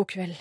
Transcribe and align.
God 0.00 0.08
kveld. 0.08 0.40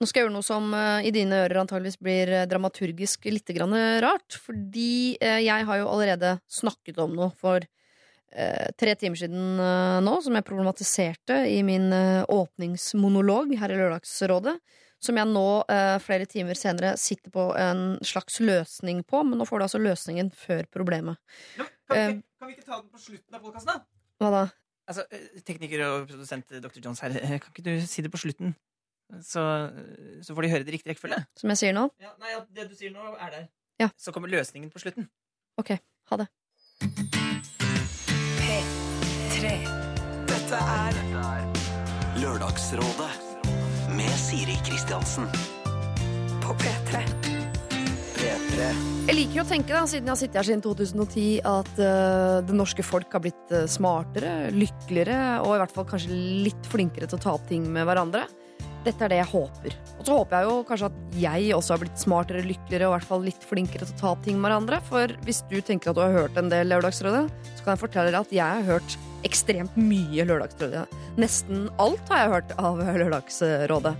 Nå 0.00 0.06
skal 0.08 0.22
jeg 0.22 0.28
gjøre 0.28 0.32
noe 0.38 0.46
som 0.46 0.70
eh, 0.72 1.06
i 1.08 1.10
dine 1.12 1.42
ører 1.44 1.58
antageligvis 1.64 1.98
blir 2.00 2.30
eh, 2.32 2.46
dramaturgisk 2.48 3.26
litt 3.28 3.50
grann 3.52 3.74
rart. 4.00 4.36
Fordi 4.40 5.16
eh, 5.20 5.40
jeg 5.44 5.66
har 5.68 5.80
jo 5.82 5.88
allerede 5.92 6.36
snakket 6.48 7.00
om 7.02 7.16
noe 7.18 7.28
for 7.36 7.66
eh, 7.66 8.68
tre 8.80 8.94
timer 9.00 9.20
siden 9.20 9.58
eh, 9.60 9.98
nå, 10.06 10.14
som 10.24 10.38
jeg 10.38 10.46
problematiserte 10.48 11.40
i 11.52 11.58
min 11.66 11.90
eh, 11.92 12.22
åpningsmonolog 12.32 13.52
her 13.60 13.74
i 13.74 13.80
Lørdagsrådet. 13.82 14.56
Som 15.00 15.16
jeg 15.20 15.28
nå, 15.32 15.44
eh, 15.72 15.96
flere 16.04 16.28
timer 16.28 16.56
senere, 16.60 16.94
sitter 17.00 17.32
på 17.34 17.50
en 17.58 17.84
slags 18.04 18.38
løsning 18.44 19.02
på. 19.08 19.20
Men 19.26 19.40
nå 19.42 19.48
får 19.48 19.60
du 19.60 19.66
altså 19.68 19.82
løsningen 19.84 20.30
før 20.36 20.64
problemet. 20.72 21.20
Ja, 21.58 21.66
kan, 21.66 21.98
vi 21.98 22.00
Eh. 22.00 22.16
kan 22.40 22.48
vi 22.48 22.56
ikke 22.56 22.66
ta 22.70 22.78
den 22.80 22.88
på 22.94 23.00
slutten 23.02 23.36
av 23.36 23.42
podkasten, 23.44 23.74
da? 23.74 23.84
Hva 24.22 24.32
da? 24.38 24.42
Altså, 24.88 25.04
eh, 25.12 25.40
Tekniker 25.44 25.84
og 25.90 26.08
produsent 26.08 26.48
Dr. 26.62 26.80
Jones 26.84 27.00
her, 27.04 27.12
eh, 27.20 27.36
kan 27.42 27.50
ikke 27.52 27.64
du 27.68 27.74
si 27.84 28.00
det 28.06 28.12
på 28.12 28.20
slutten? 28.24 28.54
Så, 29.26 29.42
så 30.22 30.36
får 30.36 30.46
de 30.46 30.52
høre 30.52 30.66
det 30.66 30.74
i 30.74 30.76
riktig 30.78 30.92
rekkefølge. 30.92 31.18
Som 31.40 31.52
jeg 31.54 31.62
sier 31.64 31.76
nå? 31.76 31.88
Ja, 32.02 32.14
nei, 32.22 32.34
ja, 32.36 32.44
det 32.56 32.68
du 32.70 32.76
sier 32.78 32.94
nå, 32.94 33.14
er 33.18 33.34
der. 33.34 33.48
Ja. 33.82 33.90
Så 33.98 34.14
kommer 34.14 34.30
løsningen 34.30 34.70
på 34.70 34.82
slutten. 34.82 35.08
Ok, 35.60 35.74
ha 36.12 36.20
det. 36.20 36.28
P3. 38.40 39.54
Dette 40.30 40.60
er 40.60 41.00
Lørdagsrådet 42.20 43.10
med 43.96 44.12
Siri 44.20 44.56
Kristiansen. 44.66 45.24
På 46.42 46.52
P3. 46.60 47.00
P3. 48.18 48.66
Jeg 49.08 49.16
liker 49.16 49.38
jo 49.38 49.44
å 49.44 49.48
tenke, 49.48 49.72
da, 49.72 49.86
siden 49.88 50.10
jeg 50.10 50.12
har 50.12 50.18
sittet 50.20 50.38
her 50.40 50.48
siden 50.50 50.64
2010, 50.66 51.24
at 51.48 51.70
uh, 51.80 52.42
det 52.44 52.56
norske 52.58 52.84
folk 52.84 53.08
har 53.16 53.24
blitt 53.24 53.54
eh, 53.56 53.64
smartere, 53.70 54.50
lykkeligere 54.52 55.38
og 55.46 55.54
i 55.54 55.62
hvert 55.62 55.72
fall 55.74 55.88
kanskje 55.88 56.18
litt 56.44 56.68
flinkere 56.68 57.08
til 57.08 57.16
å 57.16 57.24
ta 57.24 57.32
opp 57.38 57.48
ting 57.48 57.64
med 57.72 57.88
hverandre. 57.88 58.26
Dette 58.80 59.04
er 59.04 59.12
det 59.12 59.18
jeg 59.20 59.28
håper. 59.34 59.74
Og 59.98 60.06
så 60.06 60.16
håper 60.16 60.38
jeg 60.38 60.48
jo 60.48 60.56
kanskje 60.68 60.88
at 60.88 61.18
jeg 61.20 61.52
også 61.56 61.74
har 61.74 61.82
blitt 61.82 62.00
smartere, 62.00 62.44
lykkeligere 62.46 62.88
og 62.88 62.94
i 62.94 62.96
hvert 62.96 63.08
fall 63.10 63.26
litt 63.26 63.46
flinkere 63.50 63.84
til 63.84 63.96
å 63.96 64.00
ta 64.00 64.14
ting 64.24 64.40
med 64.40 64.48
hverandre. 64.48 64.80
For 64.88 65.12
hvis 65.26 65.42
du 65.50 65.58
tenker 65.60 65.92
at 65.92 65.98
du 65.98 66.02
har 66.04 66.16
hørt 66.16 66.40
en 66.40 66.48
del 66.52 66.72
Lørdagsrådet, 66.72 67.26
så 67.28 67.64
kan 67.64 67.74
jeg 67.74 67.82
fortelle 67.84 68.14
deg 68.14 68.20
at 68.22 68.36
jeg 68.40 68.60
har 68.60 68.68
hørt 68.70 68.98
ekstremt 69.28 69.76
mye 69.76 70.24
Lørdagsrådet. 70.24 70.86
Nesten 71.20 71.68
alt 71.82 72.12
har 72.12 72.24
jeg 72.24 72.34
hørt 72.38 72.54
av 72.56 72.80
Lørdagsrådet. 72.80 73.96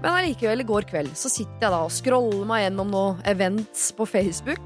Men 0.00 0.14
allikevel, 0.14 0.62
i 0.62 0.68
går 0.68 0.86
kveld 0.88 1.12
så 1.18 1.28
sitter 1.32 1.66
jeg 1.66 1.72
da 1.74 1.82
og 1.84 1.92
scroller 1.92 2.46
meg 2.48 2.64
gjennom 2.64 2.92
noen 2.92 3.20
events 3.28 3.90
på 3.96 4.06
Facebook. 4.08 4.62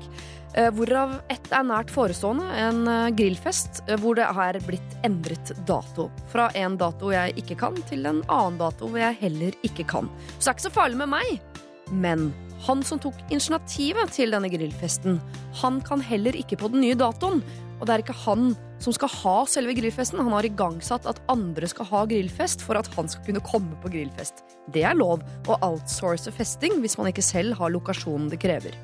Eh, 0.57 0.71
Hvorav 0.75 1.19
ett 1.33 1.51
er 1.53 1.67
nært 1.67 1.93
forestående, 1.93 2.47
en 2.59 2.87
eh, 2.91 3.11
grillfest 3.17 3.83
eh, 3.89 3.99
hvor 4.01 4.19
det 4.19 4.27
er 4.29 4.61
blitt 4.67 4.97
endret 5.07 5.53
dato. 5.69 6.09
Fra 6.33 6.49
en 6.59 6.79
dato 6.81 7.13
jeg 7.15 7.37
ikke 7.41 7.59
kan, 7.61 7.79
til 7.91 8.07
en 8.09 8.23
annen 8.29 8.61
dato 8.61 8.89
hvor 8.89 9.03
jeg 9.03 9.21
heller 9.23 9.59
ikke 9.67 9.87
kan. 9.91 10.11
Så 10.39 10.47
det 10.47 10.49
er 10.49 10.57
ikke 10.57 10.69
så 10.69 10.75
farlig 10.79 11.01
med 11.03 11.13
meg. 11.15 11.61
Men 11.93 12.31
han 12.65 12.81
som 12.87 13.01
tok 13.03 13.19
initiativet 13.29 14.15
til 14.15 14.33
denne 14.33 14.49
grillfesten, 14.49 15.19
han 15.61 15.83
kan 15.85 16.01
heller 16.01 16.37
ikke 16.39 16.59
på 16.61 16.71
den 16.73 16.85
nye 16.85 16.97
datoen. 16.99 17.43
Og 17.81 17.87
det 17.87 17.95
er 17.95 18.05
ikke 18.05 18.17
han 18.25 18.55
som 18.81 18.95
skal 18.95 19.11
ha 19.11 19.35
selve 19.51 19.75
grillfesten. 19.77 20.23
Han 20.23 20.33
har 20.37 20.47
igangsatt 20.47 21.09
at 21.11 21.21
andre 21.33 21.69
skal 21.69 21.89
ha 21.91 22.05
grillfest 22.09 22.63
for 22.65 22.79
at 22.79 22.89
han 22.95 23.11
skal 23.11 23.27
kunne 23.27 23.45
komme 23.45 23.77
på 23.83 23.91
grillfest. 23.93 24.45
Det 24.73 24.85
er 24.87 24.97
lov 24.97 25.25
å 25.51 25.59
outsource 25.67 26.33
festing 26.33 26.79
hvis 26.81 26.97
man 27.01 27.11
ikke 27.11 27.25
selv 27.25 27.59
har 27.61 27.75
lokasjonen 27.75 28.31
det 28.33 28.41
krever. 28.45 28.79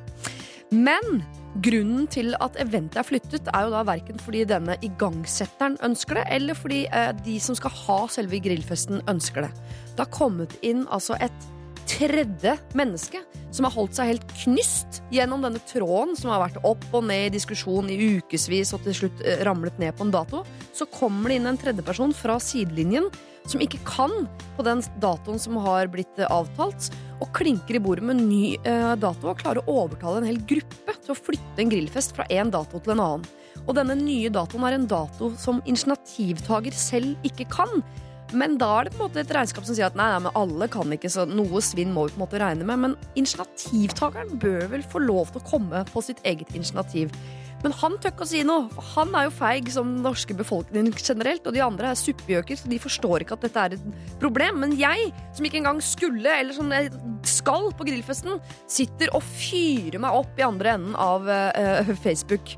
Men 0.71 1.23
grunnen 1.65 2.07
til 2.11 2.35
at 2.39 2.59
eventet 2.63 3.01
er 3.01 3.07
flyttet, 3.07 3.49
er 3.51 3.67
jo 3.67 3.75
da 3.75 3.85
verken 3.89 4.21
fordi 4.23 4.45
denne 4.49 4.77
igangsetteren 4.87 5.79
ønsker 5.87 6.21
det, 6.21 6.27
eller 6.37 6.59
fordi 6.59 6.85
eh, 6.87 7.13
de 7.25 7.39
som 7.43 7.59
skal 7.59 7.75
ha 7.85 8.01
selve 8.13 8.41
grillfesten, 8.43 9.03
ønsker 9.11 9.49
det. 9.49 9.55
Det 9.95 10.05
har 10.05 10.13
kommet 10.15 10.55
inn 10.67 10.87
altså 10.89 11.19
et 11.21 11.49
tredje 11.91 12.55
menneske 12.79 13.23
som 13.51 13.67
har 13.67 13.75
holdt 13.75 13.97
seg 13.99 14.13
helt 14.13 14.35
knyst 14.45 15.01
gjennom 15.11 15.43
denne 15.43 15.59
tråden 15.67 16.15
som 16.19 16.31
har 16.31 16.45
vært 16.45 16.61
opp 16.63 16.85
og 16.95 17.03
ned 17.09 17.27
i 17.27 17.33
diskusjon 17.35 17.91
i 17.91 17.99
ukevis 18.21 18.71
og 18.77 18.85
til 18.87 18.97
slutt 19.03 19.25
eh, 19.25 19.43
ramlet 19.47 19.81
ned 19.83 19.97
på 19.97 20.07
en 20.07 20.15
dato. 20.15 20.45
Så 20.77 20.87
kommer 20.93 21.31
det 21.33 21.41
inn 21.41 21.51
en 21.51 21.61
tredjeperson 21.61 22.15
fra 22.17 22.39
sidelinjen 22.43 23.11
som 23.49 23.63
ikke 23.63 23.81
kan 23.87 24.13
på 24.57 24.65
den 24.67 24.83
datoen 25.03 25.41
som 25.41 25.59
har 25.65 25.91
blitt 25.93 26.21
eh, 26.21 26.31
avtalt, 26.31 26.91
og 27.21 27.33
klinker 27.37 27.77
i 27.77 27.83
bordet 27.83 28.07
med 28.07 28.19
en 28.19 28.29
ny 28.31 28.45
eh, 28.65 28.93
dato 29.01 29.31
og 29.31 29.41
klarer 29.41 29.65
å 29.65 29.85
overtale 29.85 30.23
en 30.23 30.29
hel 30.31 30.41
gruppe 30.49 30.97
til 30.97 31.15
å 31.15 31.19
flytte 31.19 31.63
en 31.63 31.73
grillfest 31.73 32.17
fra 32.17 32.29
en 32.33 32.53
dato 32.53 32.81
til 32.81 32.97
en 32.97 33.05
annen. 33.05 33.27
Og 33.67 33.75
denne 33.77 33.97
nye 33.99 34.31
datoen 34.33 34.65
er 34.67 34.77
en 34.79 34.87
dato 34.89 35.33
som 35.39 35.61
initiativtaker 35.69 36.75
selv 36.77 37.29
ikke 37.29 37.49
kan. 37.53 37.83
Men 38.33 38.57
da 38.61 38.69
er 38.79 38.87
det 38.87 38.95
på 38.95 39.01
en 39.01 39.09
måte 39.09 39.23
et 39.25 39.33
regnskap 39.35 39.67
som 39.67 39.75
sier 39.75 39.89
at 39.89 39.97
nei, 39.99 40.07
nei, 40.13 40.23
men 40.27 40.37
alle 40.39 40.69
kan 40.71 40.95
ikke, 40.95 41.11
så 41.11 41.27
noe 41.27 41.63
svinn 41.65 41.91
må 41.95 42.07
vi 42.07 42.15
på 42.15 42.21
en 42.21 42.25
måte 42.25 42.41
regne 42.43 42.67
med. 42.67 42.83
Men 42.85 42.97
initiativtakeren 43.19 44.39
bør 44.43 44.69
vel 44.75 44.87
få 44.87 45.03
lov 45.03 45.33
til 45.33 45.43
å 45.43 45.49
komme 45.51 45.83
på 45.91 46.05
sitt 46.07 46.23
eget 46.29 46.55
initiativ. 46.55 47.11
Men 47.61 47.75
han 47.77 47.97
tør 48.01 48.15
ikke 48.15 48.25
å 48.25 48.31
si 48.31 48.41
noe, 48.47 48.69
for 48.73 48.87
han 48.95 49.15
er 49.19 49.27
jo 49.27 49.37
feig 49.37 49.69
som 49.73 49.89
den 49.93 50.05
norske 50.05 50.37
befolkningen 50.37 50.95
generelt. 50.97 51.45
Og 51.45 51.57
de 51.57 51.65
andre 51.65 51.93
er 51.93 52.01
suppegjøker, 52.01 52.57
så 52.57 52.71
de 52.73 52.81
forstår 52.81 53.25
ikke 53.25 53.37
at 53.37 53.47
dette 53.47 53.65
er 53.65 53.77
et 53.77 54.13
problem. 54.23 54.63
Men 54.65 54.77
jeg, 54.81 55.11
som 55.37 55.47
ikke 55.47 55.61
engang 55.61 55.83
skulle, 55.85 56.31
eller 56.31 56.57
som 56.57 56.73
jeg 56.73 56.93
skal 57.29 57.69
på 57.77 57.89
grillfesten, 57.89 58.41
sitter 58.71 59.13
og 59.17 59.27
fyrer 59.27 60.01
meg 60.01 60.21
opp 60.23 60.41
i 60.41 60.47
andre 60.47 60.77
enden 60.79 60.97
av 61.01 61.29
uh, 61.29 61.93
Facebook 62.05 62.57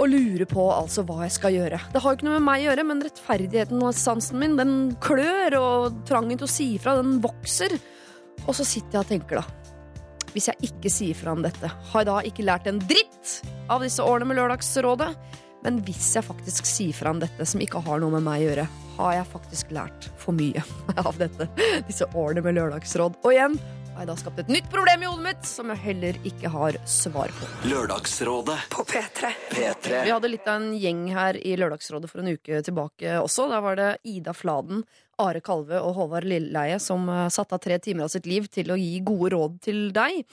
og 0.00 0.08
lurer 0.08 0.46
på 0.48 0.62
altså 0.72 1.04
hva 1.06 1.26
jeg 1.26 1.34
skal 1.34 1.56
gjøre. 1.56 1.78
Det 1.92 2.00
har 2.00 2.14
jo 2.14 2.18
ikke 2.18 2.26
noe 2.26 2.38
med 2.38 2.46
meg 2.46 2.62
å 2.62 2.66
gjøre, 2.70 2.84
men 2.88 3.02
rettferdigheten 3.04 3.82
og 3.84 3.96
sansen 3.96 4.40
min 4.40 4.56
den 4.58 4.76
klør, 5.04 5.58
og 5.58 5.98
trangen 6.08 6.40
til 6.40 6.48
å 6.48 6.50
si 6.50 6.68
ifra, 6.78 6.96
den 6.98 7.18
vokser. 7.22 7.74
Og 8.46 8.56
så 8.56 8.66
sitter 8.66 8.98
jeg 8.98 9.04
og 9.04 9.10
tenker, 9.10 9.42
da. 9.42 9.62
Hvis 10.32 10.48
jeg 10.48 10.70
ikke 10.70 10.90
sier 10.90 11.18
fra 11.18 11.34
om 11.36 11.42
dette, 11.44 11.68
har 11.68 12.00
jeg 12.00 12.08
da 12.08 12.16
ikke 12.24 12.46
lært 12.48 12.70
en 12.70 12.80
dritt 12.80 13.42
av 13.70 13.84
disse 13.84 14.02
årene 14.02 14.30
med 14.30 14.38
Lørdagsrådet? 14.40 15.10
Men 15.62 15.78
hvis 15.86 16.08
jeg 16.16 16.26
faktisk 16.26 16.66
sier 16.66 16.96
fra 16.96 17.12
om 17.14 17.20
dette 17.22 17.46
som 17.46 17.62
ikke 17.62 17.82
har 17.86 18.00
noe 18.02 18.16
med 18.16 18.24
meg 18.26 18.40
å 18.40 18.46
gjøre, 18.48 18.64
har 18.96 19.12
jeg 19.14 19.28
faktisk 19.30 19.70
lært 19.74 20.08
for 20.20 20.34
mye 20.36 20.64
av 21.06 21.14
dette. 21.20 21.46
Disse 21.86 22.08
årene 22.18 22.42
med 22.44 22.58
Lørdagsråd. 22.58 23.20
Og 23.22 23.30
igjen 23.30 23.54
har 23.92 24.02
jeg 24.02 24.08
da 24.08 24.16
skapt 24.16 24.40
et 24.40 24.50
nytt 24.50 24.68
problem 24.72 25.04
i 25.04 25.08
hodet 25.10 25.24
mitt 25.26 25.46
som 25.46 25.70
jeg 25.70 25.82
heller 25.84 26.18
ikke 26.28 26.50
har 26.52 26.78
svar 26.88 27.32
på. 27.36 27.48
Lørdagsrådet. 27.70 28.56
På 28.72 28.84
P3. 28.88 29.30
P3. 29.52 30.00
Vi 30.08 30.14
hadde 30.14 30.30
litt 30.32 30.48
av 30.48 30.58
en 30.62 30.72
gjeng 30.80 31.04
her 31.14 31.38
i 31.38 31.54
Lørdagsrådet 31.60 32.10
for 32.10 32.22
en 32.22 32.32
uke 32.32 32.62
tilbake 32.64 33.18
også. 33.20 33.46
Der 33.52 33.62
var 33.64 33.78
det 33.78 33.90
Ida 34.08 34.34
Fladen, 34.34 34.82
Are 35.22 35.42
Kalve 35.44 35.78
og 35.84 35.94
Håvard 36.00 36.26
Lilleheie 36.26 36.80
som 36.82 37.04
eh, 37.12 37.28
satte 37.30 37.54
av 37.54 37.62
tre 37.62 37.78
timer 37.84 38.08
av 38.08 38.14
sitt 38.14 38.26
liv 38.26 38.48
til 38.50 38.72
å 38.72 38.80
gi 38.80 38.96
gode 39.04 39.34
råd 39.36 39.60
til 39.68 39.84
deg. 39.94 40.24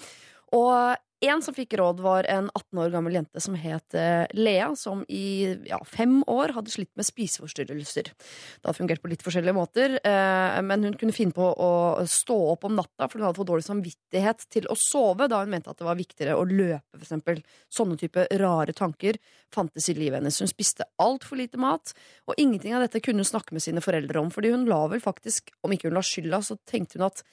Og 0.57 0.95
en 1.21 1.41
som 1.43 1.55
fikk 1.55 1.73
råd, 1.79 1.99
var 1.99 2.27
en 2.31 2.47
18 2.53 2.79
år 2.79 2.91
gammel 2.93 3.17
jente 3.17 3.41
som 3.43 3.55
het 3.59 3.95
eh, 3.97 4.23
Lea, 4.37 4.69
som 4.79 5.01
i 5.11 5.51
ja, 5.67 5.79
fem 5.83 6.21
år 6.31 6.53
hadde 6.55 6.71
slitt 6.71 6.91
med 6.99 7.07
spiseforstyrrelser. 7.07 8.11
Det 8.13 8.63
hadde 8.63 8.77
fungert 8.77 9.03
på 9.03 9.11
litt 9.11 9.25
forskjellige 9.25 9.55
måter, 9.57 9.97
eh, 9.99 10.59
men 10.63 10.87
hun 10.87 10.95
kunne 10.99 11.15
finne 11.15 11.35
på 11.35 11.49
å 11.51 11.71
stå 12.07 12.37
opp 12.53 12.63
om 12.69 12.77
natta, 12.79 13.09
for 13.09 13.19
hun 13.19 13.27
hadde 13.27 13.39
fått 13.41 13.51
dårlig 13.51 13.67
samvittighet 13.67 14.47
til 14.55 14.69
å 14.71 14.77
sove, 14.79 15.27
da 15.31 15.41
hun 15.43 15.51
mente 15.51 15.73
at 15.73 15.81
det 15.81 15.89
var 15.89 15.99
viktigere 15.99 16.37
å 16.39 16.47
løpe, 16.47 16.95
for 16.95 17.03
eksempel. 17.03 17.43
Sånne 17.73 17.99
type 17.99 18.25
rare 18.39 18.75
tanker 18.77 19.19
fantes 19.53 19.91
i 19.91 19.97
livet 19.97 20.21
hennes. 20.21 20.39
Hun 20.39 20.51
spiste 20.51 20.87
altfor 21.03 21.41
lite 21.41 21.59
mat, 21.59 21.91
og 22.31 22.39
ingenting 22.39 22.77
av 22.77 22.85
dette 22.85 23.03
kunne 23.03 23.25
hun 23.25 23.33
snakke 23.33 23.57
med 23.57 23.65
sine 23.65 23.83
foreldre 23.83 24.23
om, 24.23 24.31
fordi 24.31 24.55
hun 24.55 24.67
la 24.69 24.85
vel 24.91 25.03
faktisk, 25.03 25.51
om 25.67 25.75
ikke 25.75 25.91
hun 25.91 25.99
la 25.99 26.05
skylda, 26.05 26.43
så 26.45 26.59
tenkte 26.69 26.99
hun 26.99 27.09
at 27.11 27.25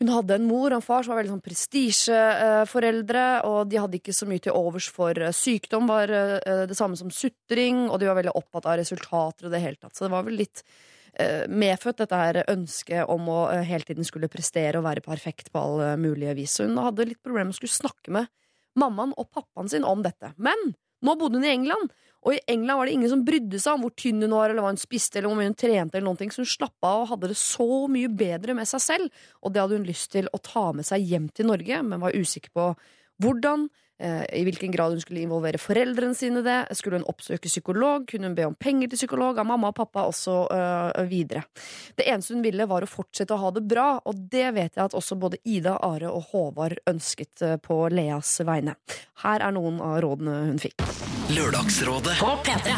hun 0.00 0.08
hadde 0.14 0.36
en 0.38 0.46
mor 0.48 0.70
og 0.72 0.78
en 0.78 0.84
far 0.84 1.04
som 1.04 1.12
var 1.12 1.20
veldig 1.20 1.34
sånn 1.34 1.44
prestisjeforeldre, 1.44 3.24
og 3.48 3.68
de 3.68 3.80
hadde 3.82 3.98
ikke 3.98 4.14
så 4.16 4.28
mye 4.28 4.40
til 4.42 4.56
overs 4.56 4.88
for 4.92 5.18
eh, 5.20 5.34
sykdom, 5.36 5.90
var 5.90 6.12
eh, 6.16 6.62
det 6.70 6.76
samme 6.78 6.96
som 6.96 7.12
sutring, 7.12 7.82
og 7.90 8.00
de 8.00 8.08
var 8.08 8.16
veldig 8.16 8.32
opptatt 8.38 8.70
av 8.70 8.78
resultater 8.80 9.48
og 9.48 9.52
det 9.52 9.60
hele 9.60 9.76
tatt. 9.76 9.92
Så 9.96 10.06
det 10.06 10.12
var 10.14 10.24
vel 10.24 10.40
litt 10.40 10.64
eh, 11.20 11.44
medfødt, 11.52 12.00
dette 12.00 12.22
her 12.22 12.40
ønsket 12.46 13.12
om 13.12 13.28
å 13.28 13.40
hele 13.60 13.84
tiden 13.84 14.08
skulle 14.08 14.32
prestere 14.32 14.80
og 14.80 14.88
være 14.88 15.04
perfekt 15.04 15.52
på 15.52 15.66
alle 15.66 15.92
mulige 16.00 16.36
vis. 16.38 16.56
Så 16.56 16.68
hun 16.68 16.80
hadde 16.80 17.10
litt 17.10 17.20
problemer 17.20 17.50
med 17.50 17.58
å 17.58 17.60
skulle 17.60 17.76
snakke 17.76 18.16
med 18.16 18.32
mammaen 18.80 19.12
og 19.20 19.28
pappaen 19.34 19.68
sin 19.68 19.84
om 19.84 20.00
dette. 20.06 20.32
Men 20.40 20.72
nå 21.04 21.16
bodde 21.20 21.40
hun 21.40 21.44
i 21.44 21.52
England, 21.52 21.92
og 22.20 22.34
i 22.36 22.40
England 22.52 22.76
var 22.76 22.88
det 22.88 22.94
ingen 22.98 23.12
som 23.12 23.24
brydde 23.24 23.58
seg 23.62 23.76
om 23.76 23.84
hvor 23.86 23.94
tynn 23.96 24.20
hun 24.20 24.34
var, 24.36 24.52
eller 24.52 24.64
hva 24.64 24.72
hun 24.74 24.80
spiste, 24.80 25.18
eller 25.18 25.30
hvor 25.30 25.38
mye 25.38 25.48
hun 25.48 25.56
trente, 25.56 25.96
eller 25.96 26.06
noen 26.08 26.20
ting, 26.20 26.32
så 26.34 26.42
hun 26.42 26.50
slappa 26.52 26.90
av 26.90 27.04
og 27.04 27.12
hadde 27.14 27.30
det 27.32 27.38
så 27.40 27.68
mye 27.92 28.10
bedre 28.12 28.56
med 28.58 28.68
seg 28.68 28.84
selv, 28.84 29.22
og 29.40 29.54
det 29.54 29.62
hadde 29.62 29.78
hun 29.80 29.88
lyst 29.88 30.10
til 30.12 30.28
å 30.28 30.42
ta 30.44 30.66
med 30.76 30.88
seg 30.88 31.06
hjem 31.08 31.30
til 31.32 31.48
Norge, 31.48 31.80
men 31.86 32.02
var 32.04 32.16
usikker 32.16 32.52
på 32.56 32.66
hvordan, 33.24 33.70
i 34.00 34.42
hvilken 34.46 34.72
grad 34.72 34.94
hun 34.94 35.02
skulle 35.02 35.20
involvere 35.24 35.60
foreldrene 35.60 36.16
sine 36.16 36.40
i 36.40 36.46
det, 36.46 36.58
skulle 36.78 37.00
hun 37.00 37.08
oppsøke 37.10 37.50
psykolog, 37.50 38.06
kunne 38.08 38.30
hun 38.30 38.36
be 38.38 38.46
om 38.48 38.56
penger 38.56 38.90
til 38.90 39.02
psykolog 39.02 39.38
av 39.38 39.48
mamma 39.48 39.70
og 39.72 39.76
pappa, 39.76 40.06
og 40.08 40.16
så 40.16 40.42
øh, 40.48 41.04
videre. 41.10 41.44
Det 41.98 42.06
eneste 42.08 42.36
hun 42.36 42.44
ville, 42.44 42.68
var 42.70 42.86
å 42.86 42.90
fortsette 42.90 43.36
å 43.36 43.40
ha 43.42 43.52
det 43.56 43.64
bra, 43.68 43.88
og 44.04 44.24
det 44.32 44.48
vet 44.56 44.76
jeg 44.76 44.84
at 44.86 44.96
også 44.96 45.18
både 45.20 45.40
Ida, 45.44 45.76
Are 45.84 46.12
og 46.12 46.30
Håvard 46.32 46.80
ønsket 46.90 47.44
øh, 47.46 47.56
på 47.62 47.82
Leas 47.92 48.38
vegne. 48.46 48.76
Her 49.24 49.44
er 49.46 49.56
noen 49.56 49.80
av 49.84 50.00
rådene 50.04 50.40
hun 50.48 50.60
fikk. 50.62 50.80
Lørdagsrådet. 51.36 52.16
På 52.22 52.36
P3. 52.46 52.76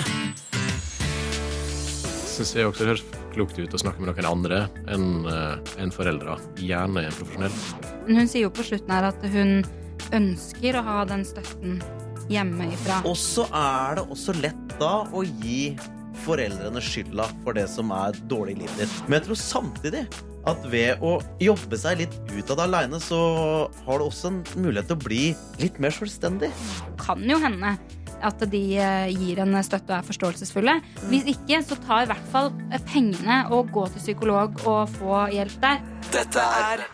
syns 2.32 2.54
jeg 2.56 2.64
også 2.64 2.82
det 2.82 2.88
høres 2.94 3.04
klokt 3.34 3.58
ut 3.60 3.74
å 3.76 3.80
snakke 3.80 4.00
med 4.00 4.08
noen 4.08 4.28
andre 4.28 4.64
enn 4.92 5.28
en 5.28 5.92
foreldre. 5.92 6.38
Gjerne 6.60 7.06
en 7.06 7.14
profesjonell. 7.16 7.60
Hun 8.08 8.26
sier 8.26 8.46
jo 8.46 8.52
på 8.56 8.64
slutten 8.66 8.92
her 8.92 9.10
at 9.12 9.26
hun 9.34 9.60
ønsker 10.14 10.78
å 10.78 10.84
ha 10.86 10.98
den 11.08 11.24
støtten 11.28 11.80
hjemmefra. 12.32 13.02
Og 13.08 13.16
så 13.18 13.46
er 13.48 13.98
det 13.98 14.06
også 14.10 14.34
lett 14.40 14.76
da 14.80 15.02
å 15.12 15.24
gi 15.44 15.74
foreldrene 16.22 16.82
skylda 16.84 17.28
for 17.42 17.56
det 17.56 17.66
som 17.70 17.90
er 17.94 18.18
dårlig 18.30 18.56
i 18.56 18.60
livet 18.62 18.84
ditt. 18.84 19.00
Men 19.06 19.18
jeg 19.18 19.28
tror 19.28 19.40
samtidig 19.40 20.04
at 20.50 20.64
ved 20.72 21.02
å 21.06 21.16
jobbe 21.42 21.78
seg 21.78 22.02
litt 22.02 22.14
ut 22.32 22.50
av 22.50 22.58
det 22.58 22.66
aleine, 22.66 22.98
så 23.02 23.18
har 23.86 23.98
du 23.98 24.08
også 24.08 24.32
en 24.32 24.40
mulighet 24.58 24.90
til 24.90 24.98
å 24.98 25.04
bli 25.04 25.24
litt 25.62 25.78
mer 25.82 25.94
selvstendig. 25.94 26.50
Kan 27.02 27.22
jo 27.30 27.38
hende 27.42 27.76
at 28.22 28.42
de 28.50 28.62
eh, 28.78 29.10
gir 29.10 29.40
en 29.42 29.56
støtte 29.66 29.90
og 29.90 29.98
er 29.98 30.06
forståelsesfulle. 30.06 30.76
Hvis 31.10 31.26
ikke, 31.34 31.58
så 31.66 31.78
ta 31.82 32.02
i 32.02 32.10
hvert 32.10 32.28
fall 32.34 32.52
pengene 32.90 33.42
og 33.54 33.72
gå 33.74 33.88
til 33.90 34.04
psykolog 34.04 34.62
og 34.62 34.94
få 34.98 35.24
hjelp 35.34 35.58
der. 35.62 35.82
Dette 36.12 36.46
er 36.62 36.86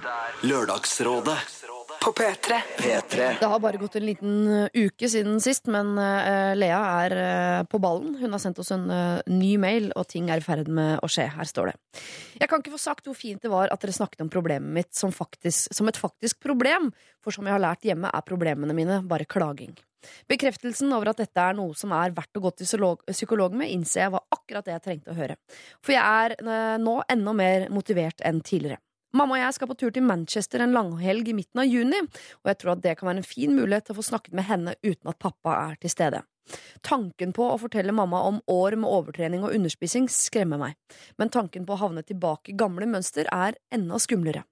Lørdagsrådet 0.46 1.57
På 2.00 2.12
P3. 2.12 2.60
P3. 2.78 3.36
Det 3.40 3.46
har 3.46 3.60
bare 3.60 3.76
gått 3.76 3.96
en 3.96 4.06
liten 4.06 4.34
uh, 4.46 4.68
uke 4.74 5.08
siden 5.10 5.40
sist, 5.42 5.66
men 5.66 5.96
uh, 5.98 6.54
Lea 6.54 6.78
er 7.02 7.14
uh, 7.18 7.64
på 7.66 7.80
ballen. 7.82 8.14
Hun 8.20 8.34
har 8.34 8.42
sendt 8.42 8.60
oss 8.62 8.70
en 8.74 8.86
uh, 8.90 9.18
ny 9.26 9.56
mail, 9.58 9.90
og 9.98 10.06
ting 10.12 10.30
er 10.30 10.38
i 10.38 10.44
ferd 10.44 10.70
med 10.70 11.02
å 11.02 11.10
skje. 11.10 11.26
Her 11.34 11.48
står 11.48 11.72
det. 11.72 12.02
Jeg 12.38 12.50
kan 12.50 12.62
ikke 12.62 12.76
få 12.76 12.80
sagt 12.82 13.10
hvor 13.10 13.18
fint 13.18 13.42
det 13.42 13.50
var 13.52 13.72
at 13.74 13.82
dere 13.82 13.96
snakket 13.96 14.22
om 14.24 14.30
problemet 14.30 14.70
mitt 14.78 14.94
som, 14.94 15.12
faktisk, 15.14 15.74
som 15.74 15.90
et 15.90 15.98
faktisk 15.98 16.38
problem, 16.44 16.92
for 17.24 17.34
som 17.34 17.46
jeg 17.48 17.56
har 17.56 17.66
lært 17.66 17.86
hjemme, 17.88 18.14
er 18.14 18.26
problemene 18.30 18.78
mine 18.78 19.02
bare 19.08 19.26
klaging. 19.26 19.74
Bekreftelsen 20.30 20.94
over 20.94 21.10
at 21.10 21.20
dette 21.24 21.42
er 21.42 21.56
noe 21.58 21.74
som 21.76 21.90
er 21.98 22.14
verdt 22.14 22.38
å 22.38 22.44
gå 22.44 22.54
til 22.54 22.68
psykolog, 22.68 23.02
psykolog 23.10 23.58
med, 23.58 23.74
innser 23.74 24.06
jeg 24.06 24.14
var 24.14 24.28
akkurat 24.38 24.68
det 24.68 24.76
jeg 24.76 24.86
trengte 24.86 25.12
å 25.12 25.18
høre. 25.18 25.34
For 25.82 25.98
jeg 25.98 26.04
er 26.38 26.78
nå 26.78 27.00
enda 27.10 27.34
mer 27.34 27.66
motivert 27.74 28.22
enn 28.22 28.38
tidligere. 28.46 28.78
Mamma 29.16 29.38
og 29.38 29.40
jeg 29.40 29.56
skal 29.56 29.70
på 29.70 29.76
tur 29.80 29.92
til 29.94 30.04
Manchester 30.04 30.60
en 30.64 30.74
langhelg 30.76 31.30
i 31.30 31.36
midten 31.36 31.62
av 31.62 31.68
juni, 31.68 32.00
og 32.42 32.50
jeg 32.50 32.58
tror 32.60 32.74
at 32.74 32.82
det 32.84 32.98
kan 32.98 33.08
være 33.08 33.22
en 33.22 33.30
fin 33.30 33.54
mulighet 33.56 33.88
til 33.88 33.96
å 33.96 34.00
få 34.00 34.08
snakket 34.10 34.36
med 34.36 34.48
henne 34.48 34.74
uten 34.84 35.08
at 35.08 35.20
pappa 35.22 35.54
er 35.70 35.78
til 35.80 35.92
stede. 35.92 36.24
Tanken 36.84 37.32
på 37.36 37.44
å 37.44 37.56
fortelle 37.60 37.92
mamma 37.92 38.20
om 38.28 38.40
år 38.52 38.76
med 38.80 38.88
overtrening 38.88 39.44
og 39.44 39.54
underspising 39.56 40.08
skremmer 40.12 40.60
meg, 40.60 40.76
men 41.20 41.32
tanken 41.32 41.66
på 41.68 41.74
å 41.74 41.82
havne 41.82 42.04
tilbake 42.06 42.52
i 42.52 42.58
gamle 42.58 42.88
mønster 42.88 43.28
er 43.32 43.58
enda 43.74 44.00
skumlere. 44.00 44.44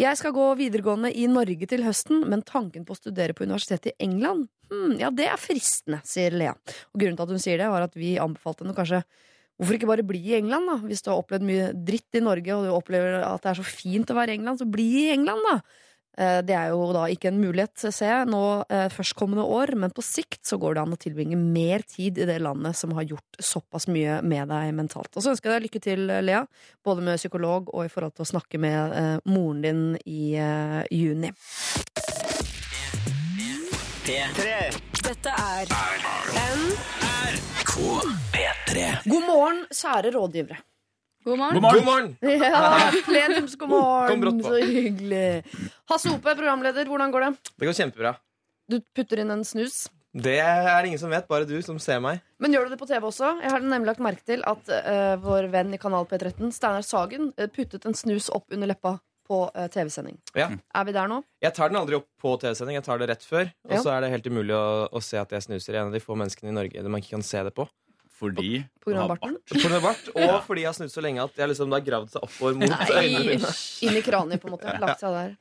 Jeg 0.00 0.18
skal 0.20 0.34
gå 0.36 0.46
videregående 0.58 1.12
i 1.16 1.26
Norge 1.32 1.68
til 1.68 1.84
høsten, 1.86 2.26
men 2.28 2.44
tanken 2.44 2.84
på 2.84 2.92
å 2.92 3.00
studere 3.00 3.36
på 3.36 3.46
universitetet 3.48 3.94
i 3.94 4.08
England, 4.08 4.50
hm, 4.72 4.98
ja, 5.00 5.12
det 5.12 5.30
er 5.30 5.40
fristende, 5.40 6.02
sier 6.04 6.36
Lea. 6.36 6.52
Og 6.92 7.00
grunnen 7.00 7.16
til 7.16 7.28
at 7.28 7.32
hun 7.36 7.42
sier 7.42 7.62
det, 7.62 7.70
var 7.72 7.86
at 7.86 7.96
vi 7.96 8.16
anbefalte 8.20 8.64
henne 8.64 8.76
kanskje 8.76 9.02
Hvorfor 9.56 9.78
ikke 9.78 9.88
bare 9.88 10.04
bli 10.04 10.20
i 10.20 10.36
England, 10.36 10.68
da? 10.68 10.76
Hvis 10.84 11.00
du 11.00 11.08
har 11.10 11.22
opplevd 11.22 11.44
mye 11.48 11.70
dritt 11.72 12.18
i 12.18 12.20
Norge, 12.20 12.52
og 12.52 12.66
du 12.66 12.74
opplever 12.76 13.22
at 13.24 13.40
det 13.42 13.54
er 13.54 13.60
så 13.62 13.64
fint 13.64 14.10
å 14.12 14.16
være 14.18 14.34
i 14.34 14.40
England, 14.40 14.60
så 14.60 14.66
bli 14.68 14.88
i 15.06 15.12
England, 15.14 15.40
da! 15.48 15.56
Eh, 16.18 16.42
Det 16.48 16.54
er 16.56 16.68
jo 16.72 16.92
da 16.96 17.06
ikke 17.12 17.28
en 17.28 17.40
mulighet, 17.40 17.76
ser 17.92 18.08
jeg, 18.08 18.28
nå 18.32 18.42
eh, 18.72 18.86
førstkommende 18.92 19.44
år, 19.44 19.72
men 19.80 19.92
på 19.96 20.04
sikt 20.04 20.42
så 20.48 20.56
går 20.60 20.76
det 20.76 20.82
an 20.82 20.92
å 20.96 21.00
tilbringe 21.00 21.36
mer 21.40 21.84
tid 21.88 22.20
i 22.20 22.28
det 22.28 22.38
landet 22.44 22.76
som 22.76 22.92
har 22.96 23.04
gjort 23.08 23.40
såpass 23.40 23.88
mye 23.88 24.20
med 24.24 24.48
deg 24.52 24.72
mentalt. 24.76 25.12
Og 25.16 25.24
så 25.24 25.32
ønsker 25.32 25.50
jeg 25.52 25.56
deg 25.56 25.66
lykke 25.68 25.84
til, 25.88 26.06
Lea, 26.24 26.44
både 26.84 27.04
med 27.08 27.20
psykolog 27.20 27.68
og 27.72 27.84
i 27.84 27.92
forhold 27.92 28.16
til 28.16 28.24
å 28.24 28.30
snakke 28.32 28.60
med 28.60 28.96
eh, 28.96 29.16
moren 29.28 29.60
din 29.64 29.82
i 30.04 30.34
eh, 30.36 30.84
juni. 30.92 31.32
Dette 34.06 35.32
er 35.32 35.64
P3. 38.66 38.86
God 39.10 39.26
morgen, 39.26 39.60
kjære 39.72 40.10
rådgivere. 40.16 40.58
God 41.26 41.38
morgen. 41.38 41.60
God 41.62 41.84
morgen! 41.86 42.08
Ja, 42.46 42.90
Plenums 43.06 43.56
god 43.58 43.68
morgen, 43.72 44.42
så 44.44 44.58
hyggelig. 44.62 45.42
Hasse 45.90 46.12
Ope, 46.14 46.34
programleder, 46.38 46.86
hvordan 46.86 47.12
går 47.14 47.24
det? 47.26 47.30
Det 47.58 47.66
går 47.68 47.76
kjempebra. 47.80 48.12
Du 48.70 48.80
putter 48.94 49.22
inn 49.22 49.30
en 49.34 49.44
snus. 49.46 49.86
Det 50.16 50.38
er 50.40 50.78
det 50.80 50.88
ingen 50.92 51.00
som 51.02 51.10
vet, 51.12 51.26
bare 51.28 51.44
du 51.46 51.56
som 51.62 51.78
ser 51.82 51.98
meg. 52.00 52.22
Men 52.40 52.54
gjør 52.54 52.66
du 52.68 52.74
det 52.74 52.78
på 52.80 52.86
TV 52.88 53.04
også? 53.10 53.34
Jeg 53.42 53.52
har 53.52 53.60
nemlig 53.66 53.90
lagt 53.90 54.00
merke 54.06 54.24
til 54.26 54.42
at 54.48 54.70
uh, 54.72 55.16
vår 55.22 55.50
venn 55.52 55.74
i 55.76 55.80
Kanal 55.82 56.06
P13, 56.08 56.48
Steinar 56.56 56.86
Sagen, 56.86 57.32
eh, 57.36 57.50
puttet 57.52 57.84
en 57.86 57.94
snus 57.98 58.30
opp 58.32 58.54
under 58.54 58.70
leppa 58.70 58.94
på 59.26 59.40
eh, 59.58 59.66
TV-sending. 59.74 60.16
Ja. 60.38 60.46
Er 60.78 60.86
vi 60.86 60.94
der 60.94 61.10
nå? 61.10 61.18
Jeg 61.42 61.52
tar 61.56 61.72
den 61.72 61.78
aldri 61.80 61.98
opp 61.98 62.06
på 62.22 62.36
TV-sending, 62.40 62.78
jeg 62.78 62.86
tar 62.86 63.02
det 63.02 63.08
rett 63.10 63.26
før. 63.26 63.50
Og 63.66 63.74
Ja. 63.74 63.80
så 63.82 63.92
er 63.96 64.06
det 64.06 64.12
helt 64.14 64.28
umulig 64.30 64.54
å, 64.56 64.86
å 64.94 65.02
se 65.02 65.18
at 65.20 65.34
jeg 65.34 65.42
snuser. 65.42 65.72
Jeg 65.74 65.80
er 65.80 65.82
en 65.82 65.90
av 65.90 65.98
de 65.98 66.02
få 66.04 66.14
menneskene 66.16 66.52
i 66.54 66.54
Norge 66.54 66.78
der 66.78 66.88
man 66.94 67.02
ikke 67.02 67.16
kan 67.18 67.26
se 67.26 67.42
det 67.48 67.52
på. 67.58 67.66
Fordi 68.18 68.64
Har 68.94 69.08
barten? 69.10 69.34
På 69.50 69.80
bart, 69.82 70.08
og 70.14 70.34
fordi 70.46 70.62
jeg 70.62 70.68
har 70.70 70.76
snudd 70.78 70.92
så 70.94 71.02
lenge 71.02 71.24
at 71.24 71.40
jeg 71.40 71.48
liksom, 71.50 71.72
har 71.74 71.82
gravd 71.82 72.12
seg 72.14 72.22
oppover 72.22 72.54
mot 72.60 72.92
øynene 72.94 73.22
mine. 73.26 73.50
Inn 73.82 73.96
i 73.98 74.02
kraniet, 74.06 74.38
på 74.42 74.46
en 74.46 74.54
måte. 74.54 74.74
Lagt 74.78 75.02
seg 75.02 75.16
der. 75.16 75.32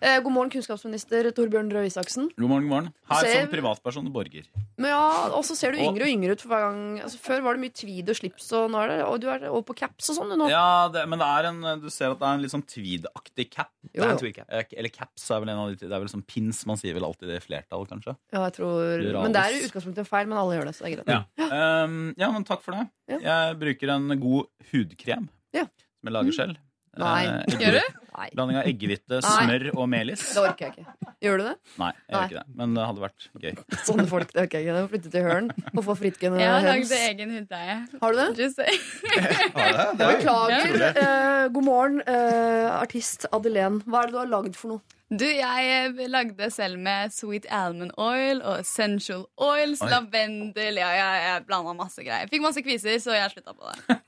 Eh, 0.00 0.16
god 0.24 0.32
morgen, 0.34 0.50
kunnskapsminister 0.54 1.28
Torbjørn 1.36 1.68
Røe 1.74 1.84
Isaksen. 1.90 2.30
God 2.38 2.48
morgen, 2.48 2.64
god 2.64 2.72
morgen. 2.72 2.88
Her 3.12 3.20
Ser- 3.28 3.44
som 3.44 3.50
privatperson 3.52 4.08
og 4.08 4.14
borger. 4.16 4.48
Men 4.80 4.90
ja, 4.90 5.02
Og 5.36 5.44
så 5.44 5.54
ser 5.56 5.72
du 5.76 5.78
yngre 5.84 6.06
og 6.08 6.10
yngre 6.14 6.32
ut 6.34 6.40
for 6.42 6.48
hver 6.54 6.64
gang. 6.64 6.80
Altså, 7.04 7.20
før 7.22 7.44
var 7.44 7.54
det 7.58 7.62
mye 7.66 7.74
tweed 7.76 8.08
og 8.08 8.16
slips, 8.18 8.48
og 8.56 8.70
nå 8.72 8.80
er 8.82 8.88
det 8.94 8.98
og 9.04 9.20
du 9.20 9.28
er 9.30 9.44
over 9.50 9.62
på 9.68 9.76
caps 9.78 10.08
og 10.10 10.18
sånn. 10.18 10.32
du, 10.32 10.38
nå. 10.40 10.48
Ja, 10.50 10.88
det, 10.92 11.04
men 11.08 11.20
det 11.20 11.28
er 11.28 11.50
en, 11.52 11.60
du 11.84 11.88
ser 11.92 12.10
at 12.10 12.18
det 12.18 12.26
er 12.30 12.38
en 12.40 12.42
litt 12.42 12.54
sånn 12.56 12.64
tweed-aktig 12.66 13.48
cap. 13.52 13.70
Jo, 13.92 14.00
Det 14.00 14.02
er 14.02 14.08
en 14.08 14.16
jo. 14.16 14.22
tweed 14.24 14.36
cap. 14.40 14.48
Eh, 14.48 14.64
Eller 14.80 14.88
caps 14.96 15.28
er 15.30 15.44
vel 15.44 15.52
en 15.54 15.60
av 15.62 15.70
de 15.70 15.76
Det 15.84 15.92
er 15.92 16.00
vel 16.02 16.10
sånn 16.10 16.24
pins. 16.26 16.64
Man 16.66 16.80
sier 16.80 16.96
vel 16.96 17.04
alltid 17.06 17.28
det 17.30 17.38
i 17.42 17.44
flertall, 17.44 17.86
kanskje. 17.86 18.16
Ja, 18.32 18.46
jeg 18.48 18.56
tror 18.58 19.04
Men 19.22 19.32
det 19.36 19.44
er 19.44 19.60
i 19.60 19.62
utgangspunktet 19.68 20.08
feil, 20.08 20.26
men 20.26 20.38
alle 20.40 20.56
gjør 20.58 20.70
det. 20.72 20.74
Så 20.74 20.84
det 20.84 20.92
er 20.92 21.02
greit. 21.04 21.38
Ja, 21.38 21.84
um, 21.84 22.14
ja 22.18 22.30
men 22.34 22.44
takk 22.48 22.64
for 22.64 22.72
det. 22.76 22.88
Ja. 23.10 23.18
Jeg 23.20 23.58
bruker 23.60 23.90
en 23.94 24.14
god 24.20 24.46
hudkrem 24.72 25.28
Ja. 25.54 25.64
som 25.66 26.08
jeg 26.08 26.12
lager 26.16 26.32
selv. 26.32 26.56
Nei. 26.98 27.24
Eh, 27.26 27.58
Gjør 27.60 27.80
du? 27.80 28.00
Blanding 28.34 28.58
av 28.60 28.68
eggehvite, 28.70 29.20
smør 29.24 29.66
og 29.74 29.88
melis. 29.90 30.22
det 30.34 30.42
orker 30.44 30.68
jeg 30.68 30.74
ikke. 30.76 31.12
Gjør 31.24 31.40
du 31.40 31.44
det? 31.48 31.54
Nei, 31.80 31.90
jeg 31.94 32.14
gjør 32.14 32.24
ikke 32.28 32.38
det. 32.38 32.56
Men 32.60 32.74
det 32.76 32.86
hadde 32.88 33.04
vært 33.04 33.28
gøy. 33.44 33.60
Sånne 33.88 34.06
folk, 34.10 34.32
det 34.34 34.44
orker 34.44 34.60
jeg 34.60 34.68
ikke. 34.70 34.88
Flytte 34.94 35.12
til 35.14 35.26
Høren 35.26 35.50
og 35.74 35.82
få 35.88 35.96
frittgående 35.98 36.42
Jeg 36.42 36.52
har 36.52 36.66
høns. 36.68 36.90
lagd 36.94 37.08
egen 37.10 37.36
hundeeie. 37.38 37.76
Har 38.02 38.16
du 38.16 38.20
det? 38.22 38.28
Just 38.44 38.60
say. 38.60 38.80
Jeg 39.64 39.96
beklager. 39.98 40.74
Uh, 40.98 41.48
god 41.54 41.64
morgen, 41.64 42.02
uh, 42.08 42.80
artist 42.80 43.26
Adelén. 43.32 43.80
Hva 43.88 44.04
er 44.04 44.12
det 44.12 44.16
du 44.16 44.20
har 44.22 44.30
lagd 44.36 44.58
for 44.58 44.76
noe? 44.76 44.84
Du, 45.14 45.26
jeg 45.28 45.66
eh, 45.68 46.06
lagde 46.08 46.46
selv 46.50 46.78
med 46.80 47.12
sweet 47.12 47.44
almond 47.52 47.92
oil 48.00 48.40
og 48.40 48.62
essential 48.62 49.26
oils, 49.36 49.82
Oi. 49.84 49.90
lavendel 49.92 50.80
Ja, 50.80 50.88
jeg, 50.96 51.18
jeg 51.28 51.44
blanda 51.46 51.74
masse 51.76 52.02
greier. 52.02 52.30
Fikk 52.32 52.42
masse 52.42 52.62
kviser, 52.64 52.96
så 53.02 53.12
jeg 53.14 53.34
slutta 53.34 53.52
på 53.52 53.68
det. 53.68 53.98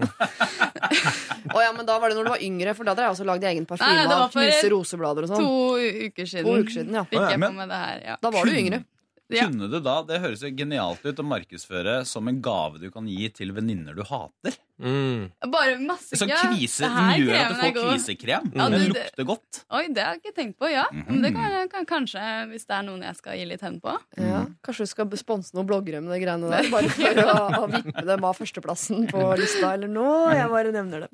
Å 1.55 1.63
ja, 1.63 1.71
men 1.77 1.87
da 1.87 1.99
var 2.01 2.11
det 2.11 2.17
når 2.19 2.27
du 2.27 2.33
var 2.33 2.43
yngre, 2.43 2.75
for 2.75 2.89
da 2.89 2.95
hadde 2.95 3.05
jeg 3.07 3.15
også 3.15 3.27
lagd 3.29 3.45
egen 3.53 3.69
parfyme 3.69 3.96
det 3.97 4.09
var 4.11 4.27
av 4.27 4.35
for 4.37 4.69
roseblader 4.75 5.29
og 5.29 5.33
To 5.33 5.41
sånn. 5.41 6.03
uker 6.11 6.27
siden. 6.35 6.45
To 6.51 6.59
uker 6.61 6.77
siden, 6.81 6.93
ja. 7.01 7.05
Fikk 7.09 7.31
jeg 7.31 7.41
på 7.47 7.55
meg 7.55 7.69
det 7.73 7.81
her. 7.87 8.05
Ja. 8.13 8.17
Da 8.23 8.31
var 8.31 8.45
du 8.45 8.53
yngre. 8.53 8.85
Ja. 9.29 9.49
Kunne 9.49 9.67
du 9.67 9.81
da, 9.83 10.05
Det 10.07 10.21
høres 10.23 10.39
jo 10.45 10.53
genialt 10.55 11.03
ut 11.03 11.19
å 11.19 11.25
markedsføre 11.27 12.05
som 12.07 12.29
en 12.31 12.37
gave 12.41 12.79
du 12.79 12.93
kan 12.95 13.09
gi 13.11 13.27
til 13.35 13.51
venninner 13.51 13.97
du 13.99 14.05
hater. 14.07 14.55
Mm. 14.79 15.33
Bare 15.51 15.73
masse 15.83 16.15
Sånn 16.15 16.31
kvise, 16.31 16.87
Den 16.87 17.25
gjør 17.27 17.35
at 17.35 17.49
du 17.51 17.57
får 17.59 17.73
kvisekrem. 17.75 18.47
Ja, 18.55 18.69
det- 18.71 18.85
lukter 18.93 19.25
godt. 19.27 19.65
Oi, 19.75 19.89
det 19.89 20.05
har 20.05 20.15
jeg 20.15 20.23
ikke 20.23 20.35
tenkt 20.37 20.59
på, 20.63 20.71
ja. 20.71 20.85
Men 20.93 21.23
det 21.23 21.33
kan, 21.35 21.69
kan, 21.69 21.85
kanskje, 21.91 22.23
hvis 22.53 22.67
det 22.71 22.77
er 22.79 22.83
noen 22.87 23.03
jeg 23.03 23.17
skal 23.17 23.37
gi 23.37 23.45
litt 23.51 23.61
hen 23.67 23.81
på. 23.81 23.99
Ja, 24.17 24.47
kanskje 24.63 24.87
du 24.87 24.93
skal 24.95 25.11
sponse 25.19 25.55
noen 25.59 25.67
bloggere 25.67 26.01
med 26.01 26.15
de 26.15 26.23
greiene 26.23 26.49
der, 26.49 26.71
bare 26.77 26.89
for 26.89 27.23
å, 27.27 27.67
å 27.67 27.69
vippe 27.75 28.07
dem 28.07 28.25
av 28.31 28.39
førsteplassen 28.39 29.11
på 29.11 29.27
lista 29.43 29.75
eller 29.75 29.89
noe. 29.91 30.37
Jeg 30.39 30.49
bare 30.55 30.71
nevner 30.71 31.09
det. 31.09 31.11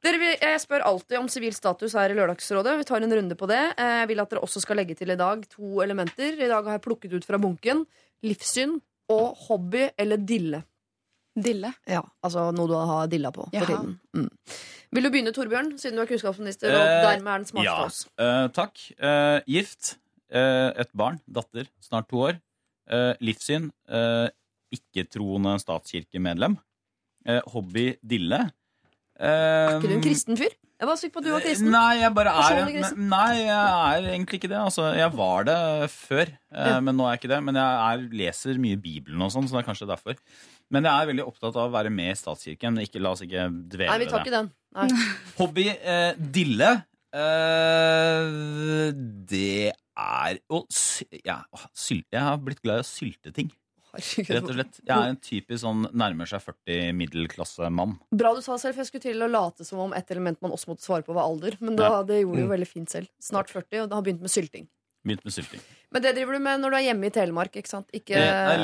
Dere, 0.00 0.30
Jeg 0.40 0.60
spør 0.62 0.80
alltid 0.88 1.18
om 1.18 1.28
sivil 1.28 1.52
status 1.52 1.92
her 1.98 2.12
i 2.12 2.16
Lørdagsrådet. 2.16 2.78
Vi 2.80 2.86
tar 2.88 3.04
en 3.04 3.12
runde 3.18 3.36
på 3.36 3.46
det. 3.50 3.60
Eh, 3.76 3.96
Jeg 4.00 4.08
vil 4.08 4.20
at 4.22 4.30
dere 4.30 4.40
også 4.46 4.62
skal 4.64 4.76
legge 4.80 4.94
til 4.96 5.10
i 5.12 5.16
dag 5.20 5.42
to 5.52 5.82
elementer. 5.84 6.32
I 6.40 6.48
dag 6.48 6.64
har 6.64 6.78
jeg 6.78 6.84
plukket 6.86 7.12
ut 7.18 7.24
fra 7.28 7.36
bunken 7.38 7.84
livssyn 8.24 8.78
og 9.12 9.36
hobby 9.48 9.90
eller 9.98 10.16
dille. 10.16 10.62
Dille. 11.36 11.70
Ja, 11.88 12.00
altså 12.24 12.48
noe 12.52 12.66
du 12.68 12.74
har 12.74 13.06
dilla 13.08 13.30
på 13.32 13.44
for 13.52 13.66
tiden. 13.68 13.98
Mm. 14.16 14.30
Vil 14.92 15.04
du 15.06 15.10
begynne, 15.10 15.32
Torbjørn, 15.32 15.76
siden 15.78 15.96
du 15.96 16.02
er 16.02 16.08
kunnskapsminister 16.10 16.72
og 16.74 16.80
Eh, 16.80 17.02
dermed 17.06 17.30
er 17.32 17.38
den 17.38 17.46
smarteste 17.46 17.64
ja. 17.70 17.84
oss? 17.86 18.00
Eh, 18.18 18.48
takk. 18.56 18.80
Eh, 18.98 19.40
gift. 19.46 19.96
Eh, 20.30 20.70
et 20.80 20.90
barn. 20.96 21.20
Datter. 21.30 21.68
Snart 21.80 22.08
to 22.10 22.16
år. 22.26 22.40
Eh, 22.90 23.14
livssyn. 23.20 23.70
Ikke-troende 24.74 25.56
statskirkemedlem. 25.62 26.56
Eh, 27.26 27.40
hobby 27.52 27.96
dille. 28.02 28.50
Eh, 29.20 29.28
Er 29.28 29.76
ikke 29.76 29.88
du 29.90 29.94
en 29.98 30.04
kristen 30.04 30.38
fyr? 30.40 30.54
Jeg 30.80 30.88
var 30.88 30.96
sikker 30.96 31.12
på 31.12 31.20
at 31.20 31.26
du 31.26 31.32
var 31.34 31.42
kristen. 31.44 31.68
Nei, 31.74 31.98
jeg 32.00 32.12
bare 32.16 32.32
er 32.40 32.60
en. 32.62 33.08
Nei, 33.10 33.34
jeg 33.42 33.50
er 33.52 34.06
egentlig 34.14 34.38
ikke 34.40 34.48
det. 34.48 34.56
Altså, 34.62 34.86
jeg 34.96 35.10
var 35.12 35.44
det 35.44 35.56
før, 35.92 36.30
eh, 36.54 36.70
Ja. 36.70 36.78
men 36.80 36.96
nå 36.96 37.04
er 37.04 37.12
jeg 37.12 37.20
ikke 37.20 37.32
det. 37.34 37.40
Men 37.44 37.54
jeg 37.60 37.82
er, 37.90 38.06
leser 38.22 38.58
mye 38.62 38.78
Bibelen 38.80 39.20
og 39.20 39.30
sånn, 39.34 39.44
så 39.44 39.58
det 39.58 39.60
er 39.60 39.68
kanskje 39.68 39.90
derfor. 39.90 40.16
Men 40.70 40.84
jeg 40.88 40.94
er 41.02 41.10
veldig 41.12 41.26
opptatt 41.26 41.56
av 41.60 41.68
å 41.68 41.74
være 41.74 41.90
med 41.92 42.14
i 42.14 42.16
statskirken. 42.16 42.80
Ikke, 42.80 43.02
la 43.02 43.10
oss 43.12 43.20
ikke 43.26 43.44
dvele 43.68 43.90
Nei, 43.92 43.98
vi 43.98 44.06
tar 44.08 44.24
det. 44.24 44.26
ikke 44.26 44.36
den. 44.38 44.50
Nei. 44.78 44.88
Hobby 45.40 45.68
eh, 45.68 46.14
dille. 46.16 46.70
Eh, 47.12 48.90
det 49.28 49.72
er 50.00 50.38
å 50.48 50.62
sy 50.72 51.04
ja, 51.26 51.42
sylte. 51.76 52.14
Jeg 52.16 52.24
har 52.24 52.38
blitt 52.40 52.62
glad 52.64 52.80
i 52.80 52.84
å 52.86 52.88
sylte 52.88 53.34
ting. 53.36 53.50
Herregud. 53.94 54.30
Rett 54.36 54.48
og 54.50 54.54
slett. 54.54 54.80
Jeg 54.86 54.96
er 54.96 55.08
en 55.12 55.16
typisk 55.16 55.60
sånn 55.64 55.86
nærmer 55.92 56.28
seg 56.30 56.42
40 56.44 56.92
middelklassemann. 57.00 57.96
Bra 58.12 58.34
du 58.36 58.40
sa 58.44 58.56
selv, 58.56 58.74
for 58.76 58.84
jeg 58.84 58.90
skulle 58.92 59.02
til 59.08 59.22
å 59.26 59.30
late 59.30 59.64
som 59.66 59.78
om 59.86 59.92
et 59.96 60.10
element 60.14 60.40
man 60.42 60.52
også 60.52 60.70
måtte 60.72 60.84
svare 60.86 61.02
på, 61.06 61.14
var 61.16 61.24
alder. 61.26 61.56
Men 61.60 61.76
da, 61.76 61.88
Ja. 61.98 62.02
det 62.02 62.22
gjorde 62.24 62.36
du 62.42 62.46
Mm. 62.46 62.52
veldig 62.56 62.68
fint 62.68 62.88
selv. 62.90 63.08
Snart 63.20 63.48
40, 63.50 63.82
og 63.84 63.90
har 63.92 64.02
begynt 64.02 64.20
med 64.20 64.30
sylting. 64.30 64.68
Begynt 65.06 65.24
med 65.24 65.32
sylting. 65.32 65.60
Men 65.90 66.02
det 66.02 66.14
driver 66.14 66.32
du 66.34 66.38
med 66.40 66.60
når 66.60 66.70
du 66.70 66.76
er 66.76 66.86
hjemme 66.92 67.06
i 67.06 67.10
Telemark, 67.10 67.52
ikke 67.56 67.66
sant? 67.68 67.88
Ikke 67.92 68.14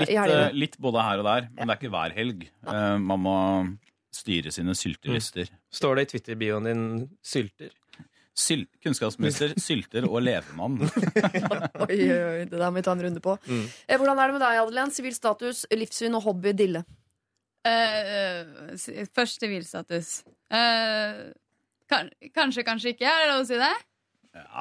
litt, 0.01 0.11
i 0.11 0.15
helgene. 0.15 0.47
eh, 0.51 0.53
litt 0.53 0.77
både 0.79 1.03
her 1.03 1.19
og 1.19 1.25
der, 1.25 1.49
men 1.57 1.67
det 1.67 1.71
er 1.77 1.81
ikke 1.81 1.91
hver 1.95 2.13
helg. 2.15 2.49
Uh, 2.67 2.99
Man 2.99 3.21
må 3.21 3.79
styre 4.13 4.53
sine 4.53 4.73
syltelyster. 4.75 5.49
Står 5.73 5.97
det 5.97 6.03
i 6.07 6.19
Twitter-bioen 6.19 6.65
din 6.65 7.09
'sylter'? 7.25 7.71
Syl 8.37 8.67
kunnskapsminister, 8.85 9.55
sylter 9.57 10.05
og 10.11 10.19
levemann. 10.21 10.75
Oi, 11.87 11.97
oi, 12.05 12.43
det 12.45 12.53
der 12.53 12.69
må 12.69 12.77
vi 12.77 12.83
ta 12.85 12.93
en 12.93 13.01
runde 13.07 13.23
på. 13.25 13.33
Mm. 13.49 13.63
Eh, 13.89 13.97
Hvordan 13.97 14.19
er 14.21 14.29
det 14.29 14.35
med 14.37 14.43
deg, 14.45 14.59
Adelén? 14.61 14.93
Sivil 14.93 15.15
status, 15.17 15.63
livssyn 15.73 16.15
og 16.19 16.27
hobby 16.27 16.53
dille? 16.59 16.83
Eh, 17.67 18.45
s- 18.77 18.91
først 19.17 19.41
sivilstatus. 19.43 20.11
Uh, 20.53 21.33
kan, 21.91 22.11
kanskje, 22.37 22.63
kanskje 22.67 22.93
ikke. 22.93 23.09
Er 23.09 23.25
det 23.25 23.31
lov 23.33 23.45
å 23.45 23.49
si 23.49 23.57
det? 23.59 23.73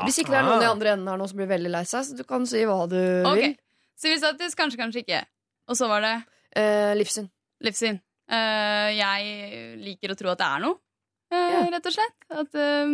Hvis 0.05 0.21
ikke 0.23 0.31
det 0.31 0.39
er 0.39 0.47
noen 0.47 0.63
i 0.63 0.69
andre 0.71 0.93
enden 0.95 1.09
her 1.11 1.19
nå 1.19 1.27
som 1.27 1.37
blir 1.41 1.49
veldig 1.51 1.71
lei 1.73 1.83
seg, 1.85 2.05
så 2.07 2.15
du 2.15 2.23
kan 2.27 2.45
si 2.47 2.61
hva 2.65 2.77
du 2.89 2.95
okay. 3.27 3.41
vil. 3.51 3.57
Sivilstatus, 3.99 4.55
kanskje, 4.55 4.79
kanskje 4.79 5.03
ikke. 5.03 5.19
Og 5.67 5.77
så 5.79 5.89
var 5.91 6.05
det 6.05 6.15
Eh, 6.55 6.93
livssyn. 6.95 7.27
livssyn. 7.67 7.97
Eh, 8.31 8.89
jeg 8.95 9.75
liker 9.83 10.13
å 10.13 10.15
tro 10.15 10.31
at 10.31 10.39
det 10.39 10.47
er 10.47 10.61
noe, 10.63 10.77
eh, 11.35 11.65
rett 11.75 11.89
og 11.91 11.95
slett. 11.97 12.15
At, 12.31 12.55
eh, 12.55 12.93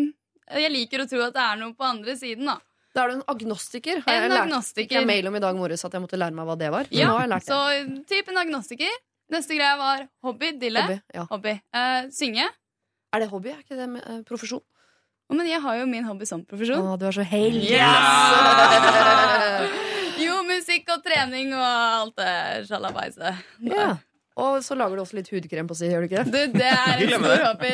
jeg 0.59 0.71
liker 0.73 1.01
å 1.03 1.07
tro 1.09 1.19
at 1.27 1.33
det 1.37 1.43
er 1.45 1.55
noe 1.61 1.73
på 1.77 1.83
andre 1.87 2.13
siden, 2.19 2.45
da. 2.51 2.57
Da 2.91 2.97
er 3.05 3.09
du 3.13 3.17
en 3.21 3.27
agnostiker. 3.31 4.01
Har 4.03 4.11
En 4.13 4.21
jeg 4.25 4.31
lært. 4.33 4.45
agnostiker. 4.49 4.95
Jeg 4.99 5.07
mail 5.07 5.27
om 5.29 5.35
i 5.35 5.39
dag 5.39 5.55
morges 5.55 5.85
at 5.87 5.93
jeg 5.95 6.01
måtte 6.03 6.17
lære 6.19 6.35
meg 6.35 6.45
hva 6.49 6.57
det 6.59 6.67
var. 6.73 6.85
Ja, 6.91 7.07
nå 7.07 7.13
har 7.15 7.21
jeg 7.23 7.31
lært 7.31 7.45
det. 7.47 7.55
så 7.55 7.59
typ 8.11 8.27
en 8.33 8.39
agnostiker. 8.41 8.91
Neste 9.31 9.55
greie 9.55 9.77
var 9.79 10.03
hobby. 10.27 10.49
Dille. 10.59 10.81
Hobby, 10.83 10.97
ja. 11.15 11.23
Hobby. 11.29 11.53
Uh, 11.71 12.09
synge. 12.11 12.43
Er 13.15 13.19
det 13.23 13.29
hobby? 13.31 13.49
Er 13.53 13.61
ikke 13.63 13.77
det 13.79 13.87
med, 13.93 14.03
uh, 14.03 14.19
profesjon? 14.27 14.59
Å, 15.31 15.35
men 15.39 15.47
jeg 15.47 15.61
har 15.63 15.75
jo 15.79 15.85
min 15.87 16.03
hobby 16.03 16.27
som 16.27 16.43
profesjon. 16.43 16.83
Å, 16.83 16.97
du 16.99 17.05
er 17.07 17.15
så 17.15 17.23
heldig. 17.23 17.71
jo, 20.25 20.35
musikk 20.49 20.91
og 20.91 20.99
trening 21.05 21.53
og 21.55 21.63
alt 21.63 22.19
det 22.19 22.67
sjalabaiset. 22.67 23.39
Ja. 23.71 23.93
Og 24.39 24.61
så 24.63 24.71
lager 24.79 24.95
du 24.95 25.01
også 25.03 25.17
litt 25.17 25.27
hudkrem 25.33 25.67
på 25.67 25.75
si, 25.75 25.89
gjør 25.91 26.05
du 26.05 26.07
ikke 26.07 26.21
det? 26.23 26.31
Du, 26.31 26.39
det? 26.59 26.69
er 26.71 27.03
en 27.03 27.11
stor 27.19 27.41
hobby. 27.49 27.71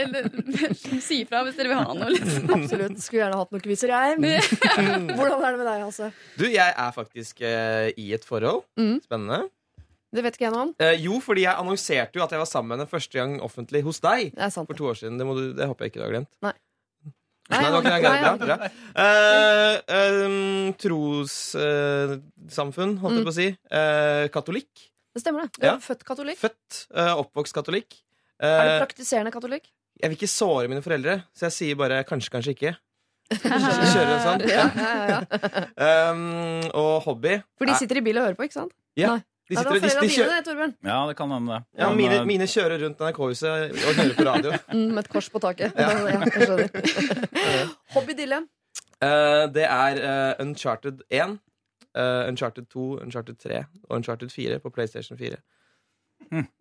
Si 1.06 1.16
ifra 1.22 1.44
hvis 1.46 1.54
dere 1.60 1.70
vil 1.70 1.78
ha 1.78 1.86
noe. 1.94 2.10
Liksom. 2.16 2.50
Absolutt. 2.58 2.98
Skulle 3.04 3.22
gjerne 3.22 3.38
hatt 3.44 3.52
noen 3.54 3.62
kviser, 3.68 3.90
jeg. 3.94 4.10
Hvordan 5.18 5.38
er 5.38 5.50
det 5.54 5.60
med 5.62 5.70
deg, 5.70 5.78
Hasse? 5.86 6.08
Du, 6.40 6.46
jeg 6.50 6.70
er 6.74 6.92
faktisk 6.96 7.36
uh, 7.46 7.88
i 7.94 8.10
et 8.18 8.26
forhold. 8.26 8.66
Mm. 8.80 8.98
Spennende. 9.06 9.40
Det 10.18 10.24
vet 10.24 10.36
ikke 10.40 10.48
jeg 10.48 10.54
noe 10.56 10.66
om. 10.70 10.74
Eh, 10.82 10.96
jo, 11.04 11.20
fordi 11.22 11.42
jeg 11.44 11.52
annonserte 11.60 12.16
jo 12.18 12.24
at 12.24 12.32
jeg 12.34 12.40
var 12.42 12.48
sammen 12.50 12.70
med 12.72 12.78
henne 12.80 12.90
første 12.90 13.14
gang 13.20 13.32
offentlig 13.44 13.84
hos 13.86 14.00
deg. 14.02 14.32
Det 14.34 14.44
er 14.48 14.52
sant. 14.56 14.68
For 14.72 14.78
to 14.80 14.86
år 14.90 14.96
siden. 14.98 15.18
Det, 15.20 15.26
må 15.28 15.34
du, 15.38 15.44
det 15.54 15.68
håper 15.68 15.84
jeg 15.86 15.92
ikke 15.94 16.02
du 16.02 16.06
har 16.08 16.14
glemt. 16.16 16.32
Nei. 16.48 16.56
Nei, 17.48 17.62
det 17.64 17.72
var 17.72 17.80
ikke 17.80 17.94
det. 17.94 18.02
nei, 18.04 18.12
Bra, 18.42 18.44
nei. 18.44 18.48
bra. 18.48 18.58
Eh, 19.94 20.74
Trossamfunn, 20.84 22.98
holdt 23.04 23.18
jeg 23.22 23.28
på 23.28 23.32
å 23.32 23.36
si. 23.38 23.48
Eh, 23.80 24.26
katolikk. 24.34 24.72
Det 25.18 25.24
stemmer, 25.26 25.48
det. 25.48 25.58
Du 25.58 25.66
er 25.66 25.72
Ja. 25.74 25.78
født 25.82 26.04
katolikk. 26.06 26.38
Født, 26.46 26.82
eh, 26.94 27.14
oppvokst 27.18 27.56
katolikk. 27.58 27.96
Er 28.40 28.62
du 28.62 28.74
Eh, 28.76 28.80
praktiserende 28.86 29.32
katolikk? 29.34 29.66
jeg 29.98 30.12
vil 30.12 30.18
ikke 30.20 30.30
såre 30.30 30.68
mine 30.70 30.84
foreldre, 30.86 31.24
så 31.34 31.48
jeg 31.50 31.54
sier 31.56 31.76
bare 31.80 32.04
kanskje, 32.06 32.30
kanskje 32.30 32.54
ikke. 32.54 32.76
Kjører 33.42 34.12
en 34.14 34.22
sånn. 34.24 34.44
Ja, 34.48 34.68
ja, 34.78 35.08
ja. 35.10 36.12
Um, 36.12 36.62
og 36.78 37.02
hobby 37.04 37.42
For 37.58 37.66
de 37.68 37.74
sitter 37.76 37.98
i 38.00 38.04
bil 38.06 38.16
og 38.22 38.24
hører 38.30 38.38
på, 38.38 38.46
ikke 38.48 38.60
sant? 38.62 38.72
Ja. 38.96 39.16
Nei. 39.18 39.24
De 39.50 39.56
Ja, 39.56 39.62
det 39.64 39.64
sitter, 39.64 39.72
var 39.72 39.74
de, 39.74 39.80
de, 39.80 39.90
foreldrene 39.90 40.14
kjører, 40.14 40.36
det, 40.38 40.46
Torbjørn. 40.46 40.74
Ja, 40.84 41.00
det 41.08 41.16
kan 41.18 41.30
hende 41.32 41.48
det. 41.58 41.60
ja, 41.82 41.88
Men, 41.90 41.98
mine, 41.98 42.16
eh, 42.20 42.26
mine 42.28 42.48
kjører 42.52 42.82
rundt 42.84 43.00
NRK-huset 43.00 43.72
og 43.72 43.94
hører 44.00 44.16
på 44.18 44.26
radio. 44.28 44.52
Mm, 44.76 44.90
med 44.94 45.00
et 45.06 45.10
kors 45.12 45.30
på 45.34 45.40
taket. 45.44 45.74
Ja. 45.76 45.90
jeg 46.08 46.32
skjønner. 46.36 47.76
Hobby 47.96 48.14
dille. 48.18 48.42
Eh, 49.02 49.44
det 49.56 49.64
er 49.68 50.02
eh, 50.04 50.34
Uncharted 50.44 51.02
1, 51.10 51.38
eh, 51.98 52.30
Uncharted 52.30 52.68
2, 52.70 52.88
Uncharted 53.04 53.40
3 53.42 53.64
og 53.90 53.96
Uncharted 53.98 54.32
4 54.34 54.60
på 54.64 54.72
PlayStation 54.76 55.18
4. 55.20 55.38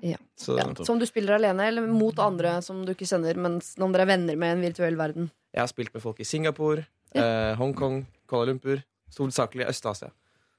Ja. 0.04 0.16
Så 0.38 0.56
Ja, 0.58 0.66
som 0.84 0.98
du 1.00 1.06
spiller 1.08 1.34
alene, 1.38 1.64
eller 1.68 1.86
mot 1.88 2.18
andre 2.22 2.58
som 2.62 2.84
du 2.86 2.92
ikke 2.92 3.06
kjenner, 3.08 3.36
men 3.40 3.60
om 3.82 3.92
dere 3.94 4.04
er 4.04 4.12
venner 4.12 4.36
med 4.36 4.52
i 4.52 4.56
en 4.58 4.64
virtuell 4.68 4.96
verden. 5.00 5.30
jeg 5.54 5.60
har 5.62 5.66
spilt 5.72 5.94
med 5.94 6.02
folk 6.04 6.20
i 6.20 6.24
Singapore, 6.28 6.86
eh, 7.14 7.54
Hongkong, 7.56 8.04
Kuala 8.28 8.50
Lumpur. 8.52 8.82
Hovedsakelig 9.18 9.66
Øst-Asia. 9.70 10.10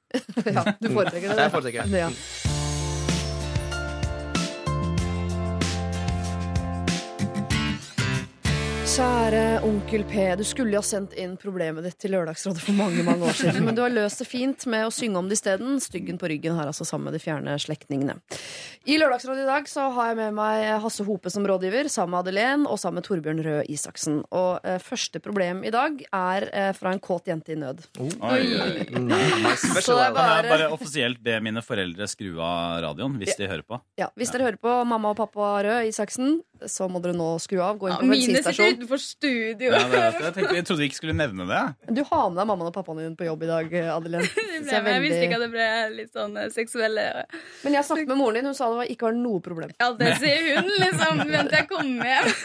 Ja, 0.47 0.63
du 0.81 0.87
foretrekker 0.89 1.35
det? 1.35 1.37
Jeg 1.43 1.51
foretrekker 1.51 1.83
det. 1.91 1.99
Ja. 1.99 2.56
Kjære 8.97 9.59
onkel 9.61 10.01
P, 10.09 10.23
du 10.39 10.41
skulle 10.41 10.73
jo 10.73 10.79
ha 10.81 10.85
sendt 10.85 11.11
inn 11.21 11.35
problemet 11.37 11.85
ditt 11.85 11.99
til 12.01 12.15
Lørdagsrådet 12.15 12.63
for 12.63 12.73
mange 12.73 13.03
mange 13.05 13.27
år 13.29 13.35
siden, 13.37 13.61
men 13.67 13.75
du 13.77 13.83
har 13.83 13.91
løst 13.93 14.23
det 14.23 14.25
fint 14.25 14.63
med 14.65 14.87
å 14.87 14.93
synge 14.95 15.19
om 15.19 15.27
det 15.29 15.37
isteden. 15.37 15.75
Styggen 15.83 16.17
på 16.17 16.25
ryggen 16.31 16.55
her, 16.57 16.71
altså 16.71 16.81
sammen 16.87 17.11
med 17.11 17.13
de 17.13 17.21
fjerne 17.21 17.53
slektningene. 17.61 18.15
I 18.89 18.97
Lørdagsrådet 18.97 19.43
i 19.43 19.49
dag 19.51 19.69
så 19.69 19.83
har 19.93 20.09
jeg 20.09 20.17
med 20.17 20.33
meg 20.39 20.63
Hasse 20.81 21.05
Hope 21.05 21.29
som 21.29 21.45
rådgiver, 21.45 21.91
sammen 21.93 22.15
med 22.15 22.25
Adelén 22.25 22.65
og 22.65 22.79
sammen 22.81 23.03
med 23.03 23.05
Torbjørn 23.05 23.43
Røe 23.45 23.67
Isaksen. 23.69 24.23
Og 24.33 24.65
eh, 24.65 24.79
første 24.81 25.21
problem 25.21 25.61
i 25.67 25.75
dag 25.75 26.01
er 26.07 26.47
eh, 26.49 26.71
fra 26.79 26.95
en 26.95 27.03
kåt 27.03 27.29
jente 27.29 27.53
i 27.53 27.59
nød. 27.61 27.85
Oi, 28.01 28.09
oi, 28.17 28.41
oi. 28.63 28.87
Nice. 28.97 29.69
Vær 29.77 29.85
Så 29.85 29.99
det 29.99 30.07
er. 30.07 30.17
Kan 30.17 30.17
jeg 30.17 30.17
bare, 30.17 30.51
bare 30.55 30.71
offisielt 30.73 31.21
be 31.21 31.37
mine 31.45 31.61
foreldre 31.61 32.09
skru 32.09 32.41
av 32.41 32.81
radioen 32.87 33.21
hvis 33.21 33.37
de 33.37 33.45
hører 33.45 33.67
på? 33.67 33.77
ja, 34.01 34.09
hvis 34.17 34.33
dere 34.33 34.49
hører 34.49 34.61
på 34.63 34.73
mamma 34.89 35.13
og 35.13 35.21
pappa 35.21 35.53
Røe 35.69 35.85
Isaksen, 35.91 36.39
så 36.65 36.89
må 36.89 36.97
dere 37.03 37.13
nå 37.13 37.35
skru 37.43 37.61
av. 37.61 37.77
Gå 37.77 37.91
inn 37.91 37.99
på 38.01 38.09
mine 38.09 38.23
sitter 38.23 38.47
bensinstasjon. 38.47 38.86
Utenfor 38.87 38.97
studio. 39.03 39.71
Ja, 39.71 39.83
det 39.83 39.89
vet 39.91 40.19
jeg. 40.21 40.33
tenkte, 40.37 40.55
jeg 40.55 40.65
trodde 40.67 40.81
vi 40.81 40.87
ikke 40.89 40.97
skulle 40.99 41.15
nevne 41.17 41.45
det. 41.49 41.61
Du 41.97 42.01
har 42.07 42.29
med 42.31 42.39
deg 42.39 42.47
mammaen 42.49 42.69
og 42.69 42.75
pappaen 42.75 43.01
din 43.01 43.15
på 43.19 43.27
jobb 43.27 43.43
i 43.43 43.49
dag, 43.49 43.73
Adelén. 43.97 44.23
jeg, 44.55 44.63
veldig... 44.63 44.93
jeg 44.93 45.03
visste 45.03 45.21
ikke 45.27 45.39
at 45.39 45.43
det 45.43 45.49
ble 45.53 45.67
litt 45.97 46.13
sånn 46.15 46.37
eh, 46.39 46.49
seksuelle 46.53 47.05
Men 47.65 47.77
jeg 47.77 47.87
snakket 47.87 48.11
med 48.11 48.19
moren 48.21 48.39
din, 48.39 48.49
hun 48.49 48.57
sa 48.57 48.69
det 48.71 48.79
var- 48.81 48.91
ikke 48.93 49.09
var 49.09 49.17
noe 49.19 49.43
problem. 49.43 49.73
Ja, 49.81 49.91
det 49.99 50.13
sier 50.21 50.47
hun, 50.57 50.71
liksom. 50.83 51.23
Vent 51.27 51.51
til 51.51 51.59
jeg 51.59 51.69
kommer 51.71 52.11
hjem. 52.13 52.33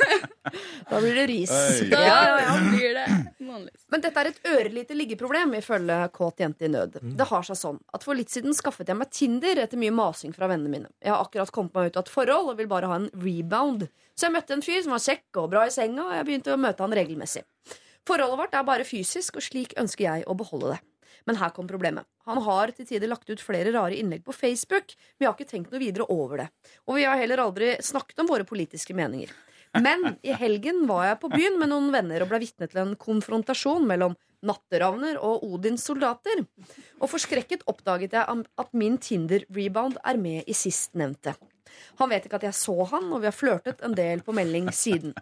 Da 0.92 0.99
blir 1.00 1.14
det 1.16 1.26
ris. 1.30 1.52
Da 1.88 2.00
Ja, 2.02 2.56
blir 2.66 2.96
det 2.99 3.06
månedlig. 3.40 3.72
Men 3.92 4.02
dette 4.04 4.20
er 4.20 4.30
et 4.32 4.40
ørelite 4.50 4.96
liggeproblem, 4.99 5.54
ifølge 5.56 5.96
kåt 6.12 6.42
jente 6.42 6.66
i 6.66 6.70
nød. 6.72 6.99
Mm. 7.00 7.14
Det 7.16 7.26
har 7.30 7.46
seg 7.46 7.56
sånn 7.61 7.78
at 7.94 8.04
For 8.04 8.18
litt 8.18 8.32
siden 8.32 8.52
skaffet 8.56 8.90
jeg 8.90 8.99
meg 8.99 9.12
Tinder 9.14 9.62
etter 9.62 9.80
mye 9.80 9.94
masing 9.94 10.34
fra 10.37 10.49
vennene 10.50 10.72
mine. 10.72 10.90
Jeg 11.00 11.14
har 11.14 11.22
akkurat 11.25 11.52
kommet 11.54 11.76
meg 11.78 11.92
ut 11.92 12.00
av 12.00 12.04
et 12.06 12.12
forhold 12.12 12.52
og 12.52 12.58
vil 12.61 12.68
bare 12.70 12.90
ha 12.90 12.99
en 13.00 13.08
rebound. 13.22 13.87
Så 14.16 14.28
jeg 14.28 14.37
møtte 14.37 14.57
en 14.57 14.64
fyr 14.64 14.83
som 14.85 14.95
var 14.95 15.02
kjekk 15.02 15.40
og 15.42 15.50
bra 15.54 15.66
i 15.66 15.75
senga, 15.75 16.04
og 16.04 16.16
jeg 16.16 16.28
begynte 16.28 16.54
å 16.54 16.61
møte 16.61 16.85
han 16.85 16.97
regelmessig. 16.97 17.45
Forholdet 18.09 18.40
vårt 18.40 18.57
er 18.59 18.66
bare 18.66 18.87
fysisk, 18.87 19.38
og 19.38 19.47
slik 19.47 19.76
ønsker 19.78 20.09
jeg 20.09 20.26
å 20.26 20.37
beholde 20.38 20.75
det. 20.75 20.81
Men 21.28 21.38
her 21.38 21.52
kom 21.54 21.69
problemet. 21.71 22.09
Han 22.26 22.40
har 22.42 22.73
til 22.75 22.87
tider 22.88 23.11
lagt 23.11 23.31
ut 23.31 23.42
flere 23.42 23.71
rare 23.75 23.95
innlegg 23.99 24.25
på 24.26 24.35
Facebook, 24.35 24.95
men 25.14 25.26
jeg 25.26 25.31
har 25.31 25.38
ikke 25.38 25.52
tenkt 25.52 25.73
noe 25.73 25.83
videre 25.83 26.09
over 26.11 26.42
det. 26.42 26.49
Og 26.88 26.99
vi 26.99 27.07
har 27.07 27.21
heller 27.21 27.45
aldri 27.45 27.76
snakket 27.83 28.25
om 28.25 28.31
våre 28.31 28.47
politiske 28.49 28.97
meninger. 28.97 29.31
Men 29.78 30.19
i 30.21 30.35
helgen 30.37 30.83
var 30.90 31.07
jeg 31.07 31.21
på 31.23 31.31
byen 31.33 31.57
med 31.61 31.71
noen 31.73 31.88
venner 31.95 32.25
og 32.25 32.28
ble 32.33 32.42
vitne 32.42 32.69
til 32.69 32.83
en 32.83 32.97
konfrontasjon 33.00 33.87
mellom 33.88 34.19
natteravner 34.45 35.16
og 35.23 35.47
Odins 35.47 35.87
soldater. 35.87 36.42
Og 37.00 37.09
forskrekket 37.09 37.64
oppdaget 37.71 38.19
jeg 38.19 38.42
at 38.42 38.76
min 38.76 38.99
Tinder-rebound 39.00 39.97
er 40.04 40.21
med 40.21 40.50
i 40.50 40.57
sistnevnte. 40.57 41.37
Han 42.00 42.10
vet 42.12 42.24
ikke 42.28 42.38
at 42.40 42.46
jeg 42.48 42.56
så 42.58 42.74
han, 42.90 43.08
og 43.12 43.20
vi 43.22 43.28
har 43.30 43.36
flørtet 43.36 43.82
en 43.86 43.94
del 43.98 44.22
på 44.26 44.34
melding 44.36 44.70
siden. 44.74 45.12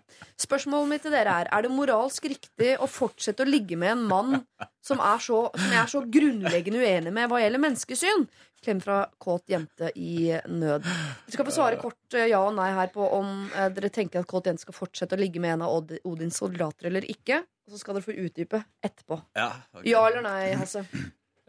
Spørsmålet 0.41 0.89
mitt 0.93 1.03
til 1.07 1.15
dere 1.15 1.39
er 1.43 1.51
Er 1.53 1.63
det 1.67 1.71
moralsk 1.75 2.25
riktig 2.31 2.77
å 2.81 2.87
fortsette 2.91 3.45
å 3.45 3.49
ligge 3.49 3.77
med 3.81 3.93
en 3.97 4.05
mann 4.11 4.37
som, 4.83 5.01
er 5.01 5.19
så, 5.23 5.43
som 5.55 5.71
jeg 5.75 5.83
er 5.83 5.91
så 5.93 6.03
grunnleggende 6.07 6.81
uenig 6.85 7.13
med 7.13 7.29
hva 7.31 7.41
gjelder 7.43 7.63
menneskesyn? 7.67 8.27
Klem 8.61 8.81
fra 8.85 9.07
kåt 9.19 9.47
jente 9.49 9.89
i 9.97 10.35
nød. 10.53 10.85
Vi 11.27 11.33
skal 11.33 11.47
få 11.49 11.53
svare 11.55 11.79
kort 11.81 12.13
eh, 12.13 12.27
ja 12.29 12.43
og 12.45 12.53
nei 12.59 12.69
her 12.77 12.91
på 12.93 13.07
om 13.17 13.47
eh, 13.57 13.71
dere 13.73 13.89
tenker 13.89 14.21
at 14.21 14.29
kåt 14.29 14.51
jente 14.51 14.67
skal 14.67 14.77
fortsette 14.77 15.17
å 15.17 15.21
ligge 15.21 15.41
med 15.41 15.55
en 15.55 15.63
av 15.65 15.95
Odins 16.05 16.37
soldater 16.43 16.91
eller 16.91 17.07
ikke. 17.09 17.39
Og 17.65 17.73
så 17.73 17.81
skal 17.81 17.97
dere 17.97 18.05
få 18.05 18.19
utdype 18.21 18.61
etterpå. 18.85 19.17
Ja, 19.39 19.49
Ja 19.89 20.03
eller 20.11 20.27
nei, 20.27 20.53
Hasse? 20.61 20.85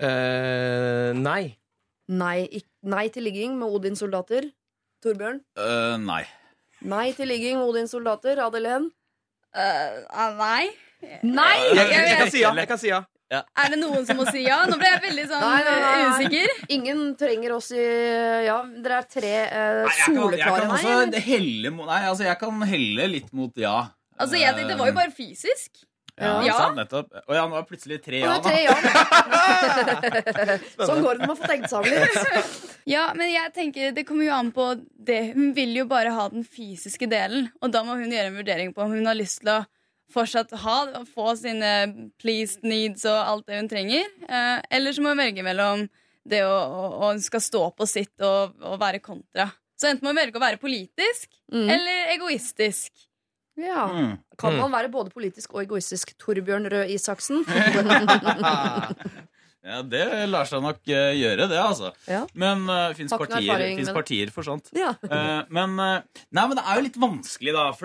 Uh, 0.01 1.12
nei. 1.20 1.58
Nei, 2.12 2.38
ikk- 2.48 2.88
nei 2.91 3.05
til 3.13 3.24
ligging 3.27 3.53
med 3.60 3.72
Odins 3.75 4.00
soldater. 4.01 4.48
Torbjørn? 5.01 5.41
Uh, 5.58 5.98
nei. 6.01 6.24
Nei 6.81 7.08
til 7.17 7.29
ligging 7.29 7.62
Odins 7.62 7.93
soldater. 7.93 8.41
Adelén? 8.41 8.89
Uh, 9.51 10.03
ah, 10.10 10.36
nei. 10.38 10.70
Nei! 11.25 11.55
Jeg, 11.74 11.88
jeg, 11.89 12.05
jeg, 12.05 12.17
kan 12.20 12.29
si 12.29 12.43
ja. 12.43 12.51
Jeg 12.62 12.70
kan 12.70 12.79
si 12.79 12.91
ja. 12.91 13.01
Er 13.31 13.72
det 13.72 13.77
noen 13.79 14.03
som 14.03 14.17
må 14.20 14.25
si 14.27 14.43
ja? 14.43 14.58
Nå 14.67 14.75
ble 14.79 14.89
jeg 14.89 15.01
veldig 15.05 15.24
sånn 15.29 15.43
Nei, 15.46 15.60
nei, 15.63 15.75
nei, 15.79 15.91
eh, 15.91 16.10
usikker. 16.12 16.55
Ingen 16.75 17.03
trenger 17.20 17.53
oss 17.55 17.70
i 17.72 17.86
Ja, 18.48 18.58
dere 18.84 18.98
er 19.00 19.08
tre 19.08 19.31
eh, 19.46 19.77
Nei, 19.79 19.93
jeg 19.96 20.03
kan, 20.03 20.17
jeg 20.17 20.20
soleklare 20.20 20.65
kan 20.67 21.13
nei. 21.13 21.24
helle 21.29 21.72
Nei, 21.77 22.01
altså, 22.10 22.25
jeg 22.27 22.39
kan 22.41 22.65
helle 22.74 23.08
litt 23.13 23.31
mot 23.38 23.63
ja. 23.63 23.77
Altså, 24.17 24.36
jeg 24.36 24.51
tenkte 24.58 24.75
Det 24.75 24.81
var 24.84 24.91
jo 24.91 24.98
bare 25.00 25.15
fysisk. 25.15 25.86
Ja, 26.22 26.42
Ja. 26.46 26.54
sant, 26.58 26.75
nettopp. 26.78 27.08
Og 27.28 27.36
ja, 27.36 27.48
nå 27.50 27.56
er 27.60 27.63
plutselig 27.70 27.98
tre 28.06 28.20
ja. 28.22 28.36
Er 28.36 28.42
tre 28.46 28.60
ja. 28.63 28.72
sånn 30.86 31.01
går 31.04 31.13
det 31.18 31.22
når 31.25 31.32
man 31.32 31.40
får 31.40 31.48
tenkt 31.51 31.70
seg 31.72 31.78
om 31.80 31.86
litt. 31.90 32.18
Ja, 32.90 33.04
men 33.18 33.28
jeg 33.32 33.54
tenker 33.56 33.92
det 33.96 34.04
kommer 34.08 34.25
jo 34.28 34.34
an 34.38 34.51
på 34.56 34.66
det. 35.10 35.20
Hun 35.36 35.50
vil 35.58 35.72
jo 35.82 35.86
bare 35.90 36.12
ha 36.16 36.25
den 36.34 36.46
fysiske 36.48 37.08
delen, 37.12 37.44
og 37.62 37.68
da 37.74 37.80
må 37.88 37.92
hun 38.00 38.12
gjøre 38.13 38.30
en 38.32 38.40
vurdering 38.40 38.70
på 38.75 38.80
om 38.86 38.92
hun 38.96 39.08
har 39.10 39.18
lyst 39.18 39.38
til 39.44 39.50
å 39.56 39.60
fortsatt 40.12 40.51
ha, 40.60 40.78
få 41.08 41.28
sine 41.40 41.70
pleased 42.20 42.62
needs 42.68 43.06
og 43.08 43.16
alt 43.16 43.46
det 43.48 43.58
hun 43.62 43.70
trenger. 43.72 44.06
Eh, 44.28 44.58
eller 44.75 44.92
så 44.98 45.01
må 45.06 45.10
hun 45.13 45.22
velge 45.24 45.44
mellom 45.46 45.78
det 46.28 46.42
å, 46.46 46.51
å, 46.51 46.84
å 47.08 47.10
skal 47.24 47.42
stå 47.42 47.63
på 47.78 47.84
sitt 47.90 48.16
og, 48.28 48.40
og 48.62 48.75
være 48.82 49.00
kontra. 49.04 49.46
Så 49.80 49.88
enten 49.90 50.04
må 50.06 50.10
hun 50.12 50.20
velge 50.22 50.38
å 50.38 50.44
være 50.48 50.62
politisk 50.62 51.30
Mm. 51.51 51.68
eller 51.68 51.98
egoistisk. 52.13 52.92
Ja. 53.63 53.88
Mm. 53.91 54.13
Kan 54.41 54.58
man 54.58 54.74
være 54.74 54.91
både 54.94 55.13
politisk 55.13 55.53
og 55.56 55.65
egoistisk? 55.65 56.15
Torbjørn 56.22 56.70
Røe 56.72 56.88
Isaksen. 56.96 57.46
Ja, 59.62 59.84
det 59.86 60.06
lar 60.32 60.48
seg 60.50 60.63
nok 60.63 60.80
eh, 60.89 61.12
gjøre, 61.20 61.46
det, 61.46 61.58
altså. 61.62 61.91
Ja. 62.10 62.24
Men 62.34 62.63
uh, 62.65 62.96
fins 62.98 63.12
ikke 63.13 63.27
noe 63.27 63.38
partier, 63.38 63.63
men... 63.77 63.91
partier 63.94 64.32
for 64.34 64.48
sånt. 64.48 64.72
Ja. 64.74 64.96
uh, 65.06 65.44
men, 65.53 65.75
uh, 65.77 66.24
nei, 66.34 66.46
men 66.50 66.58
det 66.58 66.63
er 66.65 66.80
jo 66.80 66.86
litt 66.88 66.98
vanskelig, 67.01 67.53
da. 67.53 67.68
Og 67.70 67.77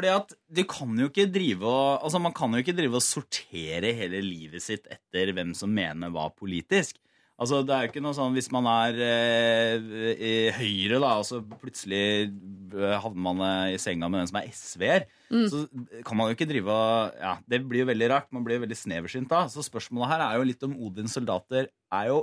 Altså, 2.07 2.23
man 2.23 2.33
kan 2.37 2.57
jo 2.57 2.65
ikke 2.65 2.77
drive 2.79 2.97
og 2.97 3.05
sortere 3.05 3.93
hele 3.99 4.23
livet 4.25 4.65
sitt 4.65 4.89
etter 4.89 5.35
hvem 5.37 5.53
som 5.59 5.69
mener 5.69 6.09
hva 6.15 6.31
politisk. 6.33 6.97
Altså, 7.37 7.59
det 7.69 7.75
er 7.77 7.83
jo 7.85 7.91
ikke 7.91 8.01
noe 8.01 8.17
sånn 8.17 8.33
hvis 8.33 8.47
man 8.55 8.65
er 8.71 8.97
eh, 9.05 9.75
i 10.17 10.31
Høyre, 10.57 11.01
da, 11.03 11.11
og 11.21 11.27
så 11.29 11.43
plutselig 11.61 11.99
eh, 12.33 12.95
havner 13.03 13.21
man 13.27 13.43
eh, 13.45 13.75
i 13.75 13.81
senga 13.83 14.09
med 14.09 14.23
den 14.23 14.31
som 14.31 14.39
er 14.41 14.49
SV-er, 14.57 15.07
Mm. 15.27 15.49
så 15.51 15.65
kan 16.07 16.15
man 16.17 16.29
jo 16.31 16.37
ikke 16.37 16.47
drive 16.47 16.71
og 16.71 17.17
Ja, 17.19 17.33
det 17.51 17.59
blir 17.67 17.81
jo 17.83 17.89
veldig 17.89 18.09
rart. 18.13 18.29
Man 18.31 18.45
blir 18.47 18.61
jo 18.61 18.63
veldig 18.63 18.77
sneversynt 18.79 19.27
da. 19.29 19.41
Så 19.51 19.59
spørsmålet 19.67 20.13
her 20.13 20.23
er 20.23 20.37
jo 20.39 20.45
litt 20.47 20.63
om 20.63 20.77
Odins 20.87 21.17
soldater 21.19 21.67
er 21.93 22.05
jo 22.13 22.21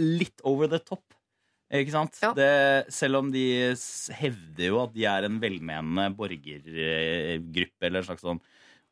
litt 0.00 0.40
over 0.48 0.66
the 0.72 0.78
top. 0.80 1.04
Ikke 1.70 1.92
sant? 1.92 2.16
Ja. 2.24 2.30
Det, 2.32 2.48
selv 2.96 3.18
om 3.20 3.28
de 3.30 3.44
hevder 4.16 4.64
jo 4.70 4.78
at 4.80 4.94
de 4.96 5.04
er 5.04 5.26
en 5.28 5.36
velmenende 5.42 6.08
borgergruppe, 6.16 7.84
eller 7.84 8.00
en 8.00 8.08
slags 8.08 8.24
sånn 8.24 8.40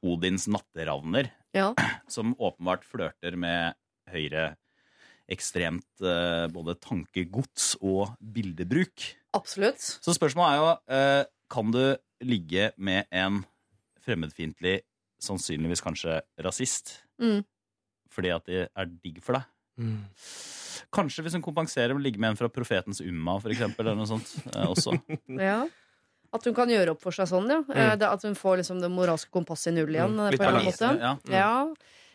Odins 0.04 0.44
natteravner, 0.52 1.30
Ja. 1.56 1.72
som 2.12 2.34
åpenbart 2.36 2.84
flørter 2.84 3.36
med 3.40 3.72
Høyre 4.12 4.50
ekstremt 5.32 6.02
eh, 6.04 6.46
både 6.54 6.74
tankegods 6.80 7.76
og 7.82 8.12
bildebruk. 8.20 9.08
Absolutt. 9.36 9.80
Så 10.04 10.14
spørsmålet 10.16 10.52
er 10.52 10.60
jo 10.62 10.68
eh, 10.96 11.24
Kan 11.50 11.70
du 11.74 11.82
ligge 12.26 12.70
med 12.78 13.06
en 13.14 13.42
fremmedfiendtlig, 14.06 14.80
sannsynligvis 15.22 15.82
kanskje 15.84 16.20
rasist, 16.44 17.00
Mm. 17.20 17.44
fordi 18.12 18.30
at 18.34 18.44
de 18.46 18.58
er 18.68 18.86
digg 19.02 19.22
for 19.24 19.38
deg? 19.38 19.44
Kanskje 20.94 21.22
hvis 21.24 21.34
hun 21.36 21.42
kompenserer 21.44 21.94
med 21.94 22.02
å 22.02 22.04
ligge 22.06 22.20
med 22.22 22.34
en 22.34 22.38
fra 22.38 22.48
Profetens 22.52 23.00
Umma, 23.04 23.38
for 23.42 23.52
eksempel, 23.54 23.86
eller 23.86 23.98
noe 23.98 24.08
sånt 24.10 24.30
eh, 24.54 24.66
også. 24.68 24.94
Ja. 25.48 25.64
At 26.34 26.44
hun 26.44 26.54
kan 26.56 26.68
gjøre 26.68 26.92
opp 26.92 27.00
for 27.00 27.14
seg 27.14 27.28
sånn, 27.30 27.46
ja. 27.48 27.60
Mm. 27.64 28.02
at 28.02 28.24
hun 28.26 28.34
får 28.36 28.58
liksom 28.60 28.80
det 28.82 28.90
moralske 28.92 29.30
kompasset 29.32 29.70
i 29.70 29.76
null 29.78 29.94
igjen. 29.94 30.16
eh, 30.20 30.32
Litt 30.34 30.40
på 30.42 30.44
en 30.44 30.50
eller 30.50 30.60
annen 30.60 30.72
måte. 30.74 30.90
Ja. 31.00 31.12
Ja. 31.32 31.52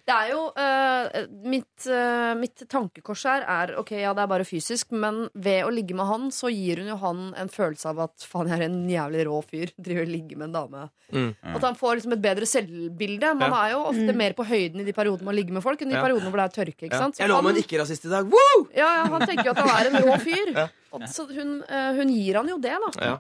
Det 0.07 0.13
er 0.15 0.29
jo 0.31 0.39
uh, 0.57 1.27
mitt, 1.45 1.85
uh, 1.87 2.31
mitt 2.39 2.63
tankekors 2.71 3.23
her 3.29 3.43
er 3.45 3.73
ok, 3.77 3.91
ja, 4.01 4.13
det 4.17 4.23
er 4.23 4.29
bare 4.31 4.45
fysisk, 4.47 4.91
men 4.97 5.27
ved 5.37 5.61
å 5.67 5.69
ligge 5.73 5.93
med 5.97 6.07
han, 6.09 6.29
så 6.33 6.49
gir 6.49 6.81
hun 6.81 6.89
jo 6.89 6.97
han 7.03 7.19
en 7.37 7.51
følelse 7.53 7.91
av 7.91 7.99
at 8.07 8.25
faen, 8.25 8.49
jeg 8.49 8.57
er 8.59 8.65
en 8.65 8.79
jævlig 8.89 9.25
rå 9.29 9.37
fyr. 9.45 9.71
Driver 9.85 10.07
og 10.07 10.13
ligger 10.15 10.41
med 10.41 10.49
en 10.49 10.55
dame. 10.57 10.83
Mm. 11.13 11.29
At 11.53 11.67
han 11.69 11.77
får 11.77 11.99
liksom 11.99 12.15
et 12.17 12.23
bedre 12.25 12.49
selvbilde. 12.49 13.33
Man 13.37 13.51
Ja. 13.53 13.61
er 13.67 13.71
jo 13.75 13.83
ofte 13.93 14.15
mer 14.17 14.33
på 14.37 14.47
høyden 14.49 14.81
i 14.81 14.87
de 14.89 14.93
periodene 14.97 15.29
man 15.29 15.35
ligger 15.37 15.53
med 15.59 15.63
folk, 15.63 15.81
enn 15.85 15.93
i 15.93 15.99
Ja. 15.99 16.03
periodene 16.03 16.31
hvor 16.33 16.41
det 16.41 16.49
er 16.49 16.55
tørke. 16.65 16.85
ikke 16.89 16.93
Ja. 16.97 16.99
sant? 17.05 17.15
Så 17.15 17.23
Jeg 17.25 17.29
lå 17.29 17.41
med 17.41 17.51
han- 17.53 17.55
en 17.57 17.63
ikke-rasist 17.63 18.05
i 18.05 18.13
dag. 18.17 18.25
Woo! 18.25 18.67
ja, 18.75 18.89
ja, 18.99 19.05
han 19.05 19.21
tenker 19.27 19.45
jo 19.45 19.51
at 19.51 19.57
han 19.59 19.75
er 19.77 19.89
en 19.91 20.03
rå 20.07 20.17
fyr. 20.19 20.53
Ja. 20.61 20.67
Og, 20.91 21.01
så 21.07 21.23
hun, 21.31 21.61
uh, 21.69 21.93
hun 21.95 22.09
gir 22.11 22.35
han 22.35 22.47
jo 22.49 22.57
det, 22.59 22.73
da. 22.75 22.89
Ja. 22.99 23.17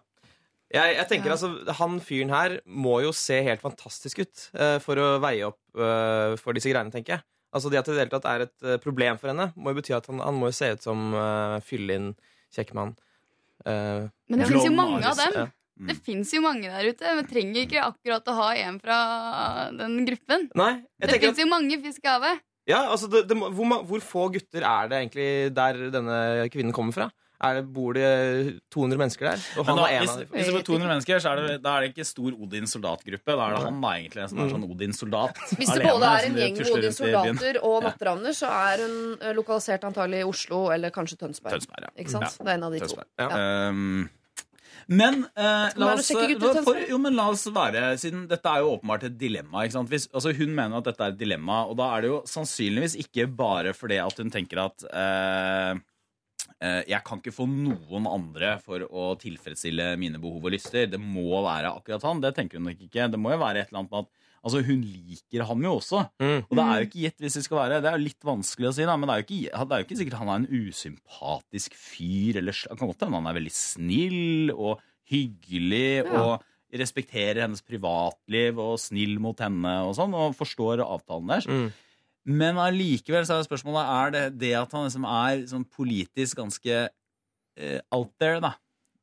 Jeg, 0.71 0.95
jeg 0.97 1.07
tenker 1.09 1.31
altså, 1.31 1.49
Han 1.79 1.99
fyren 1.99 2.29
her 2.31 2.53
må 2.65 3.01
jo 3.03 3.11
se 3.15 3.41
helt 3.43 3.59
fantastisk 3.63 4.19
ut 4.23 4.43
uh, 4.55 4.77
for 4.79 4.95
å 4.95 5.07
veie 5.23 5.43
opp 5.47 5.57
for 6.41 6.57
disse 6.57 6.71
greiene, 6.71 6.91
tenker 6.93 7.17
jeg. 7.17 7.25
Altså 7.51 7.71
Det 7.71 7.81
at 7.81 7.87
det 7.87 7.93
i 7.93 7.97
det 7.97 8.03
hele 8.05 8.13
tatt 8.13 8.27
er 8.31 8.43
et 8.45 8.67
eh, 8.67 8.81
problem 8.81 9.17
for 9.19 9.31
henne, 9.31 9.49
må 9.59 9.73
jo 9.73 9.79
bety 9.81 9.95
at 9.95 10.05
han, 10.07 10.21
han 10.23 10.37
må 10.39 10.51
jo 10.51 10.55
se 10.55 10.69
ut 10.71 10.85
som 10.85 11.09
uh, 11.15 11.57
fyllinn 11.67 12.13
kjekk 12.55 12.71
mann. 12.77 12.93
Eh, 13.65 14.07
Men 14.31 14.39
det 14.39 14.45
ja. 14.47 14.51
fins 14.53 14.69
jo 14.69 14.75
mange 14.75 15.01
av 15.07 15.19
dem. 15.19 15.35
Ja. 15.35 15.49
Det 15.91 15.95
fins 16.05 16.31
jo 16.35 16.43
mange 16.43 16.69
der 16.69 16.87
ute. 16.93 17.11
Vi 17.17 17.25
trenger 17.31 17.63
ikke 17.65 17.83
akkurat 17.83 18.27
å 18.29 18.37
ha 18.37 18.47
en 18.61 18.77
fra 18.79 18.97
den 19.73 19.99
gruppen. 20.07 20.47
Nei, 20.59 20.73
jeg 21.01 21.09
Det 21.09 21.19
fins 21.23 21.33
at, 21.33 21.43
jo 21.43 21.47
mange 21.49 21.79
fisk 21.81 22.05
i 22.05 22.11
havet. 22.11 22.43
ja, 22.69 22.81
altså 22.85 23.09
det, 23.11 23.23
det, 23.31 23.37
hvor, 23.39 23.73
hvor 23.89 24.03
få 24.05 24.27
gutter 24.35 24.67
er 24.67 24.91
det 24.91 24.99
egentlig 24.99 25.29
der 25.57 25.81
denne 25.95 26.19
kvinnen 26.53 26.75
kommer 26.75 26.95
fra? 26.95 27.09
Er 27.41 27.57
det, 27.57 27.63
bor 27.73 27.95
det 27.97 28.07
200 28.73 28.99
mennesker 29.01 29.27
der? 29.31 29.43
Og 29.57 29.65
han 29.65 29.79
da, 29.79 29.87
er 29.87 29.95
en 29.95 30.03
hvis, 30.03 30.11
av 30.13 30.21
dem. 30.21 30.29
hvis 30.35 30.49
det 30.49 30.53
bor 30.55 30.65
200 30.67 30.91
mennesker, 30.91 31.23
så 31.23 31.31
er 31.31 31.41
det, 31.41 31.55
da 31.63 31.73
er 31.73 31.85
det 31.85 31.91
ikke 31.95 32.05
stor 32.05 32.37
Odin 32.37 32.69
soldatgruppe. 32.69 33.33
Da 33.33 33.47
er 33.47 33.55
det 33.55 33.63
han 33.65 33.81
da 33.81 33.93
egentlig 33.97 34.27
som 34.29 34.43
er 34.43 34.53
sånn 34.53 34.67
Odin 34.67 34.95
soldat. 34.97 35.41
Hvis 35.57 35.73
det 35.73 35.77
alene, 35.79 35.91
både 35.95 36.11
er 36.11 36.29
en 36.29 36.39
gjeng 36.43 36.55
med 36.59 36.71
byen. 36.71 36.95
soldater 37.01 37.61
og 37.65 37.77
natteravner, 37.87 38.37
så 38.37 38.53
er 38.61 38.85
hun 38.85 38.95
eh, 39.17 39.35
lokalisert 39.37 39.89
antagelig 39.89 40.21
i 40.21 40.29
Oslo 40.29 40.63
eller 40.75 40.93
kanskje 40.93 41.17
Tønsberg. 41.23 41.57
Tønsberg, 41.57 41.89
ja. 41.89 41.93
Ikke 41.97 42.13
sant? 42.13 42.29
Ja. 42.29 42.45
Det 42.45 42.49
er 42.53 42.59
en 42.59 42.67
av 42.69 42.75
de 42.77 42.83
to. 42.85 43.05
Ja. 43.21 43.29
Um, 43.71 44.09
men, 44.91 45.21
eh, 45.35 45.69
la 45.79 45.93
oss, 45.93 46.09
gutter, 46.11 46.63
for, 46.65 46.79
jo, 46.89 46.97
men 46.99 47.15
la 47.15 47.29
oss 47.31 47.45
være 47.53 47.93
Siden 48.01 48.25
dette 48.29 48.49
er 48.49 48.63
jo 48.63 48.73
åpenbart 48.75 49.05
et 49.07 49.15
dilemma. 49.19 49.63
Ikke 49.63 49.77
sant? 49.77 49.91
Hvis, 49.91 50.09
altså 50.11 50.33
hun 50.35 50.51
mener 50.57 50.81
at 50.81 50.89
dette 50.89 51.05
er 51.05 51.13
et 51.13 51.19
dilemma, 51.19 51.63
og 51.69 51.77
da 51.79 51.91
er 51.95 52.03
det 52.03 52.11
jo 52.11 52.19
sannsynligvis 52.27 52.97
ikke 53.05 53.27
bare 53.29 53.75
fordi 53.77 54.01
at 54.03 54.19
hun 54.19 54.33
tenker 54.33 54.65
at 54.65 54.87
eh, 54.91 55.71
eh, 55.71 55.79
jeg 56.61 57.01
kan 57.07 57.17
ikke 57.17 57.33
få 57.33 57.47
noen 57.49 58.05
andre 58.05 58.55
for 58.61 58.83
å 58.85 59.11
tilfredsstille 59.17 59.95
mine 59.97 60.19
behov 60.21 60.43
og 60.45 60.53
lyster. 60.53 60.85
Det 60.91 60.99
må 61.01 61.39
være 61.41 61.71
akkurat 61.73 62.03
han. 62.05 62.21
Det 62.21 62.35
tenker 62.37 62.59
hun 62.61 62.67
nok 62.69 62.83
ikke. 62.85 63.07
Det 63.09 63.17
må 63.19 63.31
jo 63.33 63.39
være 63.41 63.63
et 63.63 63.71
eller 63.71 63.83
annet 63.83 63.95
med 63.95 64.05
at 64.05 64.17
Altså, 64.41 64.63
Hun 64.65 64.81
liker 64.81 65.43
ham 65.45 65.61
jo 65.61 65.75
også. 65.77 65.99
Mm. 66.17 66.39
Og 66.49 66.55
det 66.57 66.63
er 66.65 66.79
jo 66.79 66.85
ikke 66.87 67.01
gitt 67.03 67.19
hvis 67.21 67.35
det 67.37 67.43
skal 67.45 67.59
være 67.59 67.81
Det 67.83 67.89
er 67.91 67.97
jo 67.99 68.05
litt 68.07 68.25
vanskelig 68.25 68.69
å 68.71 68.73
si, 68.73 68.85
da, 68.89 68.95
men 68.97 69.05
det 69.05 69.13
er 69.13 69.19
jo 69.21 69.25
ikke, 69.27 69.65
det 69.69 69.75
er 69.75 69.83
jo 69.83 69.85
ikke 69.85 69.97
sikkert 69.99 70.17
han 70.17 70.31
er 70.33 70.39
en 70.39 70.63
usympatisk 70.65 71.75
fyr. 71.77 72.39
Eller, 72.41 72.57
det 72.57 72.77
kan 72.79 72.89
godt 72.89 73.05
hende 73.05 73.19
han 73.19 73.29
er 73.29 73.37
veldig 73.37 73.53
snill 73.53 74.53
og 74.55 74.81
hyggelig 75.11 75.83
Ja. 76.07 76.23
og 76.23 76.47
respekterer 76.73 77.43
hennes 77.43 77.61
privatliv 77.61 78.57
og 78.63 78.79
snill 78.79 79.17
mot 79.21 79.37
henne 79.43 79.73
og 79.85 79.93
sånn, 79.97 80.13
og 80.15 80.33
forstår 80.39 80.81
avtalen 80.85 81.27
deres. 81.27 81.47
Mm. 81.51 81.69
Men 82.29 82.59
allikevel 82.61 83.25
så 83.25 83.39
er 83.39 83.47
spørsmålet 83.47 83.91
er 83.95 84.13
det 84.13 84.25
det 84.43 84.53
at 84.59 84.73
han 84.75 84.85
liksom 84.85 85.07
er 85.09 85.45
sånn 85.49 85.65
politisk 85.65 86.37
ganske 86.37 86.81
uh, 86.85 87.79
out 87.95 88.13
there, 88.21 88.41
da. 88.43 88.55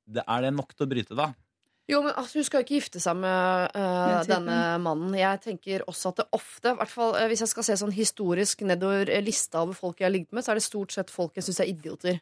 Det, 0.09 0.23
er 0.25 0.47
det 0.47 0.55
nok 0.55 0.73
til 0.75 0.87
å 0.87 0.91
bryte, 0.91 1.19
da? 1.19 1.33
Jo, 1.89 2.03
men 2.05 2.13
altså, 2.13 2.39
Hun 2.39 2.45
skal 2.45 2.61
jo 2.61 2.67
ikke 2.67 2.77
gifte 2.77 3.01
seg 3.01 3.17
med 3.17 3.77
uh, 3.77 4.21
denne 4.29 4.59
mannen. 4.85 5.17
Jeg 5.17 5.41
tenker 5.45 5.85
også 5.89 6.13
at 6.13 6.21
det 6.21 6.29
ofte, 6.37 6.75
i 6.75 6.81
hvert 6.81 6.93
fall 6.93 7.17
eh, 7.17 7.29
hvis 7.31 7.43
jeg 7.47 7.53
skal 7.55 7.67
se 7.67 7.79
sånn 7.81 7.95
historisk 7.97 8.65
nedover 8.69 9.11
lista 9.25 9.65
over 9.65 9.77
folk 9.77 10.03
jeg 10.03 10.09
har 10.11 10.15
ligget 10.15 10.37
med, 10.37 10.45
så 10.45 10.53
er 10.53 10.61
det 10.61 10.67
stort 10.67 10.95
sett 10.95 11.13
folk 11.13 11.39
jeg 11.39 11.49
syns 11.49 11.63
er 11.65 11.73
idioter. 11.73 12.21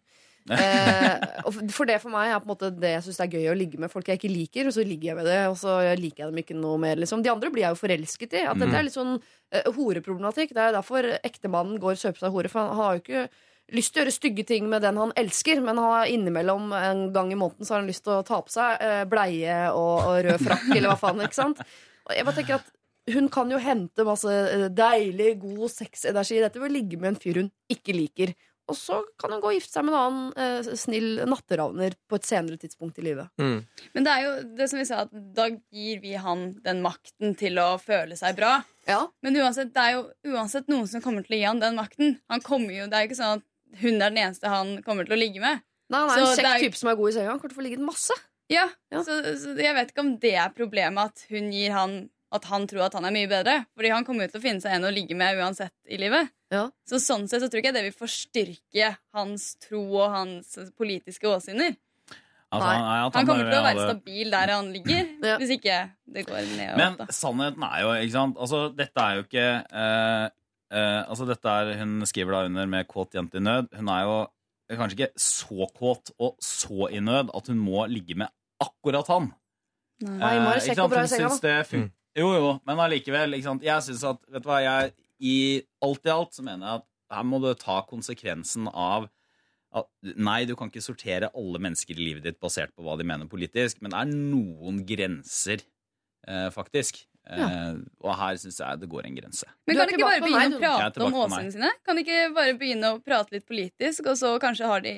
Eh, 0.51 1.25
for- 1.71 1.87
det 1.89 1.97
for 2.03 2.13
meg 2.15 2.31
er 2.31 2.41
på 2.43 2.47
en 2.49 2.53
måte 2.55 2.71
det 2.79 2.93
jeg 2.97 3.03
syns 3.09 3.21
er 3.25 3.33
gøy 3.33 3.49
å 3.53 3.57
ligge 3.59 3.79
med. 3.83 3.91
Folk 3.93 4.07
jeg 4.11 4.21
ikke 4.21 4.31
liker, 4.33 4.69
og 4.71 4.77
så 4.77 4.85
ligger 4.87 5.11
jeg 5.13 5.17
med 5.21 5.27
det, 5.31 5.41
og 5.51 5.57
så 5.61 5.79
liker 5.99 6.25
jeg 6.25 6.31
dem 6.33 6.43
ikke 6.45 6.59
noe 6.61 6.79
mer. 6.83 6.97
Liksom. 7.03 7.23
De 7.25 7.33
andre 7.33 7.51
blir 7.55 7.67
jeg 7.67 7.75
jo 7.77 7.81
forelsket 7.83 8.39
i. 8.41 8.45
At 8.47 8.61
dette 8.63 8.77
er 8.79 8.87
litt 8.87 8.97
sånn 8.97 9.17
eh, 9.53 9.67
horeproblematikk. 9.77 10.55
Det 10.55 10.63
er 10.63 10.71
jo 10.73 10.79
derfor 10.79 11.11
ektemannen 11.25 11.81
går 11.83 11.97
og 11.97 12.03
kjøper 12.05 12.25
seg 12.27 12.35
hore, 12.39 12.53
for 12.53 12.63
han 12.67 12.77
har 12.81 12.97
jo 12.97 13.05
ikke 13.05 13.27
lyst 13.75 13.91
til 13.97 13.99
å 13.99 14.05
gjøre 14.05 14.15
stygge 14.15 14.45
ting 14.47 14.69
med 14.71 14.85
den 14.87 14.95
han 15.01 15.11
elsker, 15.19 15.59
men 15.59 15.75
han 15.83 15.91
har 15.97 16.07
innimellom 16.15 16.69
en 16.79 17.01
gang 17.17 17.33
i 17.35 17.39
måneden 17.41 17.67
så 17.67 17.75
har 17.75 17.81
han 17.83 17.89
lyst 17.91 18.05
til 18.07 18.15
å 18.15 18.23
ta 18.23 18.39
på 18.47 18.53
seg 18.55 18.79
eh, 18.87 19.03
bleie 19.11 19.57
og, 19.75 20.05
og 20.07 20.21
rød 20.29 20.45
frakk, 20.47 20.69
eller 20.77 20.93
hva 20.93 20.99
faen. 21.01 21.25
ikke 21.27 21.35
sant? 21.41 21.63
Og 22.07 22.15
jeg 22.15 22.29
bare 22.29 22.37
tenker 22.39 22.61
at 22.61 22.69
hun 23.17 23.27
kan 23.31 23.51
jo 23.51 23.59
hente 23.63 24.07
masse 24.07 24.31
eh, 24.31 24.69
deilig, 24.71 25.33
god 25.43 25.67
sexenergi 25.75 26.39
dette 26.45 26.63
å 26.63 26.71
ligge 26.71 26.99
med 26.99 27.13
en 27.17 27.19
fyr 27.23 27.41
hun 27.43 27.51
ikke 27.71 27.95
liker. 27.99 28.37
Og 28.68 28.74
så 28.74 28.96
kan 29.20 29.31
hun 29.31 29.40
gå 29.40 29.50
og 29.52 29.55
gifte 29.55 29.76
seg 29.76 29.85
med 29.87 29.94
en 29.94 30.00
annen 30.00 30.33
eh, 30.66 30.70
snill 30.74 31.20
natteravner 31.31 31.94
på 32.11 32.18
et 32.18 32.26
senere 32.26 32.59
tidspunkt 32.59 32.98
i 32.98 33.05
livet. 33.07 33.29
Mm. 33.38 33.61
Men 33.94 34.07
det 34.09 34.12
er 34.16 34.24
jo 34.24 34.33
det 34.59 34.66
som 34.72 34.81
vi 34.81 34.87
sa, 34.88 35.02
at 35.07 35.12
da 35.37 35.46
gir 35.70 36.00
vi 36.02 36.14
han 36.18 36.48
den 36.64 36.81
makten 36.83 37.37
til 37.38 37.61
å 37.62 37.68
føle 37.79 38.18
seg 38.18 38.35
bra. 38.40 38.57
Ja, 38.88 39.05
Men 39.22 39.38
uansett, 39.38 39.70
det 39.74 39.83
er 39.85 39.92
jo 40.00 40.35
uansett 40.35 40.66
noen 40.72 40.87
som 40.90 41.02
kommer 41.05 41.22
til 41.26 41.37
å 41.37 41.40
gi 41.40 41.46
han 41.46 41.62
den 41.62 41.79
makten. 41.79 42.18
Han 42.31 42.42
kommer 42.42 42.74
jo, 42.74 42.87
Det 42.90 42.98
er 42.98 43.07
jo 43.07 43.11
ikke 43.12 43.20
sånn 43.22 43.38
at 43.38 43.81
hun 43.83 43.96
er 44.00 44.11
den 44.11 44.18
eneste 44.24 44.50
han 44.50 44.76
kommer 44.87 45.07
til 45.07 45.14
å 45.14 45.20
ligge 45.20 45.40
med. 45.42 45.62
Nei, 45.90 46.00
han 46.02 46.11
er 46.11 46.24
Så 46.24 46.33
en 46.33 46.37
kjekk 46.38 46.50
er- 46.57 46.64
type 46.66 46.76
som 46.83 46.90
er 46.90 46.96
god 46.98 47.09
i 47.09 47.12
senga. 47.20 47.31
Han 47.31 47.38
kommer 47.38 47.55
til 47.55 47.59
å 47.59 47.62
få 47.62 47.66
ligget 47.68 47.87
masse. 47.87 48.18
Ja, 48.50 48.68
Ja. 48.94 49.00
Så, 49.02 49.16
så 49.42 49.55
jeg 49.59 49.74
vet 49.74 49.90
ikke 49.94 50.02
om 50.05 50.12
det 50.22 50.35
er 50.38 50.50
problemet 50.55 51.11
at 51.11 51.24
hun 51.31 51.50
gir 51.55 51.70
han 51.74 51.96
At 52.35 52.45
han 52.51 52.67
tror 52.67 52.87
at 52.89 52.95
han 52.99 53.05
er 53.07 53.15
mye 53.15 53.29
bedre. 53.31 53.67
Fordi 53.77 53.91
han 53.95 54.05
kommer 54.05 54.27
jo 54.27 54.33
til 54.35 54.41
å 54.41 54.43
finne 54.43 54.61
seg 54.61 54.73
en 54.75 54.85
å 54.89 54.91
ligge 54.93 55.15
med 55.15 55.39
uansett 55.39 55.73
i 55.89 55.97
livet. 56.01 56.33
Ja. 56.51 56.65
Så 56.89 56.99
sånn 57.03 57.29
sett 57.31 57.43
så 57.43 57.49
tror 57.51 57.61
ikke 57.62 57.71
jeg 57.73 57.77
det 57.79 57.85
vil 57.87 57.95
forstyrke 58.01 58.97
hans 59.15 59.55
tro 59.62 59.83
og 60.01 60.11
hans 60.11 60.57
politiske 60.79 61.27
åsyner. 61.31 61.77
Altså, 62.53 62.67
han- 62.67 62.83
nei, 62.83 62.99
han 63.03 63.12
han 63.12 63.27
kommer 63.27 63.51
til 63.51 63.59
å 63.59 63.65
være 63.67 63.87
stabil 63.91 64.31
der 64.31 64.53
han 64.55 64.69
ligger, 64.73 65.09
hvis 65.41 65.51
ikke 65.57 65.79
det 66.15 66.27
går 66.29 66.45
ned. 66.57 66.77
Men 66.79 66.97
da. 67.01 67.07
sannheten 67.11 67.62
er 67.67 67.81
jo, 67.83 67.89
ikke 68.05 68.12
sant 68.15 68.37
Altså, 68.39 68.61
dette 68.77 69.03
er 69.03 69.17
jo 69.19 69.25
ikke 69.27 69.47
uh, 69.75 70.29
uh, 70.71 71.03
Altså, 71.11 71.27
dette 71.27 71.47
er 71.59 71.73
Hun 71.81 72.07
skriver 72.07 72.33
da 72.37 72.45
under 72.47 72.67
med 72.67 72.87
'kåt 72.87 73.15
jente 73.19 73.39
i 73.39 73.43
nød'. 73.43 73.69
Hun 73.77 73.89
er 73.89 74.03
jo 74.07 74.17
kanskje 74.79 74.99
ikke 74.99 75.12
så 75.19 75.67
kåt 75.75 76.11
og 76.19 76.37
så 76.43 76.89
i 76.91 76.99
nød 77.03 77.31
at 77.35 77.47
hun 77.51 77.59
må 77.59 77.87
ligge 77.91 78.15
med 78.19 78.29
akkurat 78.62 79.07
han. 79.11 79.33
Nei, 80.03 80.37
uh, 80.39 80.55
ikke 80.59 80.75
sant? 80.75 80.95
Hun 80.95 81.07
syns 81.09 81.41
det 81.43 81.67
fun- 81.67 81.91
Jo, 82.16 82.31
jo, 82.33 82.52
men 82.64 82.81
allikevel. 82.81 83.37
Jeg 83.37 83.85
syns 83.85 84.05
at 84.09 84.22
Vet 84.33 84.44
du 84.44 84.48
hva, 84.48 84.62
jeg 84.64 84.94
i 85.20 85.37
alt 85.85 86.09
i 86.09 86.12
alt 86.12 86.37
så 86.37 86.44
mener 86.44 86.66
jeg 86.66 86.83
at 86.83 86.87
her 87.16 87.26
må 87.29 87.40
du 87.40 87.48
ta 87.57 87.79
konsekvensen 87.88 88.68
av 88.72 89.07
at, 89.76 89.88
Nei, 90.16 90.44
du 90.48 90.55
kan 90.57 90.70
ikke 90.70 90.85
sortere 90.85 91.29
alle 91.37 91.61
mennesker 91.61 91.96
i 91.98 92.05
livet 92.09 92.24
ditt 92.24 92.38
basert 92.40 92.72
på 92.76 92.85
hva 92.87 92.94
de 92.96 93.05
mener 93.05 93.29
politisk, 93.29 93.83
men 93.85 93.92
det 93.92 93.98
er 94.00 94.12
noen 94.14 94.79
grenser, 94.88 95.61
eh, 96.24 96.46
faktisk. 96.55 97.02
Eh, 97.26 97.74
og 98.00 98.12
her 98.16 98.38
syns 98.40 98.61
jeg 98.62 98.81
det 98.81 98.88
går 98.88 99.09
en 99.09 99.18
grense. 99.18 99.48
Men 99.66 99.81
kan 99.81 99.90
de 99.90 99.96
ikke 99.96 100.07
bare 100.07 100.22
begynne 100.22 100.46
meg, 100.46 100.57
å 100.57 100.62
du. 100.62 100.66
Prate 100.81 101.05
om 101.05 101.18
åsene 101.24 101.52
sine? 101.57 101.70
Kan 101.85 101.98
de 101.98 102.05
ikke 102.07 102.22
bare 102.38 102.57
begynne 102.61 102.92
å 102.94 103.00
prate 103.05 103.37
litt 103.37 103.46
politisk, 103.48 104.07
og 104.07 104.16
så 104.20 104.33
kanskje 104.42 104.70
har 104.70 104.85
de 104.87 104.94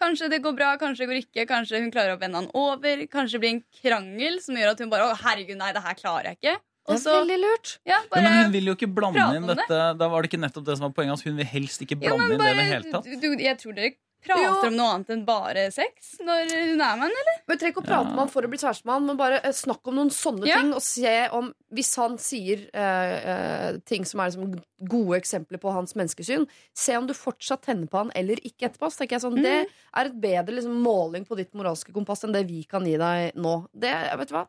Kanskje 0.00 0.30
det 0.32 0.40
går 0.42 0.54
bra, 0.56 0.70
kanskje 0.80 1.04
det 1.04 1.08
går 1.10 1.20
ikke. 1.24 1.46
Kanskje 1.50 1.80
hun 1.82 1.90
klarer 1.92 2.16
å 2.16 2.20
vende 2.20 2.40
han 2.40 2.50
over. 2.56 3.04
Kanskje 3.12 3.36
det 3.36 3.40
blir 3.44 3.54
en 3.56 3.62
krangel 3.82 4.40
som 4.40 4.56
gjør 4.56 4.72
at 4.72 4.80
hun 4.80 4.90
bare 4.92 5.10
Å, 5.10 5.16
herregud, 5.24 5.58
nei, 5.60 5.72
det 5.76 5.82
her 5.84 5.94
klarer 5.98 6.30
jeg 6.32 6.40
ikke. 6.40 6.56
Også, 6.90 7.04
Det 7.04 7.12
er 7.12 7.20
veldig 7.26 7.40
lurt. 7.44 7.72
ja, 7.86 7.98
Ja, 8.16 8.20
men 8.24 8.32
hun 8.44 8.52
vil 8.56 8.70
jo 8.70 8.74
ikke 8.74 8.88
blande 8.96 9.26
inn 9.36 9.46
dette. 9.46 9.66
det. 9.68 9.98
Da 10.00 10.08
var 10.08 10.22
det 10.22 10.30
ikke 10.32 10.40
nettopp 10.40 10.64
det 10.64 10.76
som 10.78 10.86
var 10.88 10.94
poenget. 10.96 11.12
hans. 11.12 11.22
hun 11.22 11.36
vil 11.36 11.46
helst 11.46 11.82
ikke 11.84 12.00
blande 12.00 12.26
blande 12.26 12.38
bare, 12.40 12.50
inn 12.50 12.56
det 12.56 12.64
i 12.64 12.64
det 12.64 12.72
hele 12.72 12.92
tatt. 12.94 13.04
du, 13.04 13.36
du, 13.36 13.44
Jeg 13.44 13.58
tror 13.60 13.76
dere 13.76 13.92
prater 14.24 14.44
Jo. 14.44 14.68
om 14.68 14.76
noe 14.76 14.88
annet 14.94 15.10
enn 15.14 15.24
bare 15.24 15.64
sex 15.72 16.16
når 16.24 16.50
hun 16.50 16.72
er 16.74 16.76
med 16.76 17.04
han, 17.04 17.14
eller? 17.20 17.38
Men 17.48 17.58
Trenger 17.60 17.72
ikke 17.74 17.82
å 17.84 17.86
prate 17.88 18.10
med 18.10 18.18
han 18.22 18.28
for 18.32 18.42
å 18.46 18.50
bli 18.52 18.58
kjæreste 18.60 18.84
med 18.88 18.94
han, 18.94 19.06
men 19.10 19.16
bare 19.20 19.40
eh, 19.44 19.54
snakk 19.56 19.88
om 19.90 19.96
noen 20.00 20.10
sånne 20.12 20.46
Ja. 20.46 20.58
ting. 20.60 20.72
Og 20.76 20.82
se 20.84 21.14
om 21.32 21.52
Hvis 21.72 21.92
han 22.00 22.16
sier 22.18 22.64
eh, 22.74 23.12
eh, 23.30 23.76
ting 23.86 24.04
som 24.04 24.20
er 24.20 24.30
liksom 24.32 24.56
gode 24.90 25.20
eksempler 25.20 25.60
på 25.62 25.70
hans 25.72 25.94
menneskesyn, 25.94 26.46
se 26.74 26.96
om 26.98 27.06
du 27.06 27.14
fortsatt 27.14 27.62
tenner 27.62 27.86
på 27.86 27.96
han 28.00 28.10
eller 28.18 28.36
ikke 28.42 28.66
etterpå. 28.68 28.90
Så 28.90 28.98
tenker 29.04 29.16
jeg 29.18 29.22
sånn, 29.22 29.36
Mm. 29.38 29.42
Det 29.44 29.68
er 29.94 30.06
et 30.06 30.20
bedre 30.20 30.54
liksom, 30.56 30.74
måling 30.82 31.24
på 31.28 31.36
ditt 31.38 31.52
moralske 31.54 31.92
kompass 31.94 32.24
enn 32.24 32.32
det 32.34 32.46
vi 32.48 32.64
kan 32.64 32.82
gi 32.84 32.96
deg 32.98 33.36
nå. 33.36 33.68
Det, 33.72 33.92
vet 34.18 34.28
du 34.28 34.34
hva? 34.34 34.46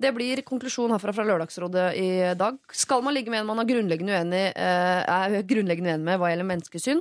Det 0.00 0.10
blir 0.12 0.42
konklusjon 0.42 0.90
herfra 0.90 1.14
fra 1.14 1.22
Lørdagsrådet 1.22 1.94
i 1.96 2.34
dag. 2.34 2.58
Skal 2.72 3.00
man 3.06 3.14
ligge 3.14 3.30
med 3.30 3.40
en 3.44 3.46
man 3.46 3.60
er 3.62 3.68
grunnleggende 3.70 4.10
uenig, 4.18 4.52
eh, 4.56 5.04
er 5.06 5.42
grunnleggende 5.46 5.94
uenig 5.94 6.02
med 6.08 6.18
hva 6.18 6.32
gjelder 6.34 6.48
menneskesyn? 6.50 7.00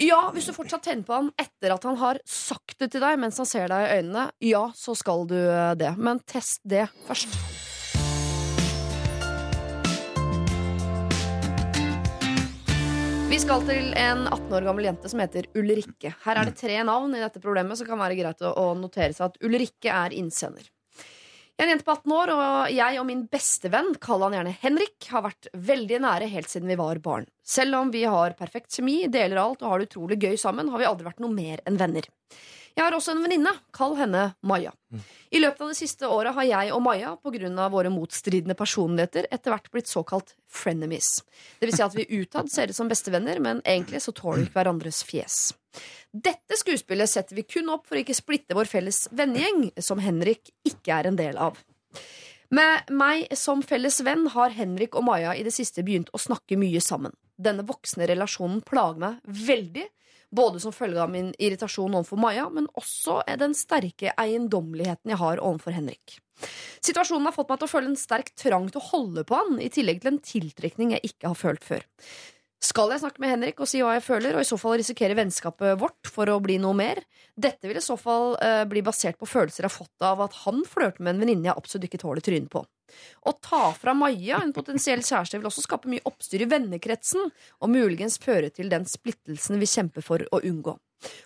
Ja, 0.00 0.30
hvis 0.32 0.48
du 0.48 0.54
fortsatt 0.56 0.86
tenner 0.86 1.04
på 1.06 1.14
han 1.14 1.28
etter 1.40 1.74
at 1.74 1.84
han 1.84 1.98
har 2.00 2.18
sagt 2.28 2.78
det 2.80 2.88
til 2.94 3.02
deg 3.04 3.18
mens 3.20 3.36
han 3.38 3.48
ser 3.48 3.68
deg 3.70 3.84
i 3.84 3.98
øynene, 4.00 4.30
ja, 4.42 4.64
så 4.74 4.96
skal 4.98 5.26
du 5.28 5.36
eh, 5.36 5.74
det. 5.78 5.92
Men 6.00 6.22
test 6.24 6.62
det 6.64 6.86
først. 7.06 7.36
Vi 13.32 13.38
skal 13.40 13.62
til 13.64 13.94
en 13.96 14.26
18 14.26 14.50
år 14.58 14.66
gammel 14.66 14.84
jente 14.90 15.08
som 15.08 15.20
heter 15.22 15.46
Ulrikke. 15.56 16.10
Her 16.24 16.40
er 16.40 16.48
det 16.50 16.58
tre 16.60 16.74
navn 16.84 17.14
i 17.16 17.22
dette 17.22 17.40
problemet, 17.40 17.78
så 17.80 17.86
kan 17.88 17.96
det 17.96 18.04
være 18.04 18.18
greit 18.18 18.44
å 18.44 18.66
notere 18.76 19.14
seg 19.16 19.30
at 19.30 19.38
Ulrikke 19.44 19.92
er 19.92 20.16
innsender. 20.16 20.66
Jeg 21.52 21.66
er 21.66 21.68
en 21.68 21.72
jente 21.74 21.84
på 21.84 21.94
18 21.94 22.12
år, 22.16 22.30
og 22.32 22.70
jeg 22.72 22.98
og 22.98 23.04
min 23.06 23.26
bestevenn, 23.30 23.90
kall 24.02 24.24
han 24.24 24.34
gjerne 24.38 24.54
Henrik, 24.62 24.96
har 25.12 25.22
vært 25.26 25.50
veldig 25.52 26.00
nære 26.02 26.30
helt 26.32 26.50
siden 26.50 26.72
vi 26.72 26.78
var 26.80 26.98
barn. 27.04 27.28
Selv 27.44 27.76
om 27.78 27.92
vi 27.92 28.06
har 28.08 28.34
perfekt 28.38 28.72
kjemi, 28.78 29.02
deler 29.12 29.42
alt 29.42 29.62
og 29.62 29.68
har 29.68 29.82
det 29.82 29.90
utrolig 29.90 30.18
gøy 30.22 30.40
sammen, 30.40 30.72
har 30.72 30.80
vi 30.80 30.88
aldri 30.88 31.06
vært 31.10 31.22
noe 31.22 31.36
mer 31.36 31.62
enn 31.68 31.78
venner. 31.78 32.08
Jeg 32.72 32.86
har 32.86 32.96
også 32.96 33.12
en 33.12 33.20
venninne, 33.20 33.52
kall 33.76 33.98
henne 33.98 34.30
Maja. 34.48 34.72
I 35.30 35.40
løpet 35.42 35.60
av 35.60 35.72
det 35.74 35.76
siste 35.76 36.08
året 36.08 36.32
har 36.38 36.48
jeg 36.48 36.72
og 36.72 36.80
Maja, 36.82 37.14
pga. 37.20 37.68
våre 37.68 37.92
motstridende 37.92 38.56
personligheter, 38.56 39.28
etter 39.30 39.52
hvert 39.52 39.70
blitt 39.70 39.92
såkalt 39.92 40.34
frenemies. 40.48 41.18
Det 41.60 41.68
vil 41.68 41.76
si 41.76 41.84
at 41.84 41.94
vi 41.94 42.08
utad 42.16 42.48
ser 42.50 42.72
ut 42.72 42.76
som 42.76 42.88
bestevenner, 42.88 43.38
men 43.44 43.60
egentlig 43.60 44.00
så 44.00 44.16
tåler 44.16 44.40
vi 44.40 44.48
ikke 44.48 44.62
hverandres 44.62 45.04
fjes. 45.04 45.52
Dette 46.12 46.58
skuespillet 46.60 47.10
setter 47.10 47.38
vi 47.38 47.46
kun 47.48 47.70
opp 47.72 47.86
for 47.88 47.96
å 47.96 48.02
ikke 48.02 48.16
splitte 48.16 48.56
vår 48.56 48.68
felles 48.70 49.06
vennegjeng, 49.16 49.70
som 49.80 50.02
Henrik 50.02 50.52
ikke 50.68 50.98
er 50.98 51.08
en 51.08 51.18
del 51.18 51.38
av. 51.40 51.60
Med 52.52 52.90
meg 52.92 53.30
som 53.38 53.62
felles 53.64 54.02
venn 54.04 54.26
har 54.34 54.52
Henrik 54.52 54.98
og 54.98 55.06
Maja 55.06 55.32
i 55.32 55.44
det 55.46 55.54
siste 55.56 55.84
begynt 55.86 56.10
å 56.12 56.20
snakke 56.20 56.58
mye 56.60 56.82
sammen. 56.84 57.14
Denne 57.40 57.64
voksne 57.64 58.04
relasjonen 58.10 58.60
plager 58.68 59.00
meg 59.00 59.38
veldig, 59.48 59.86
både 60.32 60.60
som 60.60 60.74
følge 60.74 61.00
av 61.00 61.08
min 61.12 61.30
irritasjon 61.38 61.96
overfor 61.96 62.20
Maja, 62.20 62.44
men 62.52 62.68
også 62.76 63.22
den 63.40 63.56
sterke 63.56 64.12
eiendommeligheten 64.20 65.14
jeg 65.14 65.20
har 65.22 65.40
overfor 65.40 65.76
Henrik. 65.76 66.18
Situasjonen 66.84 67.28
har 67.28 67.36
fått 67.36 67.48
meg 67.52 67.60
til 67.60 67.68
å 67.68 67.72
føle 67.72 67.92
en 67.92 67.98
sterk 68.00 68.32
trang 68.36 68.68
til 68.68 68.82
å 68.82 68.88
holde 68.90 69.24
på 69.28 69.38
han, 69.38 69.56
i 69.56 69.72
tillegg 69.72 70.02
til 70.02 70.12
en 70.12 70.22
tiltrekning 70.26 70.94
jeg 70.96 71.12
ikke 71.12 71.32
har 71.32 71.38
følt 71.38 71.64
før. 71.64 71.88
Skal 72.62 72.92
jeg 72.94 73.02
snakke 73.02 73.18
med 73.18 73.32
Henrik 73.32 73.58
og 73.58 73.66
si 73.66 73.80
hva 73.82 73.96
jeg 73.96 74.04
føler, 74.06 74.36
og 74.36 74.44
i 74.44 74.46
så 74.46 74.54
fall 74.60 74.76
risikere 74.78 75.16
vennskapet 75.18 75.80
vårt 75.80 76.06
for 76.06 76.30
å 76.30 76.38
bli 76.42 76.60
noe 76.62 76.76
mer? 76.78 77.00
Dette 77.34 77.66
vil 77.66 77.80
i 77.80 77.82
så 77.82 77.96
fall 77.98 78.36
uh, 78.38 78.62
bli 78.70 78.84
basert 78.86 79.18
på 79.18 79.26
følelser 79.26 79.64
jeg 79.64 79.72
har 79.72 79.74
fått 79.74 80.06
av 80.06 80.22
at 80.22 80.36
han 80.44 80.62
flørter 80.68 81.02
med 81.02 81.16
en 81.16 81.24
venninne 81.24 81.50
jeg 81.50 81.58
absolutt 81.58 81.88
ikke 81.88 82.00
tåler 82.04 82.22
trynet 82.22 82.52
på. 82.52 82.62
Å 83.26 83.32
ta 83.42 83.64
fra 83.74 83.96
Maja 83.98 84.38
en 84.44 84.54
potensiell 84.54 85.02
kjæreste 85.02 85.40
vil 85.40 85.50
også 85.50 85.64
skape 85.64 85.90
mye 85.90 86.06
oppstyr 86.06 86.46
i 86.46 86.50
vennekretsen, 86.52 87.34
og 87.58 87.72
muligens 87.72 88.20
føre 88.22 88.52
til 88.54 88.70
den 88.70 88.86
splittelsen 88.86 89.58
vi 89.58 89.70
kjemper 89.72 90.06
for 90.06 90.22
å 90.30 90.42
unngå. 90.46 90.78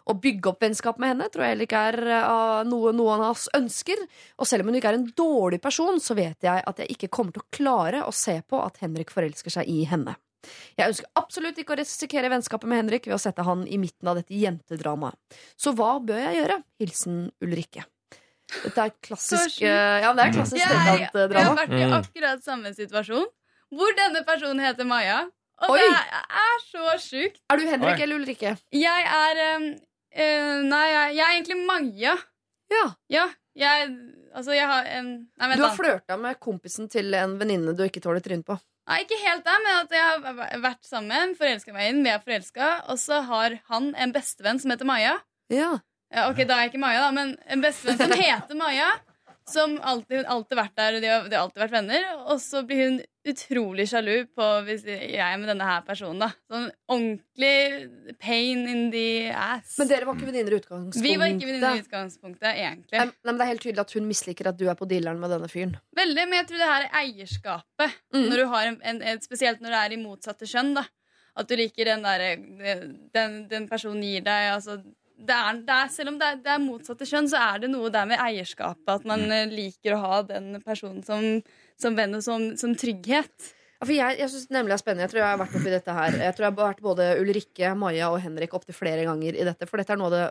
Å 0.09 0.17
bygge 0.17 0.55
opp 0.55 0.65
vennskap 0.65 0.97
med 1.03 1.13
henne 1.13 1.29
tror 1.29 1.45
jeg 1.45 1.53
heller 1.53 1.69
ikke 1.69 1.87
er 1.91 1.99
uh, 2.17 2.61
noe 2.65 2.97
noen 2.97 3.27
av 3.27 3.35
oss 3.35 3.51
ønsker. 3.57 4.01
Og 4.41 4.49
selv 4.49 4.65
om 4.65 4.73
hun 4.73 4.81
ikke 4.81 4.95
er 4.95 5.03
en 5.03 5.11
dårlig 5.21 5.61
person, 5.61 6.01
så 6.01 6.17
vet 6.17 6.49
jeg 6.49 6.65
at 6.65 6.81
jeg 6.81 6.97
ikke 6.97 7.13
kommer 7.13 7.37
til 7.37 7.45
å 7.45 7.51
klare 7.59 8.07
å 8.07 8.15
se 8.25 8.39
på 8.41 8.63
at 8.65 8.81
Henrik 8.81 9.13
forelsker 9.13 9.53
seg 9.59 9.69
i 9.69 9.85
henne. 9.91 10.17
Jeg 10.79 10.93
ønsker 10.93 11.11
absolutt 11.21 11.59
ikke 11.63 11.75
å 11.75 11.81
risikere 11.81 12.31
vennskapet 12.33 12.71
med 12.71 12.83
Henrik 12.83 13.09
ved 13.09 13.17
å 13.19 13.21
sette 13.23 13.45
han 13.47 13.65
i 13.69 13.79
midten 13.81 14.11
av 14.11 14.19
dette 14.21 14.37
jentedramaet. 14.37 15.19
Så 15.59 15.75
hva 15.77 15.97
bør 16.05 16.23
jeg 16.29 16.41
gjøre? 16.41 16.59
Hilsen 16.83 17.21
Ulrikke. 17.45 17.87
Dette 18.47 18.79
er 18.79 18.93
et 18.93 18.99
klassisk 19.03 19.63
eh, 19.67 19.97
Ja, 20.05 20.13
det 20.15 20.23
er 20.23 20.29
et 20.31 20.37
klassisk 20.37 20.61
Jeg, 20.63 20.69
jeg 21.11 21.47
har 21.49 21.57
vært 21.59 21.73
i 21.75 21.87
akkurat 21.97 22.45
samme 22.47 22.71
situasjon, 22.77 23.25
hvor 23.75 23.97
denne 23.99 24.23
personen 24.29 24.63
heter 24.63 24.87
Maja. 24.87 25.25
Og 25.67 25.73
Oi. 25.73 25.81
det 25.81 26.21
er, 26.45 26.63
så 26.69 26.95
sjukt. 27.01 27.41
Er 27.51 27.59
du 27.59 27.65
Henrik 27.67 27.97
Oi. 27.97 28.03
eller 28.05 28.21
Ulrikke? 28.21 28.53
Jeg 28.77 29.09
er 29.09 29.41
um, 29.57 29.71
eh, 30.13 30.53
Nei, 30.69 30.85
jeg, 30.93 31.23
er 31.25 31.33
egentlig 31.33 31.59
Maja. 31.65 32.15
Ja. 32.73 32.85
Ja, 33.13 33.27
jeg 33.57 33.91
Altså, 34.37 34.53
jeg 34.53 34.69
har 34.69 34.85
um, 35.01 35.07
Nei, 35.25 35.47
vent, 35.49 35.57
Du 35.57 35.65
har 35.65 35.77
flørta 35.79 36.19
med 36.21 36.37
kompisen 36.45 36.91
til 36.93 37.15
en 37.17 37.39
venninne 37.41 37.73
du 37.73 37.81
ikke 37.87 38.03
tåler 38.05 38.21
trynet 38.21 38.45
på. 38.45 38.59
Nei, 38.87 39.01
ikke 39.03 39.19
helt 39.19 39.43
det, 39.47 39.55
men 39.65 39.81
at 39.81 39.95
jeg 39.97 40.05
har 40.07 40.61
vært 40.63 40.87
sammen, 40.87 41.33
forelska 41.39 41.73
meg 41.75 41.91
inn, 41.91 42.05
vi 42.07 42.13
er 42.13 42.23
forelska, 42.23 42.69
og 42.93 43.01
så 43.03 43.19
har 43.27 43.57
han 43.73 43.91
en 43.99 44.13
bestevenn 44.15 44.61
som 44.63 44.71
heter 44.71 44.87
Maja. 44.87 45.17
Ja. 45.51 45.73
Ja, 46.15 46.29
ok, 46.31 46.45
da 46.47 46.55
er 46.55 46.67
jeg 46.67 46.71
ikke 46.75 46.83
Maja, 46.85 47.01
da, 47.09 47.11
men 47.17 47.33
en 47.51 47.65
bestevenn 47.65 47.99
som 47.99 48.15
heter 48.23 48.59
Maja. 48.59 48.93
Som 49.47 49.77
alltid, 49.79 50.17
hun 50.19 50.31
alltid 50.35 50.59
vært 50.59 50.73
der, 50.75 50.97
og 50.97 51.05
de 51.05 51.11
har, 51.11 51.27
de 51.31 51.37
har 51.37 51.45
alltid 51.45 51.63
vært 51.63 51.75
venner. 51.77 52.07
Og 52.27 52.41
så 52.43 52.65
blir 52.67 52.81
hun 52.83 52.97
utrolig 53.27 53.85
sjalu 53.91 54.27
på 54.35 54.47
hvis 54.67 54.83
jeg 54.87 55.21
er 55.23 55.37
med 55.39 55.51
denne 55.51 55.67
her 55.67 55.85
personen. 55.87 56.25
da 56.25 56.29
Sånn 56.51 56.67
ordentlig 56.91 58.17
pain 58.23 58.65
in 58.71 58.83
the 58.91 59.31
ass. 59.31 59.77
Men 59.79 59.91
dere 59.91 60.09
var 60.09 60.19
ikke 60.19 60.29
venninner 60.33 60.57
i 60.57 60.61
utgangspunktet? 60.61 61.07
Vi 61.07 61.15
var 61.21 61.31
ikke 61.31 61.51
venninner 61.51 61.79
i 61.79 61.85
utgangspunktet, 61.85 62.49
egentlig. 62.51 62.99
Nei, 62.99 63.09
men 63.29 63.39
det 63.39 63.47
er 63.47 63.53
helt 63.53 63.65
tydelig 63.69 63.85
at 63.87 63.97
hun 63.99 64.11
misliker 64.11 64.51
at 64.51 64.59
du 64.59 64.67
er 64.67 64.79
på 64.79 64.91
dealeren 64.91 65.23
med 65.23 65.35
denne 65.37 65.51
fyren. 65.53 65.79
Veldig, 65.99 66.27
men 66.27 66.41
jeg 66.41 66.51
tror 66.51 66.63
det 66.63 66.71
her 66.73 66.89
er 66.89 67.01
eierskapet. 67.05 67.99
Mm. 68.15 68.23
Når 68.27 68.43
du 68.43 68.47
har 68.57 68.71
en, 68.73 68.79
en, 68.93 69.03
en, 69.15 69.25
spesielt 69.25 69.63
når 69.63 69.77
det 69.77 69.83
er 69.85 69.97
i 69.97 70.03
motsatte 70.03 70.51
kjønn. 70.51 70.75
da 70.81 70.87
At 71.39 71.51
du 71.51 71.59
liker 71.59 71.93
den 71.93 72.07
derre 72.07 72.35
den, 73.15 73.43
den 73.51 73.71
personen 73.71 74.03
gir 74.03 74.27
deg. 74.27 74.53
Altså, 74.59 74.81
det 75.17 75.33
er, 75.33 75.61
det 75.65 75.73
er, 75.73 75.93
selv 75.93 76.13
om 76.13 76.19
det 76.21 76.29
er, 76.29 76.41
det 76.45 76.53
er 76.53 76.63
motsatte 76.63 77.07
kjønn, 77.09 77.29
så 77.33 77.41
er 77.41 77.63
det 77.63 77.71
noe 77.73 77.91
der 77.93 78.09
med 78.09 78.21
eierskapet. 78.21 78.89
At 78.99 79.07
man 79.09 79.25
eh, 79.33 79.49
liker 79.49 79.97
å 79.97 80.03
ha 80.03 80.19
den 80.29 80.59
personen 80.65 81.03
som, 81.07 81.41
som 81.81 81.97
venn 81.97 82.19
og 82.19 82.25
som, 82.27 82.51
som 82.61 82.75
trygghet. 82.77 83.53
Ja, 83.77 83.85
for 83.85 83.93
jeg, 83.93 84.19
jeg 84.19 84.31
synes 84.33 84.47
nemlig 84.55 84.73
det 84.73 84.77
er 84.77 84.81
spennende. 84.81 85.05
Jeg 85.05 85.11
tror 85.13 85.21
jeg 85.21 85.29
har 85.29 85.39
vært 85.43 85.57
oppi 85.59 85.71
dette 85.75 85.93
her 85.99 86.11
Jeg 86.17 86.33
tror 86.37 86.45
jeg 86.47 86.53
har 86.53 86.59
vært 86.61 86.79
både 86.81 87.07
Ulrikke, 87.21 87.73
Maja 87.77 88.07
og 88.11 88.21
Henrik 88.25 88.55
opptil 88.57 88.75
flere 88.75 89.05
ganger 89.05 89.37
i 89.37 89.45
dette. 89.45 89.67
For 89.69 89.77
dette 89.77 89.93
er 89.93 90.01
noe 90.01 90.11
det 90.15 90.23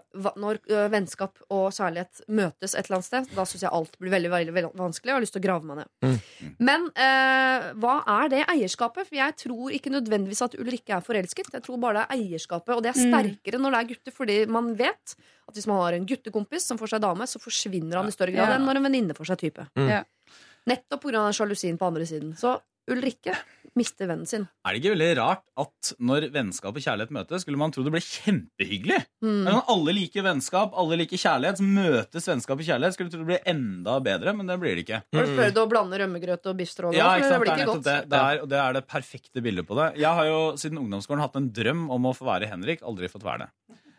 Når 0.41 0.59
vennskap 0.89 1.37
og 1.53 1.67
kjærlighet 1.75 2.23
møtes 2.27 2.73
et 2.73 2.85
eller 2.87 2.97
annet 2.97 3.05
sted, 3.09 3.29
da 3.35 3.45
syns 3.45 3.61
jeg 3.67 3.71
alt 3.71 3.99
blir 4.01 4.11
veldig, 4.15 4.31
veldig, 4.33 4.53
veldig 4.57 4.71
vanskelig. 4.81 5.11
Jeg 5.11 5.17
har 5.19 5.21
lyst 5.27 5.35
til 5.37 5.43
å 5.43 5.45
grave 5.45 5.69
meg 5.69 5.83
ned. 5.83 6.25
Men 6.59 6.87
eh, 6.97 7.69
hva 7.81 7.95
er 8.17 8.33
det 8.33 8.41
eierskapet? 8.55 9.05
For 9.11 9.15
jeg 9.21 9.37
tror 9.45 9.71
ikke 9.77 9.93
nødvendigvis 9.93 10.41
at 10.47 10.57
Ulrikke 10.57 10.97
er 10.97 11.05
forelsket. 11.05 11.53
Jeg 11.53 11.65
tror 11.65 11.77
bare 11.85 12.01
det 12.01 12.05
er 12.07 12.17
eierskapet, 12.17 12.73
og 12.75 12.81
det 12.83 12.93
er 12.95 12.99
Mm. 13.05 13.11
sterkere 13.11 13.59
når 13.61 13.71
det 13.71 13.79
er 13.79 13.87
gutter, 13.93 14.11
fordi 14.15 14.35
man 14.49 14.73
vet 14.79 15.15
at 15.47 15.53
hvis 15.53 15.67
man 15.67 15.77
har 15.83 15.93
en 15.93 16.05
guttekompis 16.09 16.63
som 16.65 16.77
får 16.79 16.95
seg 16.95 17.01
dame, 17.03 17.27
så 17.29 17.37
forsvinner 17.37 17.99
han 17.99 18.07
i 18.09 18.13
større 18.15 18.33
grad 18.33 18.49
Ja. 18.49 18.55
enn 18.55 18.65
når 18.65 18.77
en 18.79 18.83
venninne 18.87 19.13
får 19.13 19.27
seg 19.29 19.37
type. 19.37 19.67
Mm. 19.77 19.89
Ja. 19.91 20.03
Nettopp 20.65 21.01
pga. 21.03 21.27
sjalusien 21.35 21.77
på 21.77 21.85
andre 21.85 22.05
siden. 22.09 22.33
Så 22.39 22.55
Ulrikke, 22.85 23.33
mister 23.75 24.05
vennen 24.05 24.27
sin. 24.29 24.43
Er 24.63 24.75
det 24.75 24.81
ikke 24.83 24.91
veldig 24.93 25.07
rart 25.17 25.41
at 25.57 25.89
når 26.05 26.27
vennskap 26.35 26.75
og 26.77 26.83
kjærlighet 26.85 27.09
møtes, 27.15 27.41
skulle 27.41 27.57
man 27.57 27.71
tro 27.73 27.81
det 27.81 27.91
ble 27.95 28.01
kjempehyggelig? 28.03 28.99
Mm. 29.25 29.39
Det 29.41 29.49
er 29.49 29.55
sånn, 29.57 29.63
Alle 29.73 29.95
liker 29.97 30.25
vennskap, 30.27 30.75
alle 30.77 30.99
liker 31.01 31.17
kjærlighet. 31.17 31.57
Så 31.61 31.65
møtes 31.65 32.29
vennskap 32.29 32.61
og 32.61 32.67
kjærlighet. 32.67 32.93
Skulle 32.97 33.09
tro 33.13 33.23
det 33.23 33.29
ble 33.31 33.39
enda 33.51 33.95
bedre, 34.05 34.35
men 34.37 34.45
det 34.51 34.59
blir 34.61 34.77
det 34.77 34.85
ikke. 34.85 35.01
Har 35.17 35.25
du 35.25 35.33
prøvd 35.39 35.59
å 35.63 35.65
blande 35.73 35.99
rømmegrøt 36.03 36.45
og 36.51 36.59
biff 36.61 36.69
stroganoff? 36.75 37.01
Ja, 37.01 37.09
men 37.09 37.17
ikke 37.17 37.25
det 37.25 37.33
sant? 37.33 37.41
blir 37.41 37.49
Det 37.49 37.55
er 37.55 37.57
ikke 37.57 37.65
nettopp 37.65 37.81
godt. 37.81 37.89
det. 37.89 38.09
Det 38.13 38.21
er, 38.21 38.45
det 38.53 38.61
er 38.67 38.77
det 38.79 38.83
perfekte 38.93 39.45
bildet 39.49 39.67
på 39.71 39.79
det. 39.81 39.87
Jeg 40.05 40.13
har 40.21 40.29
jo 40.29 40.39
siden 40.61 40.81
ungdomsskolen 40.85 41.25
hatt 41.25 41.35
en 41.41 41.49
drøm 41.57 41.83
om 41.97 42.09
å 42.11 42.13
få 42.15 42.29
være 42.29 42.51
Henrik. 42.53 42.85
Aldri 42.85 43.09
fått 43.11 43.25
være 43.25 43.47
det. 43.47 43.51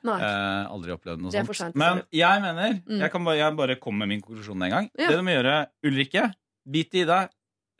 Nei. 0.07 0.21
Eh, 0.23 0.65
aldri 0.71 0.93
opplevd 0.95 1.19
noe 1.27 1.33
Det 1.35 1.41
er 1.43 1.49
sånt. 1.51 1.59
sent, 1.59 1.75
Men 1.75 2.05
jeg 2.15 2.43
mener 2.45 2.79
Mm. 2.87 3.01
jeg, 3.03 3.11
kan 3.11 3.25
bare, 3.27 3.37
jeg 3.43 3.57
bare 3.59 3.75
kommer 3.83 4.07
med 4.07 4.15
min 4.15 4.23
konklusjon 4.23 4.63
en 4.63 4.71
gang. 4.71 4.91
Ja. 4.97 5.09
Det 5.11 5.17
du 5.19 5.23
må 5.27 5.35
gjøre, 5.35 5.67
Ulrikke, 5.83 6.29
bit 6.71 6.95
i 6.95 7.03
deg. 7.05 7.29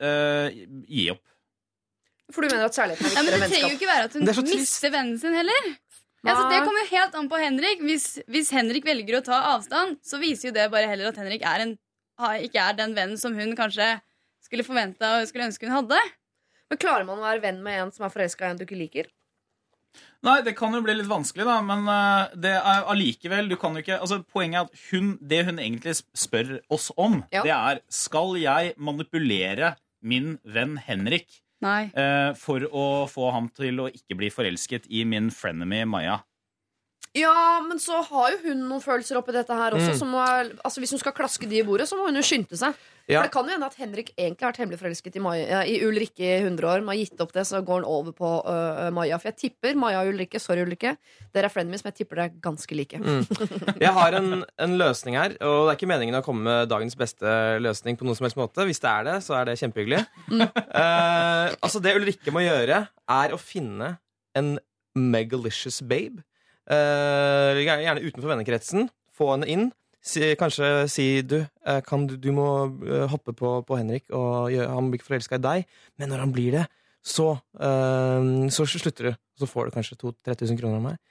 Eh, 0.01 0.57
gi 0.87 1.09
opp. 1.13 1.23
For 2.33 2.43
du 2.43 2.51
mener 2.51 2.67
at 2.67 2.75
kjærligheten 2.75 3.07
er 3.07 3.15
Ja, 3.15 3.23
men 3.23 3.39
Det 3.39 3.49
trenger 3.51 3.69
jo 3.71 3.77
ikke 3.77 3.87
være 3.91 4.07
at 4.09 4.15
hun 4.17 4.27
er 4.27 4.41
mister 4.51 4.91
vennen 4.91 5.19
sin 5.21 5.35
heller. 5.37 5.69
Altså, 6.27 6.47
det 6.51 6.63
kommer 6.65 6.81
jo 6.83 6.89
helt 6.91 7.15
an 7.15 7.29
på 7.31 7.39
Henrik. 7.39 7.83
Hvis, 7.87 8.07
hvis 8.27 8.49
Henrik 8.51 8.87
velger 8.87 9.19
å 9.19 9.23
ta 9.23 9.37
avstand, 9.53 9.99
så 10.03 10.19
viser 10.19 10.49
jo 10.49 10.55
det 10.57 10.65
bare 10.73 10.89
heller 10.91 11.11
at 11.11 11.19
Henrik 11.21 11.45
er 11.47 11.63
en, 11.63 11.75
ikke 12.43 12.63
er 12.63 12.75
den 12.75 12.95
vennen 12.97 13.19
som 13.21 13.37
hun 13.37 13.53
kanskje 13.55 13.93
skulle 14.43 14.65
forvente 14.67 15.07
og 15.07 15.27
skulle 15.29 15.47
ønske 15.47 15.69
hun 15.69 15.75
hadde. 15.77 15.99
Men 16.67 16.81
klarer 16.81 17.07
man 17.07 17.21
å 17.21 17.27
være 17.29 17.43
venn 17.45 17.61
med 17.63 17.79
en 17.85 17.93
som 17.95 18.03
er 18.07 18.11
forelska 18.11 18.47
i 18.47 18.51
en 18.51 18.59
du 18.59 18.65
ikke 18.65 18.79
liker? 18.79 19.07
Nei, 20.25 20.41
det 20.43 20.55
kan 20.57 20.73
jo 20.75 20.81
bli 20.83 20.97
litt 20.97 21.07
vanskelig, 21.09 21.45
da, 21.47 21.55
men 21.63 21.87
eh, 21.89 22.33
det 22.43 22.51
er 22.57 22.87
allikevel 22.91 23.47
Du 23.49 23.55
kan 23.57 23.73
jo 23.77 23.81
ikke 23.81 23.95
Altså, 24.01 24.19
poenget 24.29 24.59
er 24.59 24.65
at 24.67 24.81
hun 24.91 25.11
Det 25.21 25.39
hun 25.47 25.61
egentlig 25.61 25.93
spør 26.17 26.57
oss 26.73 26.89
om, 26.97 27.21
Ja. 27.33 27.43
det 27.45 27.53
er 27.55 27.79
Skal 27.89 28.35
jeg 28.41 28.73
manipulere 28.77 29.75
min 30.01 30.37
venn 30.45 30.77
Henrik 30.77 31.41
Nei. 31.63 31.89
eh, 31.93 32.31
for 32.37 32.65
å 32.69 32.85
få 33.09 33.31
ham 33.33 33.49
til 33.55 33.81
å 33.83 33.89
ikke 33.89 34.17
bli 34.19 34.31
forelsket 34.33 34.89
i 34.93 35.03
min 35.09 35.31
frenemy 35.33 35.83
Maja? 35.89 36.19
Ja, 37.15 37.61
men 37.65 37.79
så 37.81 38.01
har 38.03 38.35
jo 38.35 38.43
hun 38.49 38.67
noen 38.67 38.83
følelser 38.83 39.17
oppi 39.19 39.33
dette 39.35 39.55
her 39.55 39.77
også. 39.77 39.93
Mm. 39.93 39.97
Som 40.01 40.13
må, 40.13 40.21
altså 40.21 40.83
Hvis 40.83 40.93
hun 40.93 41.01
skal 41.01 41.15
klaske 41.17 41.49
de 41.49 41.61
i 41.61 41.65
bordet, 41.65 41.87
så 41.89 41.97
må 41.97 42.09
hun 42.09 42.19
jo 42.19 42.25
skynde 42.25 42.59
seg. 42.59 42.75
Ja. 43.07 43.21
For 43.21 43.29
det 43.29 43.31
kan 43.31 43.47
jo 43.47 43.53
hende 43.55 43.67
at 43.69 43.77
Henrik 43.79 44.09
egentlig 44.17 44.43
har 44.43 44.51
vært 44.51 44.59
hemmelig 44.59 44.79
forelsket 44.81 45.15
i, 45.15 45.21
Maja, 45.23 45.61
i 45.63 45.77
Ulrikke 45.87 46.25
i 46.27 46.41
100 46.41 46.67
år. 46.67 46.81
Men 46.83 46.91
har 46.91 46.99
gitt 46.99 47.23
opp 47.23 47.31
det, 47.37 47.45
så 47.47 47.61
går 47.63 47.79
han 47.79 47.87
over 47.87 48.15
på 48.15 48.31
uh, 48.43 48.89
Maja. 48.95 49.19
For 49.21 49.31
jeg 49.31 49.37
tipper 49.45 49.79
Maja 49.79 50.01
og 50.03 50.11
Ulrikke, 50.11 50.41
sorry 50.43 50.65
Ulrikke, 50.65 50.97
dere 51.31 51.47
er 51.47 51.53
frenemies, 51.53 51.85
men 51.85 51.93
jeg 51.93 52.01
tipper 52.01 52.19
dere 52.19 52.33
er 52.33 52.41
ganske 52.43 52.77
like. 52.77 52.99
Mm. 52.99 53.23
Jeg 53.85 53.93
har 53.95 54.19
en, 54.19 54.43
en 54.43 54.77
løsning 54.79 55.15
her, 55.15 55.37
og 55.39 55.69
det 55.69 55.71
er 55.71 55.79
ikke 55.79 55.91
meningen 55.93 56.19
å 56.19 56.23
komme 56.25 56.43
med 56.49 56.71
dagens 56.71 56.99
beste 56.99 57.31
løsning. 57.63 57.95
på 57.95 58.07
noen 58.07 58.19
som 58.19 58.27
helst 58.27 58.39
måte 58.39 58.67
Hvis 58.67 58.83
det 58.83 58.91
er 58.91 59.07
det, 59.07 59.17
så 59.23 59.39
er 59.39 59.47
det 59.49 59.59
kjempehyggelig. 59.63 60.03
Eh, 60.77 61.53
altså 61.63 61.79
Det 61.81 61.93
Ulrikke 61.95 62.31
må 62.35 62.43
gjøre, 62.43 62.83
er 62.91 63.33
å 63.33 63.39
finne 63.39 63.95
en 64.37 64.57
megalicious 64.97 65.79
babe. 65.81 66.25
Eh, 66.67 67.63
gjerne 67.63 68.03
utenfor 68.03 68.33
vennekretsen. 68.33 68.89
Få 69.17 69.33
henne 69.33 69.49
inn. 69.51 69.67
Si, 70.07 70.21
kanskje 70.39 70.87
si 70.91 71.07
du, 71.25 71.41
eh, 71.65 71.81
kan 71.83 72.05
du, 72.07 72.15
du 72.21 72.29
må 72.35 72.47
eh, 72.85 73.07
hoppe 73.11 73.33
på, 73.35 73.57
på 73.67 73.79
Henrik, 73.79 74.05
og 74.15 74.51
gjøre, 74.53 74.69
han 74.71 74.91
blir 74.91 75.01
ikke 75.01 75.09
forelska 75.09 75.39
i 75.39 75.45
deg. 75.47 75.79
Men 75.99 76.13
når 76.13 76.23
han 76.23 76.35
blir 76.35 76.59
det, 76.59 76.65
så, 77.03 77.33
eh, 77.59 78.31
så 78.53 78.67
slutter 78.67 79.11
du. 79.11 79.19
Så 79.37 79.49
får 79.49 79.67
du 79.67 79.77
kanskje 79.77 79.99
2000-3000 80.01 80.59
kroner 80.59 80.79
av 80.79 80.85
meg. 80.87 81.03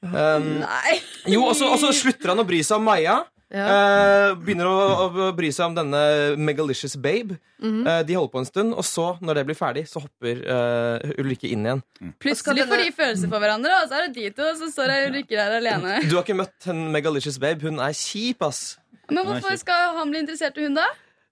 Um, 0.00 0.62
Nei. 0.62 0.94
jo, 1.28 1.42
og 1.44 1.52
så 1.56 1.90
slutter 1.92 2.32
han 2.32 2.40
å 2.40 2.46
bry 2.48 2.62
seg 2.64 2.78
om 2.80 2.86
Maja. 2.88 3.18
Eh, 3.50 4.32
begynner 4.38 4.68
å, 4.70 4.74
å 5.10 5.28
bry 5.34 5.48
seg 5.50 5.72
om 5.72 5.74
denne 5.74 6.00
megalicious 6.38 6.94
babe. 6.94 7.38
Mhm. 7.58 7.80
Eh, 7.82 8.02
de 8.06 8.14
holder 8.14 8.32
på 8.32 8.42
en 8.42 8.46
stund, 8.46 8.74
og 8.78 8.86
så, 8.86 9.06
når 9.20 9.40
det 9.40 9.44
blir 9.48 9.58
ferdig, 9.58 9.84
så 9.90 10.02
hopper 10.04 10.44
uh, 10.46 11.18
Ulrikke 11.18 11.50
inn 11.50 11.66
igjen. 11.66 11.82
Plutselig 12.22 12.68
får 12.70 12.84
de 12.84 12.94
følelser 12.94 13.32
for 13.32 13.42
hverandre, 13.42 13.82
og 13.82 13.90
så 13.90 13.98
er 13.98 14.06
det 14.06 14.14
de 14.20 14.30
to, 14.38 14.46
og 14.46 14.60
så 14.62 14.70
står 14.70 14.94
jeg 14.94 15.10
Ulrikke 15.10 15.36
der 15.36 15.58
alene. 15.58 15.98
Du 16.06 16.14
har 16.14 16.22
ikke 16.22 16.38
møtt 16.38 16.70
en 16.70 16.86
megalicious 16.94 17.40
babe. 17.42 17.66
Hun 17.66 17.82
er 17.82 17.96
kjip, 17.96 18.42
ass. 18.46 18.78
Men 19.10 19.26
hvorfor 19.26 19.58
skal 19.58 19.96
han 19.98 20.12
bli 20.12 20.22
interessert 20.22 20.58
i 20.60 20.68
hun 20.68 20.78
da? 20.78 20.86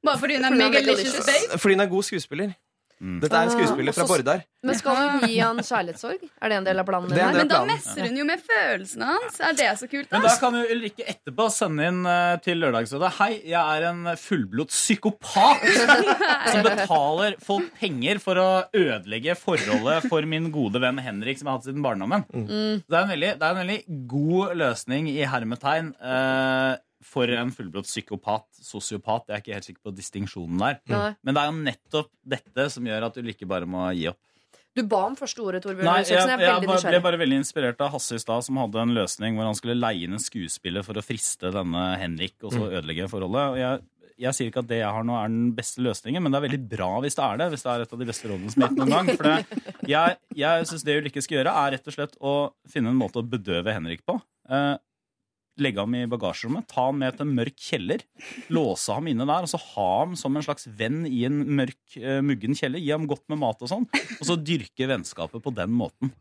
Bare 0.05 0.19
Fordi 0.19 0.39
hun 0.39 0.49
er 0.51 0.59
megalicious 0.59 1.23
babe? 1.23 1.59
Fordi 1.63 1.79
hun 1.79 1.87
er 1.87 1.93
god 1.95 2.07
skuespiller. 2.11 2.57
Dette 2.99 3.31
er 3.39 3.47
en 3.47 3.53
skuespiller 3.55 3.95
fra 3.95 4.03
Ah, 4.03 4.05
og 4.05 4.09
så- 4.09 4.17
Bordar. 4.17 4.41
Men 4.67 4.75
skal 4.75 4.97
hun 4.99 5.21
gi 5.29 5.37
han 5.39 5.57
kjærlighetssorg? 5.63 6.23
Er 6.43 6.49
det 6.51 6.57
en 6.59 6.65
del 6.67 6.79
av 6.81 6.87
planen? 6.89 7.09
Det 7.15 7.27
Men 7.37 7.47
da 7.49 7.61
messer 7.65 8.09
hun 8.09 8.17
jo 8.19 8.25
med 8.27 8.41
følelsene 8.43 9.07
hans. 9.07 9.37
Er 9.41 9.53
det 9.55 9.69
så 9.79 9.87
kult? 9.89 10.11
Men 10.11 10.23
da? 10.23 10.29
da 10.29 10.37
kan 10.41 10.53
jo 10.59 10.65
Ulrikke 10.75 11.05
etterpå 11.07 11.47
sende 11.55 11.87
inn 11.87 12.01
eh, 12.11 12.37
til 12.43 12.59
Lørdagsrådet 12.59 13.13
Hei, 13.21 13.31
jeg 13.47 13.55
er 13.79 13.87
en 13.93 14.03
fullblods 14.19 14.75
psykopat 14.75 15.63
som 16.51 16.63
betaler 16.67 17.39
folk 17.45 17.71
penger 17.79 18.19
for 18.19 18.35
å 18.43 18.49
ødelegge 18.75 19.37
forholdet 19.39 20.09
for 20.11 20.27
min 20.27 20.51
gode 20.51 20.83
venn 20.83 20.99
Henrik, 20.99 21.39
som 21.39 21.47
jeg 21.47 21.53
har 21.53 21.59
hatt 21.61 21.69
siden 21.71 21.85
barndommen. 21.87 22.27
Mm. 22.35 22.83
Det, 22.83 22.95
er 22.99 23.03
en 23.05 23.15
veldig, 23.15 23.33
det 23.39 23.47
er 23.47 23.55
en 23.55 23.63
veldig 23.63 23.81
god 24.11 24.57
løsning 24.59 25.09
i 25.15 25.23
hermetegn 25.23 25.95
eh, 26.03 26.77
for 27.05 27.31
en 27.31 27.51
fullblått 27.55 27.87
psykopat, 27.89 28.47
sosiopat. 28.65 29.29
Jeg 29.29 29.37
er 29.37 29.45
ikke 29.45 29.59
helt 29.59 29.69
sikker 29.69 29.91
på 29.91 29.95
distinksjonen 29.97 30.63
der. 30.63 30.81
Nei. 30.91 31.11
Men 31.23 31.37
det 31.37 31.43
er 31.43 31.51
jo 31.51 31.59
nettopp 31.69 32.11
dette 32.37 32.71
som 32.75 32.89
gjør 32.89 33.07
at 33.11 33.21
Ulrikke 33.21 33.49
bare 33.51 33.69
må 33.71 33.85
gi 33.97 34.09
opp. 34.11 34.21
Du 34.79 34.85
ba 34.87 35.01
om 35.09 35.15
første 35.19 35.43
ordet, 35.43 35.63
Torbjørn. 35.65 35.89
Nei, 35.89 36.01
jeg, 36.07 36.15
jeg, 36.15 36.39
Jeg 36.39 36.93
ble 36.93 37.01
bare 37.03 37.19
veldig 37.19 37.39
inspirert 37.41 37.81
av 37.83 37.91
Hasse 37.97 38.19
i 38.19 38.23
stad, 38.23 38.45
som 38.47 38.61
hadde 38.61 38.83
en 38.83 38.95
løsning 38.95 39.39
hvor 39.39 39.49
han 39.49 39.57
skulle 39.59 39.79
leie 39.79 40.07
inn 40.07 40.15
en 40.15 40.23
skuespiller 40.23 40.85
for 40.87 40.99
å 40.99 41.03
friste 41.03 41.51
denne 41.55 41.85
Henrik 41.99 42.37
og 42.47 42.55
så 42.55 42.69
ødelegge 42.69 43.09
forholdet. 43.11 43.57
Og 43.57 43.59
jeg, 43.59 43.81
jeg 44.23 44.37
sier 44.37 44.53
ikke 44.53 44.63
at 44.63 44.71
det 44.71 44.81
jeg 44.83 44.93
har 44.95 45.07
nå, 45.09 45.17
er 45.19 45.33
den 45.33 45.51
beste 45.57 45.83
løsningen, 45.83 46.23
men 46.23 46.35
det 46.35 46.39
er 46.39 46.47
veldig 46.47 46.63
bra 46.71 46.91
hvis 47.03 47.19
det 47.19 47.25
er 47.27 47.41
det. 47.43 47.49
Hvis 47.55 47.67
det 47.67 47.73
er 47.73 47.85
et 47.87 47.97
av 47.97 48.03
de 48.05 48.09
beste 48.13 48.31
rådene 48.31 48.55
som 48.55 48.65
er 48.65 48.71
gitt 48.71 48.83
noen 48.83 48.95
gang. 48.95 49.11
For 49.15 49.31
det, 49.31 49.63
jeg, 49.95 50.19
jeg 50.45 50.69
syns 50.71 50.87
det 50.87 50.99
Ulrikke 51.01 51.25
skal 51.27 51.41
gjøre, 51.41 51.57
er 51.65 51.75
rett 51.75 51.91
og 51.91 51.97
slett 51.99 52.19
å 52.23 52.35
finne 52.71 52.95
en 52.95 53.03
måte 53.03 53.23
å 53.23 53.27
bedøve 53.35 53.75
Henrik 53.75 54.07
på. 54.07 54.19
Eh, 54.49 54.75
legge 55.63 55.83
ham 55.83 55.95
i 55.99 56.07
bagasjerommet, 56.11 56.69
ta 56.71 56.89
ham 56.89 56.99
med 57.03 57.17
til 57.17 57.27
en 57.27 57.35
mørk 57.39 57.59
kjeller, 57.69 58.05
låse 58.55 58.95
ham 58.95 59.11
inne 59.11 59.27
der, 59.29 59.47
og 59.47 59.53
så 59.53 59.61
ha 59.75 59.89
ham 60.01 60.17
som 60.19 60.37
en 60.37 60.47
slags 60.47 60.69
venn 60.79 61.05
i 61.09 61.25
en 61.29 61.43
mørk, 61.59 61.79
uh, 62.01 62.19
muggen 62.25 62.59
kjeller. 62.59 62.83
Gi 62.83 62.95
ham 62.95 63.09
godt 63.11 63.27
med 63.33 63.43
mat 63.43 63.63
og 63.65 63.73
sånn, 63.73 63.89
og 64.19 64.27
så 64.31 64.39
dyrke 64.39 64.91
vennskapet 64.91 65.45
på 65.45 65.55
den 65.57 65.75
måten. 65.75 66.13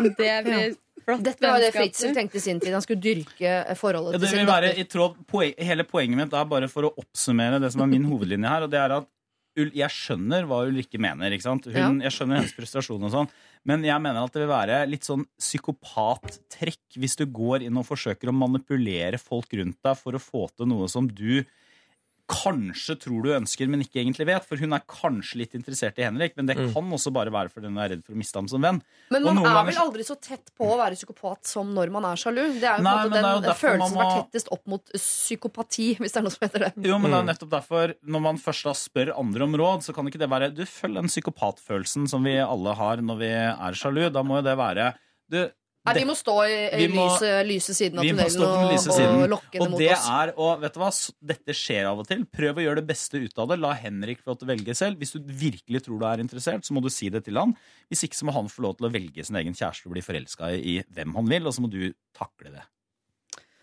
Det 0.00 0.14
blir 0.46 0.74
flott 1.04 1.24
Dette 1.24 1.48
var 1.48 1.62
det 1.62 1.72
Fritzel 1.74 2.14
tenkte 2.16 2.38
i 2.38 2.42
sin 2.44 2.60
tid. 2.62 2.74
Han 2.76 2.84
skulle 2.84 3.02
dyrke 3.02 3.54
eh, 3.62 3.76
forholdet 3.78 4.16
Ja, 4.16 4.20
til 4.22 4.34
sin 4.34 4.48
være 4.48 4.74
datter. 4.76 5.64
Hele 5.70 5.86
poenget 5.88 6.20
mitt 6.20 6.36
er 6.36 6.50
bare 6.50 6.68
for 6.72 6.88
å 6.88 6.92
oppsummere 7.00 7.60
det 7.62 7.72
som 7.74 7.84
er 7.84 7.90
min 7.90 8.06
hovedlinje 8.08 8.52
her, 8.52 8.66
og 8.66 8.72
det 8.72 8.80
er 8.80 9.00
at 9.00 9.08
jeg 9.76 9.92
skjønner 9.94 10.46
hva 10.48 10.62
Ulrikke 10.66 11.00
mener. 11.02 11.32
ikke 11.32 11.46
sant? 11.46 11.68
Hun, 11.70 12.00
Jeg 12.04 12.14
skjønner 12.14 12.40
hennes 12.40 12.54
frustrasjon 12.56 13.06
og 13.06 13.12
sånn, 13.14 13.30
men 13.68 13.84
jeg 13.84 14.00
mener 14.02 14.24
at 14.24 14.32
det 14.34 14.42
vil 14.42 14.52
være 14.52 14.80
litt 14.88 15.04
sånn 15.06 15.26
psykopattrekk 15.38 16.98
hvis 17.00 17.18
du 17.20 17.26
går 17.26 17.66
inn 17.66 17.76
og 17.80 17.88
forsøker 17.88 18.30
å 18.30 18.36
manipulere 18.36 19.20
folk 19.20 19.52
rundt 19.60 19.78
deg 19.84 19.98
for 20.00 20.16
å 20.16 20.22
få 20.22 20.46
til 20.56 20.70
noe 20.70 20.88
som 20.90 21.08
du 21.08 21.42
kanskje 22.30 22.94
tror 23.02 23.24
du 23.26 23.30
ønsker, 23.34 23.68
men 23.68 23.82
ikke 23.84 24.00
egentlig 24.00 24.26
vet. 24.30 24.46
For 24.48 24.56
hun 24.62 24.72
er 24.76 24.82
kanskje 24.88 25.40
litt 25.42 25.54
interessert 25.58 25.98
i 25.98 26.06
Henrik, 26.06 26.36
men 26.38 26.46
det 26.46 26.56
Mm. 26.56 26.72
kan 26.72 26.90
også 26.96 27.12
bare 27.12 27.30
være 27.34 27.50
fordi 27.50 27.66
hun 27.68 27.78
er 27.82 27.88
redd 27.92 28.04
for 28.06 28.12
å 28.14 28.16
miste 28.22 28.38
ham 28.38 28.48
som 28.48 28.62
venn. 28.62 28.80
Men 29.10 29.22
man 29.24 29.38
er 29.38 29.42
ganger 29.42 29.66
vel 29.72 29.80
aldri 29.84 30.04
så 30.06 30.16
tett 30.20 30.50
på 30.56 30.64
å 30.70 30.78
være 30.78 30.94
psykopat 30.96 31.44
som 31.50 31.74
når 31.74 31.90
man 31.90 32.04
er 32.04 32.16
sjalu. 32.16 32.42
Det 32.60 32.64
er 32.70 32.78
jo 32.78 32.84
på 32.84 32.88
en 32.88 33.10
måte 33.10 33.42
den 33.42 33.60
følelsen 33.60 33.80
som 33.80 33.90
som 33.90 34.06
er 34.06 34.22
tettest 34.22 34.48
opp 34.52 34.66
mot 34.66 34.84
psykopati, 34.94 35.88
hvis 36.00 36.12
det 36.12 36.20
er 36.20 36.22
noe 36.26 36.34
som 36.34 36.46
heter 36.48 36.64
det. 36.66 36.72
Jo, 36.86 36.98
men 36.98 37.10
det 37.10 37.18
Mm. 37.20 37.28
er 37.28 37.32
nettopp 37.34 37.50
derfor, 37.50 37.94
når 38.06 38.20
man 38.22 38.36
først 38.38 38.64
da 38.64 38.72
spør 38.72 39.12
andre 39.18 39.42
om 39.42 39.54
råd, 39.54 39.82
så 39.84 39.94
kan 39.94 40.06
ikke 40.06 40.18
det 40.22 40.30
være 40.30 40.54
Du 40.54 40.64
følg 40.64 40.94
den 40.94 41.10
psykopatfølelsen 41.10 42.08
som 42.08 42.22
vi 42.24 42.36
alle 42.38 42.74
har 42.74 42.96
når 43.02 43.18
vi 43.18 43.26
er 43.30 43.72
sjalu. 43.74 44.10
Da 44.12 44.22
må 44.22 44.38
jo 44.40 44.42
det 44.42 44.56
være 44.58 44.94
du, 45.30 45.50
Nei, 45.86 45.94
vi 45.96 46.04
må 46.04 46.12
stå 46.14 46.34
i, 46.44 46.56
i 46.84 46.88
må- 46.92 47.06
lyse, 47.08 47.28
lyse 47.48 47.74
siden 47.74 47.98
av 47.98 48.04
tunnelen 48.04 48.34
den 48.36 48.42
og, 48.44 48.50
lokke 48.60 49.08
og 49.08 49.16
mot 49.22 49.30
lokke 49.32 49.52
det 49.54 49.60
Og 49.64 49.70
mot 49.72 49.80
det 49.80 49.88
oss. 49.94 50.08
er, 50.12 50.32
og 50.36 50.60
vet 50.60 50.74
du 50.74 50.80
hva, 50.82 50.90
dette 51.32 51.54
skjer 51.56 51.88
av 51.88 52.02
og 52.02 52.06
til. 52.10 52.26
Prøv 52.28 52.60
å 52.60 52.64
gjøre 52.66 52.82
det 52.82 52.86
beste 52.90 53.16
ut 53.24 53.38
av 53.40 53.48
det. 53.48 53.58
La 53.62 53.72
Henrik 53.80 54.20
få 54.20 54.30
lov 54.34 54.38
til 54.42 54.48
å 54.48 54.52
velge 54.52 54.76
selv. 54.76 54.98
Hvis 55.00 55.14
du 55.16 55.20
virkelig 55.24 55.82
tror 55.86 55.98
du 56.02 56.04
er 56.10 56.20
interessert, 56.26 56.66
så 56.68 56.76
må 56.76 56.82
du 56.84 56.90
si 56.92 57.08
det 57.08 57.24
til 57.24 57.40
han. 57.40 57.56
Hvis 57.88 58.04
ikke 58.04 58.20
så 58.20 58.28
må 58.28 58.36
han 58.36 58.52
få 58.52 58.66
lov 58.66 58.76
til 58.76 58.90
å 58.90 58.92
velge 58.92 59.24
sin 59.24 59.36
egen 59.40 59.56
kjæreste 59.56 59.88
og 59.88 59.96
bli 59.96 60.04
forelska 60.04 60.52
i, 60.52 60.60
i 60.76 60.84
hvem 60.92 61.16
han 61.16 61.32
vil, 61.32 61.48
og 61.48 61.56
så 61.56 61.64
må 61.64 61.72
du 61.72 61.80
takle 62.12 62.52
det. 62.58 62.66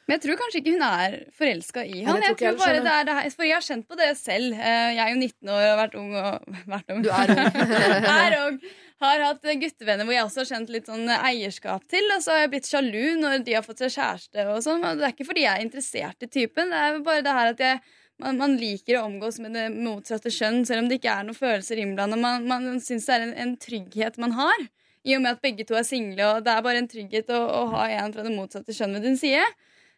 Men 0.07 0.15
jeg 0.15 0.21
tror 0.23 0.37
kanskje 0.39 0.59
ikke 0.61 0.73
hun 0.77 0.83
er 0.87 1.15
forelska 1.35 1.81
i 1.83 2.03
han. 2.07 2.21
Jeg 2.23 2.37
tror 2.39 2.57
bare 2.61 2.81
det 2.85 2.91
er 2.93 3.07
det 3.09 3.15
her, 3.17 3.29
For 3.35 3.43
jeg 3.43 3.57
har 3.57 3.65
kjent 3.65 3.87
på 3.89 3.97
det 3.99 4.09
selv. 4.15 4.53
Eh, 4.55 4.89
Jeg 4.95 5.01
er 5.03 5.09
jo 5.11 5.19
19 5.19 5.51
år 5.51 5.59
og 5.59 5.67
har 5.67 5.79
vært 5.81 5.97
ung 5.99 6.13
og 6.15 6.53
vært 6.75 6.93
ung. 6.95 7.01
Du 7.03 7.09
er 7.11 7.33
ung. 7.35 7.51
er 8.15 8.37
ung. 8.45 8.59
Har 9.03 9.21
hatt 9.27 9.43
guttevenner 9.61 10.07
hvor 10.07 10.15
jeg 10.15 10.25
også 10.25 10.41
har 10.41 10.49
kjent 10.55 10.71
litt 10.73 10.87
sånn 10.89 11.11
eierskap 11.11 11.83
til. 11.91 12.07
Og 12.15 12.23
så 12.23 12.33
har 12.33 12.45
jeg 12.45 12.53
blitt 12.55 12.71
sjalu 12.71 13.03
når 13.19 13.43
de 13.45 13.57
har 13.59 13.67
fått 13.67 13.83
seg 13.83 13.93
kjæreste. 13.99 14.47
Og 14.55 14.63
sånn. 14.65 14.87
Det 14.87 15.05
er 15.05 15.13
ikke 15.13 15.27
fordi 15.27 15.43
jeg 15.43 15.53
er 15.59 15.67
interessert 15.67 16.23
i 16.23 16.31
typen. 16.39 16.71
Det 16.71 16.79
er 16.87 17.01
bare 17.05 17.25
det 17.27 17.35
her 17.41 17.51
at 17.53 17.65
jeg 17.67 17.83
man, 18.17 18.39
man 18.39 18.55
liker 18.57 18.97
å 18.97 19.03
omgås 19.05 19.37
med 19.43 19.53
det 19.53 19.67
motsatte 19.75 20.31
kjønn, 20.33 20.63
selv 20.65 20.81
om 20.81 20.87
det 20.89 20.97
ikke 20.97 21.11
er 21.13 21.27
noen 21.27 21.37
følelser 21.37 21.77
innblanda. 21.83 22.17
Man, 22.17 22.47
man 22.49 22.79
syns 22.81 23.05
det 23.05 23.13
er 23.13 23.25
en, 23.27 23.35
en 23.43 23.51
trygghet 23.61 24.17
man 24.23 24.33
har, 24.33 24.63
i 25.05 25.13
og 25.13 25.21
med 25.21 25.35
at 25.35 25.43
begge 25.43 25.67
to 25.69 25.77
er 25.77 25.85
single. 25.85 26.31
Og 26.31 26.47
det 26.47 26.55
er 26.55 26.63
bare 26.65 26.81
en 26.81 26.89
trygghet 26.89 27.29
å, 27.29 27.37
å 27.45 27.61
ha 27.75 27.85
en 27.99 28.15
fra 28.15 28.25
det 28.25 28.33
motsatte 28.33 28.73
kjønn 28.73 28.97
ved 28.97 29.05
din 29.05 29.19
side. 29.21 29.45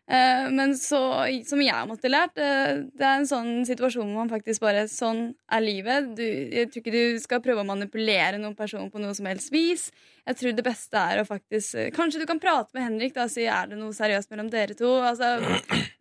Eh, 0.09 0.47
men 0.49 0.71
så, 0.77 0.99
som 1.45 1.59
jeg 1.61 1.69
har 1.69 1.85
måttet 1.85 2.09
lært, 2.09 2.39
eh, 2.41 2.79
det 2.97 3.05
er 3.05 3.19
en 3.19 3.27
sånn 3.29 3.51
situasjon 3.67 4.07
hvor 4.07 4.23
man 4.23 4.31
faktisk 4.31 4.63
bare 4.63 4.87
Sånn 4.89 5.35
er 5.53 5.61
livet. 5.61 6.07
Du, 6.17 6.23
jeg 6.23 6.71
tror 6.71 6.81
ikke 6.81 6.93
du 6.95 7.19
skal 7.21 7.43
prøve 7.45 7.61
å 7.61 7.67
manipulere 7.67 8.39
noen 8.41 8.55
person 8.57 8.87
på 8.89 9.01
noe 9.01 9.13
som 9.13 9.27
helst 9.29 9.51
vis. 9.53 9.89
Jeg 10.25 10.39
tror 10.39 10.55
det 10.57 10.65
beste 10.65 11.03
er 11.11 11.21
å 11.21 11.27
faktisk 11.27 11.77
eh, 11.77 11.91
Kanskje 11.93 12.23
du 12.23 12.25
kan 12.29 12.41
prate 12.41 12.73
med 12.73 12.87
Henrik 12.87 13.13
da, 13.13 13.27
og 13.27 13.33
si 13.35 13.45
er 13.45 13.69
det 13.69 13.77
noe 13.77 13.93
seriøst 13.93 14.33
mellom 14.33 14.49
dere 14.49 14.77
to. 14.79 14.95
Altså, 15.11 15.35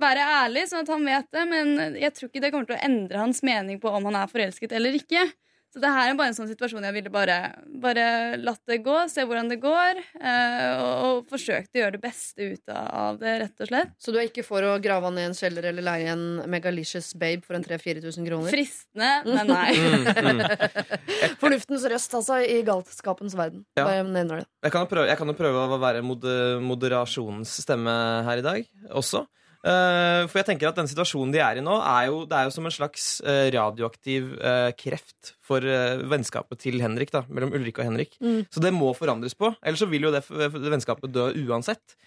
Være 0.00 0.24
ærlig, 0.38 0.64
sånn 0.70 0.86
at 0.86 0.94
han 0.94 1.04
vet 1.04 1.28
det. 1.34 1.44
Men 1.52 2.00
jeg 2.00 2.14
tror 2.16 2.30
ikke 2.30 2.44
det 2.46 2.52
kommer 2.54 2.70
til 2.70 2.78
å 2.78 2.84
endre 2.88 3.20
hans 3.26 3.44
mening 3.44 3.82
på 3.82 3.92
om 3.92 4.08
han 4.08 4.22
er 4.22 4.32
forelsket 4.32 4.72
eller 4.78 4.96
ikke. 4.96 5.26
Så 5.68 5.82
det 5.82 5.90
her 5.92 6.10
er 6.10 6.16
bare 6.16 6.32
en 6.32 6.36
sånn 6.36 6.48
situasjon 6.48 6.86
jeg 6.88 6.96
ville 6.96 7.10
bare, 7.12 7.36
bare 7.82 8.04
latt 8.40 8.62
det 8.70 8.78
gå, 8.86 8.96
se 9.12 9.24
hvordan 9.28 9.50
det 9.52 9.58
går. 9.60 10.00
eh, 10.16 10.80
og, 10.80 10.92
og 11.08 11.28
forsøkt 11.28 11.76
å 11.76 11.82
gjøre 11.82 11.96
det 11.98 12.02
beste 12.02 12.48
ut 12.54 12.72
av 12.72 13.18
det, 13.20 13.34
rett 13.44 13.64
og 13.64 13.70
slett. 13.70 13.92
Så 14.00 14.14
du 14.14 14.20
er 14.20 14.30
ikke 14.30 14.46
for 14.46 14.64
å 14.64 14.78
grave 14.82 15.12
ned 15.12 15.30
en 15.30 15.36
kjeller 15.36 15.68
eller 15.70 15.84
leie 15.84 16.14
en 16.14 16.24
Megalicious 16.48 17.12
babe 17.20 17.44
for 17.44 17.58
en 17.58 17.66
3000-4000 17.66 18.28
kroner? 18.30 18.54
Fristende, 18.54 19.12
men 19.28 19.52
nei. 19.52 19.72
Mm, 19.76 20.42
Fornuftens 21.42 21.84
røst, 21.92 22.16
altså, 22.16 22.40
i 22.40 22.62
galskapens 22.66 23.36
verden. 23.38 23.66
Ja. 23.76 23.84
Bare 23.84 24.06
nevner 24.08 24.42
det. 24.42 24.48
Jeg 24.64 24.74
kan, 24.74 24.86
jo 24.86 24.92
prøve, 24.94 25.34
prøve 25.38 25.66
å 25.76 25.82
være 25.82 26.04
mod 26.06 26.24
moderasjonens 26.64 27.58
stemme 27.64 27.92
her 28.28 28.40
i 28.40 28.46
dag 28.46 28.70
også. 28.88 29.26
Eh, 29.68 30.24
for 30.30 30.40
jeg 30.40 30.48
tenker 30.48 30.70
at 30.70 30.78
den 30.78 30.88
situasjonen 30.88 31.32
de 31.34 31.40
er 31.44 31.58
i 31.60 31.64
nå, 31.64 31.74
er 31.82 32.08
jo, 32.08 32.22
det 32.28 32.36
er 32.38 32.46
jo 32.48 32.54
som 32.54 32.68
en 32.68 32.74
slags 32.74 33.08
eh, 33.20 33.48
radioaktiv 33.52 34.30
eh, 34.38 34.68
kreft 34.78 35.34
for 35.44 35.64
vennskapet 36.08 36.62
til 36.62 36.78
Henrik. 36.82 37.12
da, 37.14 37.24
Mellom 37.28 37.52
Ulrikke 37.56 37.82
og 37.82 37.90
Henrik. 37.90 38.16
Mm. 38.22 38.46
Så 38.52 38.62
det 38.64 38.72
må 38.76 38.92
forandres 38.96 39.36
på. 39.36 39.50
Ellers 39.62 39.82
så 39.82 39.88
vil 39.90 40.08
jo 40.08 40.14
det, 40.14 40.22
det 40.28 40.72
vennskapet 40.72 41.12
dø 41.12 41.30
uansett. 41.48 41.98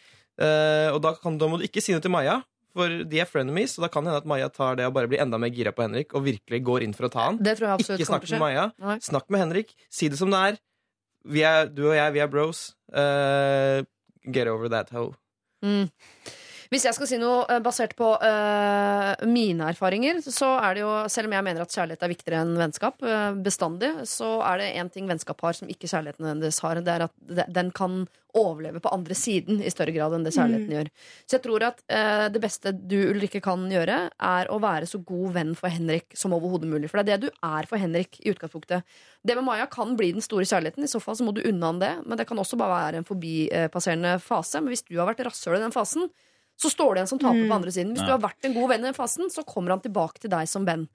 Og 0.41 0.97
da, 1.03 1.11
kan, 1.19 1.35
da 1.37 1.49
må 1.49 1.59
du 1.59 1.65
ikke 1.67 1.81
si 1.83 1.93
noe 1.93 2.01
til 2.01 2.13
Maja, 2.13 2.39
for 2.73 3.01
de 3.05 3.19
er 3.21 3.27
frenemies. 3.29 3.75
Og 3.77 3.85
da 3.85 3.89
kan 3.93 4.05
det 4.05 4.13
hende 4.13 4.21
at 4.23 4.29
Maja 4.29 4.49
tar 4.53 4.77
det 4.79 4.87
og 4.89 4.93
bare 4.95 5.09
blir 5.11 5.21
enda 5.21 5.37
mer 5.41 5.51
gira 5.53 5.73
på 5.75 5.83
Henrik 5.83 6.15
og 6.17 6.25
virkelig 6.25 6.61
går 6.69 6.85
inn 6.85 6.95
for 6.97 7.09
å 7.09 7.11
ta 7.13 7.27
han. 7.27 7.41
Ikke 7.41 8.07
snakk 8.07 8.29
med. 8.29 8.41
Maja. 8.41 8.67
Nei. 8.81 8.99
Snakk 9.05 9.27
med 9.33 9.43
Henrik. 9.43 9.73
Si 9.93 10.09
det 10.09 10.21
som 10.21 10.33
det 10.33 10.43
er. 10.51 10.61
Vi 11.33 11.43
er 11.45 11.69
du 11.69 11.83
og 11.91 11.97
jeg, 11.97 12.13
vi 12.15 12.23
er 12.23 12.29
bros. 12.31 12.71
Uh, 12.93 13.81
get 14.25 14.49
over 14.49 14.71
that 14.73 14.93
hoe. 14.95 15.11
Mm. 15.65 15.89
Hvis 16.71 16.85
jeg 16.87 16.95
skal 16.95 17.07
si 17.09 17.17
noe 17.19 17.41
eh, 17.51 17.57
basert 17.59 17.91
på 17.99 18.13
uh, 18.15 19.25
mine 19.27 19.65
erfaringer, 19.73 20.21
så 20.23 20.53
er 20.63 20.77
det 20.77 20.83
jo, 20.85 20.91
selv 21.11 21.27
om 21.27 21.33
jeg 21.35 21.43
mener 21.43 21.65
at 21.65 21.73
kjærlighet 21.75 22.05
er 22.07 22.11
viktigere 22.13 22.43
enn 22.45 22.53
vennskap 22.55 23.01
uh, 23.03 23.33
bestandig, 23.43 23.89
så 24.07 24.37
er 24.47 24.61
det 24.61 24.69
én 24.79 24.87
ting 24.93 25.09
vennskap 25.09 25.43
har 25.43 25.57
som 25.57 25.67
ikke 25.67 25.89
kjærligheten 25.91 26.23
nødvendigvis 26.23 26.61
har. 26.63 26.79
Det 26.79 26.93
er 26.93 27.03
at 27.09 27.13
de- 27.27 27.47
den 27.57 27.73
kan 27.75 28.05
overleve 28.39 28.79
på 28.79 28.93
andre 28.95 29.17
siden 29.19 29.59
i 29.59 29.67
større 29.73 29.91
grad 29.91 30.15
enn 30.15 30.23
det 30.23 30.31
kjærligheten 30.31 30.69
Mm. 30.71 30.77
gjør. 30.77 30.89
Så 31.27 31.35
jeg 31.35 31.43
tror 31.43 31.67
at 31.67 31.83
uh, 31.91 32.29
det 32.31 32.43
beste 32.47 32.71
du, 32.87 32.95
Ulrikke, 33.11 33.43
kan 33.43 33.67
gjøre, 33.67 33.99
er 34.15 34.47
å 34.55 34.61
være 34.63 34.87
så 34.87 35.03
god 35.03 35.35
venn 35.35 35.53
for 35.59 35.67
Henrik 35.75 36.15
som 36.15 36.31
overhodet 36.39 36.71
mulig. 36.71 36.87
For 36.87 37.03
det 37.03 37.03
er 37.03 37.17
det 37.19 37.27
du 37.27 37.43
er 37.51 37.67
for 37.67 37.83
Henrik 37.83 38.15
i 38.23 38.31
utgangspunktet. 38.31 38.87
Det 39.27 39.35
med 39.35 39.43
Maja 39.43 39.67
kan 39.67 39.97
bli 39.99 40.13
den 40.15 40.23
store 40.23 40.47
kjærligheten, 40.47 40.87
i 40.87 40.93
så 40.95 41.03
fall 41.03 41.19
så 41.19 41.27
må 41.27 41.35
du 41.35 41.43
unna 41.51 41.73
han 41.73 41.83
det. 41.83 41.93
Men 42.07 42.15
det 42.15 42.29
kan 42.31 42.39
også 42.39 42.55
bare 42.63 42.79
være 42.87 43.03
en 43.03 43.11
forbipasserende 43.11 44.15
fase. 44.23 44.61
Men 44.63 44.71
hvis 44.71 44.87
du 44.87 44.95
har 45.01 45.11
vært 45.11 45.25
rasshøl 45.27 45.59
i 45.59 45.65
den 45.67 45.75
fasen, 45.75 46.07
så 46.61 46.69
står 46.69 46.93
det 46.95 47.01
en 47.01 47.07
som 47.09 47.19
taper 47.19 47.41
Mm. 47.41 47.49
på 47.49 47.55
andre 47.57 47.71
siden. 47.73 47.93
Hvis 47.95 48.05
du 48.05 48.11
har 48.13 48.19
vært 48.21 48.45
en 48.45 48.53
god 48.53 48.69
venn 48.69 48.83
i 48.85 48.89
den 48.91 48.93
fasen, 48.97 49.29
så 49.33 49.43
kommer 49.45 49.73
han 49.73 49.81
tilbake 49.81 50.19
til 50.21 50.29
deg 50.29 50.47
som 50.47 50.65
venn. 50.65 50.87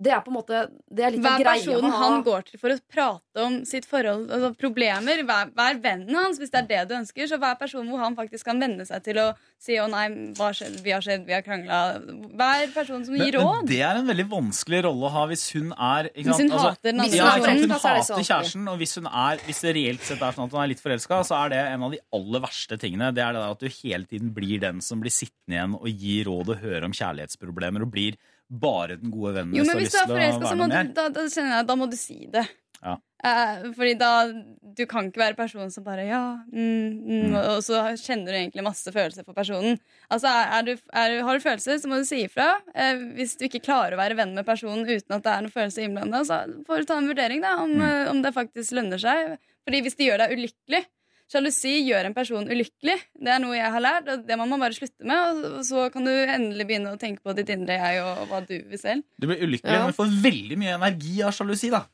Det 0.00 0.12
er 0.16 0.22
på 0.24 0.32
en 0.32 0.36
måte 0.38 0.62
Det 0.88 1.04
er 1.04 1.12
litt 1.12 1.24
Hver 1.24 1.42
personen 1.44 1.92
han 1.92 2.22
går 2.24 2.46
til 2.48 2.60
for 2.62 2.72
å 2.72 2.78
prate 2.88 3.44
om 3.44 3.58
sitt 3.68 3.86
forhold, 3.88 4.30
altså 4.32 4.50
problemer, 4.58 5.20
vær, 5.28 5.50
vær 5.56 5.76
vennen 5.82 6.16
hans 6.16 6.40
hvis 6.40 6.50
det 6.52 6.62
er 6.62 6.68
det 6.70 6.80
du 6.90 6.94
ønsker. 6.96 7.28
Så 7.30 7.38
hver 7.40 7.58
person 7.60 7.86
hvor 7.88 8.00
han 8.02 8.16
faktisk 8.18 8.48
kan 8.48 8.60
venne 8.62 8.86
seg 8.88 9.04
til 9.04 9.20
å 9.22 9.26
si 9.60 9.76
'å 9.76 9.86
nei, 9.92 10.06
hva 10.38 10.50
skjedde, 10.56 10.80
vi 10.82 10.94
har 10.94 11.04
skjedd, 11.04 11.26
vi 11.28 11.36
har 11.36 11.44
krangla'. 11.44 12.00
Hver 12.32 12.72
person 12.74 13.04
som 13.04 13.14
Men, 13.14 13.26
gir 13.26 13.38
men 13.38 13.46
råd. 13.46 13.68
det 13.68 13.80
er 13.84 14.00
en 14.00 14.08
veldig 14.08 14.26
vanskelig 14.30 14.82
rolle 14.88 15.04
å 15.06 15.12
ha 15.14 15.26
hvis 15.30 15.44
hun 15.52 15.74
er 15.76 16.08
ikke 16.10 16.26
Hvis 16.30 16.42
hun 16.42 16.50
hater 16.56 16.88
den 16.88 17.04
andre 17.04 17.20
ja? 17.20 17.30
Hun 17.36 17.44
Da 17.44 17.52
er 17.52 18.00
det 18.00 18.06
så 18.08 18.16
hater 18.16 18.28
kjæresten, 18.30 18.66
og 18.72 18.80
hvis, 18.80 18.94
hun 18.96 19.06
er, 19.06 19.44
hvis 19.46 19.60
det 19.60 19.74
reelt 19.76 20.02
sett 20.08 20.22
er 20.22 20.32
sånn 20.32 20.48
at 20.48 20.56
hun 20.56 20.62
er 20.64 20.72
litt 20.72 20.80
forelska, 20.80 21.20
så 21.28 21.44
er 21.44 21.54
det 21.54 21.60
en 21.74 21.86
av 21.86 21.94
de 21.94 22.00
aller 22.16 22.40
verste 22.48 22.80
tingene. 22.80 23.12
Det 23.14 23.22
er 23.22 23.36
det 23.36 23.44
der 23.44 23.54
at 23.54 23.60
du 23.60 23.68
hele 23.68 24.04
tiden 24.08 24.32
blir 24.34 24.60
den 24.64 24.80
som 24.80 25.00
blir 25.00 25.12
sittende 25.12 25.58
igjen 25.58 25.76
og 25.76 25.88
gir 25.88 26.24
råd 26.30 26.54
og 26.56 26.62
hører 26.64 26.88
om 26.88 26.96
kjærlighetsproblemer, 26.96 27.84
og 27.84 27.92
blir 27.92 28.16
bare 28.50 28.96
den 28.98 29.10
gode 29.14 29.34
vennen 29.36 29.54
Jo, 29.54 29.64
men 29.68 29.78
hvis 29.78 29.92
du 29.94 29.98
er 30.02 30.08
forelska, 30.10 30.48
så 30.50 30.56
må 30.58 30.66
du, 30.70 30.78
da, 30.96 31.08
da 31.14 31.26
kjenner 31.30 31.56
jeg, 31.60 31.66
da 31.68 31.76
må 31.78 31.86
du 31.90 31.96
si 31.96 32.26
det. 32.32 32.46
Ja. 32.80 32.96
Eh, 33.22 33.66
fordi 33.76 33.92
da 34.00 34.10
Du 34.32 34.86
kan 34.88 35.10
ikke 35.10 35.20
være 35.20 35.36
personen 35.36 35.68
som 35.74 35.84
bare 35.84 36.06
ja, 36.08 36.20
mm, 36.48 36.86
mm, 37.04 37.24
Mm. 37.28 37.34
og, 37.36 37.58
så 37.66 37.82
kjenner 38.00 38.30
du 38.32 38.38
egentlig 38.38 38.64
masse 38.64 38.88
følelser 38.94 39.26
for 39.26 39.34
personen. 39.36 39.76
Altså, 40.10 40.30
er, 40.30 40.62
du, 40.64 40.72
er, 40.94 41.16
Har 41.26 41.36
du 41.36 41.44
følelser, 41.44 41.76
så 41.82 41.90
må 41.90 41.98
du 42.00 42.06
si 42.08 42.22
ifra. 42.24 42.46
Eh, 42.74 42.96
hvis 43.18 43.36
du 43.36 43.44
ikke 43.44 43.60
klarer 43.66 43.94
å 43.94 44.00
være 44.00 44.16
venn 44.16 44.32
med 44.34 44.46
personen 44.48 44.86
uten 44.88 45.16
at 45.18 45.26
det 45.26 45.34
er 45.34 45.42
noen 45.44 45.52
følelser 45.52 45.84
innblanda, 45.84 46.22
så 46.24 46.38
får 46.66 46.80
du 46.80 46.88
ta 46.88 46.96
en 47.02 47.10
vurdering 47.10 47.42
da, 47.44 47.56
om, 47.62 47.74
Mm. 47.76 47.82
eh, 47.90 48.10
om 48.14 48.22
det 48.24 48.32
faktisk 48.34 48.72
lønner 48.78 48.98
seg. 49.02 49.36
Fordi 49.68 49.82
hvis 49.84 49.96
det 49.98 50.06
gjør 50.08 50.18
deg 50.24 50.38
ulykkelig 50.38 50.84
Sjalusi 51.30 51.76
gjør 51.86 52.08
en 52.08 52.14
person 52.16 52.48
ulykkelig. 52.50 52.96
Det 53.22 53.30
er 53.30 53.38
noe 53.38 53.54
jeg 53.54 53.70
har 53.70 53.82
lært, 53.84 54.08
og 54.10 54.24
det 54.26 54.36
må 54.40 54.48
man 54.50 54.58
bare 54.64 54.74
slutte 54.74 55.06
med. 55.06 55.44
Og 55.60 55.62
så 55.68 55.84
kan 55.94 56.02
du 56.04 56.10
endelig 56.10 56.66
begynne 56.66 56.90
å 56.96 56.98
tenke 56.98 57.22
på 57.22 57.34
ditt 57.38 57.52
indre 57.54 57.76
jeg 57.78 58.02
og 58.02 58.24
hva 58.32 58.40
du 58.48 58.56
vil 58.58 58.80
selv. 58.82 59.04
Du 59.20 59.28
blir 59.30 59.38
ulykkelig, 59.46 59.76
Ja. 59.78 59.84
men 59.86 59.94
får 59.94 60.10
veldig 60.24 60.58
mye 60.58 60.74
energi 60.74 61.22
av 61.22 61.30
sjalusi, 61.36 61.70
da. 61.70 61.84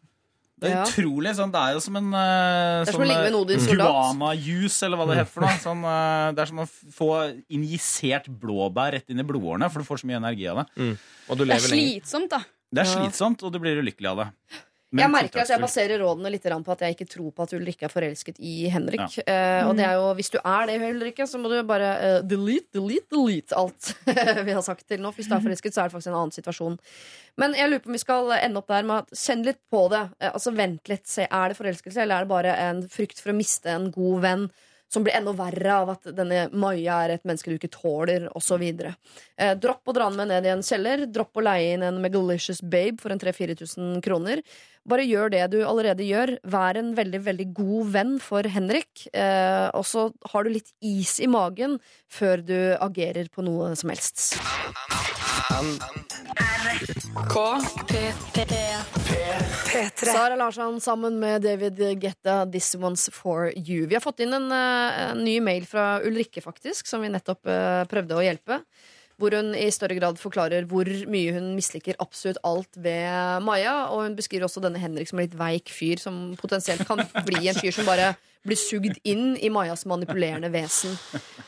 Det 0.59 0.71
er 0.71 0.77
Ja. 0.79 0.85
utrolig 0.89 1.35
sånn, 1.37 1.53
Det 1.53 1.61
er 1.61 1.73
jo 1.75 1.81
som 1.81 1.97
en 1.97 2.15
uh, 2.15 2.81
Det 2.81 2.89
er 2.89 2.93
som 2.93 3.03
soldat. 3.61 4.17
guana-juice, 4.17 4.83
eller 4.87 4.97
hva 4.97 5.07
det 5.07 5.17
heter 5.19 5.33
for 5.35 5.41
noe. 5.43 5.59
Sånn, 5.69 5.83
eh, 5.85 6.33
det 6.33 6.39
er 6.41 6.47
som 6.47 6.59
å 6.65 6.67
få 6.97 7.43
injisert 7.53 8.25
blåbær 8.41 8.93
rett 8.97 9.11
inn 9.11 9.21
i 9.21 9.23
blodårene, 9.23 9.69
for 9.71 9.81
du 9.81 9.85
får 9.85 10.01
så 10.01 10.07
mye 10.09 10.17
energi 10.17 10.49
av 10.49 10.65
det. 10.65 10.97
Og 11.29 11.37
du 11.37 11.45
Det 11.45 11.53
er 11.53 11.61
lenger. 11.61 12.01
slitsomt, 12.01 12.31
da. 12.31 12.39
Det 12.73 12.81
er 12.87 12.89
slitsomt, 12.89 13.43
og 13.45 13.53
du 13.53 13.59
blir 13.59 13.77
ulykkelig 13.85 14.09
av 14.09 14.17
det. 14.17 14.29
Men 14.97 15.05
Jeg 15.05 15.13
merker 15.13 15.43
at 15.43 15.53
jeg 15.53 15.63
baserer 15.63 16.01
rådene 16.03 16.31
litt 16.33 16.47
på 16.47 16.73
at 16.75 16.85
jeg 16.87 16.97
ikke 16.97 17.09
tror 17.11 17.29
på 17.37 17.45
at 17.45 17.53
Ulrikke 17.59 17.87
er 17.89 17.93
forelsket 17.93 18.41
i 18.41 18.55
Henrik. 18.73 19.19
Eh, 19.23 19.63
og 19.67 19.75
det 19.77 19.85
er 19.87 19.99
jo, 19.99 20.09
hvis 20.17 20.33
du 20.33 20.39
er 20.41 20.71
det, 20.71 20.79
Ulrikke, 20.89 21.27
så 21.29 21.41
må 21.41 21.51
du 21.53 21.57
bare 21.69 21.91
uh, 22.01 22.19
delete, 22.25 22.71
delete, 22.77 23.11
delete 23.13 23.59
alt 23.59 23.93
vi 24.49 24.57
har 24.57 24.65
sagt 24.65 24.87
til 24.89 25.03
nå. 25.05 25.13
Hvis 25.17 25.29
du 25.29 25.37
er 25.37 25.45
forelsket, 25.45 25.75
så 25.77 25.85
er 25.85 25.91
det 25.91 25.97
faktisk 25.97 26.13
en 26.13 26.21
annen 26.23 26.35
situasjon. 26.35 26.79
Men 27.37 27.57
jeg 27.59 27.71
lurer 27.71 27.85
på 27.85 27.93
om 27.93 27.99
vi 27.99 28.05
skal 28.05 28.33
ende 28.39 28.63
opp 28.63 28.73
der 28.73 28.89
med 28.89 29.05
at 29.05 29.21
kjenn 29.27 29.45
litt 29.47 29.61
på 29.73 29.87
det. 29.93 30.07
Uh, 30.17 30.31
altså 30.33 30.55
Vent 30.57 30.93
litt. 30.93 31.05
Se, 31.11 31.29
er 31.29 31.53
det 31.53 31.59
forelskelse, 31.61 32.01
eller 32.03 32.17
er 32.17 32.27
det 32.27 32.33
bare 32.33 32.57
en 32.69 32.87
frykt 32.91 33.21
for 33.23 33.35
å 33.35 33.37
miste 33.37 33.73
en 33.73 33.91
god 33.95 34.25
venn? 34.25 34.49
Som 34.93 35.03
blir 35.07 35.17
enda 35.19 35.35
verre 35.37 35.73
av 35.83 35.91
at 35.97 36.09
denne 36.15 36.47
Maja 36.55 37.01
er 37.05 37.17
et 37.17 37.27
menneske 37.27 37.51
du 37.51 37.57
ikke 37.59 37.73
tåler, 37.75 38.29
osv. 38.39 38.63
Eh, 38.63 39.55
dropp 39.59 39.91
å 39.91 39.97
dra 39.97 40.07
med 40.15 40.31
ned 40.31 40.47
i 40.47 40.53
en 40.55 40.65
kjeller. 40.67 41.07
Dropp 41.11 41.41
å 41.41 41.45
leie 41.45 41.75
inn 41.75 41.85
en 41.87 42.01
Megalicious 42.03 42.63
Babe 42.63 43.03
for 43.03 43.15
en 43.15 43.23
3000-4000 43.23 44.01
kroner. 44.07 44.43
Bare 44.87 45.07
gjør 45.07 45.33
det 45.35 45.43
du 45.57 45.59
allerede 45.67 46.07
gjør. 46.07 46.37
Vær 46.47 46.79
en 46.79 46.95
veldig 46.97 47.23
veldig 47.27 47.49
god 47.57 47.93
venn 47.99 48.17
for 48.23 48.47
Henrik. 48.47 49.09
Eh, 49.11 49.67
og 49.75 49.87
så 49.89 50.09
har 50.33 50.47
du 50.47 50.55
litt 50.55 50.71
is 50.81 51.19
i 51.19 51.31
magen 51.31 51.81
før 52.07 52.47
du 52.47 52.59
agerer 52.79 53.33
på 53.33 53.43
noe 53.47 53.75
som 53.79 53.91
helst. 53.91 54.31
Sara 59.97 60.37
Larsson 60.37 60.81
sammen 60.81 61.19
med 61.21 61.43
David 61.43 62.03
Getta, 62.03 62.47
'This 62.47 62.75
One's 62.75 63.11
For 63.13 63.53
You'. 63.57 63.87
Vi 63.87 63.95
har 63.95 64.01
fått 64.01 64.21
inn 64.21 64.35
en, 64.35 64.53
eh, 64.53 65.11
en 65.11 65.25
ny 65.25 65.41
mail 65.41 65.67
fra 65.67 66.01
Ulrikke, 66.03 66.43
faktisk, 66.43 66.87
som 66.87 67.01
vi 67.03 67.09
nettopp 67.13 67.47
uh, 67.47 67.85
prøvde 67.91 68.19
å 68.19 68.25
hjelpe. 68.25 68.61
Hvor 69.17 69.33
hun 69.33 69.55
i 69.57 69.71
større 69.73 69.97
grad 69.97 70.19
forklarer 70.21 70.67
hvor 70.69 70.89
mye 71.09 71.33
hun 71.33 71.55
misliker 71.57 71.97
absolutt 72.03 72.41
alt 72.45 72.77
ved 72.77 73.43
Maja. 73.47 73.89
Og 73.95 74.05
hun 74.05 74.17
beskriver 74.19 74.45
også 74.45 74.61
denne 74.65 74.81
Henrik 74.83 75.09
som 75.09 75.21
en 75.21 75.25
litt 75.25 75.39
veik 75.39 75.73
fyr, 75.73 76.01
som 76.03 76.35
potensielt 76.41 76.85
kan 76.89 77.01
bli 77.29 77.47
en 77.49 77.57
fyr 77.57 77.73
som 77.73 77.89
bare 77.89 78.15
blir 78.47 78.59
sugd 78.59 78.99
inn 79.07 79.35
i 79.43 79.51
Majas 79.53 79.85
manipulerende 79.91 80.51
vesen. 80.55 80.95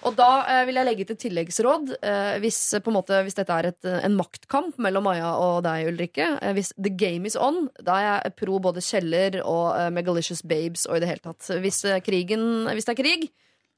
Og 0.07 0.17
da 0.19 0.29
eh, 0.51 0.63
vil 0.69 0.79
jeg 0.81 0.89
legge 0.89 1.07
til 1.09 1.21
tilleggsråd. 1.25 1.95
Eh, 2.03 2.39
hvis, 2.43 2.61
måte, 2.95 3.23
hvis 3.27 3.39
dette 3.39 3.55
er 3.55 3.71
et, 3.71 3.91
en 4.09 4.17
maktkamp 4.19 4.79
mellom 4.83 5.07
Maja 5.09 5.35
og 5.39 5.63
deg, 5.67 5.89
Ulrikke, 5.93 6.31
eh, 6.41 6.55
hvis 6.57 6.73
the 6.77 6.93
game 6.93 7.29
is 7.29 7.39
on, 7.39 7.67
da 7.85 7.99
er 7.99 8.09
jeg 8.09 8.37
pro 8.43 8.59
både 8.63 8.85
Kjeller 8.85 9.41
og 9.45 9.67
eh, 9.77 9.91
Megalicious 9.95 10.43
Babes 10.43 10.89
og 10.89 10.99
i 10.99 11.05
det 11.05 11.13
hele 11.13 11.25
tatt. 11.25 11.53
Hvis, 11.63 11.85
eh, 11.87 12.01
krigen, 12.05 12.67
hvis 12.73 12.89
det 12.89 12.97
er 12.97 13.03
krig, 13.03 13.29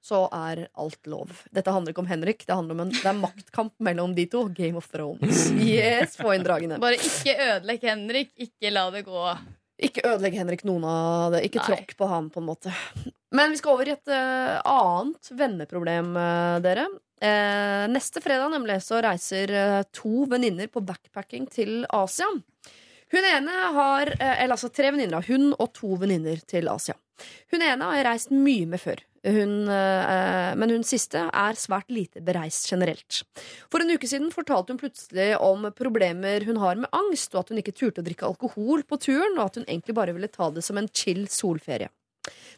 så 0.01 0.25
er 0.33 0.65
alt 0.81 1.07
lov. 1.11 1.33
Dette 1.53 1.73
handler 1.73 1.93
ikke 1.93 2.03
om 2.05 2.11
Henrik, 2.11 2.45
det 2.49 2.57
handler 2.57 2.77
om 2.77 2.83
en 2.87 2.93
det 2.95 3.07
er 3.07 3.17
maktkamp 3.19 3.75
mellom 3.85 4.15
de 4.17 4.27
to. 4.33 4.47
Game 4.57 4.81
of 4.81 4.89
Thrones. 4.91 5.51
Yes, 5.61 6.17
få 6.19 6.35
inn 6.35 6.45
dragene. 6.45 6.81
Bare 6.83 6.99
ikke 6.99 7.37
ødelegg 7.37 7.85
Henrik. 7.85 8.33
Ikke 8.41 8.73
la 8.73 8.87
det 8.95 9.05
gå. 9.07 9.25
Ikke 9.81 10.05
ødelegg 10.09 10.37
Henrik 10.41 10.65
noen 10.69 10.85
av 10.89 11.37
det. 11.37 11.45
Ikke 11.49 11.61
Nei. 11.63 11.69
tråkk 11.71 11.95
på 12.01 12.09
han, 12.11 12.31
på 12.33 12.43
en 12.43 12.49
måte. 12.49 12.73
Men 13.37 13.53
vi 13.53 13.61
skal 13.61 13.77
over 13.77 13.89
i 13.89 13.95
et 13.95 14.13
uh, 14.13 14.59
annet 14.67 15.31
venneproblem, 15.39 16.11
uh, 16.17 16.57
dere. 16.65 16.89
Uh, 17.21 17.85
neste 17.93 18.23
fredag 18.25 18.49
nemlig 18.53 18.79
så 18.85 19.03
reiser 19.05 19.53
to 19.93 20.25
venninner 20.29 20.71
på 20.73 20.83
backpacking 20.85 21.47
til 21.53 21.85
Asia. 21.93 22.29
Hun 23.11 23.27
ene 23.27 23.55
har 23.75 24.13
Eller 24.15 24.55
altså 24.55 24.69
tre 24.71 24.93
venninner. 24.95 25.25
Hun 25.27 25.51
og 25.51 25.73
to 25.75 25.97
venninner 25.99 26.39
til 26.49 26.71
Asia. 26.71 26.95
Hun 27.51 27.65
ene 27.65 27.89
har 27.89 27.99
jeg 27.99 28.07
reist 28.07 28.31
mye 28.33 28.69
med 28.71 28.81
før. 28.81 29.03
Hun, 29.27 29.69
eh, 29.69 30.51
men 30.57 30.71
hun 30.73 30.85
siste 30.87 31.27
er 31.29 31.59
svært 31.61 31.91
lite 31.93 32.23
bereist 32.25 32.71
generelt. 32.71 33.21
For 33.69 33.83
en 33.83 33.93
uke 33.93 34.09
siden 34.09 34.31
fortalte 34.33 34.73
hun 34.73 34.81
plutselig 34.81 35.35
om 35.45 35.67
problemer 35.77 36.47
hun 36.49 36.61
har 36.63 36.81
med 36.81 36.89
angst, 36.97 37.35
og 37.35 37.43
at 37.43 37.53
hun 37.53 37.61
ikke 37.61 37.77
turte 37.77 38.01
å 38.01 38.07
drikke 38.07 38.29
alkohol 38.31 38.87
på 38.89 39.01
turen, 39.03 39.37
og 39.37 39.51
at 39.51 39.61
hun 39.61 39.67
egentlig 39.69 39.97
bare 39.99 40.17
ville 40.17 40.33
ta 40.33 40.49
det 40.55 40.65
som 40.65 40.81
en 40.81 40.89
chill 40.89 41.27
solferie. 41.29 41.91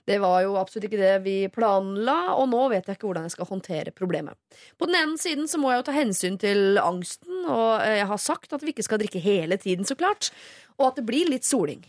Det 0.06 0.18
var 0.18 0.40
jo 0.42 0.56
absolutt 0.58 0.88
ikke 0.88 0.98
det 0.98 1.14
vi 1.22 1.36
planla, 1.54 2.34
og 2.34 2.48
nå 2.50 2.62
vet 2.72 2.88
jeg 2.88 2.98
ikke 2.98 3.08
hvordan 3.08 3.26
jeg 3.28 3.34
skal 3.36 3.50
håndtere 3.50 3.94
problemet. 3.94 4.38
På 4.78 4.88
den 4.90 4.98
ene 4.98 5.18
siden 5.20 5.50
så 5.50 5.60
må 5.62 5.70
jeg 5.70 5.82
jo 5.82 5.88
ta 5.90 5.96
hensyn 5.96 6.38
til 6.42 6.78
angsten, 6.82 7.44
og 7.46 7.82
eh, 7.82 7.98
jeg 8.00 8.10
har 8.10 8.22
sagt 8.22 8.54
at 8.54 8.62
vi 8.62 8.74
ikke 8.74 8.86
skal 8.86 9.02
drikke 9.02 9.22
hele 9.22 9.58
tiden, 9.62 9.86
så 9.86 9.98
klart, 9.98 10.30
og 10.78 10.90
at 10.90 10.98
det 10.98 11.06
blir 11.10 11.30
litt 11.30 11.46
soling. 11.46 11.82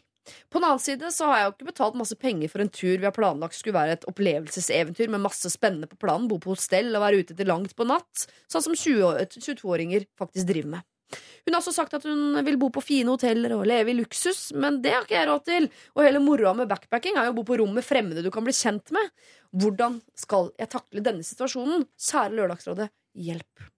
På 0.50 0.60
den 0.60 0.70
annen 0.70 0.84
side 0.84 1.12
så 1.12 1.28
har 1.30 1.40
jeg 1.40 1.48
jo 1.48 1.54
ikke 1.56 1.70
betalt 1.72 2.00
masse 2.00 2.18
penger 2.20 2.52
for 2.52 2.64
en 2.64 2.72
tur 2.72 2.96
vi 2.96 3.08
har 3.08 3.16
planlagt 3.16 3.58
skulle 3.58 3.76
være 3.76 3.98
et 3.98 4.08
opplevelseseventyr 4.10 5.12
med 5.12 5.24
masse 5.26 5.52
spennende 5.52 5.90
på 5.90 6.00
planen, 6.00 6.30
bo 6.32 6.40
på 6.42 6.54
hostell 6.54 6.94
og 6.94 7.04
være 7.04 7.24
ute 7.24 7.38
til 7.38 7.50
langt 7.50 7.76
på 7.76 7.88
natt, 7.88 8.26
sånn 8.52 8.66
som 8.66 8.78
22-åringer 8.78 10.08
faktisk 10.20 10.50
driver 10.50 10.78
med. 10.78 10.90
Hun 11.46 11.54
har 11.54 11.60
også 11.60 11.74
sagt 11.76 11.94
at 11.98 12.06
hun 12.08 12.40
vil 12.46 12.58
bo 12.62 12.70
på 12.74 12.82
fine 12.84 13.12
hoteller 13.14 13.54
og 13.56 13.68
leve 13.70 13.92
i 13.92 13.98
luksus, 13.98 14.48
men 14.56 14.80
det 14.84 14.96
har 14.96 15.06
ikke 15.06 15.18
jeg 15.18 15.30
råd 15.30 15.46
til. 15.50 15.68
Og 15.98 16.06
hele 16.08 16.24
moroa 16.24 16.56
med 16.58 16.72
backpacking 16.72 17.20
er 17.20 17.28
jo 17.28 17.36
å 17.36 17.38
bo 17.42 17.46
på 17.50 17.60
rom 17.62 17.76
med 17.76 17.86
fremmede 17.86 18.24
du 18.26 18.32
kan 18.34 18.48
bli 18.48 18.56
kjent 18.56 18.94
med. 18.96 19.12
Hvordan 19.52 20.00
skal 20.18 20.50
jeg 20.60 20.72
takle 20.74 21.06
denne 21.06 21.28
situasjonen? 21.28 21.86
Kjære 22.00 22.40
Lørdagsrådet, 22.40 22.90
hjelp. 23.28 23.73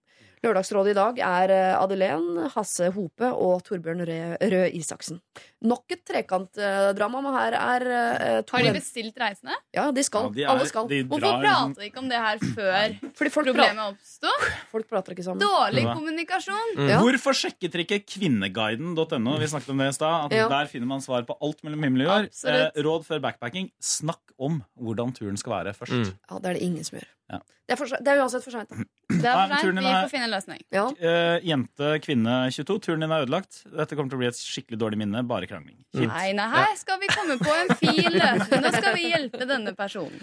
Lørdagsrådet 0.45 0.93
i 0.93 0.97
dag 0.97 1.19
er 1.25 1.53
eh, 1.55 1.75
Adelén, 1.81 2.25
Hasse 2.53 2.91
Hope 2.93 3.29
og 3.33 3.63
Torbjørn 3.65 4.03
Røe, 4.05 4.67
Isaksen. 4.77 5.19
Nok 5.65 5.95
et 5.95 6.03
trekantdrama, 6.05 7.21
men 7.25 7.33
her 7.33 7.55
er 7.57 7.85
eh, 7.89 8.41
to 8.45 8.55
Har 8.57 8.67
de 8.67 8.73
bestilt 8.77 9.17
reisende? 9.17 9.55
Ja, 9.73 9.87
de 9.95 10.03
skal. 10.05 10.29
Ja, 10.29 10.35
de 10.37 10.43
er- 10.45 10.51
Alle 10.53 10.67
skal. 10.69 10.87
de 10.91 11.01
Hvorfor 11.09 11.39
prater 11.41 11.81
vi 11.81 11.89
ikke 11.89 12.03
om 12.03 12.09
det 12.11 12.21
her 12.21 12.37
før 12.53 12.95
Fordi 13.17 13.33
folk, 13.33 13.49
problemet 13.49 13.83
oppsto? 13.87 14.33
folk 14.71 14.89
prater 14.91 15.15
ikke 15.15 15.25
sammen. 15.25 15.41
Dårlig 15.41 15.85
kommunikasjon. 15.89 16.05
kommunikasjon. 16.05 16.89
Ja. 16.89 16.99
Hvorfor 17.01 17.33
sjekketrykket 17.41 18.05
kvinneguiden.no? 18.13 19.37
Vi 19.41 19.47
snakket 19.51 19.69
om 19.73 19.81
det 19.81 19.89
i 19.89 19.97
stad. 19.97 20.31
Ja. 20.35 20.47
Der 20.51 20.69
finner 20.71 20.87
man 20.87 21.01
svar 21.01 21.25
på 21.27 21.37
alt 21.41 21.63
mellom 21.65 21.83
himmel 21.83 22.05
og 22.05 22.11
jord. 22.11 22.29
Eh, 22.53 22.69
råd 22.85 23.05
før 23.07 23.21
backpacking. 23.25 23.71
Snakk 23.81 24.21
om 24.37 24.61
hvordan 24.77 25.13
turen 25.15 25.37
skal 25.39 25.57
være 25.59 25.73
først. 25.77 25.95
Mm. 25.95 26.13
Ja, 26.29 26.39
det 26.39 26.49
er 26.49 26.53
det 26.59 26.61
ingen 26.65 26.83
som 26.87 26.99
gjør. 26.99 27.09
Ja. 27.33 27.39
Det, 27.65 27.73
er 27.73 27.79
for, 27.79 27.89
det 28.05 28.11
er 28.13 28.19
uansett 28.21 28.43
for 28.45 28.53
seint. 28.53 28.69
Det 29.15 29.29
er 29.29 29.37
for 29.37 29.53
seint. 29.61 29.79
Vi 29.79 29.91
får 29.93 30.09
finne 30.11 30.25
en 30.27 30.33
løsning. 30.33 30.59
Ja. 30.73 30.83
Uh, 30.99 31.37
jente, 31.45 31.91
kvinne 32.03 32.33
22. 32.53 32.75
Turen 32.87 33.01
din 33.05 33.13
er 33.13 33.23
ødelagt. 33.25 33.61
Dette 33.69 33.95
kommer 33.97 34.11
til 34.11 34.17
å 34.19 34.21
bli 34.23 34.27
et 34.29 34.37
skikkelig 34.41 34.79
dårlig 34.81 34.99
minne. 35.01 35.21
Bare 35.29 35.47
krangling. 35.49 35.77
Kjipt. 35.95 36.09
Nei, 36.11 36.27
nei, 36.37 36.45
her 36.51 36.75
skal 36.77 36.99
vi 37.01 37.09
komme 37.13 37.37
på 37.41 37.53
en 37.53 37.73
fin 37.79 38.09
løsning. 38.19 38.61
Nå 38.65 38.71
skal 38.75 38.95
vi 38.97 39.07
hjelpe 39.13 39.47
denne 39.49 39.73
personen. 39.77 40.21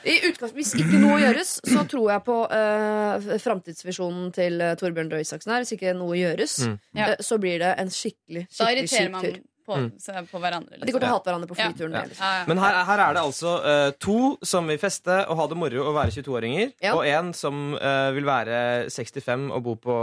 I 0.00 0.14
utgangspunkt, 0.30 0.56
hvis 0.56 0.70
ikke 0.80 0.98
noe 1.02 1.18
gjøres, 1.20 1.50
så 1.68 1.82
tror 1.90 2.06
jeg 2.14 2.24
på 2.24 2.36
uh, 2.48 3.26
framtidsvisjonen 3.44 4.30
til 4.32 4.56
uh, 4.64 4.70
Torbjørn 4.80 5.10
Røe 5.12 5.26
Isaksen 5.26 5.52
her. 5.52 5.66
Hvis 5.66 5.74
ikke 5.76 5.94
noe 5.98 6.16
gjøres, 6.16 6.56
Mm. 6.70 6.76
Eh, 6.96 7.12
så 7.22 7.36
blir 7.40 7.58
det 7.62 7.68
en 7.78 7.90
skikkelig, 7.92 8.46
skikkelig 8.50 8.88
kjip 8.90 9.14
tur. 9.22 9.36
På, 9.70 9.78
Mm. 9.78 10.26
på 10.34 10.42
hverandre. 10.42 10.80
De 10.82 10.92
går 10.92 10.98
til 10.98 10.98
å 10.98 11.00
Liksom. 11.00 11.14
hate 11.14 11.30
hverandre 11.30 11.50
på 11.54 11.58
flyturen. 11.62 11.94
Ja. 11.96 12.02
Liksom. 12.10 12.26
Ja, 12.26 12.34
ja. 12.40 12.44
Men 12.50 12.58
her, 12.66 12.78
her 12.90 13.04
er 13.06 13.14
det 13.16 13.22
altså 13.24 13.54
uh, 13.64 13.90
to 14.02 14.18
som 14.42 14.66
vil 14.68 14.78
feste 14.82 15.22
og 15.30 15.36
ha 15.40 15.46
det 15.54 15.56
moro 15.62 15.86
og 15.88 15.94
være 15.96 16.10
22-åringer, 16.18 16.72
Ja. 16.82 16.94
og 16.98 17.06
en 17.06 17.32
som 17.32 17.74
uh, 17.78 18.10
vil 18.12 18.26
være 18.28 18.60
65 18.90 19.50
og 19.54 19.62
bo 19.64 19.76
på 19.80 19.94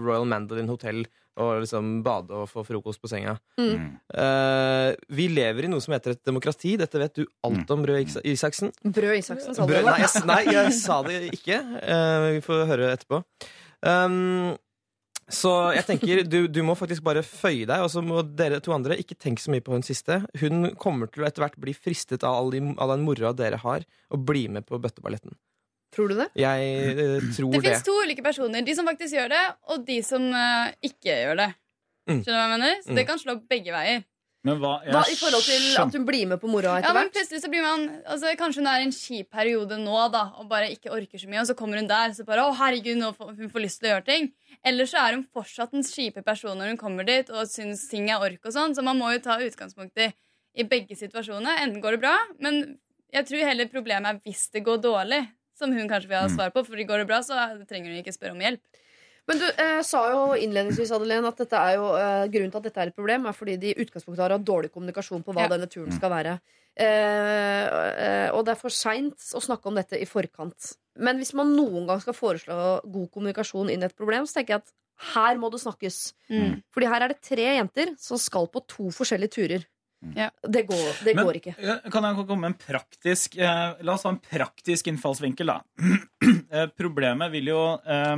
Royal 0.00 0.24
Mandolin 0.30 0.68
Hotel 0.70 1.04
og 1.36 1.58
liksom 1.60 1.98
bade 2.02 2.32
og 2.32 2.46
få 2.48 2.62
frokost 2.64 2.96
på 3.02 3.10
senga. 3.12 3.34
Mm. 3.60 3.98
Uh, 4.08 4.94
vi 5.12 5.26
lever 5.28 5.66
i 5.66 5.68
noe 5.68 5.82
som 5.84 5.92
heter 5.92 6.14
et 6.14 6.22
demokrati. 6.24 6.78
Dette 6.80 6.96
vet 7.02 7.12
du 7.18 7.26
alt 7.44 7.68
om, 7.74 7.82
Brød 7.84 8.06
Is- 8.06 8.22
Isaksen. 8.24 8.72
Brød 8.82 9.18
Isaksen, 9.18 9.52
sa 9.54 9.66
du 9.66 9.74
Brød, 9.74 9.84
det? 9.84 9.90
nei, 9.90 9.98
jeg, 10.00 10.24
nei, 10.30 10.42
jeg 10.54 10.72
sa 10.78 11.02
det 11.04 11.18
ikke. 11.36 11.58
Uh, 11.82 12.30
vi 12.38 12.40
får 12.46 12.64
høre 12.72 12.88
etterpå. 12.96 13.20
Um, 13.84 14.56
så 15.28 15.52
jeg 15.74 15.84
tenker, 15.88 16.20
du, 16.30 16.46
du 16.46 16.60
må 16.62 16.76
faktisk 16.78 17.02
bare 17.02 17.22
føye 17.26 17.66
deg, 17.66 17.82
og 17.82 17.90
så 17.90 18.02
må 18.04 18.20
dere 18.38 18.60
to 18.62 18.70
andre 18.76 18.94
ikke 19.02 19.16
tenke 19.18 19.42
så 19.42 19.50
mye 19.50 19.64
på 19.64 19.72
hun 19.74 19.82
siste. 19.86 20.20
Hun 20.38 20.70
kommer 20.78 21.10
til 21.10 21.24
å 21.24 21.26
etter 21.26 21.42
hvert 21.42 21.58
bli 21.58 21.74
fristet 21.74 22.22
av 22.22 22.36
all, 22.38 22.52
de, 22.54 22.60
all 22.78 22.92
den 22.94 23.02
moroa 23.06 23.32
dere 23.34 23.58
har, 23.64 23.82
og 24.14 24.22
bli 24.28 24.46
med 24.54 24.66
på 24.68 24.78
bøtteballetten. 24.78 25.34
Tror 25.96 26.10
du 26.12 26.16
det? 26.18 26.28
Jeg 26.38 26.96
uh, 26.98 27.28
tror 27.34 27.52
Det 27.54 27.60
det. 27.62 27.70
fins 27.72 27.84
to 27.86 27.94
ulike 28.04 28.22
personer. 28.22 28.62
De 28.66 28.74
som 28.78 28.86
faktisk 28.86 29.16
gjør 29.16 29.30
det, 29.32 29.44
og 29.72 29.84
de 29.86 29.98
som 30.04 30.26
uh, 30.30 30.70
ikke 30.84 31.14
gjør 31.24 31.40
det. 31.42 31.48
Mm. 32.06 32.20
Skjønner 32.20 32.26
du 32.26 32.38
hva 32.38 32.44
jeg 32.46 32.54
mener? 32.58 32.76
Så 32.84 32.92
Mm. 32.92 32.98
det 33.00 33.06
kan 33.08 33.18
slå 33.22 33.34
begge 33.50 33.72
veier. 33.74 34.04
Men 34.46 34.60
hva, 34.62 34.72
jeg 34.86 34.94
Hva 34.94 35.02
i 35.10 35.16
forhold 35.18 35.44
til 35.46 35.64
at 35.82 35.96
hun 35.98 36.04
blir 36.06 36.28
med 36.30 36.40
på 36.42 36.50
moroa 36.50 36.76
Ja, 36.78 36.82
etter 36.84 36.96
men 36.96 37.10
plutselig 37.14 37.42
så 37.42 37.50
blir 37.50 37.64
man 37.64 37.86
altså, 38.06 38.32
Kanskje 38.38 38.62
hun 38.62 38.70
er 38.70 38.84
i 38.84 38.86
en 38.86 38.94
kjip 38.94 39.30
periode 39.34 39.78
nå 39.82 39.98
da 40.14 40.22
og 40.38 40.48
bare 40.52 40.70
ikke 40.74 40.92
orker 40.94 41.18
så 41.18 41.28
mye, 41.30 41.42
og 41.42 41.48
så 41.50 41.56
kommer 41.58 41.80
hun 41.82 41.90
der 41.90 42.14
så 42.16 42.26
bare 42.28 42.46
Å, 42.46 42.54
herregud, 42.60 43.00
nå 43.00 43.10
får 43.16 43.34
hun 43.40 43.50
får 43.52 43.64
lyst 43.66 43.80
til 43.82 43.90
å 43.90 43.92
gjøre 43.96 44.06
ting. 44.06 44.30
Eller 44.64 44.88
så 44.90 45.02
er 45.02 45.18
hun 45.18 45.26
fortsatt 45.34 45.74
en 45.76 45.84
kjipe 45.86 46.22
person 46.26 46.56
når 46.58 46.72
hun 46.74 46.80
kommer 46.80 47.06
dit 47.08 47.28
og 47.34 47.48
syns 47.50 47.88
ting 47.90 48.08
er 48.10 48.22
ork 48.22 48.46
og 48.46 48.54
sånn, 48.54 48.74
så 48.76 48.86
man 48.86 48.98
må 49.00 49.10
jo 49.16 49.22
ta 49.26 49.38
utgangspunkt 49.42 49.98
i, 49.98 50.10
i 50.56 50.64
begge 50.68 50.96
situasjoner. 50.98 51.62
Enten 51.66 51.82
går 51.84 51.96
det 51.98 52.04
bra, 52.06 52.14
men 52.38 52.62
jeg 53.14 53.26
tror 53.28 53.46
heller 53.50 53.68
problemet 53.72 54.14
er 54.14 54.22
hvis 54.26 54.46
det 54.54 54.64
går 54.66 54.80
dårlig, 54.84 55.22
som 55.56 55.72
hun 55.72 55.88
kanskje 55.88 56.10
vil 56.10 56.18
ha 56.20 56.26
Mm. 56.28 56.34
svar 56.36 56.50
på. 56.52 56.64
For 56.66 56.76
går 56.76 56.98
det 57.02 57.06
bra, 57.08 57.22
så 57.24 57.34
trenger 57.68 57.88
hun 57.92 58.02
ikke 58.02 58.12
spørre 58.12 58.34
om 58.36 58.42
hjelp. 58.44 58.60
Men 59.28 59.38
du 59.42 59.46
eh, 59.48 59.80
sa 59.82 60.04
jo 60.12 60.20
innledningsvis 60.38 60.92
Adeline, 60.94 61.26
at 61.26 61.40
dette 61.42 61.58
er 61.58 61.74
jo, 61.80 61.86
eh, 61.98 62.26
grunnen 62.30 62.52
til 62.54 62.60
at 62.60 62.68
dette 62.68 62.82
er 62.84 62.92
et 62.92 62.96
problem, 62.96 63.26
er 63.26 63.34
fordi 63.34 63.56
de 63.58 63.72
i 63.72 63.80
utgangspunktet 63.82 64.22
har 64.22 64.34
hatt 64.36 64.44
dårlig 64.46 64.70
kommunikasjon 64.74 65.24
på 65.26 65.34
hva 65.34 65.46
Ja. 65.48 65.48
denne 65.56 65.66
turen 65.72 65.90
skal 65.96 66.10
være. 66.14 66.36
Eh, 66.76 68.30
og 68.34 68.44
det 68.46 68.54
er 68.54 68.60
for 68.60 68.70
seint 68.74 69.30
å 69.36 69.42
snakke 69.42 69.66
om 69.70 69.78
dette 69.78 69.98
i 70.00 70.06
forkant. 70.08 70.74
Men 71.02 71.18
hvis 71.20 71.34
man 71.36 71.50
noen 71.56 71.86
gang 71.88 72.00
skal 72.02 72.16
foreslå 72.16 72.56
god 72.84 73.08
kommunikasjon 73.14 73.70
inn 73.72 73.82
i 73.84 73.88
et 73.90 73.96
problem, 73.98 74.24
så 74.28 74.38
tenker 74.38 74.56
jeg 74.56 74.62
at 74.64 74.74
her 75.12 75.36
må 75.40 75.50
det 75.52 75.60
snakkes. 75.60 75.98
Mm. 76.32 76.60
Fordi 76.72 76.86
her 76.88 77.04
er 77.04 77.12
det 77.12 77.20
tre 77.26 77.48
jenter 77.58 77.92
som 78.00 78.20
skal 78.22 78.46
på 78.48 78.62
to 78.70 78.88
forskjellige 78.96 79.34
turer. 79.36 79.66
Ja. 80.14 80.28
Det, 80.44 80.66
går, 80.68 81.04
det 81.04 81.14
Men- 81.16 81.24
går 81.26 81.38
ikke. 81.40 81.54
Kan 81.90 82.04
jeg 82.04 82.26
komme 82.28 82.40
med 82.44 82.52
en 82.52 82.58
praktisk 82.60 83.38
eh, 83.40 83.74
La 83.82 83.94
oss 83.96 84.04
ha 84.06 84.10
en 84.12 84.20
praktisk 84.22 84.86
innfallsvinkel, 84.92 85.46
da. 85.50 85.60
Eh, 86.46 86.68
Problemet 86.78 87.32
vil 87.32 87.48
jo 87.50 87.58
eh, 87.82 88.16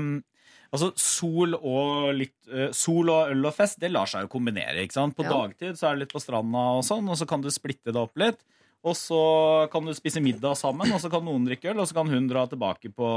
Altså, 0.73 0.91
sol 1.01 1.55
og, 1.57 2.13
litt, 2.15 2.35
uh, 2.53 2.69
sol 2.77 3.09
og 3.09 3.31
øl 3.33 3.47
og 3.49 3.55
fest, 3.57 3.79
det 3.81 3.91
lar 3.91 4.07
seg 4.07 4.27
jo 4.27 4.29
kombinere. 4.29 4.83
ikke 4.85 4.93
sant? 4.99 5.17
På 5.17 5.25
Ja. 5.25 5.31
dagtid 5.31 5.79
så 5.81 5.89
er 5.89 5.97
det 5.97 6.01
litt 6.07 6.13
på 6.13 6.21
stranda, 6.21 6.77
og 6.77 6.85
sånn, 6.85 7.09
og 7.09 7.17
så 7.17 7.27
kan 7.27 7.41
du 7.41 7.49
splitte 7.49 7.93
det 7.93 7.97
opp 7.97 8.17
litt. 8.21 8.39
Og 8.85 8.95
så 8.95 9.69
kan 9.73 9.85
du 9.85 9.91
spise 9.93 10.21
middag 10.23 10.55
sammen, 10.57 10.93
og 10.95 11.01
så 11.01 11.11
kan 11.11 11.25
noen 11.25 11.45
drikke 11.49 11.73
øl, 11.73 11.81
og 11.81 11.89
så 11.89 11.95
kan 11.95 12.07
hun 12.07 12.29
dra 12.29 12.47
tilbake 12.47 12.93
på 12.95 13.09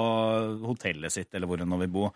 hotellet 0.65 1.11
sitt, 1.13 1.29
eller 1.35 1.45
hvor 1.47 1.59
hun 1.61 1.75
vil 1.83 1.91
bo. 1.91 2.07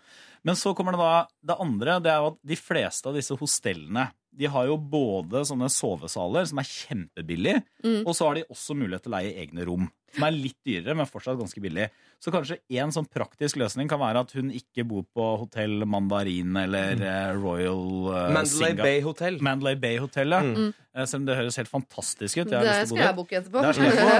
Men 0.44 0.54
så 0.58 0.74
kommer 0.74 0.96
det 0.96 0.98
da 1.04 1.26
det 1.52 1.60
andre, 1.62 2.00
det 2.02 2.10
er 2.12 2.22
jo 2.24 2.32
at 2.32 2.38
de 2.44 2.56
fleste 2.58 3.06
av 3.06 3.14
disse 3.14 3.36
hostellene 3.38 4.08
de 4.36 4.50
har 4.52 4.66
jo 4.68 4.76
både 4.76 5.44
sånne 5.48 5.70
sovesaler 5.72 6.44
som 6.50 6.58
er 6.60 6.68
kjempebillige, 6.68 7.62
Mm. 7.84 8.02
og 8.06 8.12
så 8.14 8.26
har 8.26 8.34
de 8.34 8.44
også 8.50 8.74
mulighet 8.76 9.02
til 9.06 9.12
å 9.12 9.16
leie 9.22 9.46
egne 9.46 9.64
rom. 9.64 9.90
Som 10.16 10.26
er 10.26 10.34
litt 10.34 10.56
dyrere, 10.66 10.96
men 10.96 11.06
fortsatt 11.08 11.38
ganske 11.38 11.60
billig. 11.62 11.90
Så 12.24 12.32
kanskje 12.32 12.56
en 12.80 12.90
sånn 12.94 13.04
praktisk 13.12 13.58
løsning 13.60 13.90
kan 13.92 14.00
være 14.00 14.22
at 14.24 14.32
hun 14.32 14.48
ikke 14.56 14.86
bor 14.88 15.04
på 15.12 15.24
hotell 15.42 15.84
Mandarin 15.84 16.56
eller 16.56 16.96
mm. 16.96 17.42
Royal 17.42 17.82
uh, 18.08 18.32
Mandalay 18.32 18.72
Singa- 18.72 18.82
Bay 18.86 19.02
Hotel. 19.04 19.36
Mandalay 19.44 19.76
Bay 19.76 19.98
Hotellet. 20.00 20.48
Mm. 20.56 20.70
Eh, 20.96 21.04
Selv 21.04 21.20
om 21.20 21.26
det 21.28 21.36
høres 21.36 21.58
helt 21.60 21.68
fantastisk 21.68 22.38
ut. 22.40 22.48
Jeg 22.48 22.56
har 22.56 22.64
Det 22.64 22.88
skal 22.88 23.02
jeg 23.02 23.16
booke 23.18 23.36
etterpå. 23.36 23.60
Er. 23.60 23.74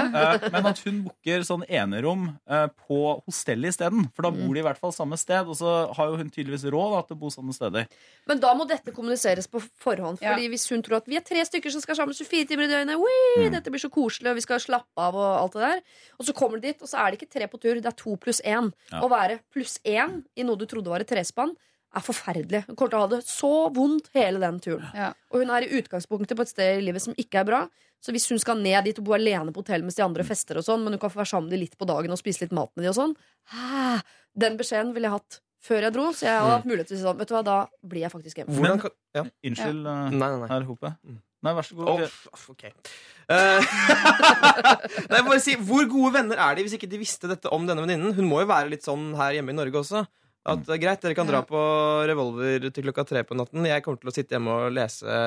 Eh, 0.17 0.45
Men 0.53 0.67
at 0.69 0.79
hun 0.85 0.99
booker 1.07 1.41
sånn 1.47 1.63
enerom 1.73 2.27
eh, 2.45 2.67
på 2.85 2.99
hostellet 3.25 3.73
isteden. 3.73 4.05
For 4.13 4.27
da 4.27 4.31
bor 4.35 4.53
de 4.53 4.61
i 4.61 4.65
hvert 4.67 4.77
fall 4.77 4.93
samme 4.93 5.17
sted, 5.17 5.49
og 5.49 5.57
så 5.57 5.73
har 5.97 6.11
jo 6.11 6.19
hun 6.21 6.29
tydeligvis 6.29 6.67
råd 6.69 6.93
da, 6.93 7.01
til 7.09 7.17
å 7.17 7.21
bo 7.23 7.31
sånne 7.33 7.55
steder. 7.57 7.89
Men 8.29 8.41
da 8.43 8.53
må 8.57 8.67
dette 8.69 8.93
kommuniseres 8.93 9.49
på 9.49 9.61
forhånd. 9.81 10.21
Ja. 10.21 10.35
Fordi 10.35 10.51
Hvis 10.53 10.69
hun 10.69 10.85
tror 10.85 11.01
at 11.01 11.09
vi 11.09 11.17
er 11.17 11.25
tre 11.25 11.41
stykker 11.49 11.73
som 11.73 11.81
skal 11.81 11.97
sammen 11.97 12.13
24 12.13 12.45
timer 12.53 12.69
i 12.69 12.71
døgnet, 12.75 13.01
Wii, 13.01 13.25
Mm. 13.47 13.51
dette 13.57 13.69
blir 13.73 13.81
så 13.81 13.89
koselig, 13.93 14.29
og 14.31 14.37
vi 14.37 14.45
skal 14.45 14.59
slappe 14.61 15.01
av, 15.01 15.15
og 15.17 15.33
alt 15.41 15.53
det 15.57 15.61
der 15.65 15.81
Og 16.17 16.27
så 16.27 16.35
kommer 16.37 16.59
du 16.61 16.67
dit, 16.67 16.81
og 16.81 16.89
så 16.89 16.99
er 17.03 17.11
det 17.13 17.19
ikke 17.21 17.33
tre 17.37 17.47
på 17.51 17.59
tur, 17.61 17.79
det 17.79 17.89
er 17.91 17.97
to 17.97 18.15
pluss 18.21 18.41
én. 18.45 18.71
Ja. 18.91 19.01
Å 19.05 19.09
være 19.11 19.39
pluss 19.53 19.77
én 19.87 20.21
i 20.35 20.45
noe 20.47 20.59
du 20.59 20.65
trodde 20.69 20.91
var 20.91 21.03
et 21.05 21.09
trespann, 21.11 21.55
er 21.97 22.03
forferdelig. 22.03 22.63
Hun 22.67 22.75
kommer 22.75 22.91
til 22.91 22.99
å 22.99 23.03
ha 23.05 23.09
det 23.15 23.21
så 23.25 23.51
vondt 23.73 24.09
hele 24.17 24.41
den 24.43 24.57
turen. 24.61 24.87
Ja. 24.93 25.13
Og 25.31 25.41
hun 25.41 25.53
er 25.55 25.65
i 25.65 25.69
utgangspunktet 25.79 26.37
på 26.37 26.43
et 26.45 26.51
sted 26.51 26.81
i 26.81 26.83
livet 26.83 27.01
som 27.05 27.15
ikke 27.17 27.41
er 27.41 27.47
bra. 27.47 27.61
Så 28.03 28.13
hvis 28.13 28.27
hun 28.29 28.37
skal 28.41 28.59
ned 28.61 28.83
dit 28.85 28.99
og 29.01 29.07
bo 29.07 29.15
alene 29.15 29.53
på 29.55 29.63
hotell 29.63 29.81
mens 29.85 29.97
de 29.97 30.03
andre 30.05 30.25
fester, 30.27 30.59
og 30.59 30.65
sånn 30.67 30.83
men 30.83 30.93
hun 30.93 31.01
kan 31.01 31.09
få 31.13 31.23
være 31.23 31.31
sammen 31.31 31.49
med 31.49 31.57
de 31.57 31.63
litt 31.63 31.77
på 31.79 31.87
dagen 31.89 32.13
og 32.13 32.19
spise 32.19 32.43
litt 32.43 32.53
mat 32.53 32.69
med 32.77 32.85
de 32.85 32.91
og 32.91 32.97
sånn 32.99 33.15
Den 34.37 34.57
beskjeden 34.59 34.91
ville 34.93 35.09
jeg 35.09 35.15
hatt 35.17 35.39
før 35.67 35.87
jeg 35.87 35.95
dro, 35.95 36.03
så 36.13 36.27
jeg 36.27 36.35
hadde 36.37 36.51
hatt 36.59 36.67
mulighet 36.69 36.91
til 36.91 36.95
å 36.95 36.99
si 36.99 37.05
sånn 37.07 37.17
Vet 37.17 37.31
du 37.31 37.33
hva, 37.33 37.41
da 37.47 37.55
blir 37.81 38.03
jeg 38.05 38.13
faktisk 38.13 38.43
hjemme. 38.43 38.53
Hvordan 38.59 38.83
kan 38.83 38.93
ja. 39.17 39.23
Unnskyld, 39.49 39.81
Nei, 39.87 40.19
nei, 40.19 40.29
nei. 40.43 40.51
herr 40.51 40.67
Hope. 40.69 40.93
Mm. 41.47 41.49
Nei, 41.49 41.55
vær 41.57 41.67
så 41.67 41.79
god. 41.79 42.03
Oh, 42.03 42.45
ok. 42.53 42.67
Uh, 43.27 43.59
nei, 45.11 45.19
bare 45.19 45.41
si, 45.43 45.57
Hvor 45.59 45.87
gode 45.91 46.13
venner 46.15 46.39
er 46.39 46.55
de 46.55 46.63
hvis 46.67 46.77
ikke 46.77 46.89
de 46.91 46.99
visste 47.01 47.27
dette 47.31 47.51
om 47.51 47.67
denne 47.67 47.83
venninnen? 47.83 48.15
Hun 48.15 48.27
må 48.29 48.43
jo 48.43 48.51
være 48.51 48.71
litt 48.71 48.87
sånn 48.87 49.13
her 49.19 49.39
hjemme 49.39 49.55
i 49.55 49.57
Norge 49.57 49.81
også. 49.81 50.05
At 50.47 50.61
det 50.63 50.75
er 50.77 50.79
greit, 50.79 51.01
Dere 51.03 51.15
kan 51.17 51.27
dra 51.27 51.41
på 51.43 51.59
revolver 52.07 52.69
til 52.71 52.85
klokka 52.85 53.03
tre 53.09 53.23
på 53.27 53.35
natten. 53.35 53.65
Jeg 53.67 53.83
kommer 53.83 53.99
til 53.99 54.11
å 54.11 54.13
sitte 54.15 54.37
hjemme 54.37 54.53
og 54.53 54.75
lese 54.75 55.17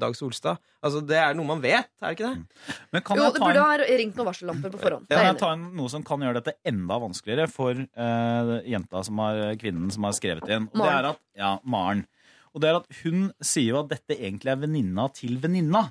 Dag 0.00 0.16
Solstad. 0.16 0.60
Altså, 0.80 1.02
Det 1.04 1.18
er 1.20 1.36
noe 1.36 1.48
man 1.50 1.60
vet, 1.60 1.90
er 2.00 2.06
det 2.06 2.16
ikke 2.16 2.30
det? 2.30 2.78
Men 2.94 3.04
kan 3.04 3.20
Jo, 3.20 3.26
det 3.28 3.42
burde 3.42 3.60
en, 3.60 3.84
ha 3.84 3.98
ringt 4.00 4.16
noen 4.16 4.30
varsellamper 4.30 4.72
på 4.72 4.80
forhånd. 4.80 5.04
Det 5.10 5.18
kan 5.18 5.26
er 5.26 5.32
jeg 5.34 5.40
ta 5.42 5.50
en, 5.52 5.66
noe 5.76 5.92
som 5.92 6.06
kan 6.06 6.24
gjøre 6.24 6.40
dette 6.40 6.56
enda 6.72 6.96
vanskeligere 7.02 7.52
for 7.52 7.76
uh, 7.76 8.54
jenta 8.64 9.04
som 9.04 9.20
har, 9.20 9.42
kvinnen 9.60 9.92
som 9.92 10.08
har 10.08 10.16
skrevet 10.16 10.48
inn? 10.48 10.70
Og 10.72 10.80
det 10.80 10.86
Maren. 10.86 10.96
er 10.96 11.10
at, 11.12 11.22
ja, 11.42 11.52
Maren. 11.76 12.06
Og 12.54 12.62
det 12.62 12.70
er 12.70 12.78
at 12.80 13.00
hun 13.02 13.30
sier 13.44 13.74
jo 13.74 13.80
at 13.84 13.90
dette 13.92 14.16
egentlig 14.16 14.52
er 14.52 14.62
venninna 14.64 15.06
til 15.14 15.36
venninna. 15.42 15.86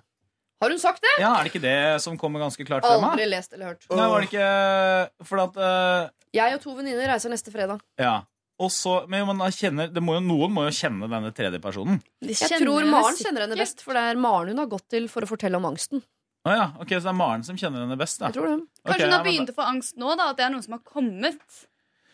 Har 0.60 0.74
hun 0.74 0.82
sagt 0.82 1.03
det? 1.05 1.14
Ja, 1.22 1.38
Er 1.38 1.47
det 1.47 1.53
ikke 1.53 1.64
det 1.64 2.01
som 2.03 2.18
kommer 2.20 2.43
ganske 2.43 2.66
klart 2.68 2.84
frem? 2.84 3.05
Aldri 3.07 3.30
lest 3.32 3.53
eller 3.55 3.72
hørt. 3.72 3.86
Nei, 3.95 4.07
var 4.12 4.26
det 4.26 4.28
ikke 4.28 5.28
For 5.30 5.43
at 5.45 5.55
uh... 5.55 6.10
Jeg 6.36 6.57
og 6.57 6.62
to 6.66 6.76
venninner 6.78 7.07
reiser 7.10 7.32
neste 7.32 7.53
fredag. 7.53 7.80
Ja. 7.97 8.20
Og 8.60 8.68
så, 8.76 8.97
men 9.07 9.24
man 9.30 9.53
kjenner, 9.55 9.88
det 9.88 10.01
må 10.03 10.18
jo, 10.18 10.22
Noen 10.26 10.51
må 10.51 10.66
jo 10.68 10.74
kjenne 10.76 11.07
denne 11.07 11.32
tredje 11.36 11.62
personen. 11.64 12.01
Jeg 12.28 12.60
tror 12.60 12.84
Maren 12.91 13.16
kjenner 13.16 13.45
henne 13.45 13.57
best, 13.57 13.80
for 13.86 13.95
det 13.95 14.03
er 14.12 14.20
Maren 14.20 14.51
hun 14.51 14.60
har 14.60 14.68
gått 14.70 14.89
til 14.91 15.07
for 15.12 15.24
å 15.24 15.30
fortelle 15.30 15.57
om 15.62 15.68
angsten. 15.70 16.03
Ah, 16.43 16.55
ja, 16.55 16.68
ok, 16.80 16.91
Så 16.97 17.07
det 17.07 17.12
er 17.14 17.18
Maren 17.22 17.47
som 17.47 17.57
kjenner 17.60 17.86
henne 17.86 17.97
best? 17.99 18.20
da 18.20 18.28
Jeg 18.28 18.36
tror 18.36 18.49
det. 18.51 18.60
Ok, 18.84 18.91
Kanskje 18.91 19.07
hun 19.07 19.16
har 19.16 19.26
begynt 19.26 19.53
å 19.53 19.55
få 19.55 19.68
angst 19.72 19.99
nå, 19.99 20.12
da, 20.20 20.30
at 20.34 20.39
det 20.39 20.45
er 20.49 20.53
noe 20.53 20.66
som 20.66 20.76
har 20.76 20.84
kommet 20.84 21.60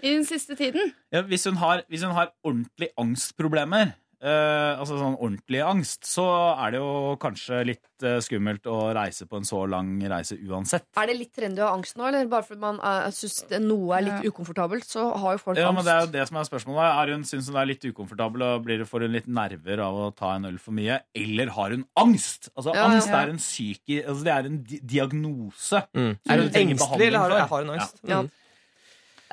i 0.06 0.12
den 0.12 0.26
siste 0.30 0.58
tiden. 0.60 0.94
ja, 1.14 1.26
hvis, 1.26 1.48
hun 1.50 1.58
har, 1.62 1.82
hvis 1.90 2.06
hun 2.06 2.14
har 2.14 2.30
ordentlig 2.46 2.92
angstproblemer, 3.02 3.96
eh, 4.26 4.80
altså 4.80 4.98
sånn 5.00 5.18
ordentlig 5.20 5.62
angst, 5.64 6.08
så 6.10 6.26
er 6.58 6.74
det 6.74 6.80
jo 6.82 7.14
kanskje 7.22 7.60
litt 7.70 8.06
eh, 8.06 8.18
skummelt 8.26 8.66
å 8.70 8.78
reise 8.98 9.28
på 9.30 9.40
en 9.40 9.48
så 9.48 9.62
lang 9.70 9.94
reise 10.12 10.38
uansett. 10.42 10.88
Er 10.98 11.12
det 11.12 11.18
litt 11.20 11.34
trendy 11.36 11.62
å 11.62 11.70
ha 11.70 11.78
angst 11.78 12.00
nå, 12.00 12.08
eller 12.10 12.30
bare 12.32 12.48
fordi 12.48 12.64
man 12.64 12.80
uh, 12.82 13.08
syns 13.14 13.44
noe 13.62 13.98
er 14.00 14.06
litt 14.08 14.28
ukomfortabelt, 14.32 14.88
så 14.90 15.08
har 15.22 15.38
jo 15.38 15.44
folk 15.44 15.60
Ja, 15.62 15.70
angst. 15.70 15.78
men 15.80 15.88
Det 15.88 15.96
er 15.96 16.06
jo 16.06 16.12
det 16.16 16.28
som 16.32 16.40
er 16.42 16.50
spørsmålet. 16.50 16.86
Er 16.86 17.14
hun, 17.14 17.26
Syns 17.26 17.50
hun 17.50 17.58
det 17.58 17.62
er 17.64 17.72
litt 17.74 17.86
ukomfortabel 17.90 18.46
og 18.46 18.66
blir 18.66 18.82
det 18.82 18.90
får 18.90 19.06
hun 19.08 19.16
litt 19.16 19.30
nerver 19.42 19.84
av 19.86 20.00
å 20.08 20.10
ta 20.16 20.36
en 20.36 20.50
øl 20.52 20.58
for 20.62 20.76
mye? 20.78 21.00
Eller 21.18 21.54
har 21.56 21.76
hun 21.76 21.86
angst? 22.02 22.50
Altså, 22.56 22.74
Ja, 22.74 22.82
ja. 22.82 22.88
Angst 22.90 23.14
er 23.14 23.34
en 23.36 23.42
psyki, 23.42 24.02
altså, 24.04 24.24
det 24.26 24.34
er 24.34 24.50
en 24.50 24.58
di 24.64 24.82
diagnose. 24.96 25.86
Er 25.96 26.42
hun 26.42 26.50
engstelig, 26.50 27.12
eller 27.12 27.22
har, 27.22 27.36
behandling 27.36 27.52
har 27.52 27.64
hun 27.64 27.76
angst? 27.78 28.02
Ja. 28.06 28.24
Mm. 28.26 28.34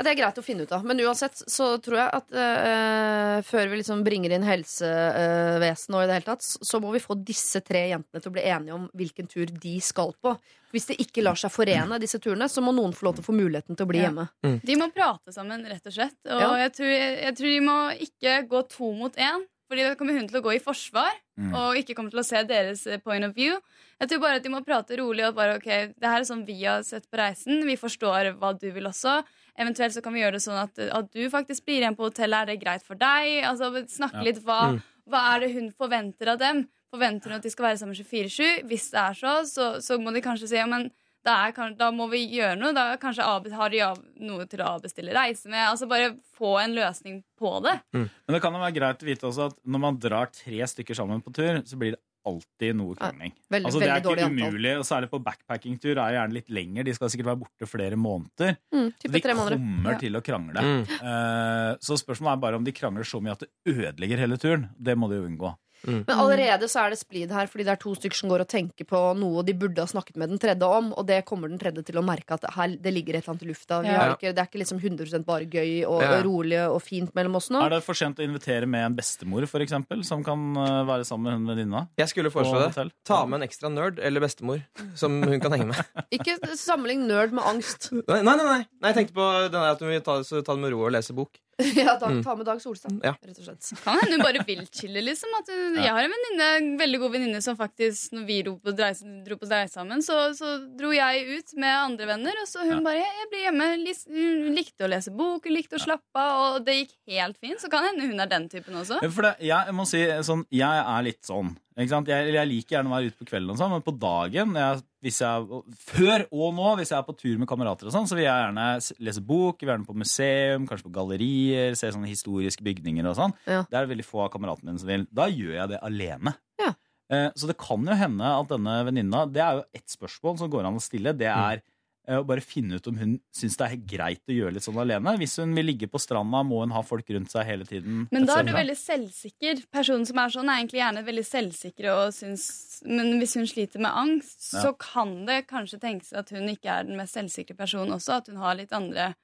Ja, 0.03 0.07
det 0.09 0.17
er 0.17 0.19
greit 0.19 0.39
å 0.41 0.43
finne 0.43 0.65
ut 0.67 0.73
av. 0.75 0.83
Men 0.85 0.99
uansett 0.99 1.45
så 1.47 1.77
tror 1.79 1.99
jeg 2.01 2.11
at 2.19 2.33
uh, 2.35 3.37
før 3.47 3.69
vi 3.71 3.77
liksom 3.79 4.03
bringer 4.03 4.33
inn 4.35 4.43
helsevesenet 4.43 5.95
og 5.95 6.03
i 6.03 6.09
det 6.11 6.17
hele 6.17 6.27
tatt, 6.27 6.43
så 6.43 6.81
må 6.83 6.91
vi 6.95 7.03
få 7.03 7.15
disse 7.23 7.63
tre 7.63 7.85
jentene 7.93 8.19
til 8.23 8.33
å 8.33 8.35
bli 8.35 8.43
enige 8.51 8.75
om 8.75 8.89
hvilken 8.99 9.31
tur 9.31 9.47
de 9.63 9.77
skal 9.85 10.11
på. 10.19 10.35
Hvis 10.75 10.89
det 10.91 10.99
ikke 11.05 11.23
lar 11.23 11.39
seg 11.39 11.53
forene, 11.55 12.01
disse 12.03 12.19
turene, 12.23 12.49
så 12.51 12.65
må 12.65 12.73
noen 12.75 12.95
få 12.97 13.07
lov 13.07 13.19
til 13.19 13.23
å 13.23 13.29
få 13.29 13.37
muligheten 13.37 13.77
til 13.79 13.87
å 13.87 13.91
bli 13.93 14.01
Ja. 14.03 14.09
hjemme. 14.11 14.29
De 14.65 14.77
må 14.81 14.91
prate 14.93 15.33
sammen, 15.33 15.63
rett 15.69 15.87
og 15.87 15.93
slett. 15.95 16.19
Og 16.27 16.41
Ja. 16.41 16.53
jeg, 16.67 16.73
tror, 16.81 16.93
jeg 16.97 17.35
tror 17.39 17.51
de 17.53 17.61
må 17.61 17.79
ikke 18.09 18.49
gå 18.49 18.69
to 18.69 18.93
mot 18.93 19.15
én. 19.17 19.47
Fordi 19.71 19.85
da 19.89 19.95
kommer 19.97 20.13
hun 20.19 20.27
til 20.29 20.37
å 20.41 20.45
gå 20.45 20.55
i 20.57 20.61
forsvar 20.61 21.13
Mm. 21.39 21.55
og 21.57 21.77
ikke 21.81 21.95
kommer 21.97 22.11
til 22.11 22.21
å 22.21 22.25
se 22.29 22.43
deres 22.45 22.87
eh, 22.87 22.99
point 22.99 23.25
of 23.25 23.33
view. 23.35 23.57
Jeg 23.99 24.09
tror 24.11 24.21
bare 24.21 24.37
at 24.37 24.43
de 24.45 24.51
må 24.51 24.61
prate 24.63 24.99
rolig 24.99 25.25
og 25.27 25.35
bare 25.35 25.57
ok, 25.57 25.65
det 25.97 26.05
her 26.05 26.21
er 26.21 26.27
sånn 26.29 26.45
vi 26.45 26.59
har 26.65 26.83
sett 26.85 27.07
på 27.11 27.17
reisen. 27.17 27.65
Vi 27.65 27.75
forstår 27.81 28.37
hva 28.37 28.53
du 28.53 28.71
vil 28.71 28.85
også. 28.85 29.23
Eventuelt 29.59 29.93
så 29.95 30.01
kan 30.03 30.15
vi 30.15 30.21
gjøre 30.23 30.39
det 30.39 30.43
sånn 30.47 30.57
at, 30.63 30.79
at 30.79 31.11
du 31.13 31.27
faktisk 31.31 31.67
blir 31.67 31.83
igjen 31.83 31.97
på 31.99 32.07
hotellet. 32.09 32.43
Er 32.43 32.47
det 32.53 32.61
greit 32.63 32.83
for 32.87 32.95
deg? 32.97 33.43
Altså 33.45 33.73
Snakke 33.89 34.23
Ja. 34.23 34.23
litt 34.31 34.41
hva, 34.47 34.61
Mm. 34.73 34.83
hva 35.11 35.21
er 35.37 35.41
det 35.41 35.53
hun 35.55 35.71
forventer 35.73 36.29
av 36.33 36.39
dem. 36.39 36.69
Forventer 36.93 37.31
hun 37.31 37.37
at 37.39 37.43
de 37.43 37.51
skal 37.51 37.67
være 37.67 37.79
sammen 37.81 37.95
24-7? 37.97 38.65
Hvis 38.69 38.91
det 38.93 39.01
er 39.01 39.15
så, 39.15 39.35
så, 39.49 39.67
så 39.81 39.99
må 40.01 40.13
de 40.13 40.21
kanskje 40.25 40.49
si 40.49 40.57
ja, 40.57 40.67
men 40.67 40.91
da, 41.25 41.47
er, 41.47 41.75
da 41.79 41.91
må 41.95 42.09
vi 42.11 42.25
gjøre 42.35 42.57
noe. 42.59 42.73
Da 42.75 42.97
kanskje 42.97 43.23
har 43.55 43.71
de 43.71 43.83
noe 44.25 44.47
til 44.51 44.61
å 44.61 44.73
avbestille 44.79 45.13
reise 45.15 45.49
med. 45.49 45.61
Altså 45.69 45.87
Bare 45.89 46.17
få 46.37 46.57
en 46.65 46.75
løsning 46.75 47.23
på 47.39 47.63
det. 47.63 47.77
Men 47.93 48.09
det 48.29 48.41
kan 48.43 48.53
jo 48.53 48.59
være 48.65 48.75
greit 48.75 49.05
å 49.05 49.07
vite 49.07 49.29
også 49.29 49.47
at 49.53 49.57
når 49.65 49.79
man 49.85 49.99
drar 50.03 50.27
tre 50.33 50.59
stykker 50.67 50.95
sammen 50.99 51.23
på 51.23 51.33
tur, 51.33 51.61
så 51.63 51.77
blir 51.79 51.93
det 51.95 52.01
alltid 52.27 52.77
noe 52.79 52.95
krangling. 52.99 53.33
Veldig, 53.51 53.67
Altså, 53.67 53.81
det 53.81 53.89
er 53.91 54.01
ikke 54.03 54.27
umulig, 54.31 54.73
og 54.79 54.85
særlig 54.87 55.09
på 55.11 55.21
backpackingtur 55.25 55.91
er 55.97 56.01
det 56.03 56.17
gjerne 56.19 56.37
litt 56.39 56.51
lenger. 56.51 56.85
De 56.85 56.95
skal 56.95 57.09
sikkert 57.13 57.27
være 57.33 57.41
borte 57.43 57.67
flere 57.69 57.97
måneder. 57.99 58.57
Mm, 58.75 58.93
Så 59.03 59.11
de 59.13 59.21
tre 59.21 59.35
måneder. 59.35 59.57
kommer 59.59 59.93
Ja. 59.93 59.99
til 59.99 60.13
å 60.13 60.23
krangle. 60.23 60.61
Mm. 60.63 60.83
Uh, 61.03 61.77
så 61.81 61.99
spørsmålet 61.99 62.33
er 62.37 62.41
bare 62.47 62.57
om 62.57 62.65
de 62.65 62.73
krangler 62.73 63.05
så 63.05 63.21
mye 63.23 63.33
at 63.33 63.41
det 63.41 63.51
ødelegger 63.67 64.19
hele 64.19 64.37
turen. 64.39 64.69
Det 64.79 64.97
må 64.97 65.09
de 65.11 65.17
jo 65.17 65.27
unngå. 65.29 65.55
Men 65.87 66.05
allerede 66.15 66.69
så 66.71 66.85
er 66.87 66.91
det 66.95 66.99
splid 67.01 67.31
her, 67.35 67.47
fordi 67.51 67.65
det 67.67 67.73
er 67.75 67.81
to 67.83 67.95
stykker 67.99 68.17
som 68.23 68.31
går 68.31 68.45
og 68.45 68.49
tenker 68.53 68.87
på 68.89 69.01
noe 69.19 69.43
de 69.47 69.55
burde 69.59 69.83
ha 69.83 69.87
snakket 69.91 70.17
med 70.21 70.31
den 70.31 70.39
tredje 70.43 70.63
om, 70.69 70.93
og 70.97 71.07
det 71.09 71.25
kommer 71.29 71.49
den 71.51 71.59
tredje 71.59 71.83
til 71.89 71.99
å 71.99 72.05
merke 72.07 72.37
at 72.39 72.47
her, 72.55 72.77
det 72.81 72.93
ligger 72.95 73.17
et 73.19 73.25
eller 73.25 73.35
annet 73.35 73.43
i 73.47 73.51
lufta. 73.51 73.81
Vi 73.83 73.89
Ja. 73.93 73.99
har 73.99 74.15
ikke, 74.17 74.33
det 74.35 74.39
er 74.39 74.49
ikke 74.51 74.63
liksom 74.63 74.81
100 74.83 75.25
bare 75.27 75.47
gøy 75.47 75.85
og, 75.87 76.03
Ja. 76.03 76.19
og 76.19 76.25
rolig 76.25 76.61
og 76.69 76.81
fint 76.83 77.15
mellom 77.15 77.37
oss 77.37 77.51
nå. 77.51 77.63
Er 77.65 77.71
det 77.71 77.83
for 77.85 77.95
sent 77.95 78.19
å 78.19 78.23
invitere 78.27 78.67
med 78.67 78.85
en 78.87 78.95
bestemor, 78.97 79.47
for 79.49 79.61
eksempel, 79.61 80.05
som 80.05 80.23
kan 80.25 80.39
eh, 80.57 80.85
være 80.87 81.05
sammen 81.05 81.25
med 81.25 81.33
hun 81.39 81.47
venninna? 81.57 81.89
Jeg 81.99 82.09
skulle 82.09 82.31
foreslå 82.31 82.59
det. 82.63 82.75
hotell? 82.75 82.91
Ta 83.05 83.25
med 83.27 83.43
en 83.43 83.49
ekstra 83.49 83.71
nerd 83.73 83.99
eller 83.99 84.21
bestemor 84.21 84.63
som 84.95 85.23
hun 85.23 85.41
kan 85.41 85.53
henge 85.53 85.67
med. 85.67 85.85
Ikke 86.13 86.39
sammenlign 86.57 87.07
nerd 87.09 87.33
med 87.33 87.45
angst. 87.45 87.91
Nei, 87.93 88.23
nei, 88.23 88.37
nei, 88.37 88.45
nei. 88.45 88.67
Jeg 88.89 88.95
tenkte 88.95 89.15
på 89.15 89.27
den 89.51 89.59
der 89.61 89.73
at 89.73 89.81
hun 89.81 89.89
vil 89.89 90.01
ta, 90.01 90.21
så 90.23 90.43
ta 90.45 90.55
det 90.55 90.61
med 90.63 90.73
ro 90.73 90.85
og 90.87 90.93
lese 90.93 91.13
bok. 91.17 91.39
ja, 91.77 91.99
Dag, 92.01 92.11
Mm. 92.11 92.23
ta 92.25 92.35
med 92.35 92.47
Dag 92.47 92.61
Solstad, 92.63 92.95
Ja. 93.05 93.13
rett 93.23 93.39
og 93.39 93.45
slett. 93.45 93.83
Kan 93.85 93.99
hende 94.01 94.17
hun 94.17 94.23
bare 94.25 94.41
vil 94.47 94.63
chille, 94.73 95.03
liksom. 95.05 95.29
At 95.39 95.49
hun, 95.53 95.75
Jeg 95.77 95.91
har 95.93 96.03
en 96.07 96.11
venninne, 96.15 96.47
en 96.57 96.71
veldig 96.81 96.99
god 97.03 97.13
venninne 97.13 97.43
som 97.45 97.57
faktisk, 97.57 98.13
når 98.17 98.25
vi 98.27 98.39
dro 98.43 98.55
på 98.59 98.73
reise, 98.79 99.05
dro 99.27 99.37
på 99.37 99.47
sammen, 99.71 100.01
så, 100.03 100.33
så 100.35 100.55
dro 100.79 100.91
jeg 100.93 101.27
ut 101.39 101.55
med 101.61 101.71
andre 101.77 102.07
venner, 102.07 102.33
og 102.43 102.49
så 102.49 102.61
hun 102.65 102.79
Ja. 102.79 102.81
bare 102.81 103.03
Jeg 103.03 103.29
blir 103.31 103.45
hjemme. 103.51 103.69
lis- 103.85 104.07
Hun 104.09 104.55
likte 104.57 104.85
å 104.85 104.89
lese 104.91 105.11
bok, 105.15 105.45
hun 105.45 105.53
likte 105.55 105.77
å 105.77 105.85
slappe 105.85 106.17
av, 106.17 106.57
og 106.57 106.65
det 106.65 106.75
gikk 106.89 106.95
helt 107.09 107.37
fint. 107.39 107.61
Så 107.61 107.69
kan 107.71 107.85
hende 107.85 108.09
hun 108.09 108.19
er 108.21 108.27
den 108.27 108.49
typen 108.49 108.75
også. 108.75 108.99
For 109.13 109.23
det, 109.23 109.37
jeg 109.41 109.75
må 109.75 109.87
si 109.87 109.99
sånn, 110.25 110.47
jeg 110.51 110.85
er 110.87 111.03
litt 111.03 111.23
sånn. 111.23 111.57
Jeg, 111.73 112.33
jeg 112.35 112.49
liker 112.51 112.77
gjerne 112.77 112.91
å 112.91 112.93
være 112.93 113.09
ute 113.09 113.19
på 113.23 113.27
kvelden, 113.31 113.55
og 113.55 113.61
sånn, 113.61 113.73
men 113.73 113.85
på 113.87 113.95
dagen 113.97 114.57
jeg, 114.59 114.83
hvis 115.05 115.21
jeg, 115.23 115.61
Før 115.87 116.27
og 116.29 116.55
nå, 116.59 116.69
hvis 116.79 116.93
jeg 116.93 116.99
er 116.99 117.07
på 117.07 117.17
tur 117.17 117.41
med 117.41 117.49
kamerater, 117.49 117.89
og 117.89 117.95
sånn, 117.95 118.09
så 118.11 118.19
vil 118.19 118.27
jeg 118.27 118.45
gjerne 118.45 118.67
lese 119.09 119.25
bok, 119.25 119.63
vil 119.63 119.73
gjerne 119.73 119.89
på 119.89 119.97
museum, 119.97 120.69
kanskje 120.69 120.89
på 120.89 120.95
gallerier, 120.99 121.77
se 121.79 121.93
sånne 121.95 122.11
historiske 122.11 122.67
bygninger 122.67 123.09
og 123.09 123.17
sånn. 123.19 123.37
Ja. 123.49 123.65
Det 123.71 123.81
er 123.81 123.91
veldig 123.91 124.07
få 124.07 124.27
av 124.27 124.33
kameratene 124.35 124.73
mine 124.73 124.83
som 124.83 124.93
vil. 124.93 125.09
Da 125.15 125.31
gjør 125.33 125.57
jeg 125.57 125.73
det 125.73 125.81
alene. 125.89 126.37
Ja. 126.61 126.75
Eh, 127.13 127.29
så 127.37 127.49
det 127.51 127.59
kan 127.61 127.89
jo 127.89 127.97
hende 127.99 128.29
at 128.39 128.49
denne 128.49 128.75
venninna 128.87 129.27
Det 129.29 129.43
er 129.45 129.59
jo 129.59 129.65
ett 129.77 129.91
spørsmål 129.93 130.39
som 130.41 130.53
går 130.53 130.69
an 130.69 130.79
å 130.79 130.85
stille. 130.85 131.17
Det 131.17 131.29
er 131.29 131.61
eh, 131.61 131.65
å 132.11 132.25
bare 132.27 132.43
finne 132.43 132.79
ut 132.81 132.87
om 132.91 132.97
hun 132.99 133.13
syns 133.35 133.55
det 133.61 133.67
er 133.69 133.83
greit 133.87 134.23
å 134.27 134.35
gjøre 134.35 134.57
litt 134.57 134.65
sånn 134.67 134.81
alene. 134.83 135.13
Hvis 135.21 135.37
hun 135.39 135.53
vil 135.55 135.69
ligge 135.71 135.87
på 135.87 136.01
stranda, 136.03 136.41
må 136.43 136.61
hun 136.65 136.75
ha 136.75 136.83
folk 136.83 137.07
rundt 137.15 137.31
seg 137.31 137.47
hele 137.47 137.65
tiden. 137.69 138.09
Men 138.11 138.27
da 138.27 138.41
er 138.41 138.49
du 138.49 138.53
veldig 138.57 138.75
selvsikker. 138.79 139.63
Personen 139.71 140.07
som 140.09 140.19
er 140.19 140.35
sånn, 140.35 140.51
er 140.51 140.63
egentlig 140.63 140.81
gjerne 140.83 141.05
veldig 141.07 141.25
selvsikre. 141.29 141.95
Og 141.95 142.13
syns, 142.17 142.47
men 142.85 143.19
hvis 143.23 143.37
hun 143.39 143.47
sliter 143.47 143.79
med 143.83 143.93
angst, 143.95 144.41
Ja. 144.53 144.65
så 144.67 144.73
kan 144.79 145.25
det 145.27 145.47
kanskje 145.47 145.79
tenkes 145.81 146.13
at 146.13 146.31
hun 146.35 146.49
ikke 146.51 146.71
er 146.81 146.85
den 146.91 146.97
mest 146.99 147.15
selvsikre 147.15 147.57
personen 147.57 147.95
også. 147.95 148.19
At 148.19 148.27
hun 148.33 148.37
har 148.43 148.55
litt 148.59 148.73
andre 148.73 149.15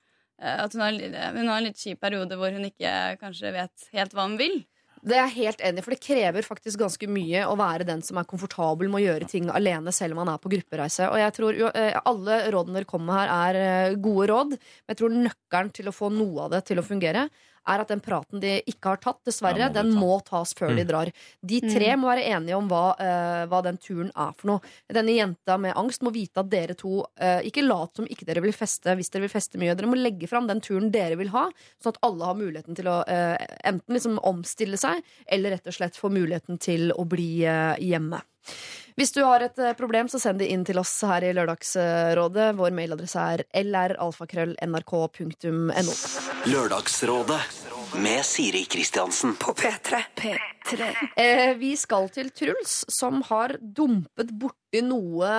eh, 0.41 0.62
At 0.64 0.72
hun 0.72 0.81
har, 0.83 0.93
hun 0.93 1.49
har 1.49 1.59
en 1.59 1.64
litt 1.66 1.76
kjip 1.83 1.99
periode 2.01 2.37
hvor 2.39 2.53
hun 2.55 2.64
ikke 2.70 3.18
kanskje 3.18 3.53
vet 3.53 3.89
helt 3.93 4.14
hva 4.14 4.29
hun 4.29 4.39
vil. 4.39 4.61
Det 5.03 5.15
er 5.15 5.27
jeg 5.29 5.37
helt 5.37 5.61
enig 5.65 5.83
for 5.85 5.95
det 5.95 6.03
krever 6.03 6.47
faktisk 6.47 6.81
ganske 6.81 7.09
mye 7.11 7.45
å 7.47 7.57
være 7.59 7.87
den 7.89 8.01
som 8.05 8.19
er 8.19 8.27
komfortabel 8.29 8.91
med 8.91 9.01
å 9.01 9.05
gjøre 9.05 9.29
ting 9.31 9.51
alene 9.53 9.93
selv 9.95 10.17
om 10.17 10.23
man 10.25 10.33
er 10.33 10.41
på 10.43 10.51
gruppereise. 10.53 11.07
Og 11.13 11.21
jeg 11.21 11.35
tror 11.37 11.59
jo, 11.59 11.71
eh, 11.75 11.99
Alle 12.09 12.41
rådene 12.53 12.81
dere 12.81 12.89
kommer 12.89 13.13
med 13.13 13.21
her, 13.21 13.35
er 13.49 13.61
eh, 13.93 13.99
gode 14.01 14.29
råd. 14.33 14.57
Men 14.57 14.95
jeg 14.95 15.01
tror 15.03 15.15
nøkkelen 15.15 15.73
til 15.79 15.89
å 15.91 15.95
få 15.95 16.11
noe 16.15 16.47
av 16.47 16.57
det 16.57 16.65
til 16.71 16.81
å 16.83 16.87
fungere, 16.87 17.29
er 17.69 17.79
at 17.85 17.91
den 17.93 18.03
praten 18.05 18.41
de 18.43 18.53
ikke 18.69 18.93
har 18.95 19.01
tatt, 19.03 19.21
dessverre, 19.29 19.59
Ja, 19.59 19.69
må 19.69 19.75
den 19.77 19.93
ta. 19.93 19.99
må 20.01 20.12
tas 20.27 20.51
før 20.59 20.71
de 20.77 20.85
drar. 20.89 21.09
De 21.41 21.59
tre 21.64 21.89
må 22.01 22.05
være 22.11 22.27
enige 22.33 22.57
om 22.59 22.66
hva, 22.71 22.85
uh, 22.99 23.43
hva 23.51 23.61
den 23.66 23.77
turen 23.83 24.11
er 24.14 24.33
for 24.39 24.47
noe. 24.53 24.61
Denne 24.93 25.12
jenta 25.16 25.55
med 25.61 25.77
angst 25.79 26.01
må 26.07 26.11
vite 26.14 26.39
at 26.43 26.51
dere 26.53 26.75
to 26.79 26.95
uh, 27.05 27.41
ikke 27.47 27.66
lat 27.66 27.93
som 27.99 28.07
ikke 28.09 28.27
dere 28.29 28.45
vil 28.45 28.57
feste 28.57 28.95
hvis 28.99 29.12
dere 29.14 29.27
vil 29.27 29.35
feste 29.35 29.57
mye. 29.61 29.77
Dere 29.79 29.91
må 29.91 29.97
legge 29.99 30.31
fram 30.31 30.47
den 30.49 30.62
turen 30.64 30.93
dere 30.95 31.16
vil 31.21 31.33
ha, 31.35 31.45
sånn 31.83 31.95
at 31.97 32.03
alle 32.09 32.23
har 32.31 32.37
muligheten 32.39 32.75
til 32.79 32.87
å 32.91 32.97
uh, 33.05 33.37
enten 33.69 33.95
liksom 33.95 34.21
omstille 34.27 34.79
seg, 34.81 34.97
eller 35.27 35.51
rett 35.57 35.69
og 35.69 35.75
slett 35.77 35.99
få 35.99 36.09
muligheten 36.12 36.59
til 36.62 36.93
å 36.97 37.05
bli 37.09 37.31
hjemme. 37.45 38.21
Hvis 38.99 39.12
du 39.14 39.21
har 39.23 39.41
et 39.45 39.59
problem, 39.79 40.09
så 40.11 40.19
send 40.19 40.41
det 40.43 40.49
inn 40.51 40.64
til 40.66 40.79
oss 40.81 40.91
her 41.07 41.23
i 41.23 41.31
Lørdagsrådet. 41.37 42.49
Vår 42.59 42.73
mailadresse 42.75 43.21
er 43.35 43.45
lralfakrøll.nrk.no. 43.62 45.95
Lørdagsrådet 46.51 47.39
med 47.95 48.24
Siri 48.24 48.64
Kristiansen. 48.64 49.34
På 49.36 49.53
P3. 49.53 50.05
Eh, 51.16 51.57
vi 51.57 51.76
skal 51.76 52.09
til 52.12 52.30
Truls, 52.30 52.84
som 52.89 53.22
har 53.28 53.57
dumpet 53.61 54.30
borti 54.36 54.82
noe 54.84 55.30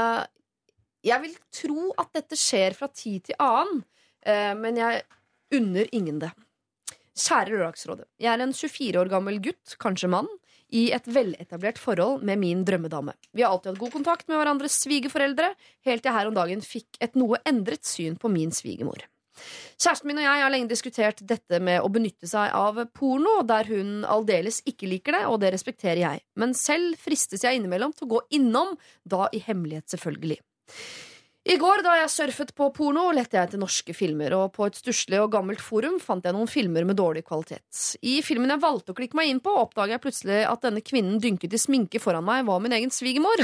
Jeg 1.06 1.22
vil 1.24 1.36
tro 1.54 1.92
at 2.02 2.10
dette 2.18 2.36
skjer 2.40 2.76
fra 2.76 2.90
tid 2.92 3.30
til 3.30 3.38
annen, 3.40 3.84
eh, 4.26 4.52
men 4.58 4.80
jeg 4.80 5.04
unner 5.56 5.88
ingen 5.96 6.20
det. 6.20 6.32
Kjære 7.20 7.54
Lørdagsrådet. 7.54 8.08
Jeg 8.20 8.34
er 8.34 8.44
en 8.44 8.54
24 8.54 9.00
år 9.00 9.12
gammel 9.12 9.40
gutt, 9.44 9.78
kanskje 9.80 10.10
mann, 10.12 10.28
i 10.70 10.90
et 10.94 11.08
veletablert 11.08 11.80
forhold 11.82 12.26
med 12.28 12.40
min 12.42 12.66
drømmedame. 12.66 13.16
Vi 13.32 13.42
har 13.44 13.54
alltid 13.54 13.72
hatt 13.74 13.84
god 13.86 13.96
kontakt 13.96 14.28
med 14.28 14.38
hverandres 14.38 14.76
svigerforeldre, 14.84 15.54
helt 15.88 16.04
til 16.04 16.12
jeg 16.12 16.18
her 16.18 16.30
om 16.30 16.36
dagen 16.38 16.62
fikk 16.62 17.00
et 17.02 17.16
noe 17.16 17.40
endret 17.48 17.88
syn 17.88 18.20
på 18.20 18.30
min 18.32 18.52
svigermor. 18.54 19.08
Kjæresten 19.80 20.10
min 20.10 20.20
og 20.20 20.26
jeg 20.26 20.44
har 20.44 20.54
lenge 20.54 20.72
diskutert 20.72 21.22
dette 21.28 21.60
med 21.64 21.80
å 21.84 21.92
benytte 21.94 22.28
seg 22.28 22.52
av 22.56 22.82
porno, 22.96 23.40
der 23.48 23.70
hun 23.72 24.04
aldeles 24.04 24.62
ikke 24.68 24.90
liker 24.92 25.16
det, 25.16 25.26
og 25.32 25.40
det 25.44 25.54
respekterer 25.56 26.02
jeg. 26.04 26.24
Men 26.40 26.56
selv 26.58 27.00
fristes 27.00 27.46
jeg 27.48 27.60
innimellom 27.60 27.96
til 27.96 28.10
å 28.10 28.14
gå 28.18 28.24
innom, 28.40 28.76
da 29.08 29.30
i 29.32 29.42
hemmelighet, 29.46 29.88
selvfølgelig. 29.94 30.42
I 31.50 31.56
går 31.58 31.82
da 31.82 31.96
jeg 31.98 32.12
surfet 32.14 32.52
på 32.54 32.68
porno, 32.76 33.08
lette 33.16 33.34
jeg 33.34 33.48
etter 33.48 33.58
norske 33.58 33.94
filmer, 33.98 34.36
og 34.38 34.52
på 34.54 34.68
et 34.68 34.76
stusslig 34.78 35.18
og 35.18 35.32
gammelt 35.34 35.62
forum 35.66 35.96
fant 36.04 36.26
jeg 36.28 36.36
noen 36.36 36.50
filmer 36.50 36.86
med 36.86 37.00
dårlig 37.00 37.24
kvalitet. 37.26 37.96
I 38.06 38.20
filmen 38.22 38.54
jeg 38.54 38.62
valgte 38.62 38.94
å 38.94 38.98
klikke 39.00 39.18
meg 39.18 39.32
inn 39.32 39.40
på, 39.42 39.56
oppdaga 39.58 39.96
jeg 39.96 40.04
plutselig 40.04 40.44
at 40.46 40.68
denne 40.68 40.84
kvinnen 40.86 41.18
dynket 41.24 41.56
i 41.58 41.62
sminke 41.62 42.02
foran 42.04 42.28
meg 42.28 42.44
var 42.46 42.62
min 42.62 42.76
egen 42.78 42.94
svigermor. 42.94 43.42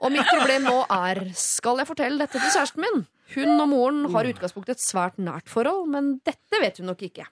Og 0.00 0.14
mitt 0.14 0.30
problem 0.30 0.70
nå 0.70 0.78
er, 0.96 1.20
skal 1.36 1.82
jeg 1.82 1.90
fortelle 1.90 2.22
dette 2.22 2.40
til 2.40 2.54
kjæresten 2.54 2.86
min? 2.86 3.04
Hun 3.34 3.58
og 3.58 3.68
moren 3.68 4.00
har 4.14 4.24
i 4.24 4.32
utgangspunktet 4.32 4.78
et 4.78 4.84
svært 4.86 5.20
nært 5.20 5.50
forhold, 5.50 5.90
men 5.92 6.14
dette 6.24 6.62
vet 6.62 6.80
hun 6.80 6.88
nok 6.92 7.04
ikke. 7.08 7.26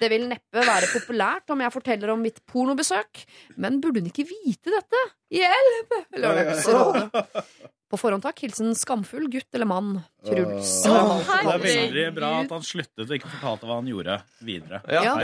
Det 0.00 0.08
vil 0.10 0.26
neppe 0.30 0.64
være 0.64 0.88
populært 0.90 1.54
om 1.54 1.62
jeg 1.62 1.74
forteller 1.76 2.14
om 2.16 2.24
mitt 2.24 2.42
pornobesøk, 2.50 3.22
men 3.60 3.78
burde 3.84 4.02
hun 4.02 4.10
ikke 4.10 4.26
vite 4.26 4.74
dette? 4.74 5.06
Hjelp! 5.38 5.98
Lørdagsrådet. 6.18 7.24
På 7.90 7.98
forhånd 8.00 8.22
takk. 8.24 8.40
Hilsen 8.40 8.72
skamfull 8.74 9.28
gutt 9.30 9.54
eller 9.54 9.68
mann. 9.68 9.90
Truls. 10.26 10.70
Det 10.84 10.92
er 10.92 11.58
veldig 11.62 12.06
bra 12.16 12.30
at 12.40 12.50
han 12.56 12.64
sluttet 12.64 13.04
og 13.04 13.12
ikke 13.18 13.28
fortalte 13.36 13.68
hva 13.68 13.76
han 13.80 13.90
gjorde 13.90 14.16
videre. 14.42 14.80
Ja. 14.90 15.14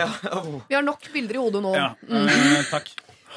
Vi 0.69 0.75
har 0.77 0.85
nok 0.87 1.09
bilder 1.15 1.35
i 1.39 1.43
hodet 1.45 1.63
nå. 1.65 1.73
Ja, 1.75 1.95
Mm. 2.07 2.29
eh, 2.29 2.63
takk. 2.71 2.91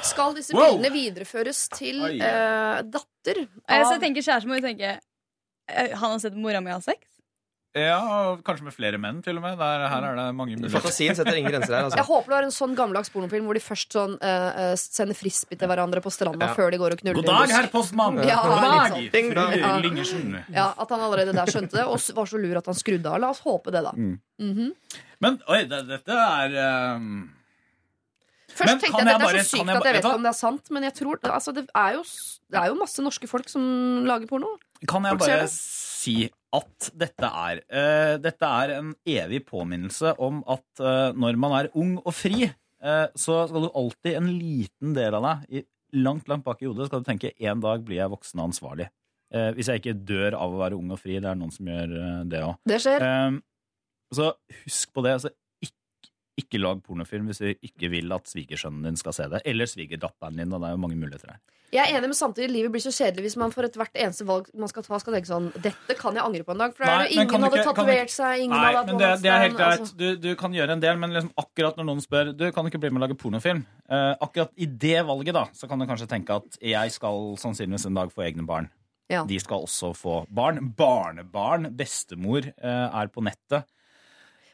Skal 0.04 0.34
disse 0.34 0.52
Wow. 0.54 0.76
bildene 0.76 0.90
videreføres 0.92 1.68
til 1.70 2.02
Oi. 2.02 2.18
eh, 2.20 2.82
datter 2.82 3.46
Eh, 3.68 3.82
Så 3.82 3.86
av 3.86 3.92
jeg 3.94 4.00
tenker 4.02 4.22
kjæresten 4.26 4.48
må 4.50 4.56
jo 4.60 4.66
tenke 4.66 4.98
eh, 5.68 5.94
Han 5.96 6.10
har 6.10 6.18
sett 6.18 6.34
mora 6.36 6.60
mi 6.60 6.70
ha 6.70 6.80
sex? 6.80 6.98
Ja, 7.74 7.96
og 8.30 8.42
kanskje 8.46 8.68
med 8.68 8.74
flere 8.76 8.98
menn, 9.02 9.16
til 9.24 9.34
og 9.40 9.42
med. 9.42 9.56
Der, 9.58 9.82
her 9.90 10.04
er 10.06 10.14
det 10.14 10.24
mange 10.38 10.54
muligheter. 10.54 10.76
Fantasien 10.78 11.16
setter 11.18 11.34
ingen 11.40 11.50
grenser 11.50 11.74
her. 11.74 11.88
altså. 11.88 11.98
Jeg 11.98 12.06
håper 12.06 12.30
det 12.30 12.36
har 12.36 12.46
en 12.46 12.54
sånn 12.54 12.76
gammeldags 12.78 13.10
pornofilm 13.10 13.48
hvor 13.48 13.58
de 13.58 13.62
først 13.64 13.96
sånn, 13.96 14.14
eh, 14.22 14.74
sender 14.78 15.18
frisbee 15.18 15.58
til 15.58 15.66
hverandre 15.72 15.98
på 16.04 16.12
stranda 16.14 16.46
Ja. 16.46 16.54
før 16.54 16.70
de 16.70 16.78
går 16.78 16.94
og 16.94 17.00
knuller. 17.02 17.18
God 17.18 17.26
dag, 17.32 17.50
herr 17.56 17.66
postmann! 17.72 18.20
Ja, 18.22 18.36
God 18.46 18.62
dag! 18.62 18.94
sånn. 18.94 19.58
Ja. 19.58 19.72
Lingersen. 19.82 20.44
Ja, 20.54 20.68
At 20.78 20.88
han 20.94 21.00
allerede 21.02 21.34
der 21.34 21.50
skjønte 21.50 21.80
det, 21.80 21.84
og 21.90 21.98
var 22.14 22.30
så 22.30 22.38
lur 22.38 22.56
at 22.62 22.66
han 22.70 22.78
skrudde 22.78 23.10
av. 23.10 23.18
La 23.20 23.30
oss 23.34 23.40
håpe 23.42 23.72
det, 23.74 23.82
da. 23.82 23.90
Mm. 23.90 24.20
Mhm. 24.38 24.70
Men 25.20 25.40
oi, 25.48 25.64
det, 25.64 25.82
dette 25.88 26.14
er 26.14 26.94
um... 26.94 27.30
Først 28.54 28.70
Men 28.70 28.78
tenkte 28.78 28.86
jeg 28.86 28.94
at 28.94 28.98
det 29.02 29.04
dette 29.10 29.14
er 29.18 29.26
bare- 29.26 29.42
så 29.42 29.50
sykt 29.50 29.66
jeg 29.66 29.76
at 29.76 29.84
jeg 29.88 29.94
vet 29.98 30.04
ikke 30.04 30.14
om 30.14 30.22
det 30.22 30.30
er 30.30 30.38
sant, 30.38 30.70
men 30.70 30.82
jeg 30.86 30.94
tror 30.94 31.18
altså, 31.26 31.52
det, 31.56 31.66
er 31.74 31.92
jo, 31.96 32.02
det 32.54 32.60
er 32.60 32.66
jo 32.70 32.74
masse 32.78 33.02
norske 33.02 33.26
folk 33.26 33.48
som 33.50 34.04
lager 34.06 34.30
porno. 34.30 34.52
Kan 34.86 35.02
jeg 35.10 35.18
bare 35.18 35.48
si 35.50 36.30
at 36.54 36.90
dette 36.98 37.28
er 37.28 37.62
Uh, 37.74 38.16
Dette 38.22 38.48
er 38.62 38.74
en 38.76 38.92
evig 39.08 39.40
påminnelse 39.48 40.14
om 40.22 40.42
at 40.50 40.82
uh, 40.82 41.10
når 41.16 41.38
man 41.40 41.54
er 41.58 41.70
ung 41.78 41.96
og 42.02 42.12
fri, 42.14 42.46
uh, 42.46 43.06
så 43.18 43.44
skal 43.48 43.66
du 43.66 43.70
alltid 43.74 44.18
en 44.18 44.28
liten 44.30 44.94
del 44.96 45.16
av 45.18 45.26
deg 45.26 45.60
i, 45.60 45.64
langt, 45.98 46.28
langt 46.30 46.44
bak 46.46 46.62
i 46.62 46.68
hodet 46.68 46.88
skal 46.88 47.02
du 47.02 47.08
tenke 47.08 47.32
en 47.38 47.62
dag 47.62 47.82
blir 47.86 48.00
jeg 48.00 48.12
voksen 48.12 48.40
og 48.40 48.50
ansvarlig. 48.50 48.90
Hvis 49.34 49.66
jeg 49.66 49.80
ikke 49.80 49.96
dør 50.06 50.36
av 50.38 50.52
å 50.52 50.58
være 50.60 50.76
ung 50.78 50.92
og 50.94 50.98
fri. 51.00 51.16
Det 51.18 51.26
er 51.26 51.38
noen 51.38 51.50
som 51.50 51.66
gjør 51.66 51.94
det 52.30 52.42
òg. 52.44 52.52
Det 52.70 52.76
skjer. 52.84 53.04
så 54.14 54.28
husk 54.60 54.92
på 54.94 55.02
det. 55.02 55.14
Altså, 55.16 55.32
ikke, 56.40 56.58
lag 56.58 56.80
pornofilm 56.82 57.26
hvis 57.30 57.38
du 57.42 57.50
ikke 57.54 57.90
vil 57.92 58.12
at 58.12 58.26
svigersønnen 58.30 58.82
din 58.88 58.96
skal 58.98 59.12
se 59.14 59.28
det. 59.30 59.42
Eller 59.46 59.66
svigerdatteren 59.70 60.36
din. 60.36 60.52
Og 60.52 60.60
det 60.62 60.68
er 60.68 60.74
jo 60.74 60.80
mange 60.82 60.96
muligheter 60.98 61.30
her. 61.34 61.40
Jeg 61.74 61.90
er 61.90 61.96
enig, 61.98 62.06
men 62.12 62.14
samtidig 62.14 62.50
livet 62.52 62.70
blir 62.70 62.82
så 62.84 62.92
kjedelig 62.94 63.24
hvis 63.24 63.36
man 63.40 63.50
for 63.50 63.66
ethvert 63.66 63.96
eneste 63.98 64.22
valg 64.28 64.46
man 64.54 64.70
skal 64.70 64.84
ta, 64.86 64.98
skal 65.02 65.16
tenke 65.16 65.26
sånn 65.26 65.48
Dette 65.58 65.96
kan 65.98 66.14
jeg 66.14 66.22
angre 66.22 66.44
på 66.46 66.54
en 66.54 66.60
dag. 66.62 66.74
For 66.76 66.86
Nei, 66.86 67.08
ingen 67.16 67.30
hadde 67.34 67.48
ikke- 67.48 67.64
du 67.64 67.70
tatovert 67.70 68.04
ikke- 68.04 68.14
seg, 68.14 68.42
ingen 68.44 68.54
Nei, 68.54 68.60
hadde 68.66 68.76
hatt 68.78 68.86
men 68.86 68.98
det, 68.98 69.22
det 69.22 69.30
er 69.32 69.42
helt 69.42 69.56
greit. 69.58 69.80
Altså. 69.80 69.96
Du, 69.96 70.16
du 70.16 70.36
kan 70.36 70.52
gjøre 70.54 70.70
en 70.76 70.80
del, 70.84 70.96
men 71.02 71.10
liksom 71.10 71.32
akkurat 71.36 71.76
når 71.76 71.84
noen 71.90 72.00
spør 72.04 72.36
Du 72.36 72.52
kan 72.52 72.64
du 72.64 72.70
ikke 72.70 72.80
bli 72.80 72.90
med 72.90 73.02
og 73.02 73.08
lage 73.08 73.18
pornofilm, 73.18 73.64
Uh, 73.84 74.14
akkurat 74.22 74.48
i 74.56 74.64
det 74.64 75.04
valget 75.04 75.34
da 75.34 75.44
Så 75.52 75.68
kan 75.68 75.78
du 75.78 75.84
kanskje 75.84 76.06
tenke 76.08 76.30
at 76.34 76.56
jeg 76.58 76.90
skal 76.94 77.34
sannsynligvis 77.36 77.84
en 77.86 77.94
dag 77.94 78.08
få 78.10 78.22
egne 78.24 78.46
barn. 78.46 78.70
Ja. 79.10 79.24
De 79.28 79.38
skal 79.38 79.60
også 79.60 79.94
få 79.94 80.26
barn. 80.32 80.72
Barnebarn, 80.74 81.68
bestemor, 81.76 82.46
uh, 82.62 82.88
er 83.02 83.08
på 83.08 83.20
nettet. 83.22 83.66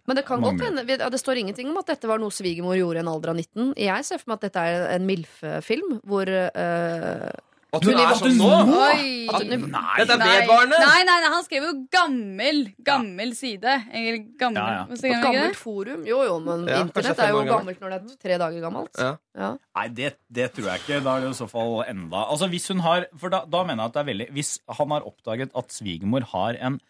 Men 0.09 0.17
det 0.17 0.25
kan 0.27 0.41
godt 0.43 0.63
hende 0.65 0.87
ja, 0.89 1.09
Det 1.13 1.21
står 1.21 1.43
ingenting 1.43 1.69
om 1.71 1.77
at 1.83 1.87
dette 1.93 2.09
var 2.11 2.19
noe 2.23 2.33
svigermor 2.35 2.79
gjorde 2.79 3.03
i 3.03 3.05
en 3.05 3.13
alder 3.13 3.35
av 3.35 3.37
19. 3.37 3.75
Jeg 3.77 4.05
ser 4.09 4.19
for 4.23 4.33
meg 4.33 4.41
at 4.41 4.49
dette 4.49 4.65
er 4.71 4.89
en 4.97 5.07
MILF-film 5.07 6.01
hvor 6.09 6.31
uh, 6.31 7.31
At 7.71 7.85
hun 7.87 7.95
er 8.01 8.15
sånn 8.19 8.35
nå? 8.41 8.49
Oi. 8.75 9.29
At 9.31 9.45
hun- 9.47 9.69
Nei! 9.71 9.99
Dette 10.01 10.17
er 10.17 10.23
vedvarende! 10.25 10.79
Nei, 10.83 11.03
nei, 11.07 11.19
nei, 11.23 11.29
han 11.37 11.45
skrev 11.47 11.69
jo 11.69 11.75
gammel, 11.95 12.63
gammel 12.83 13.35
side. 13.39 13.77
Eller 13.95 14.19
gammel, 14.41 14.59
Ja, 14.59 14.87
ja. 14.91 15.21
Gammelt 15.23 15.61
forum. 15.61 16.03
Jo, 16.09 16.19
jo, 16.27 16.41
men 16.43 16.67
Ja, 16.67 16.81
internett 16.83 17.21
er 17.23 17.31
jo 17.31 17.45
gammelt. 17.45 17.79
gammelt 17.79 17.85
når 17.85 17.95
det 17.95 18.01
er 18.01 18.21
tre 18.27 18.39
dager 18.43 18.61
gammelt. 18.67 18.99
Ja. 18.99 19.13
Ja. 19.39 19.53
Nei, 19.79 19.87
det, 20.01 20.17
det 20.33 20.49
tror 20.57 20.73
jeg 20.73 20.83
ikke. 20.83 20.99
Da 21.07 21.15
er 21.17 21.21
det 21.29 21.31
i 21.31 21.39
så 21.45 21.47
fall 21.53 21.85
enda 21.87 22.25
Altså 22.33 22.49
hvis 22.51 22.67
hun 22.73 22.81
har 22.83 23.07
For 23.17 23.31
da, 23.31 23.45
da 23.47 23.63
mener 23.63 23.85
jeg 23.85 23.93
at 23.93 23.95
det 23.95 24.01
er 24.03 24.09
veldig 24.11 24.27
Hvis 24.35 24.51
han 24.81 24.91
har 24.91 25.07
oppdaget 25.07 25.55
at 25.55 25.71
svigermor 25.71 26.27
har 26.33 26.59
en 26.59 26.81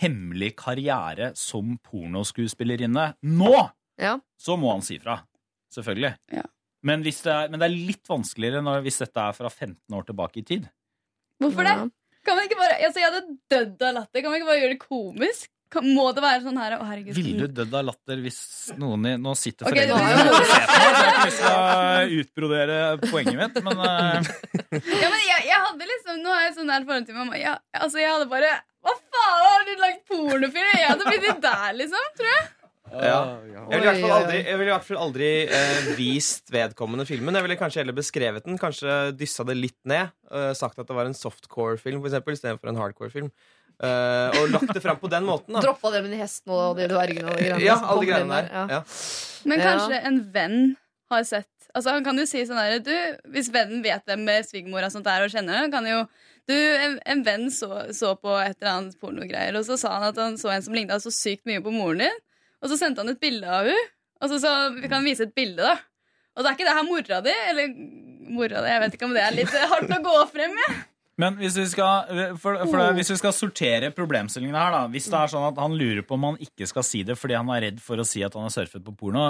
hemmelig 0.00 0.54
karriere 0.56 1.32
som 1.38 1.76
pornoskuespillerinne 1.90 3.12
nå, 3.22 3.52
Ja. 4.00 4.16
så 4.40 4.56
må 4.58 4.72
han 4.72 4.82
si 4.82 4.98
fra. 5.02 5.18
Selvfølgelig. 5.72 6.14
Ja. 6.32 6.42
Men, 6.82 7.02
hvis 7.06 7.22
det 7.22 7.32
er, 7.32 7.48
men 7.52 7.60
det 7.62 7.68
er 7.68 7.76
litt 7.92 8.08
vanskeligere 8.10 8.62
når, 8.64 8.82
hvis 8.82 8.98
dette 9.04 9.20
er 9.22 9.32
fra 9.36 9.48
15 9.52 9.76
år 9.94 10.06
tilbake 10.08 10.40
i 10.42 10.46
tid. 10.48 10.68
Hvorfor 11.42 11.66
det? 11.66 11.76
Kan 12.22 12.36
man 12.38 12.46
ikke 12.46 12.58
bare, 12.58 12.76
altså 12.86 13.00
Jeg 13.02 13.10
hadde 13.10 13.36
dødd 13.50 13.82
av 13.82 13.94
latter. 13.96 14.20
Kan 14.22 14.30
man 14.30 14.38
ikke 14.40 14.46
bare 14.50 14.60
gjøre 14.62 14.74
det 14.76 14.82
komisk? 14.82 15.48
Kan, 15.72 15.86
må 15.96 16.04
det 16.12 16.20
være 16.22 16.42
sånn 16.44 16.58
her 16.60 16.74
Å, 16.76 16.82
herregud. 16.84 17.14
Ville 17.16 17.46
du 17.48 17.54
dødd 17.62 17.72
av 17.78 17.86
latter 17.88 18.20
hvis 18.20 18.40
noen 18.76 19.06
i 19.08 19.12
Nå 19.16 19.32
sitter 19.40 19.64
foreldrene 19.70 20.26
nå- 20.28 20.34
og 20.36 20.50
ser 20.50 20.66
på 20.68 20.82
så 20.82 21.06
jeg 21.22 21.32
skal 21.32 21.32
ikke 21.32 21.54
å 22.12 22.18
utbrodere 22.20 22.76
poenget 23.06 23.38
mitt, 23.40 23.56
men 23.64 23.80
uh... 23.80 24.28
Ja, 25.02 25.08
men 25.08 25.22
jeg, 25.24 25.46
jeg 25.48 25.62
hadde 25.64 25.88
liksom 25.94 26.20
Nå 26.26 26.34
har 26.34 26.44
jeg 26.44 26.54
sånn 26.58 26.74
her 26.74 26.84
forhold 26.84 27.08
til 27.08 27.16
mamma. 27.16 27.40
Jeg, 27.40 27.56
altså, 27.80 28.02
jeg 28.02 28.12
hadde 28.12 28.28
bare 28.34 28.52
Hva 28.82 28.94
faen, 28.98 29.44
har 29.46 29.64
du 29.68 29.72
lagd 29.82 30.02
pornofilm? 30.10 30.74
Jeg 30.78 30.90
hadde 30.90 31.06
blitt 31.08 31.24
litt 31.28 31.40
der, 31.44 31.70
liksom. 31.78 32.10
Tror 32.18 32.30
jeg. 32.32 32.50
Ja. 32.92 33.20
Jeg 33.48 33.78
ville 33.80 33.86
i 33.86 33.88
hvert 33.88 34.02
fall 34.02 34.14
aldri, 34.18 34.38
i 34.42 34.56
hvert 34.68 34.84
fall 34.84 34.98
aldri 35.00 35.28
eh, 35.48 35.86
vist 35.96 36.50
vedkommende 36.52 37.06
filmen. 37.08 37.38
Jeg 37.38 37.46
ville 37.46 37.56
kanskje 37.60 37.80
heller 37.80 37.96
beskrevet 37.96 38.44
den, 38.44 38.58
kanskje 38.60 38.96
dyssa 39.16 39.46
det 39.48 39.56
litt 39.56 39.78
ned. 39.88 40.12
eh, 40.28 40.50
sagt 40.58 40.78
at 40.82 40.90
det 40.90 40.96
var 40.98 41.08
en 41.08 41.16
softcore-film 41.16 42.04
istedenfor 42.04 42.68
en 42.68 42.80
hardcore-film. 42.82 43.30
Eh, 43.82 44.36
og 44.38 44.52
lagt 44.52 44.74
det 44.76 44.82
fram 44.84 44.98
på 45.00 45.08
den 45.10 45.24
måten. 45.26 45.56
da 45.56 45.62
Droppa 45.64 45.90
det 45.94 46.02
med 46.04 46.12
de 46.14 46.20
hestene 46.20 46.52
og 46.54 46.76
de 46.78 46.90
dvergene 46.92 47.32
og 47.32 47.38
de 47.40 47.48
greiene. 47.48 47.64
Ja, 47.64 47.78
alle 47.80 48.06
greiene 48.06 48.42
der. 48.42 48.52
Ja. 48.52 48.66
Ja. 48.76 48.82
Men 49.48 49.64
kanskje 49.64 50.02
en 50.10 50.20
venn 50.34 50.58
har 51.10 51.24
sett 51.28 51.48
Altså 51.72 51.94
Han 51.96 52.04
kan 52.04 52.18
jo 52.20 52.26
si 52.28 52.42
sånn 52.44 52.60
her 52.60 52.82
du, 52.84 52.92
Hvis 53.32 53.48
vennen 53.52 53.80
vet 53.84 54.04
hvem 54.08 54.26
svigermora 54.44 54.90
sånt 54.92 55.08
er 55.08 55.24
og 55.24 55.32
kjenner 55.32 55.56
henne, 55.56 55.72
kan 55.72 55.88
jo 55.88 56.02
du, 56.50 56.54
en, 56.56 56.96
en 57.06 57.20
venn 57.22 57.46
så, 57.54 57.68
så 57.94 58.16
på 58.18 58.32
et 58.42 58.56
eller 58.58 58.72
annet 58.72 58.96
pornogreier, 58.98 59.54
og 59.54 59.62
så 59.68 59.76
sa 59.78 59.92
han 59.94 60.08
at 60.08 60.18
han 60.18 60.34
så 60.40 60.50
en 60.50 60.64
som 60.64 60.74
ligna 60.74 60.98
så 60.98 61.12
sykt 61.14 61.46
mye 61.46 61.62
på 61.62 61.70
moren 61.70 62.02
din. 62.02 62.16
Og 62.62 62.72
så 62.72 62.78
sendte 62.80 63.04
han 63.04 63.12
et 63.12 63.20
bilde 63.22 63.46
av 63.46 63.68
henne. 63.70 63.84
Og 64.22 64.30
så, 64.30 64.40
så 64.42 64.50
vi 64.74 64.90
kan 64.90 65.06
vise 65.06 65.26
et 65.26 65.34
bilde, 65.34 65.62
da. 65.62 65.76
Og 66.34 66.42
det 66.42 66.50
er 66.50 66.56
ikke 66.58 66.66
det 66.66 66.74
her 66.78 66.88
mora 66.88 67.20
di, 67.22 67.36
eller 67.52 67.72
mora 68.32 68.62
di, 68.62 68.72
jeg 68.72 68.82
vet 68.84 68.96
ikke 68.96 69.08
om 69.08 69.14
det 69.16 69.22
er 69.22 69.38
litt 69.38 69.56
hardt 69.74 69.94
å 69.94 70.02
gå 70.02 70.18
frem 70.34 70.54
med. 70.58 70.82
Men 71.20 71.34
hvis 71.36 71.58
vi, 71.60 71.66
skal, 71.68 72.06
for, 72.40 72.56
for 72.70 72.78
det, 72.80 72.84
hvis 72.96 73.10
vi 73.12 73.16
skal 73.20 73.34
sortere 73.36 73.90
problemstillingene 73.92 74.56
her, 74.56 74.70
da 74.72 74.78
Hvis 74.88 75.10
det 75.12 75.18
er 75.18 75.28
sånn 75.28 75.44
at 75.50 75.58
han 75.60 75.74
lurer 75.76 76.00
på 76.08 76.16
om 76.16 76.22
han 76.30 76.38
ikke 76.40 76.64
skal 76.70 76.86
si 76.88 77.02
det 77.04 77.18
fordi 77.20 77.36
han 77.36 77.50
er 77.52 77.66
redd 77.66 77.82
for 77.84 78.00
å 78.00 78.06
si 78.08 78.22
at 78.24 78.32
han 78.32 78.46
har 78.46 78.54
surfet 78.54 78.80
på 78.86 78.94
porno, 78.96 79.26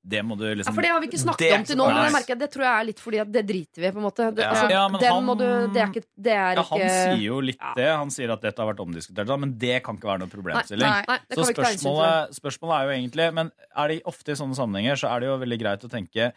det 0.00 0.22
må 0.24 0.38
du 0.40 0.46
Ja, 0.48 0.54
liksom 0.56 0.78
for 0.78 0.86
det 0.86 0.92
har 0.94 1.02
vi 1.04 1.10
ikke 1.10 1.20
snakket 1.20 1.52
om 1.58 1.66
til 1.68 1.76
nå. 1.76 1.88
Men 1.92 2.00
jeg 2.06 2.14
merker 2.16 2.40
det 2.40 2.48
tror 2.54 2.64
jeg 2.64 2.72
er 2.72 2.88
litt 2.88 3.02
fordi 3.04 3.20
at 3.20 3.34
det 3.36 3.44
driter 3.52 3.84
vi 3.84 3.90
i. 3.90 3.92
på 3.92 4.00
en 4.00 4.06
måte 4.08 4.30
det, 4.32 4.46
Ja. 4.46 4.54
altså, 4.54 4.70
Ja, 4.72 4.88
men 4.88 5.00
Den 5.04 5.12
han- 5.12 5.28
må 5.28 5.36
du 5.36 5.44
Det 5.76 5.82
er 5.82 5.92
ikke, 5.92 6.04
det 6.16 6.32
er 6.32 6.54
Ja, 6.56 6.62
han 6.70 6.78
ikke 6.80 6.96
sier 6.96 7.22
jo 7.26 7.40
litt 7.40 7.60
det. 7.76 7.90
Han 7.92 8.10
sier 8.16 8.32
at 8.32 8.40
dette 8.40 8.58
har 8.64 8.72
vært 8.72 8.80
omdiskutert, 8.86 9.26
da, 9.26 9.36
men 9.36 9.58
det 9.58 9.82
kan 9.84 9.96
ikke 10.00 10.08
være 10.08 10.24
noe 10.24 10.32
problemstilling. 10.32 10.88
Nei. 10.88 11.04
Nei, 11.06 11.18
nei, 11.28 11.36
Så 11.36 11.52
spørsmålet, 11.52 12.32
spørsmålet 12.40 12.80
er 12.80 12.84
jo 12.88 12.96
egentlig 12.96 13.34
Men 13.34 13.52
er 13.76 13.88
det 13.88 14.02
ofte 14.08 14.32
i 14.32 14.40
sånne 14.40 14.56
sammenhenger 14.56 14.96
så 14.96 15.12
er 15.14 15.20
det 15.20 15.28
jo 15.28 15.38
veldig 15.44 15.60
greit 15.60 15.84
å 15.84 15.90
tenke 15.92 16.32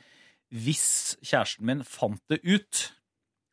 Hvis 0.51 1.15
kjæresten 1.23 1.61
min 1.63 1.83
fant 1.83 2.19
det 2.27 2.41
ut 2.43 2.91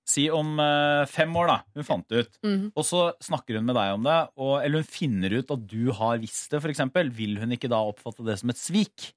Si 0.07 0.29
om 0.31 0.55
eh, 0.63 1.03
fem 1.11 1.33
år, 1.35 1.49
da. 1.51 1.59
Hun 1.75 1.87
fant 1.89 2.07
det 2.13 2.25
ut. 2.25 2.41
Mhm. 2.47 2.67
Og 2.79 2.87
så 2.87 3.09
snakker 3.27 3.59
hun 3.59 3.67
med 3.67 3.75
deg 3.79 3.95
om 3.97 4.07
det, 4.07 4.19
og, 4.39 4.57
eller 4.63 4.85
hun 4.85 4.89
finner 4.89 5.35
ut 5.41 5.51
at 5.51 5.67
du 5.67 5.91
har 5.99 6.21
visst 6.23 6.53
det, 6.55 6.63
f.eks. 6.63 6.85
Vil 7.17 7.39
hun 7.43 7.55
ikke 7.57 7.71
da 7.73 7.83
oppfatte 7.83 8.27
det 8.27 8.39
som 8.39 8.53
et 8.55 8.61
svik? 8.61 9.13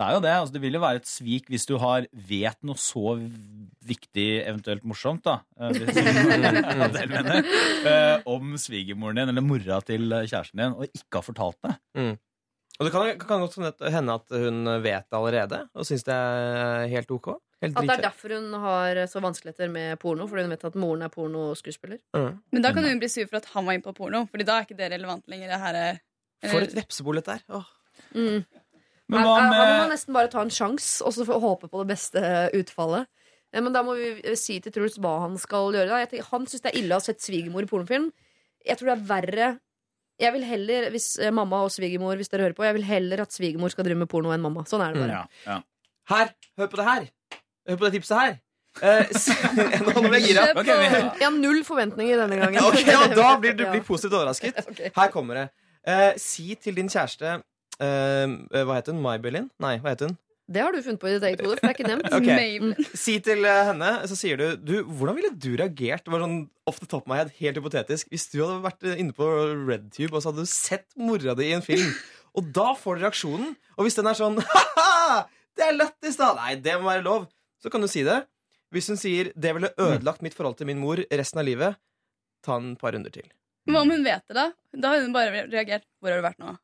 Det 0.00 0.06
er 0.06 0.14
jo 0.16 0.20
det. 0.24 0.32
altså 0.32 0.54
Det 0.54 0.60
vil 0.62 0.76
jo 0.78 0.80
være 0.80 1.00
et 1.02 1.08
svik 1.08 1.50
hvis 1.52 1.66
du 1.68 1.74
har 1.80 2.06
vet 2.12 2.56
noe 2.64 2.80
så 2.80 3.18
viktig, 3.84 4.28
eventuelt 4.48 4.84
morsomt, 4.88 5.24
da, 5.26 5.40
eh, 5.60 5.76
mener, 7.12 7.40
eh, 7.84 8.16
om 8.28 8.54
svigermoren 8.60 9.20
din 9.20 9.32
eller 9.32 9.44
mora 9.44 9.80
til 9.84 10.08
kjæresten 10.08 10.60
din, 10.62 10.76
og 10.76 10.88
ikke 10.88 11.20
har 11.20 11.26
fortalt 11.26 11.58
det. 11.68 11.74
Og 12.80 12.86
det 12.86 12.92
kan, 12.94 13.10
kan 13.20 13.42
godt 13.44 13.58
hende 13.92 14.14
at 14.16 14.32
hun 14.32 14.64
vet 14.80 15.04
det 15.04 15.18
allerede 15.18 15.58
og 15.76 15.84
syns 15.84 16.06
det 16.06 16.14
er 16.16 16.86
helt 16.88 17.10
ok. 17.12 17.34
Helt 17.60 17.76
At 17.76 17.84
det 17.84 17.96
er 17.98 18.06
derfor 18.06 18.32
hun 18.38 18.54
har 18.62 19.02
så 19.10 19.20
vanskeligheter 19.20 19.68
med 19.68 19.98
porno, 20.00 20.24
fordi 20.30 20.46
hun 20.46 20.54
vet 20.54 20.64
at 20.64 20.78
moren 20.80 21.04
er 21.04 21.12
pornoskuespiller. 21.12 22.00
Mm. 22.16 22.38
Men 22.56 22.64
da 22.64 22.72
kan 22.72 22.88
hun 22.88 23.02
bli 23.02 23.10
sur 23.12 23.28
for 23.28 23.36
at 23.42 23.50
han 23.52 23.68
var 23.68 23.76
inne 23.76 23.84
på 23.84 23.92
porno, 23.98 24.24
Fordi 24.32 24.46
da 24.48 24.56
er 24.56 24.64
ikke 24.64 24.78
det 24.78 24.88
relevant 24.94 25.28
lenger. 25.28 25.52
Det 25.52 25.60
her 25.60 25.80
er 25.82 26.00
For 26.48 26.64
et 26.64 26.76
vepsebol 26.78 27.20
dette 27.20 27.36
er. 27.36 27.68
Mm. 28.16 28.46
Men 29.10 29.26
hva 29.26 29.36
med 29.42 29.58
her 29.58 29.68
må 29.68 29.78
man 29.82 29.92
nesten 29.92 30.16
bare 30.16 30.30
ta 30.32 30.40
en 30.40 30.54
sjanse 30.54 31.04
og 31.04 31.12
så 31.12 31.26
håpe 31.28 31.68
på 31.68 31.82
det 31.82 31.92
beste 31.92 32.22
utfallet. 32.56 33.10
Eh, 33.52 33.60
Men 33.60 33.74
da 33.74 33.82
må 33.84 33.96
vi 33.98 34.12
eh, 34.22 34.38
si 34.38 34.56
til 34.62 34.72
Truls 34.72 34.96
hva 35.02 35.18
han 35.26 35.36
skal 35.42 35.74
gjøre. 35.74 35.90
Da. 35.90 36.00
Jeg 36.04 36.12
tenker, 36.14 36.30
han 36.30 36.46
syns 36.48 36.64
det 36.64 36.72
er 36.72 36.80
ille 36.80 36.96
å 36.96 37.02
ha 37.02 37.04
sett 37.04 37.20
svigermor 37.20 37.66
i 37.66 37.70
pornofilm. 37.70 38.08
Jeg 38.64 38.78
tror 38.78 38.92
det 38.92 38.96
er 38.96 39.08
verre 39.10 39.50
Jeg 40.20 40.34
vil 40.36 40.44
heller, 40.44 40.90
hvis 40.92 41.14
eh, 41.18 41.32
mamma 41.32 41.62
og 41.64 41.72
svigermor 41.72 42.18
Hvis 42.20 42.28
dere 42.28 42.48
hører 42.48 42.56
på, 42.58 42.66
jeg 42.66 42.76
vil 42.76 42.84
heller 42.84 43.22
at 43.24 43.32
svigermor 43.32 43.72
skal 43.72 43.86
drive 43.86 44.02
med 44.02 44.10
porno 44.10 44.34
enn 44.34 44.44
mamma. 44.44 44.66
Sånn 44.68 44.84
er 44.84 44.94
det 44.94 45.06
bare. 45.06 45.22
ja, 45.22 45.48
ja. 45.48 45.58
Her! 46.10 46.32
Hør 46.58 46.70
på 46.72 46.80
det 46.80 46.86
her! 46.90 47.10
Hør 47.70 47.78
på 47.80 47.86
det 47.86 47.92
tipset 47.98 48.18
her. 48.18 48.38
Eh, 48.78 49.10
nå 49.86 50.04
ble 50.04 50.20
jeg 50.20 50.30
gira. 50.30 50.46
Jeg 50.54 51.24
har 51.24 51.34
null 51.34 51.62
forventninger 51.66 52.20
denne 52.24 52.38
gangen. 52.40 52.62
Ok, 52.68 52.82
ja, 52.86 53.02
da 53.20 53.34
blir 53.42 53.56
du 53.58 53.64
blir 53.66 53.84
positivt 53.86 54.16
overrasket. 54.18 54.60
Her 54.96 55.12
kommer 55.12 55.40
det. 55.42 55.46
Eh, 55.88 56.10
si 56.20 56.52
til 56.60 56.76
din 56.76 56.90
kjæreste 56.92 57.38
eh, 57.80 58.32
Hva 58.52 58.74
heter 58.76 58.92
hun? 58.92 59.00
Maybelline? 59.00 59.48
Nei, 59.64 59.78
hva 59.80 59.94
heter 59.94 60.10
hun? 60.10 60.18
Det 60.50 60.62
har 60.64 60.74
du 60.74 60.80
funnet 60.82 60.98
på 60.98 61.06
i 61.06 61.12
ditt 61.14 61.26
eget 61.28 61.42
hode, 61.44 61.56
for 61.60 61.68
det 61.68 61.70
er 61.70 61.76
ikke 61.78 61.90
nevnt. 61.92 62.08
okay. 62.10 62.38
Maybelline. 62.40 62.86
Si 62.98 63.12
til 63.22 63.44
eh, 63.46 63.60
henne, 63.70 63.90
så 64.10 64.16
sier 64.18 64.40
du 64.40 64.46
Du, 64.58 64.72
hvordan 64.84 65.18
ville 65.20 65.30
du 65.38 65.50
reagert? 65.60 66.02
Det 66.06 66.10
var 66.14 66.24
sånn 66.24 66.40
off 66.66 66.80
the 66.82 66.88
top 66.90 67.04
of 67.06 67.12
my 67.12 67.20
head, 67.20 67.30
helt 67.38 67.58
hypotetisk 67.60 68.10
Hvis 68.10 68.26
du 68.32 68.40
hadde 68.42 68.56
vært 68.64 68.86
eh, 68.86 68.98
inne 69.02 69.14
på 69.14 69.28
RedTube 69.68 70.10
og 70.16 70.24
så 70.24 70.32
hadde 70.32 70.46
du 70.46 70.50
sett 70.50 70.88
mora 70.98 71.36
di 71.38 71.50
i 71.50 71.54
en 71.54 71.62
film, 71.66 71.92
og 72.36 72.50
da 72.56 72.72
får 72.78 72.98
du 72.98 73.04
reaksjonen, 73.06 73.54
og 73.78 73.86
hvis 73.86 73.98
den 74.00 74.10
er 74.10 74.18
sånn 74.18 74.40
Ha-ha! 74.54 75.22
Det 75.58 75.66
er 75.68 75.76
lættis, 75.78 76.18
da! 76.18 76.32
Nei, 76.38 76.54
det 76.62 76.76
må 76.80 76.88
være 76.88 77.04
lov. 77.04 77.26
Så 77.60 77.70
kan 77.70 77.82
du 77.82 77.88
si 77.90 78.02
det. 78.06 78.20
Hvis 78.72 78.86
hun 78.88 78.98
sier 79.00 79.32
det 79.34 79.50
ville 79.56 79.70
ødelagt 79.82 80.22
mitt 80.24 80.34
forhold 80.38 80.56
til 80.58 80.68
min 80.70 80.78
mor 80.80 81.02
resten 81.10 81.40
av 81.42 81.46
livet, 81.48 81.76
ta 82.46 82.54
en 82.56 82.76
par 82.80 82.94
runder 82.94 83.12
til. 83.12 83.26
Hva 83.68 83.82
om 83.82 83.90
hun 83.92 84.06
vet 84.06 84.22
det, 84.30 84.36
da? 84.38 84.46
Da 84.78 84.92
har 84.94 85.02
hun 85.02 85.12
bare 85.12 85.44
reagert. 85.50 85.84
Hvor 86.00 86.14
har 86.14 86.22
du 86.22 86.24
vært 86.24 86.38
nå? 86.40 86.54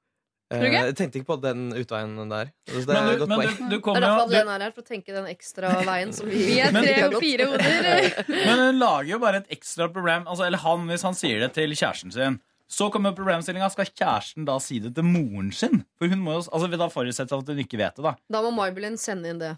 Eh, 0.54 0.62
jeg 0.70 0.94
tenkte 0.94 1.18
ikke 1.18 1.26
på 1.32 1.36
den 1.42 1.72
utveien 1.74 2.12
der. 2.30 2.52
Så 2.70 2.84
det 2.86 2.94
Men 2.94 2.96
er 2.96 3.08
et 3.10 3.18
du, 3.18 3.22
godt 3.24 3.28
men 3.32 3.38
poeng. 3.40 3.56
du, 3.56 3.62
du 3.64 3.68
Det 3.70 3.76
er 3.76 3.80
kommer 3.82 4.00
derfor 4.04 4.20
jo 4.22 4.28
du, 4.30 4.50
er 4.52 4.60
her, 4.62 4.74
for 4.76 4.82
å 4.84 4.86
tenke 4.86 5.14
den 5.16 5.26
ekstra 5.32 5.72
veien 5.88 6.12
som 6.14 6.28
vi 6.30 6.42
Vi 6.52 6.58
er 6.62 6.70
tre 6.70 6.82
vi 6.86 6.92
har 7.00 7.08
og 7.08 7.16
gått. 7.16 7.24
fire 7.24 7.48
hoder. 7.50 8.22
Men 8.46 8.62
hun 8.62 8.78
lager 8.78 9.10
jo 9.10 9.18
bare 9.24 9.40
et 9.42 9.50
ekstra 9.58 9.88
problem. 9.90 10.28
Altså, 10.30 10.46
eller 10.46 10.62
han, 10.62 10.86
hvis 10.86 11.02
han 11.08 11.18
sier 11.18 11.42
det 11.42 11.50
til 11.58 11.74
kjæresten 11.74 12.14
sin. 12.14 12.38
Så 12.70 12.88
kommer 12.94 13.10
problemstillinga. 13.18 13.68
Skal 13.74 13.90
kjæresten 13.90 14.46
da 14.46 14.56
si 14.62 14.78
det 14.82 14.94
til 14.94 15.04
moren 15.06 15.50
sin? 15.54 15.82
For 15.98 16.06
hun 16.10 16.22
må 16.22 16.38
jo, 16.38 16.46
altså, 16.46 16.70
Da 16.78 16.88
forutsetter 16.94 17.38
at 17.42 17.50
hun 17.50 17.58
ikke 17.66 17.78
vet 17.82 17.98
det. 17.98 18.04
da 18.06 18.14
Da 18.38 18.42
må 18.46 18.54
Maybelline 18.54 18.98
sende 19.02 19.30
inn 19.34 19.42
det. 19.42 19.56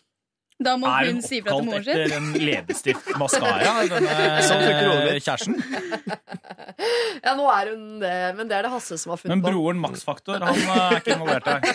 Da 0.59 0.73
må 0.77 0.89
Er 0.91 1.05
hun 1.13 1.21
hun 1.21 1.23
si 1.23 1.39
fra 1.45 1.53
til 1.53 1.69
oppkalt 1.69 1.71
moren 1.71 1.85
sin. 1.85 2.01
etter 2.01 2.17
en 2.17 2.33
leppestiftmaskara. 2.49 3.75
Denne 3.93 4.43
Sånn 4.43 4.65
funker 4.65 4.89
hodet 4.89 5.13
mitt. 5.13 5.29
kjæresten? 5.29 6.58
Ja, 7.25 7.35
nå 7.35 7.49
er 7.51 7.73
hun 7.73 7.99
det, 8.03 8.15
men 8.39 8.49
det 8.51 8.59
er 8.59 8.67
det 8.67 8.73
Hasse 8.73 8.99
som 9.01 9.11
har 9.15 9.21
funnet 9.21 9.35
på. 9.35 9.39
Men 9.41 9.45
broren 9.47 9.81
Maxfaktor, 9.83 10.39
han 10.45 10.61
eh, 10.63 10.79
er 10.79 11.01
ikke 11.01 11.17
involvert 11.17 11.47
her. 11.51 11.61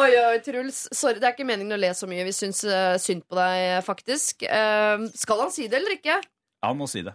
Oi, 0.00 0.10
oi, 0.16 0.36
Truls. 0.44 0.84
Sorry, 0.96 1.18
det 1.20 1.26
er 1.28 1.34
ikke 1.34 1.46
meningen 1.46 1.76
å 1.76 1.78
le 1.80 1.90
så 1.96 2.06
mye. 2.08 2.24
Vi 2.24 2.32
syns 2.34 2.62
uh, 2.64 2.94
synd 3.02 3.24
på 3.28 3.36
deg, 3.36 3.82
faktisk. 3.84 4.46
Uh, 4.46 5.04
skal 5.18 5.44
han 5.44 5.52
si 5.54 5.66
det 5.70 5.80
eller 5.80 5.98
ikke? 5.98 6.16
Ja, 6.22 6.70
Han 6.70 6.78
må 6.80 6.88
si 6.90 7.02
det. 7.04 7.14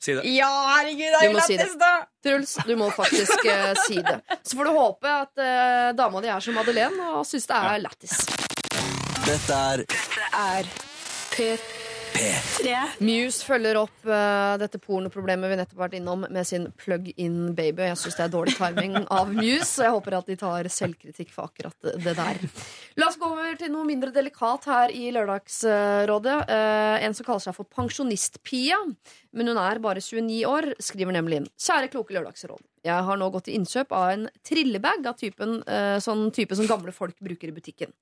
Si 0.00 0.14
det. 0.16 0.22
Ja, 0.32 0.48
herregud, 0.76 1.10
det 1.12 1.18
er 1.18 1.32
må 1.34 1.40
jo 1.40 1.44
si 1.44 1.58
lættis, 1.58 1.74
da! 1.80 1.90
Truls, 2.24 2.54
du 2.68 2.72
må 2.80 2.88
faktisk 2.96 3.44
uh, 3.44 3.72
si 3.88 3.98
det. 3.98 4.20
Så 4.40 4.56
får 4.56 4.70
du 4.70 4.72
håpe 4.78 5.16
at 5.26 5.42
uh, 5.42 5.90
dama 5.96 6.22
di 6.24 6.30
er 6.32 6.44
som 6.44 6.56
Madeleine 6.56 7.10
og 7.18 7.26
syns 7.28 7.50
det 7.50 7.58
er 7.58 7.84
lættis. 7.84 8.16
Dette 9.26 9.60
er 9.74 9.84
er 10.30 10.72
P3. 11.34 11.79
Muse 13.00 13.44
følger 13.46 13.78
opp 13.80 14.06
uh, 14.08 14.56
dette 14.60 14.80
pornoproblemet 14.82 15.50
vi 15.52 15.58
nettopp 15.60 15.78
har 15.78 15.86
vært 15.88 15.96
innom, 16.00 16.26
med 16.32 16.46
sin 16.48 16.66
plug-in 16.80 17.54
baby. 17.56 17.86
Jeg 17.90 17.98
syns 18.00 18.18
det 18.18 18.24
er 18.26 18.32
dårlig 18.34 18.56
timing 18.58 18.96
av 19.06 19.30
Muse, 19.32 19.68
så 19.70 19.86
jeg 19.86 19.94
håper 19.96 20.16
at 20.18 20.30
de 20.30 20.36
tar 20.40 20.68
selvkritikk 20.72 21.32
for 21.34 21.48
akkurat 21.48 21.90
det 22.04 22.14
der. 22.18 22.42
La 23.00 23.08
oss 23.08 23.18
gå 23.20 23.30
over 23.30 23.56
til 23.60 23.72
noe 23.72 23.86
mindre 23.88 24.12
delikat 24.14 24.68
her 24.70 24.94
i 24.94 25.08
Lørdagsrådet. 25.14 26.36
Uh, 26.50 26.96
en 27.06 27.16
som 27.16 27.28
kaller 27.28 27.46
seg 27.46 27.56
for 27.56 27.70
Pensjonist-Pia, 27.78 28.80
men 29.36 29.52
hun 29.52 29.62
er 29.62 29.82
bare 29.82 30.02
29 30.04 30.42
år, 30.50 30.72
skriver 30.82 31.16
nemlig 31.16 31.40
inn. 31.40 31.48
Kjære 31.60 31.92
kloke 31.94 32.16
Lørdagsråd. 32.16 32.60
Jeg 32.86 33.06
har 33.06 33.18
nå 33.20 33.26
gått 33.32 33.48
til 33.48 33.58
innkjøp 33.60 33.90
av 33.92 34.12
en 34.14 34.28
trillebag 34.46 35.08
av 35.08 35.18
typen, 35.20 35.58
uh, 35.68 35.96
sånn 36.02 36.28
type 36.36 36.56
som 36.58 36.68
gamle 36.68 36.94
folk 36.96 37.18
bruker 37.22 37.52
i 37.52 37.56
butikken. 37.56 37.92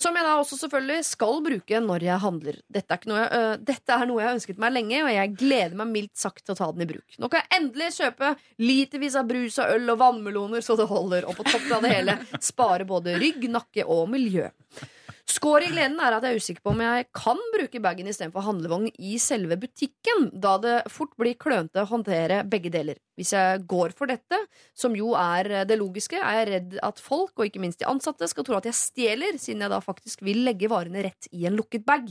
Som 0.00 0.16
jeg 0.16 0.24
da 0.24 0.36
også 0.40 0.56
selvfølgelig 0.56 1.04
skal 1.04 1.42
bruke 1.44 1.80
når 1.84 2.04
jeg 2.06 2.22
handler. 2.22 2.60
Dette 2.72 2.96
er, 2.96 3.02
noe 3.10 3.18
jeg, 3.20 3.40
uh, 3.40 3.64
dette 3.68 3.96
er 3.96 4.08
noe 4.08 4.22
jeg 4.22 4.30
har 4.30 4.38
ønsket 4.38 4.62
meg 4.62 4.72
lenge, 4.72 5.02
og 5.04 5.10
jeg 5.12 5.34
gleder 5.42 5.76
meg 5.76 5.90
mildt 5.90 6.14
sagt 6.22 6.44
til 6.46 6.54
å 6.54 6.60
ta 6.60 6.70
den 6.72 6.86
i 6.86 6.88
bruk. 6.88 7.18
Nå 7.20 7.28
kan 7.28 7.42
jeg 7.42 7.58
endelig 7.58 7.90
kjøpe 7.98 8.30
litervis 8.64 9.18
av 9.20 9.28
brus 9.28 9.58
og 9.60 9.74
øl 9.74 9.92
og 9.92 10.00
vannmeloner 10.00 10.64
så 10.64 10.78
det 10.80 10.88
holder, 10.88 11.28
og 11.28 11.36
på 11.36 11.44
toppen 11.50 11.76
av 11.76 11.84
det 11.84 11.92
hele 11.92 12.16
spare 12.40 12.88
både 12.88 13.18
rygg, 13.20 13.44
nakke 13.52 13.84
og 13.84 14.08
miljø. 14.14 14.48
Skår 15.30 15.62
i 15.62 15.68
gleden 15.70 16.00
er 16.02 16.16
at 16.16 16.24
jeg 16.26 16.34
er 16.34 16.42
usikker 16.42 16.64
på 16.64 16.72
om 16.72 16.80
jeg 16.82 17.04
kan 17.14 17.38
bruke 17.52 17.80
bagen 17.82 18.08
istedenfor 18.10 18.42
handlevogn 18.42 18.88
i 18.98 19.12
selve 19.22 19.54
butikken, 19.62 20.26
da 20.32 20.56
det 20.58 20.74
fort 20.90 21.12
blir 21.20 21.38
klønete 21.38 21.84
å 21.84 21.90
håndtere 21.92 22.40
begge 22.50 22.72
deler. 22.74 22.98
Hvis 23.18 23.30
jeg 23.36 23.62
går 23.70 23.94
for 23.98 24.10
dette, 24.10 24.40
som 24.74 24.96
jo 24.98 25.12
er 25.18 25.68
det 25.70 25.78
logiske, 25.78 26.18
er 26.18 26.40
jeg 26.40 26.50
redd 26.50 26.76
at 26.82 27.02
folk, 27.04 27.36
og 27.36 27.46
ikke 27.46 27.62
minst 27.62 27.82
de 27.82 27.86
ansatte, 27.90 28.26
skal 28.32 28.48
tro 28.48 28.58
at 28.58 28.66
jeg 28.66 28.78
stjeler, 28.80 29.38
siden 29.38 29.62
jeg 29.62 29.74
da 29.74 29.78
faktisk 29.84 30.26
vil 30.26 30.42
legge 30.48 30.72
varene 30.72 31.06
rett 31.06 31.30
i 31.30 31.46
en 31.46 31.58
lukket 31.58 31.86
bag. 31.86 32.10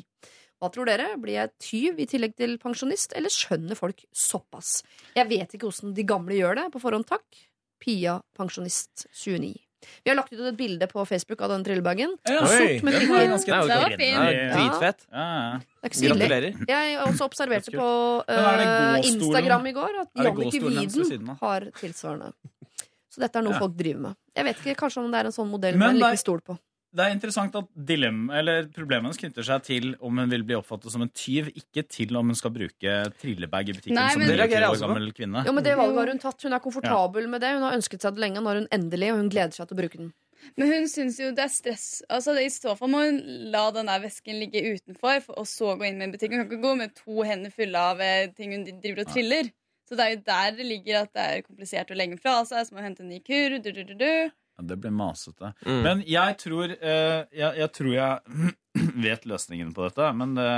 Hva 0.59 0.71
tror 0.71 0.87
dere? 0.87 1.11
Blir 1.19 1.41
jeg 1.41 1.55
tyv 1.63 1.99
i 1.99 2.07
tillegg 2.07 2.39
til 2.39 2.55
pensjonist, 2.61 3.17
eller 3.19 3.33
skjønner 3.33 3.79
folk 3.79 4.05
såpass? 4.15 4.77
Jeg 5.19 5.27
vet 5.27 5.55
ikke 5.55 5.67
hvordan 5.67 5.95
de 5.97 6.07
gamle 6.07 6.39
gjør 6.39 6.63
det 6.63 6.69
på 6.71 6.83
forhånd, 6.87 7.09
takk. 7.09 7.47
Pia 7.83 8.21
pensjonist 8.35 9.09
29. 9.11 9.57
Vi 10.03 10.09
har 10.11 10.15
lagt 10.19 10.33
ut 10.33 10.39
et 10.39 10.57
bilde 10.57 10.87
på 10.91 11.05
Facebook 11.07 11.41
av 11.41 11.49
den 11.53 11.63
trillebagen. 11.63 12.15
Ja. 12.27 12.45
Sort 12.45 12.83
med 12.83 12.93
prikker. 12.93 13.15
det 13.15 13.27
Det 13.45 13.53
jo 13.61 13.67
Det 13.69 13.77
var 13.79 13.89
fint. 13.89 13.99
Det 13.99 14.07
er 14.19 14.35
jo 14.35 14.53
Dritfett. 14.55 15.05
Er 15.11 15.89
ikke. 15.89 16.01
Gratulerer. 16.09 16.65
Jeg 16.67 16.99
også 17.07 17.27
observerte 17.29 17.71
på 17.71 17.89
eh. 18.27 19.01
Instagram 19.07 19.65
i 19.67 19.71
går 19.73 19.99
at 20.01 20.09
Jannicke 20.15 20.61
av? 20.63 21.37
har 21.41 21.61
tilsvarende. 21.79 22.33
Så 23.09 23.21
dette 23.23 23.35
er 23.39 23.41
noe 23.41 23.53
Ja. 23.53 23.59
folk 23.59 23.75
driver 23.75 23.99
med. 23.99 24.15
Jeg 24.35 24.45
vet 24.45 24.57
ikke, 24.63 24.75
Kanskje 24.83 24.97
om 25.03 25.11
det 25.11 25.19
er 25.19 25.25
en 25.25 25.31
sånn 25.31 25.49
modell 25.49 25.75
Men 25.75 25.79
med 25.79 25.89
en 25.89 25.95
det- 25.95 26.03
liten 26.03 26.17
stol 26.17 26.41
på. 26.41 26.57
Det 26.89 27.03
er 27.05 27.11
interessant 27.13 27.53
at 27.53 27.67
dilemma, 27.85 28.33
eller 28.39 28.63
problemet 28.73 29.17
knytter 29.21 29.45
seg 29.45 29.61
til 29.67 29.91
om 30.01 30.17
hun 30.17 30.31
vil 30.31 30.41
bli 30.47 30.55
oppfattet 30.57 30.89
som 30.89 31.03
en 31.05 31.11
tyv, 31.13 31.51
ikke 31.53 31.83
til 31.87 32.15
om 32.17 32.31
hun 32.31 32.37
skal 32.39 32.49
bruke 32.55 32.95
trillebag 33.21 33.69
i 33.69 33.75
butikken 33.77 33.93
Nei, 33.99 34.07
som 34.15 34.23
men- 34.23 34.31
Det 34.31 34.39
reagerer 34.39 34.49
29 34.49 34.65
jeg 34.65 34.71
også 34.73 34.87
på. 34.87 34.93
gammel 34.95 35.11
kvinne. 35.13 35.45
Ja, 35.45 35.51
men 35.51 35.63
Det 35.63 35.75
valget 35.77 35.99
har 36.01 36.07
hun 36.07 36.19
tatt. 36.23 36.41
Hun 36.41 36.53
er 36.53 36.59
komfortabel 36.59 37.29
med 37.29 37.41
det. 37.41 37.51
Hun 37.53 37.61
har 37.61 37.77
ønsket 37.77 38.01
seg 38.01 38.15
det 38.15 38.21
lenge. 38.25 38.41
Nå 38.41 38.49
er 38.49 38.59
hun 38.63 38.67
endelig, 38.73 39.11
og 39.13 39.17
hun 39.21 39.29
gleder 39.29 39.53
seg 39.53 39.67
til 39.69 39.77
å 39.77 39.81
bruke 39.83 39.97
den. 40.01 40.13
Men 40.57 40.71
hun 40.71 40.87
syns 40.87 41.19
jo 41.19 41.29
det 41.35 41.43
er 41.45 41.51
stress. 41.51 42.01
Altså, 42.09 42.33
I 42.39 42.47
så 42.49 42.75
fall 42.79 42.89
må 42.89 43.03
hun 43.05 43.51
la 43.51 43.69
den 43.71 43.85
der 43.85 43.99
vesken 43.99 44.39
ligge 44.39 44.63
utenfor, 44.73 45.21
for, 45.21 45.37
og 45.37 45.45
så 45.45 45.77
gå 45.77 45.85
inn 45.85 45.97
med 45.99 46.07
en 46.09 46.13
butikk. 46.17 46.31
Hun 46.33 46.41
kan 46.41 46.49
ikke 46.49 46.63
gå 46.63 46.77
med 46.77 46.95
to 46.95 47.21
hender 47.21 47.51
fulle 47.51 47.75
av 47.77 47.99
eh, 48.01 48.27
ting 48.33 48.51
hun 48.55 48.65
driver 48.81 49.01
og 49.05 49.13
triller. 49.13 49.51
Så 49.87 49.97
det 49.97 49.99
er 50.05 50.15
jo 50.15 50.21
der 50.25 50.51
det 50.57 50.65
ligger 50.65 51.01
at 51.03 51.13
det 51.13 51.21
er 51.21 51.41
komplisert 51.45 51.91
å 51.91 51.95
legge 51.97 52.15
den 52.15 52.21
fra 52.23 52.43
seg. 52.45 52.65
Så 52.65 52.71
må 52.73 52.77
hun 52.81 52.85
hente 52.89 53.01
en 53.01 53.09
ny 53.09 53.19
kur. 53.19 53.59
Du, 53.61 53.71
du, 53.71 53.83
du, 53.83 53.93
du. 53.93 54.31
Ja, 54.59 54.63
det 54.67 54.75
blir 54.75 54.91
masete. 54.91 55.53
Mm. 55.65 55.81
Men 55.85 56.01
jeg 56.07 56.37
tror, 56.41 56.71
eh, 56.71 57.21
jeg, 57.31 57.51
jeg 57.61 57.71
tror 57.77 57.93
jeg 57.93 58.49
vet 59.05 59.25
løsningen 59.31 59.71
på 59.75 59.85
dette. 59.87 60.09
Men 60.19 60.33
det, 60.35 60.49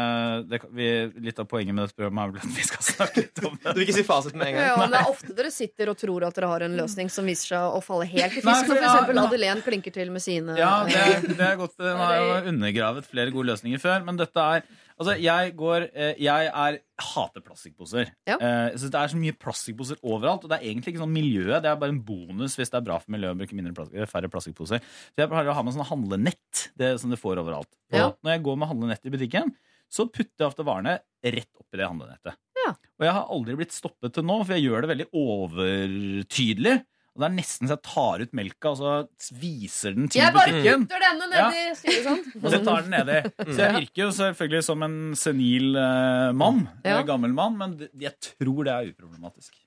det, 0.49 0.59
vi, 0.73 0.87
litt 1.27 1.41
av 1.41 1.45
poenget 1.51 1.77
med 1.77 1.85
dette 1.85 1.97
programmet 1.99 2.23
er 2.23 2.33
vel 2.33 2.41
at 2.41 2.57
vi 2.57 2.65
skal 2.65 2.87
snakke 2.87 3.25
litt 3.25 3.43
om 3.45 3.55
det. 3.59 3.69
Du 3.75 3.79
vil 3.79 3.85
ikke 3.85 3.97
si 3.99 4.07
fasit 4.07 4.33
med 4.33 4.49
en 4.49 4.57
gang? 4.57 4.67
Ja, 4.71 4.75
men 4.81 4.95
Det 4.95 5.03
er 5.03 5.13
ofte 5.13 5.37
dere 5.37 5.53
sitter 5.53 5.93
og 5.93 5.99
tror 6.01 6.25
at 6.27 6.37
dere 6.39 6.51
har 6.51 6.65
en 6.65 6.77
løsning 6.81 7.13
som 7.13 7.29
viser 7.29 7.53
seg 7.53 7.77
å 7.77 7.81
falle 7.85 8.09
helt 8.09 8.33
i 8.33 8.41
fisk. 8.41 8.65
Som 8.65 8.73
f.eks. 8.73 9.13
ja. 9.13 9.25
Adelén 9.27 9.65
klinker 9.65 9.93
til 9.95 10.13
med 10.13 10.25
sine 10.25 10.57
Ja, 10.57 10.73
det, 10.89 11.35
det 11.37 11.51
er 11.51 11.59
godt. 11.61 11.77
Den 11.77 12.01
har 12.01 12.17
jo 12.21 12.55
undergravet 12.55 13.09
flere 13.09 13.33
gode 13.35 13.53
løsninger 13.53 13.81
før. 13.85 14.01
Men 14.07 14.17
dette 14.21 14.47
er 14.57 14.65
Altså, 15.01 15.15
jeg 15.17 15.53
går 15.57 15.87
eh, 15.89 16.19
Jeg 16.21 16.49
er 16.51 16.77
hater 17.01 17.41
plastikkposer. 17.41 18.11
Ja. 18.29 18.35
Eh, 18.37 18.75
synes 18.75 18.93
det 18.93 18.99
er 18.99 19.11
så 19.13 19.17
mye 19.17 19.37
plastikkposer 19.41 19.97
overalt. 20.05 20.45
Og 20.45 20.51
det 20.51 20.59
er 20.59 20.67
egentlig 20.69 20.93
ikke 20.93 21.01
sånn 21.01 21.15
miljøet. 21.15 21.63
Det 21.63 21.71
er 21.71 21.79
bare 21.81 21.95
en 21.95 22.03
bonus 22.05 22.57
hvis 22.59 22.69
det 22.69 22.77
er 22.77 22.85
bra 22.85 22.99
for 23.01 23.15
miljøet 23.15 23.33
å 23.33 23.39
bruke 23.41 23.57
mindre 23.57 23.73
plastikk, 23.77 24.11
færre 24.11 24.29
plastikkposer. 24.31 24.85
Så 24.85 25.23
jeg 25.23 25.31
pleier 25.31 25.49
å 25.49 25.57
ha 25.57 25.65
med 25.65 25.75
sånn 25.77 25.89
handlenett. 25.89 26.67
Det 26.77 26.93
som 27.01 27.13
du 27.13 27.17
får 27.19 27.41
overalt. 27.41 27.71
Ja. 27.91 28.11
når 28.21 28.37
jeg 28.37 28.45
går 28.45 28.61
med 28.61 28.71
handlenett 28.71 29.09
i 29.09 29.13
butikken, 29.13 29.51
så 29.91 30.05
putter 30.07 30.45
jeg 30.45 30.51
ofte 30.51 30.65
varene 30.67 30.99
rett 31.25 31.51
oppi 31.59 31.79
det 31.79 31.89
handlenettet. 31.89 32.37
Ja. 32.61 32.71
Og 32.99 33.07
jeg 33.07 33.15
har 33.17 33.33
aldri 33.33 33.57
blitt 33.59 33.75
stoppet 33.75 34.13
til 34.15 34.25
nå, 34.27 34.37
for 34.45 34.55
jeg 34.55 34.69
gjør 34.69 34.85
det 34.85 34.91
veldig 34.93 35.09
overtydelig. 35.17 36.77
Og 37.11 37.23
det 37.23 37.27
er 37.27 37.33
nesten 37.35 37.67
så 37.67 37.75
jeg 37.75 37.83
tar 37.89 38.21
ut 38.23 38.35
melka, 38.39 38.71
og 38.71 38.77
så 38.79 38.91
viser 39.35 39.95
den 39.97 40.07
til 40.07 40.21
Jeg 40.21 40.31
bare 40.35 40.53
butikken. 40.53 40.85
putter 40.87 41.03
denne 41.03 41.27
nedi, 41.33 41.63
sier 41.75 41.97
du 41.97 42.05
sånn? 42.05 42.21
Og 42.39 42.45
så 42.53 42.59
tar 42.63 42.85
den 42.85 42.93
nedi. 42.95 43.17
Så 43.51 43.57
jeg 43.59 43.73
virker 43.81 44.03
jo 44.05 44.11
selvfølgelig 44.15 44.61
som 44.69 44.85
en 44.87 44.99
senil 45.19 45.75
uh, 45.75 46.29
mann. 46.31 46.61
Ja. 46.85 47.01
en 47.01 47.09
Gammel 47.09 47.35
mann, 47.35 47.57
men 47.59 47.75
jeg 47.99 48.15
tror 48.31 48.63
det 48.67 48.77
er 48.77 48.93
uproblematisk. 48.93 49.57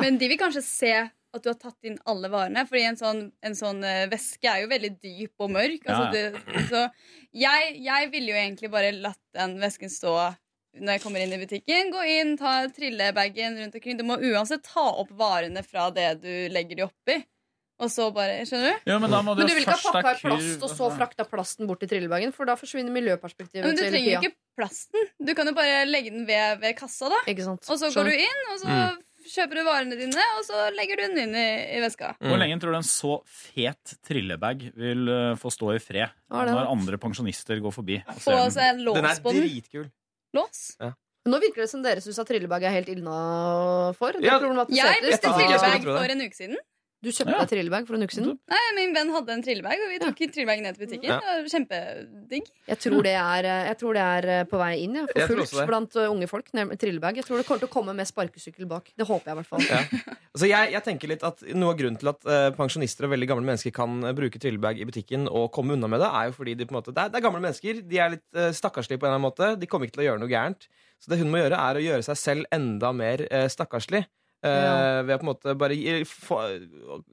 Men 0.00 0.16
de 0.20 0.30
vil 0.30 0.40
kanskje 0.40 0.64
se 0.64 0.94
at 1.32 1.44
du 1.44 1.48
har 1.48 1.58
tatt 1.60 1.88
inn 1.88 1.98
alle 2.08 2.28
varene. 2.32 2.64
Fordi 2.68 2.84
en 2.90 2.98
sånn, 3.00 3.22
en 3.44 3.56
sånn 3.56 3.80
eh, 3.88 4.04
væske 4.12 4.48
er 4.48 4.64
jo 4.64 4.70
veldig 4.72 4.92
dyp 5.00 5.44
og 5.44 5.52
mørk. 5.54 5.86
Altså, 5.88 6.04
Ja, 6.04 6.10
det, 6.12 6.64
så 6.68 6.82
jeg, 7.32 7.76
jeg 7.84 8.10
ville 8.12 8.34
jo 8.34 8.40
egentlig 8.40 8.72
bare 8.72 8.92
latt 8.96 9.22
den 9.36 9.56
væsken 9.62 9.92
stå 9.92 10.16
når 10.78 10.96
jeg 10.96 11.02
kommer 11.04 11.20
inn 11.24 11.34
i 11.36 11.40
butikken. 11.42 11.90
Gå 11.92 12.06
inn, 12.08 12.36
ta 12.40 12.54
trillebagen 12.72 13.58
rundt 13.60 13.74
omkring. 13.76 13.98
Du 14.00 14.04
må 14.08 14.16
uansett 14.32 14.64
ta 14.64 14.86
opp 15.02 15.10
varene 15.18 15.62
fra 15.66 15.90
det 15.94 16.08
du 16.22 16.32
legger 16.52 16.78
de 16.80 16.86
oppi. 16.88 17.18
Og 17.82 17.90
så 17.90 18.08
bare 18.14 18.44
Skjønner 18.46 18.76
du? 18.76 18.90
Ja, 18.92 18.98
men 19.02 19.10
da 19.10 19.22
må 19.26 19.32
Men 19.34 19.48
du 19.48 19.54
vil 19.56 19.64
ikke 19.64 19.74
ha 19.74 19.92
pakka 19.96 20.10
i 20.14 20.18
plast 20.22 20.62
og 20.62 20.70
så 20.70 20.90
frakta 20.94 21.24
plasten 21.26 21.66
bort 21.66 21.82
i 21.82 21.88
trillebagen, 21.90 22.30
for 22.36 22.46
da 22.46 22.54
forsvinner 22.54 22.94
miljøperspektivet 22.94 23.64
Men 23.66 23.74
du 23.78 23.82
trenger 23.82 24.12
jo 24.12 24.20
ikke 24.20 24.36
plasten. 24.60 25.08
Du 25.18 25.32
kan 25.34 25.48
jo 25.50 25.54
bare 25.56 25.80
legge 25.88 26.12
den 26.14 26.26
ved, 26.28 26.60
ved 26.62 26.76
kassa, 26.78 27.08
da. 27.10 27.18
Ikke 27.32 27.46
sant? 27.48 27.64
Og 27.66 27.80
så 27.80 27.90
går 27.94 28.12
du 28.12 28.14
inn, 28.14 28.44
og 28.52 28.60
så 28.60 28.68
Mm. 28.68 29.00
kjøper 29.32 29.58
du 29.58 29.62
varene 29.66 29.96
dine, 29.98 30.26
og 30.38 30.44
så 30.46 30.68
legger 30.76 31.00
du 31.00 31.02
den 31.08 31.18
inn 31.24 31.34
i, 31.34 31.48
i 31.78 31.80
veska. 31.82 32.12
Hvor 32.20 32.38
lenge 32.38 32.60
tror 32.62 32.74
du 32.76 32.78
en 32.82 32.86
så 32.86 33.16
fet 33.26 33.96
trillebag 34.06 34.64
vil 34.76 35.08
uh, 35.08 35.34
få 35.40 35.50
stå 35.54 35.74
i 35.74 35.80
fred 35.82 36.06
er 36.06 36.52
når 36.52 36.70
andre 36.70 36.98
pensjonister 37.02 37.58
går 37.62 37.74
forbi? 37.74 37.98
og 38.06 38.20
ser 38.20 38.38
den? 38.38 38.54
seg 38.54 38.70
en 38.76 38.84
lås 38.86 39.20
på 39.24 39.32
den. 39.34 39.42
dritkul. 39.46 39.90
Lås? 40.36 40.76
Ja. 40.80 40.92
Nå 41.28 41.38
virker 41.38 41.62
det 41.62 41.70
som 41.70 41.82
dere 41.84 42.02
syns 42.02 42.18
at 42.18 42.26
trillebag 42.26 42.64
er 42.66 42.72
helt 42.74 42.88
innafor. 42.90 44.16
Ja, 44.18 44.38
Jeg 44.40 45.02
Jeg 45.52 45.60
det. 45.92 45.98
for 46.02 46.14
en 46.16 46.22
uke 46.26 46.34
siden. 46.38 46.56
Du 47.02 47.10
kjøpte 47.10 47.34
deg 47.34 47.50
trillebag 47.50 47.86
for 47.88 47.98
en 47.98 48.06
uke 48.06 48.14
siden? 48.14 48.36
Nei, 48.52 48.60
Min 48.76 48.92
venn 48.94 49.10
hadde 49.10 49.34
en 49.34 49.42
trillebag, 49.42 49.80
og 49.82 49.90
vi 49.90 49.98
tok 50.02 50.20
trillebagen 50.22 50.62
ned 50.66 50.76
til 50.76 50.86
butikken. 50.86 51.08
Ja. 51.10 51.18
Det 51.18 51.32
var 51.32 51.48
Kjempedigg. 51.50 52.50
Jeg 52.70 52.80
tror 52.84 53.06
det 53.06 53.14
er, 53.18 53.48
jeg 53.68 53.78
tror 53.80 53.98
det 53.98 54.04
er 54.06 54.28
eh, 54.36 54.42
på 54.48 54.60
vei 54.60 54.70
inn 54.84 55.00
ja, 55.00 55.04
Jeg 55.10 55.26
for 55.26 55.42
fullt 55.42 55.70
blant 55.70 55.98
eh, 55.98 56.10
unge 56.12 56.28
folk. 56.30 56.52
Trillebag. 56.52 57.18
Jeg 57.18 57.26
tror 57.26 57.42
det 57.42 57.46
kommer 57.48 57.64
til 57.64 57.70
å 57.70 57.72
komme 57.72 57.96
med 57.98 58.08
sparkesykkel 58.08 58.70
bak. 58.70 58.92
Det 58.94 59.08
håper 59.08 59.32
jeg 59.32 59.34
i 59.34 59.40
hvert 59.40 59.50
fall. 59.50 60.14
Altså 60.32 60.48
jeg, 60.48 60.70
jeg 60.72 60.84
tenker 60.86 61.10
litt 61.10 61.24
at 61.28 61.42
Noe 61.52 61.74
av 61.74 61.76
grunnen 61.76 61.98
til 62.00 62.08
at 62.08 62.22
uh, 62.24 62.46
pensjonister 62.56 63.04
og 63.04 63.12
veldig 63.12 63.26
gamle 63.28 63.44
mennesker 63.50 63.74
kan 63.76 63.98
eh, 64.06 64.14
bruke 64.16 64.40
trillebag 64.40 64.78
i 64.80 64.86
butikken 64.88 65.26
og 65.28 65.50
komme 65.52 65.76
unna 65.76 65.90
med 65.92 66.00
det, 66.00 66.08
er 66.08 66.30
jo 66.30 66.36
fordi 66.38 66.54
de 66.56 66.64
på 66.64 66.72
en 66.72 66.78
måte, 66.78 66.94
det, 66.94 67.02
er, 67.04 67.12
det 67.12 67.20
er 67.20 67.26
gamle 67.26 67.42
mennesker. 67.44 67.82
De 67.90 68.00
er 68.00 68.14
litt 68.14 68.24
uh, 68.38 68.48
stakkarslige 68.56 69.02
på 69.02 69.04
en 69.04 69.10
eller 69.10 69.20
annen 69.20 69.28
måte. 69.28 69.50
De 69.60 69.68
kommer 69.68 69.90
ikke 69.90 69.98
til 69.98 70.06
å 70.06 70.08
gjøre 70.08 70.22
noe 70.22 70.32
gærent. 70.32 70.64
Så 71.02 71.12
det 71.12 71.18
hun 71.20 71.28
må 71.34 71.42
gjøre, 71.42 71.58
er 71.58 71.78
å 71.78 71.84
gjøre 71.84 72.06
seg 72.06 72.20
selv 72.22 72.48
enda 72.54 72.94
mer 72.96 73.26
uh, 73.28 73.44
stakkarslig. 73.52 74.06
Eh, 74.42 74.62
Ja. 74.62 75.02
Ved 75.02 75.14
å 75.16 75.18
på 75.20 75.26
en 75.26 75.30
måte 75.32 75.54
bare 75.58 75.76
gi, 75.78 76.02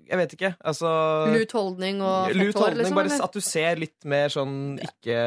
Jeg 0.09 0.17
vet 0.17 0.33
ikke. 0.37 0.55
Altså 0.65 0.89
Lut 1.33 1.51
holdning 1.51 2.01
og 2.01 2.33
Lut 2.33 2.53
fett 2.53 2.55
hår, 2.55 2.65
holdning, 2.65 2.83
liksom? 2.83 2.95
bare 2.95 3.11
eller? 3.13 3.23
at 3.29 3.33
du 3.33 3.41
ser 3.41 3.75
litt 3.85 4.05
mer 4.05 4.29
sånn 4.33 4.57
ikke 4.81 5.21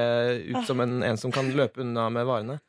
ut 0.56 0.66
som 0.66 0.80
en, 0.84 1.02
en 1.02 1.16
som 1.20 1.32
kan 1.34 1.50
løpe 1.56 1.80
unna 1.84 2.08
med 2.10 2.26
varene. 2.26 2.60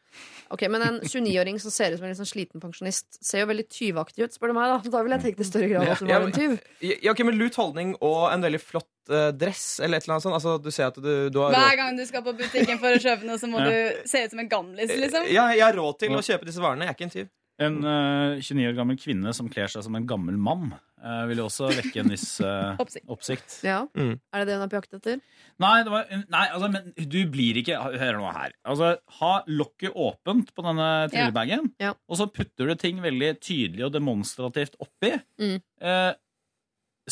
Ok, 0.54 0.68
Men 0.70 0.84
en 0.86 0.98
29-åring 1.02 1.58
som 1.60 1.72
ser 1.74 1.96
ut 1.96 1.98
som 1.98 2.06
en 2.06 2.14
sånn 2.14 2.28
sliten 2.30 2.62
pensjonist, 2.62 3.16
ser 3.26 3.42
jo 3.42 3.48
veldig 3.50 3.64
tyvaktig 3.74 4.28
ut, 4.28 4.34
spør 4.36 4.52
du 4.52 4.58
meg. 4.60 4.70
Da 4.70 4.92
Da 4.94 5.02
ville 5.02 5.18
jeg 5.18 5.24
tenkt 5.32 5.42
i 5.42 5.48
større 5.50 5.70
grad 5.72 5.88
at 5.96 6.04
du 6.04 6.06
Ja, 6.12 6.20
var 6.22 6.28
en 6.30 6.36
tyv. 6.36 6.60
Ja, 6.86 7.12
ok, 7.16 7.24
men 7.26 7.40
Lut 7.40 7.56
holdning 7.58 7.96
og 8.06 8.28
en 8.30 8.44
veldig 8.46 8.60
flott 8.62 8.86
uh, 9.10 9.32
dress 9.34 9.80
eller 9.82 9.98
et 9.98 10.06
eller 10.06 10.20
annet 10.20 10.28
sånt. 10.28 10.38
Altså, 10.38 10.54
du 10.62 10.70
ser 10.70 10.92
at 10.92 11.00
du, 11.02 11.30
du 11.34 11.40
har 11.42 11.56
Hver 11.58 11.80
gang 11.82 11.98
du 11.98 12.06
skal 12.06 12.22
på 12.22 12.36
butikken 12.38 12.78
for 12.78 12.94
å 12.94 13.02
kjøpe 13.02 13.26
noe, 13.26 13.40
så 13.42 13.50
må 13.50 13.64
Ja. 13.66 13.72
du 13.72 14.06
se 14.14 14.22
ut 14.28 14.30
som 14.36 14.44
en 14.46 14.52
gamlis, 14.52 14.94
liksom. 14.94 15.26
Ja, 15.34 15.48
jeg 15.58 15.66
har 15.66 15.74
råd 15.74 15.98
til 16.06 16.14
å 16.14 16.22
kjøpe 16.22 16.46
disse 16.46 16.62
varene. 16.62 16.86
Jeg 16.86 16.94
er 16.94 17.00
ikke 17.00 17.10
en 17.10 17.16
tyv. 17.18 17.32
En 17.62 17.76
uh, 17.86 18.40
29 18.42 18.66
år 18.72 18.74
gammel 18.80 18.98
kvinne 18.98 19.30
som 19.38 19.50
kler 19.52 19.70
seg 19.70 19.84
som 19.86 19.94
en 19.96 20.08
gammel 20.10 20.40
mann, 20.42 20.72
uh, 21.04 21.24
vil 21.30 21.38
jo 21.38 21.46
også 21.46 21.68
vekke 21.76 22.02
en 22.02 22.10
viss 22.10 22.40
uh, 22.42 22.74
Oppsikt. 22.82 23.06
oppsikt. 23.14 23.58
Ja. 23.68 23.84
Mm. 23.94 24.16
Er 24.34 24.42
det 24.42 24.48
det 24.50 24.56
hun 24.58 24.64
er 24.66 24.72
på 24.72 24.80
jakt 24.80 24.96
etter? 24.98 25.20
Nei, 25.62 25.76
det 25.86 25.94
var, 25.94 26.08
nei 26.34 26.44
altså, 26.50 26.72
men 26.74 26.90
du 27.14 27.20
blir 27.30 27.60
ikke 27.62 27.78
Hør 27.78 28.18
nå 28.18 28.32
her. 28.34 28.56
Altså, 28.66 28.96
ha 29.20 29.34
lokket 29.54 29.94
åpent 29.94 30.50
på 30.58 30.66
denne 30.66 30.90
trillebagen, 31.14 31.70
Ja. 31.84 31.94
og 32.10 32.18
så 32.20 32.26
putter 32.34 32.72
du 32.72 32.76
ting 32.82 33.04
veldig 33.06 33.36
tydelig 33.46 33.86
og 33.86 33.94
demonstrativt 34.00 34.80
oppi. 34.82 35.14
Mm. 35.38 35.60
Eh, 35.86 36.12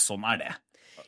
sånn 0.02 0.26
er 0.34 0.42
det. 0.42 0.52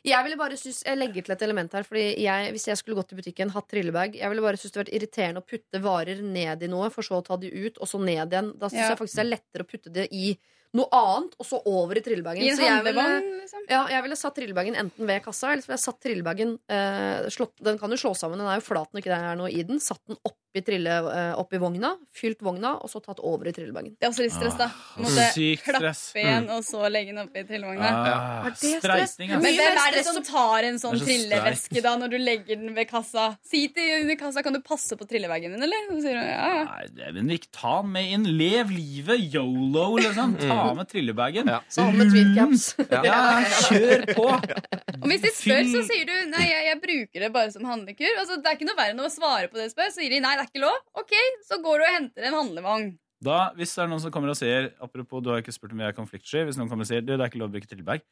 Jeg 0.03 0.23
ville 0.25 0.35
bare 0.37 0.57
synes, 0.59 0.81
jeg 0.83 0.97
legger 0.99 1.23
til 1.23 1.31
et 1.35 1.43
element 1.45 1.71
her 1.77 1.83
Fordi 1.87 2.01
jeg, 2.19 2.51
Hvis 2.51 2.65
jeg 2.67 2.77
skulle 2.77 2.97
gått 2.99 3.13
i 3.13 3.15
butikken, 3.21 3.49
hatt 3.55 3.69
trillebag 3.71 4.17
Jeg 4.19 4.29
ville 4.29 4.43
bare 4.43 4.57
synes 4.59 4.73
det 4.75 4.81
vært 4.83 4.95
irriterende 4.97 5.39
å 5.43 5.47
putte 5.47 5.79
varer 5.81 6.19
ned 6.21 6.63
i 6.63 6.67
noe, 6.67 6.89
for 6.91 7.01
så 7.07 7.21
å 7.21 7.23
ta 7.25 7.37
de 7.39 7.47
ut, 7.47 7.77
og 7.79 7.87
så 7.87 8.01
ned 8.03 8.27
igjen. 8.33 8.51
Da 8.59 8.67
syns 8.67 8.81
Ja. 8.81 8.89
jeg 8.89 8.99
faktisk 8.99 9.15
det 9.15 9.25
er 9.25 9.31
lettere 9.37 9.63
å 9.63 9.69
putte 9.71 9.93
det 9.93 10.07
i 10.11 10.37
noe 10.75 10.89
annet, 10.91 11.35
og 11.39 11.45
så 11.45 11.61
over 11.69 11.95
i 11.95 12.01
trillebagen. 12.01 12.41
I 12.43 12.51
Så 12.57 12.65
jeg 12.65 12.83
ville- 12.83 13.41
liksom. 13.43 13.59
Ja, 13.69 13.85
jeg 13.87 14.01
ville 14.03 14.15
satt 14.17 14.35
trillebagen 14.35 14.75
enten 14.75 15.05
ved 15.05 15.21
kassa, 15.23 15.51
eller 15.53 15.61
så 15.61 15.67
ville 15.67 15.77
jeg 15.77 15.85
satt 15.87 16.01
trillebagen 16.01 16.59
eh, 16.67 17.29
slått, 17.29 17.53
Den 17.61 17.77
kan 17.77 17.89
jo 17.91 17.95
slå 17.95 18.15
sammen, 18.17 18.39
den 18.39 18.47
er 18.47 18.59
jo 18.59 18.65
flat 18.73 18.89
når 18.91 18.99
ikke 19.03 19.13
det 19.13 19.21
er 19.23 19.35
noe 19.37 19.51
i 19.53 19.63
den. 19.63 19.79
Satt 19.79 20.01
den 20.07 20.17
oppi, 20.53 20.61
trille, 20.65 20.93
opp 21.33 21.47
oppi 21.47 21.57
vogna, 21.59 21.89
fylt 22.13 22.39
vogna, 22.45 22.75
og 22.83 22.89
så 22.89 23.01
tatt 23.01 23.19
over 23.25 23.47
i 23.49 23.53
trillebagen. 23.55 23.95
Det 23.99 24.05
er 24.05 24.11
også 24.11 24.23
litt 24.23 24.33
stress, 24.35 24.55
da. 24.59 24.67
Ah, 24.69 25.01
Måtte 25.01 25.25
sykt 25.33 25.63
klappe 25.65 25.89
stress. 25.93 26.13
igjen, 26.15 26.43
Mm. 26.45 26.51
og 26.55 26.63
så 26.63 26.89
legge 26.91 27.09
den 27.13 27.21
oppi 27.27 27.43
trillevogna. 27.47 27.89
Ah, 27.89 28.45
Er 28.45 28.49
det 28.53 28.81
stress? 28.83 29.17
Men 29.19 29.41
hvem 29.41 29.77
er 29.81 29.91
det 29.97 30.05
som 30.05 30.21
tar 30.23 30.63
en 30.63 30.75
sånn 30.77 30.97
så 30.99 31.05
trilleveske 31.05 31.81
da 31.81 31.95
når 31.97 32.09
du 32.11 32.17
legger 32.19 32.55
den 32.61 32.73
ved 32.75 32.87
kassa? 32.87 33.37
Si 33.43 33.67
til 33.69 34.01
under 34.03 34.15
kassa, 34.15 34.43
kan 34.43 34.53
du 34.53 34.61
passe 34.61 34.95
på 34.95 35.07
trillebagen 35.09 35.51
min, 35.51 35.63
eller? 35.63 35.89
Så 35.89 36.01
sier 36.01 36.17
hun, 36.19 36.27
ja, 36.27 36.47
ja. 36.59 36.63
Nei, 36.65 36.85
det- 36.93 37.13
men 37.15 37.29
ikke 37.29 37.51
ta 37.51 37.81
den 37.81 37.91
med 37.91 38.05
inn. 38.13 38.23
Lev 38.37 38.69
livet. 38.69 39.33
Yolo, 39.33 39.95
liksom. 39.97 40.37
Ta 40.39 40.73
med 40.73 40.87
trillebagen. 40.87 41.47
Ja. 41.47 41.61
Med 41.91 42.11
tweedcaps. 42.11 42.75
Ja, 43.03 43.41
kjør 43.67 44.05
på! 44.15 44.27
Og 45.03 45.11
hvis 45.11 45.23
de 45.23 45.31
spør, 45.35 45.63
så 45.67 45.83
sier 45.89 46.07
du 46.07 46.13
nei, 46.31 46.43
jeg, 46.47 46.65
jeg 46.69 46.79
bruker 46.83 47.25
det 47.25 47.29
bare 47.35 47.51
som 47.53 47.65
handlekur. 47.67 48.11
Altså, 48.21 48.39
det 48.39 48.49
er 48.49 48.57
ikke 48.57 48.67
noe 48.69 48.79
verre 48.79 48.95
enn 48.95 49.03
å 49.03 49.11
svare 49.11 49.49
på 49.51 49.59
det 49.59 49.67
de 49.67 49.73
spør. 49.75 49.91
Så 49.91 49.99
sier 50.01 50.15
de 50.15 50.21
nei, 50.23 50.35
det 50.39 50.45
er 50.45 50.51
ikke 50.51 50.63
lov. 50.63 50.77
Ok, 51.03 51.15
så 51.47 51.59
går 51.63 51.81
du 51.81 51.85
og 51.85 51.95
henter 51.97 52.29
en 52.29 52.37
handlevogn. 52.39 52.91
Da, 53.23 53.39
hvis 53.55 53.71
det 53.75 53.83
er 53.83 53.91
noen 53.91 54.03
som 54.03 54.11
kommer 54.11 54.33
og 54.33 54.35
sier 54.35 54.73
Apropos, 54.83 55.21
du 55.23 55.29
har 55.31 55.39
ikke 55.39 55.53
spurt 55.55 55.71
om 55.75 55.79
vi 55.79 55.87
er 55.87 55.95
konfliktsky. 55.95 56.43
Hvis 56.47 56.59
noen 56.59 56.71
kommer 56.71 56.87
og 56.87 56.91
sier 56.91 57.03
du, 57.03 57.13
det 57.13 57.21
er 57.21 57.29
ikke 57.31 57.43
lov 57.43 57.51
å 57.51 57.55
bruke 57.55 57.69
trillebag. 57.69 58.03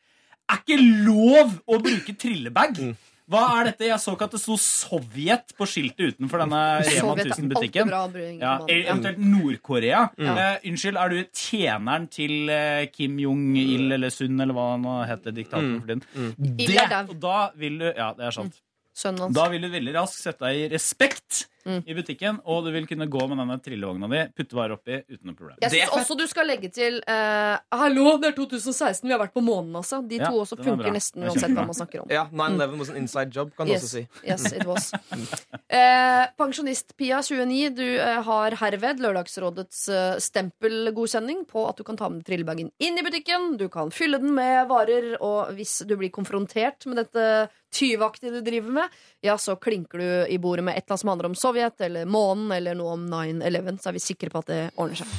Er 0.51 0.61
ikke 0.61 0.77
lov 1.07 1.57
å 1.67 1.79
bruke 1.83 2.15
trillebag! 2.19 2.83
Hva 3.31 3.41
er 3.61 3.69
dette? 3.69 3.85
Jeg 3.87 3.99
så 4.03 4.13
ikke 4.15 4.27
at 4.27 4.33
det 4.35 4.41
sto 4.43 4.57
Sovjet 4.59 5.53
på 5.57 5.67
skiltet 5.69 6.15
utenfor 6.17 6.41
denne 6.43 6.61
Rema 6.83 7.13
er 7.15 7.29
1000-butikken. 7.31 7.85
alltid 7.87 7.91
bra 7.93 8.01
å 8.03 8.11
bruke 8.11 8.41
Ja, 8.41 8.55
eventuelt 8.75 9.21
Nord-Korea. 9.23 10.01
Eh, 10.19 10.57
unnskyld, 10.71 10.99
er 10.99 11.13
du 11.15 11.21
tjeneren 11.31 12.09
til 12.11 12.51
eh, 12.51 12.87
Kim 12.91 13.15
Jong-il 13.23 13.95
eller 13.95 14.11
Sun, 14.11 14.35
eller 14.43 14.57
hva 14.57 14.65
han 14.73 14.89
heter, 15.09 15.31
diktatoren 15.37 15.79
for 15.79 15.93
tiden? 15.93 16.03
Mm. 16.11 16.59
Dau. 16.91 16.99
og 17.07 17.15
da 17.23 17.37
vil 17.55 17.79
du 17.79 17.87
Ja, 17.91 18.11
det 18.17 18.27
er 18.27 18.35
sant. 18.35 18.59
Sønnen 18.91 19.23
hans. 19.23 19.35
Da 19.37 19.45
vil 19.47 19.63
du 19.63 19.69
veldig 19.71 19.93
raskt 19.95 20.19
sette 20.25 20.43
deg 20.49 20.65
i 20.65 20.69
respekt 20.73 21.45
Mm. 21.65 21.83
i 21.85 21.93
butikken, 21.93 22.39
og 22.49 22.65
du 22.65 22.71
vil 22.73 22.87
kunne 22.89 23.05
gå 23.11 23.25
med 23.29 23.37
denne 23.37 23.57
trillevogna 23.61 24.07
di, 24.11 24.21
putte 24.37 24.57
varer 24.57 24.75
oppi 24.77 24.97
uten 25.05 25.29
noe 25.29 25.37
problem. 25.37 25.57
Jeg 25.61 25.69
Det 25.69 25.81
syns 25.83 25.97
også 25.99 26.17
du 26.17 26.25
skal 26.29 26.47
legge 26.49 26.71
til 26.73 26.97
uh, 27.05 27.57
Hallo, 27.81 28.15
det 28.21 28.31
er 28.31 28.35
2016, 28.37 29.05
vi 29.05 29.13
har 29.13 29.21
vært 29.21 29.35
på 29.35 29.43
månen, 29.45 29.75
altså. 29.77 30.01
De 30.01 30.17
Ja, 30.21 30.29
to 30.31 30.41
også 30.41 30.57
er 30.59 30.65
funker 30.65 30.95
nesten 30.95 31.25
uansett 31.27 31.53
hva 31.53 31.65
man 31.67 31.77
snakker 31.77 32.03
om. 32.03 32.09
Ja, 32.13 32.25
9-11 32.31 32.79
was 32.81 32.89
an 32.93 32.97
inside 33.01 33.35
job, 33.35 33.53
kan 33.57 33.69
du 33.69 33.73
Yes, 33.73 33.85
også 33.85 34.01
si. 34.01 34.07
yes, 34.25 34.47
it 34.51 34.65
was. 34.65 34.89
uh, 34.93 36.25
Pensjonist 36.41 36.95
Pia 36.97 37.21
29, 37.21 37.69
du 37.77 37.85
uh, 37.99 38.21
har 38.25 38.57
herved 38.61 39.01
Lørdagsrådets 39.01 39.87
eh, 39.89 40.17
stempelgodkjenning 40.21 41.45
på 41.49 41.63
at 41.69 41.77
du 41.79 41.83
kan 41.87 41.97
ta 41.99 42.09
med 42.11 42.25
trillebagen 42.27 42.71
inn 42.81 42.97
i 42.99 43.03
butikken. 43.05 43.55
Du 43.57 43.67
kan 43.71 43.91
fylle 43.93 44.19
den 44.21 44.33
med 44.35 44.67
varer, 44.69 45.13
og 45.21 45.53
hvis 45.57 45.81
du 45.87 45.95
blir 45.99 46.11
konfrontert 46.13 46.85
med 46.89 47.01
dette 47.01 47.25
tyvaktige 47.71 48.33
du 48.35 48.41
driver 48.43 48.73
med, 48.81 48.97
ja, 49.23 49.37
så 49.39 49.55
klinker 49.55 50.01
du 50.01 50.09
i 50.33 50.37
bordet 50.41 50.65
med 50.67 50.75
et 50.75 50.83
eller 50.83 50.95
annet 50.97 51.03
som 51.05 51.11
handler 51.13 51.29
om 51.31 51.37
Sovjet 51.51 51.81
eller 51.81 52.05
månen 52.05 52.51
eller 52.51 52.75
noe 52.79 52.93
om 52.95 53.01
9-11, 53.11 53.81
så 53.83 53.89
er 53.89 53.95
vi 53.97 53.99
sikre 53.99 54.29
på 54.31 54.39
at 54.39 54.47
det 54.47 54.59
ordner 54.79 55.01
seg. 55.01 55.15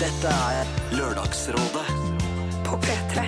Dette 0.00 0.30
er 0.32 0.70
Lørdagsrådet 0.96 1.82
På 2.64 2.78
P3. 2.80 3.24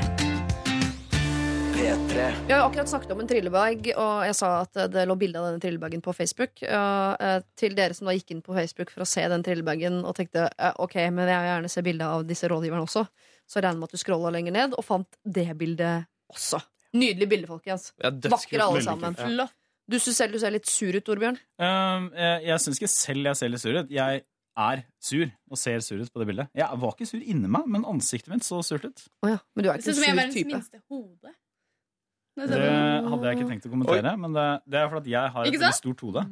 P3. 1.74 2.22
Vi 2.46 2.54
har 2.54 2.62
jo 2.62 2.70
akkurat 2.70 2.88
snakket 2.88 3.12
om 3.12 3.20
en 3.20 3.28
trillebag, 3.28 3.90
og 4.00 4.24
jeg 4.30 4.38
sa 4.38 4.52
at 4.62 4.80
det 4.94 5.04
lå 5.10 5.18
bilde 5.20 5.42
av 5.42 5.50
denne 5.50 5.60
trillebagen 5.60 6.00
på 6.06 6.14
Facebook. 6.16 6.54
Og, 6.64 7.20
eh, 7.20 7.42
til 7.60 7.76
dere 7.76 7.98
som 7.98 8.08
da 8.08 8.16
gikk 8.16 8.32
inn 8.32 8.40
på 8.48 8.56
Facebook 8.56 8.94
for 8.94 9.04
å 9.04 9.08
se 9.12 9.26
den 9.28 9.44
trillebagen 9.44 10.00
og 10.00 10.16
tenkte 10.16 10.48
eh, 10.48 10.72
ok, 10.72 10.96
men 11.10 11.28
jeg 11.28 11.36
vil 11.36 11.50
gjerne 11.50 11.74
se 11.74 11.84
bilde 11.90 12.08
av 12.14 12.24
disse 12.24 12.48
rådgiverne 12.48 12.88
også, 12.88 13.04
så 13.44 13.60
regner 13.60 13.82
med 13.82 13.90
at 13.90 14.00
du 14.00 14.00
scrolla 14.00 14.32
lenger 14.32 14.56
ned 14.56 14.80
og 14.80 14.88
fant 14.88 15.20
det 15.20 15.50
bildet 15.60 16.08
også. 16.32 16.64
Nydelig 16.96 17.28
bilde, 17.28 17.52
folkens. 17.52 17.90
Ja. 18.00 18.08
Vakre 18.08 18.64
alle 18.70 18.86
sammen. 18.88 19.12
kult, 19.12 19.26
Flott. 19.36 19.56
Du 19.90 19.98
syns 20.02 20.16
selv 20.18 20.32
du 20.34 20.38
ser 20.42 20.50
litt 20.50 20.66
sur 20.66 20.90
ut, 20.96 21.04
Torbjørn. 21.06 21.36
Um, 21.62 22.08
jeg 22.18 22.48
jeg 22.48 22.62
syns 22.64 22.80
ikke 22.80 22.90
selv 22.90 23.28
jeg 23.30 23.36
ser 23.38 23.52
litt 23.52 23.62
sur 23.62 23.76
ut. 23.78 23.90
Jeg 23.94 24.22
er 24.56 24.82
sur 25.04 25.26
og 25.52 25.58
ser 25.60 25.80
sur 25.84 26.00
ut 26.02 26.10
på 26.12 26.22
det 26.22 26.26
bildet. 26.30 26.48
Jeg 26.56 26.80
var 26.82 26.94
ikke 26.96 27.06
sur 27.06 27.20
inni 27.22 27.46
meg, 27.52 27.66
men 27.70 27.84
ansiktet 27.86 28.32
mitt 28.32 28.42
så 28.46 28.62
surt 28.66 28.86
ut. 28.88 29.02
Oh, 29.22 29.30
ja, 29.30 29.38
men 29.54 29.64
du 29.66 29.70
er 29.70 29.76
Det 29.78 29.84
ikke 29.84 29.92
ser 29.92 29.92
ut 29.92 29.96
som 29.96 30.06
jeg 30.06 30.12
en 30.12 30.18
er 30.18 30.22
sur 30.22 30.22
verdens 30.22 30.38
type. 30.40 30.54
minste 30.56 30.82
hode. 30.90 31.34
Det 32.36 32.60
hadde 33.10 33.28
jeg 33.30 33.38
ikke 33.38 33.48
tenkt 33.52 33.66
å 33.68 33.70
kommentere, 33.72 34.10
men 34.20 34.34
det, 34.36 34.46
det 34.68 34.80
er 34.82 34.88
fordi 34.92 35.12
jeg 35.14 35.32
har 35.36 35.46
et 35.48 35.54
veldig 35.56 35.72
stort 35.78 36.02
hode. 36.04 36.24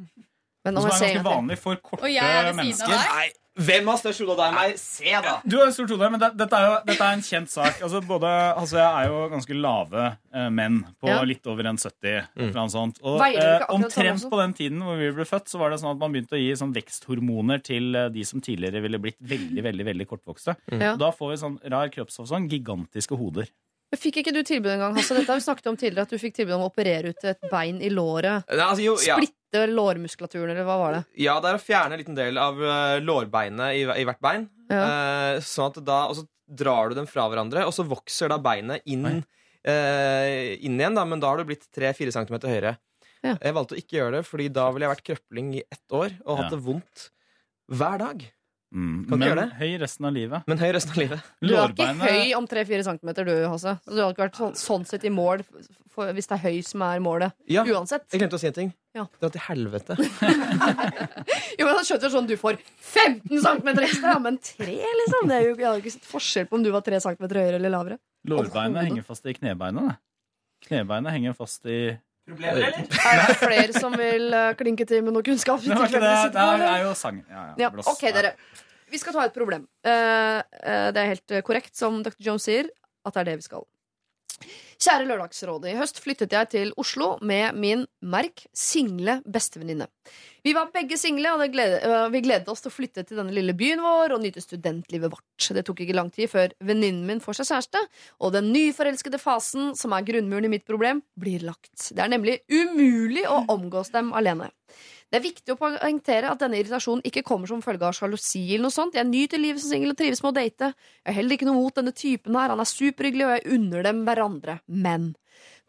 Men 0.65 0.77
Som 0.81 0.89
er 0.89 0.93
ganske 0.97 1.23
vanlig 1.25 1.57
for 1.61 1.79
korte 1.85 2.05
Og 2.05 2.11
jeg 2.13 2.25
er 2.25 2.45
ved 2.49 2.59
siden 2.59 2.59
av 2.59 2.65
mennesker. 2.65 2.93
deg. 2.93 3.09
Nei, 3.15 3.27
hvem 3.55 3.87
har 3.87 3.99
størst 4.01 4.19
hode 4.23 4.33
av 4.35 4.39
deg 4.41 4.49
og 4.51 4.55
meg? 4.59 4.79
Se, 4.81 5.11
da! 5.23 5.33
Du 5.47 5.55
har 5.61 5.69
stort 5.71 5.93
hode, 5.93 6.09
men 6.11 6.19
det, 6.19 6.29
dette, 6.35 6.57
er 6.59 6.65
jo, 6.67 6.73
dette 6.89 7.05
er 7.07 7.15
en 7.15 7.23
kjent 7.23 7.51
sak. 7.53 7.77
Altså, 7.85 8.01
både, 8.03 8.31
altså, 8.59 8.79
jeg 8.81 8.89
er 9.05 9.11
jo 9.13 9.21
ganske 9.31 9.57
lave 9.57 10.03
eh, 10.11 10.49
menn, 10.51 10.81
på 10.99 11.07
Ja. 11.11 11.21
litt 11.23 11.47
over 11.47 11.69
en 11.71 11.79
70. 11.79 12.27
eller 12.35 12.67
sånt. 12.73 12.99
Og 13.05 13.23
eh, 13.29 13.63
omtrent 13.71 14.27
på 14.31 14.41
den 14.41 14.55
tiden 14.57 14.83
hvor 14.83 14.99
vi 14.99 15.11
ble 15.15 15.27
født, 15.29 15.47
så 15.51 15.61
var 15.61 15.71
det 15.71 15.79
sånn 15.79 15.93
at 15.95 16.01
man 16.03 16.11
begynte 16.15 16.35
å 16.35 16.41
gi 16.41 16.51
sånn 16.59 16.75
veksthormoner 16.75 17.63
til 17.63 17.95
eh, 17.95 18.09
de 18.11 18.25
som 18.27 18.43
tidligere 18.43 18.83
ville 18.83 18.99
blitt 18.99 19.19
veldig 19.23 19.63
veldig, 19.69 19.85
veldig 19.93 20.09
kortvokste. 20.11 20.57
Ja. 20.75 20.95
Da 20.99 21.13
får 21.15 21.31
vi 21.35 21.41
sånn 21.45 21.59
rar 21.71 21.91
kroppsfasong, 21.95 22.49
gigantiske 22.51 23.15
hoder. 23.19 23.47
Men 23.95 24.01
Fikk 24.01 24.17
ikke 24.19 24.33
du 24.35 24.41
tilbud 24.43 24.73
en 24.73 24.81
gang, 24.83 24.95
Hasse? 24.97 25.15
Dette 25.15 25.31
har 25.31 25.39
vi 25.39 25.45
snakket 25.45 25.67
om 25.71 25.77
tidligere, 25.79 26.03
at 26.03 26.11
du 26.11 26.19
fikk 26.19 26.35
tilbud 26.35 26.57
om 26.57 26.65
å 26.65 26.67
operere 26.67 27.13
ut 27.15 27.23
et 27.31 27.45
bein 27.51 27.77
i 27.79 27.87
låret. 27.93 28.43
Nei, 28.51 28.59
altså, 28.65 28.83
jo, 28.83 28.95
ja. 29.07 29.15
Splitte 29.15 29.61
lårmuskulaturen, 29.71 30.51
eller 30.51 30.67
hva 30.67 30.75
var 30.81 30.97
det? 30.97 31.01
Ja, 31.23 31.37
det 31.39 31.53
er 31.53 31.59
å 31.59 31.63
fjerne 31.63 31.95
en 31.95 32.01
liten 32.03 32.17
del 32.17 32.39
av 32.41 32.59
eh, 32.59 32.97
lårbeinet 32.99 33.77
i, 33.79 33.85
i 34.03 34.07
hvert 34.07 34.19
bein. 34.25 34.49
Eh, 34.67 35.39
sånn 35.47 35.71
at 35.71 35.79
da, 35.87 36.01
og 36.11 36.19
så 36.19 36.25
drar 36.45 36.91
du 36.91 36.99
dem 36.99 37.07
fra 37.07 37.29
hverandre, 37.31 37.63
og 37.63 37.71
så 37.73 37.87
vokser 37.87 38.33
da 38.33 38.37
beinet 38.43 38.83
inn, 38.91 39.07
eh, 39.63 40.57
inn 40.59 40.75
igjen. 40.75 40.99
Da, 40.99 41.07
men 41.07 41.23
da 41.23 41.31
har 41.31 41.39
du 41.39 41.47
blitt 41.47 41.63
3-4 41.71 42.11
cm 42.19 42.35
høyere. 42.43 42.75
Ja. 43.23 43.37
Jeg 43.39 43.55
valgte 43.55 43.77
å 43.77 43.79
ikke 43.79 43.95
gjøre 44.01 44.19
det, 44.19 44.25
Fordi 44.27 44.51
da 44.53 44.67
ville 44.75 44.85
jeg 44.85 44.91
vært 44.97 45.07
krøpling 45.07 45.53
i 45.55 45.63
ett 45.71 45.95
år 45.95 46.11
og 46.27 46.35
hatt 46.37 46.51
Ja. 46.51 46.57
det 46.57 46.65
vondt 46.67 47.07
hver 47.71 47.97
dag. 48.03 48.25
Mm. 48.75 49.05
Kan 49.07 49.15
ikke 49.15 49.17
Men 49.21 49.29
gjøre 49.29 49.43
det. 49.45 49.55
høy 49.61 49.77
resten 49.85 50.05
av 50.09 50.11
livet. 50.17 50.43
Men 50.51 50.57
høy 50.59 50.69
resten 50.75 50.91
av 50.91 50.97
livet. 50.99 51.19
Du 51.39 51.47
er 51.47 51.51
ikke 51.55 51.61
Lårbeinet- 51.79 52.11
høy 52.11 52.33
om 52.35 52.47
3-4 52.51 52.83
cm, 52.89 53.13
du, 53.25 53.33
Hasse. 53.47 53.73
Så 53.85 53.95
Du 53.95 54.01
har 54.03 54.11
ikke 54.13 54.25
vært 54.27 54.35
sånn, 54.41 54.55
sånn 54.59 54.85
sett 54.85 55.05
i 55.07 55.09
mål 55.15 55.45
for, 55.95 56.11
hvis 56.11 56.27
det 56.27 56.35
er 56.35 56.43
høy 56.43 56.57
som 56.67 56.81
er 56.83 56.99
målet. 56.99 57.31
Ja, 57.47 57.63
Uansett. 57.63 58.03
Jeg 58.11 58.19
glemte 58.19 58.35
å 58.35 58.39
si 58.43 58.47
en 58.51 58.57
ting. 58.57 58.73
Ja. 58.93 59.05
Dra 59.21 59.29
til 59.31 59.41
helvete. 59.47 59.95
Jo, 61.57 61.65
men 61.67 61.75
Han 61.77 61.85
skjønner 61.87 62.11
sånn 62.11 62.27
du 62.27 62.35
får 62.39 62.57
15 62.83 63.39
cm 63.39 63.69
ekstra, 63.85 64.11
ja, 64.15 64.19
men 64.19 64.37
3, 64.43 64.65
liksom. 64.99 65.29
Det 65.31 65.37
er 65.37 65.45
jo, 65.47 65.53
jeg 65.55 65.65
hadde 65.69 65.81
ikke 65.83 65.93
sett 65.95 66.09
forskjell 66.09 66.49
på 66.49 66.57
om 66.59 66.63
du 66.65 66.71
var 66.73 66.83
3 66.85 66.99
cm 67.03 67.23
høyere 67.31 67.55
eller 67.59 67.71
lavere. 67.71 67.97
Lårbeinet 68.27 68.89
henger 68.89 69.05
fast 69.07 69.25
i 69.25 69.33
knebeinet. 69.37 69.87
det. 69.87 69.95
Knebeinet 70.67 71.13
henger 71.15 71.35
fast 71.37 71.65
i 71.69 71.79
Problemer, 72.25 72.57
eller? 72.57 72.85
Er 73.05 73.19
det 73.21 73.35
flere 73.37 73.73
som 73.77 73.93
vil 73.99 74.33
eh, 74.33 74.53
klinke 74.57 74.87
til 74.89 75.03
med 75.05 75.13
noe 75.13 75.25
kunnskap? 75.25 75.61
Det 75.61 75.75
det. 75.77 75.99
Det 76.33 76.41
er, 76.41 76.79
jo 76.81 76.95
sang. 76.97 77.21
Ja, 77.29 77.43
ja. 77.51 77.67
Ja, 77.67 77.85
ok, 77.85 78.01
dere. 78.15 78.33
Vi 78.89 79.01
skal 79.01 79.13
ta 79.13 79.25
et 79.27 79.35
problem. 79.35 79.67
Eh, 79.85 80.39
eh, 80.41 80.87
det 80.95 81.03
er 81.03 81.11
helt 81.13 81.37
korrekt, 81.45 81.75
som 81.77 82.01
Dr. 82.05 82.17
Jones 82.25 82.47
sier, 82.49 82.71
at 83.05 83.13
det 83.13 83.21
er 83.21 83.29
det 83.31 83.39
vi 83.43 83.45
skal. 83.45 83.67
Kjære 84.81 85.07
Lørdagsrådet. 85.07 85.71
I 85.71 85.77
høst 85.79 86.01
flyttet 86.03 86.33
jeg 86.35 86.49
til 86.51 86.73
Oslo 86.81 87.15
med 87.25 87.55
min, 87.57 87.85
merk, 88.03 88.43
single 88.53 89.21
bestevenninne. 89.23 89.87
Vi 90.45 90.53
var 90.53 90.69
begge 90.73 90.97
single, 90.99 91.31
og 91.33 91.53
glede, 91.53 91.79
øh, 91.81 92.11
vi 92.13 92.21
gledet 92.21 92.51
oss 92.51 92.61
til 92.61 92.69
å 92.69 92.75
flytte 92.75 93.03
til 93.03 93.17
denne 93.17 93.33
lille 93.33 93.55
byen 93.57 93.81
vår 93.81 94.13
og 94.13 94.21
nyte 94.21 94.43
studentlivet 94.43 95.13
vårt. 95.13 95.47
Det 95.55 95.63
tok 95.65 95.81
ikke 95.81 95.95
lang 95.95 96.11
tid 96.13 96.29
før 96.29 96.53
venninnen 96.59 97.07
min 97.07 97.23
får 97.23 97.39
seg 97.39 97.49
kjæreste, 97.53 97.81
og 98.19 98.35
den 98.35 98.51
nyforelskede 98.53 99.21
fasen, 99.21 99.73
som 99.79 99.95
er 99.95 100.05
grunnmuren 100.05 100.45
i 100.45 100.53
mitt 100.57 100.67
problem, 100.67 101.01
blir 101.17 101.47
lagt. 101.47 101.89
Det 101.89 102.03
er 102.03 102.11
nemlig 102.11 102.41
umulig 102.51 103.25
å 103.25 103.45
omgås 103.55 103.93
dem 103.95 104.13
alene. 104.13 104.51
Det 105.11 105.19
er 105.19 105.23
viktig 105.23 105.53
å 105.53 105.59
poengtere 105.59 106.31
at 106.31 106.41
denne 106.41 106.57
irritasjonen 106.59 107.05
ikke 107.05 107.23
kommer 107.23 107.47
som 107.47 107.61
følge 107.63 107.85
av 107.87 107.93
sjalusi. 107.95 108.41
eller 108.55 108.65
noe 108.67 108.73
sånt. 108.73 108.97
Jeg 108.97 109.07
nyter 109.07 109.39
livet 109.39 109.61
som 109.61 109.71
singel 109.71 109.93
og 109.93 109.99
trives 109.99 110.23
med 110.23 110.31
å 110.31 110.37
date. 110.39 110.71
Jeg 111.05 111.11
har 111.11 111.17
heller 111.19 111.37
ikke 111.37 111.47
noe 111.47 111.61
mot 111.61 111.75
denne 111.77 111.93
typen 111.95 112.35
her. 112.35 112.49
Han 112.49 112.63
er 112.63 112.71
superhyggelig, 112.71 113.25
og 113.27 113.35
jeg 113.35 113.59
unner 113.59 113.85
dem 113.85 114.01
hverandre. 114.07 114.59
Men 114.67 115.13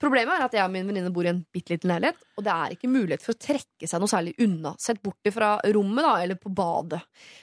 problemet 0.00 0.34
er 0.36 0.44
at 0.44 0.52
jeg 0.52 0.64
og 0.66 0.72
min 0.74 0.86
venninne 0.88 1.12
bor 1.14 1.24
i 1.24 1.30
en 1.32 1.38
bitte 1.54 1.72
liten 1.72 1.88
leilighet, 1.88 2.18
og 2.36 2.44
det 2.44 2.52
er 2.52 2.74
ikke 2.74 2.90
mulighet 2.92 3.22
for 3.24 3.32
å 3.32 3.40
trekke 3.40 3.88
seg 3.88 4.02
noe 4.02 4.10
særlig 4.12 4.34
unna, 4.44 4.74
sett 4.78 5.00
bort 5.02 5.30
fra 5.32 5.54
rommet 5.72 6.04
da, 6.04 6.12
eller 6.22 6.36
på 6.40 6.52
badet. 6.52 7.00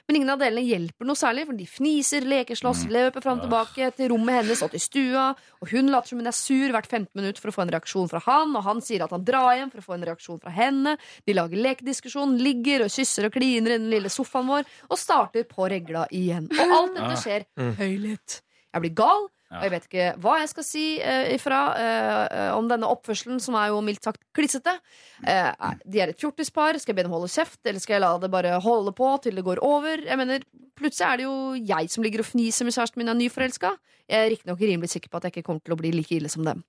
Men 0.07 0.19
ingen 0.19 0.29
av 0.35 0.39
delene 0.43 0.61
hjelper 0.67 1.09
noe 1.09 1.17
særlig, 1.17 1.47
for 1.49 1.57
de 1.57 1.65
fniser, 1.65 2.27
lekeslåss, 2.29 2.83
løper 2.93 3.25
fram 3.25 3.39
og 3.41 3.47
tilbake 3.47 3.89
til 3.97 4.11
rommet 4.13 4.39
hennes 4.41 4.61
og 4.65 4.71
til 4.75 4.83
stua, 4.85 5.25
og 5.61 5.73
hun 5.73 5.89
later 5.89 6.13
som 6.13 6.21
hun 6.21 6.29
er 6.29 6.37
sur 6.37 6.75
hvert 6.75 6.89
15 6.91 7.09
minutt 7.17 7.41
for 7.41 7.49
å 7.49 7.55
få 7.57 7.65
en 7.65 7.73
reaksjon 7.73 8.09
fra 8.13 8.21
han, 8.27 8.53
og 8.55 8.63
han 8.69 8.81
sier 8.85 9.01
at 9.07 9.11
han 9.17 9.25
drar 9.25 9.55
hjem 9.57 9.73
for 9.73 9.81
å 9.81 9.87
få 9.89 9.97
en 9.97 10.07
reaksjon 10.11 10.41
fra 10.43 10.53
henne. 10.53 10.97
De 11.25 11.33
lager 11.33 11.57
lekediskusjon, 11.57 12.37
ligger 12.37 12.85
og 12.85 12.93
kysser 12.93 13.25
og 13.27 13.33
kliner 13.33 13.73
i 13.75 13.79
den 13.81 13.89
lille 13.89 14.13
sofaen 14.13 14.47
vår, 14.53 14.69
og 14.89 14.99
starter 15.01 15.43
på 15.49 15.67
regla 15.73 16.05
igjen. 16.13 16.47
Og 16.53 16.77
alt 16.79 16.95
dette 16.99 17.17
skjer 17.23 17.45
Mm. 17.57 17.75
høylytt. 17.77 18.41
Jeg 18.73 18.81
blir 18.81 18.93
gal. 18.97 19.27
Og 19.53 19.65
jeg 19.65 19.73
vet 19.73 19.87
ikke 19.89 20.09
hva 20.23 20.37
jeg 20.41 20.51
skal 20.51 20.67
si 20.67 20.85
eh, 20.99 21.33
ifra 21.35 21.61
eh, 21.77 22.23
eh, 22.25 22.49
om 22.57 22.67
denne 22.71 22.89
oppførselen, 22.89 23.39
som 23.43 23.57
er 23.59 23.71
jo 23.71 23.81
mildt 23.85 24.05
sagt 24.05 24.21
klissete. 24.35 24.75
Eh, 25.21 25.49
de 25.85 26.03
er 26.03 26.13
et 26.13 26.19
fjortispar. 26.19 26.79
Skal 26.81 26.93
jeg 26.93 27.01
be 27.01 27.07
dem 27.07 27.15
holde 27.15 27.31
kjeft, 27.31 27.61
eller 27.65 27.83
skal 27.83 27.97
jeg 27.97 28.05
la 28.05 28.13
det 28.21 28.31
bare 28.33 28.59
holde 28.63 28.95
på 28.97 29.13
til 29.23 29.39
det 29.39 29.45
går 29.45 29.63
over? 29.65 30.05
Jeg 30.07 30.19
mener, 30.19 30.45
Plutselig 30.73 31.05
er 31.05 31.19
det 31.19 31.25
jo 31.27 31.33
jeg 31.69 31.89
som 31.93 32.05
ligger 32.05 32.23
og 32.23 32.25
fniser 32.25 32.65
med 32.65 32.73
kjæresten 32.73 32.99
min 32.99 33.11
er 33.11 33.17
nyforelska. 33.19 33.75
Jeg 34.09 34.25
er 34.25 34.31
riktignok 34.33 34.63
rimelig 34.65 34.89
sikker 34.89 35.11
på 35.11 35.19
at 35.19 35.27
jeg 35.27 35.35
ikke 35.35 35.45
kommer 35.45 35.61
til 35.61 35.75
å 35.75 35.77
bli 35.79 35.91
like 35.93 36.15
ille 36.17 36.31
som 36.33 36.41
dem. 36.47 36.63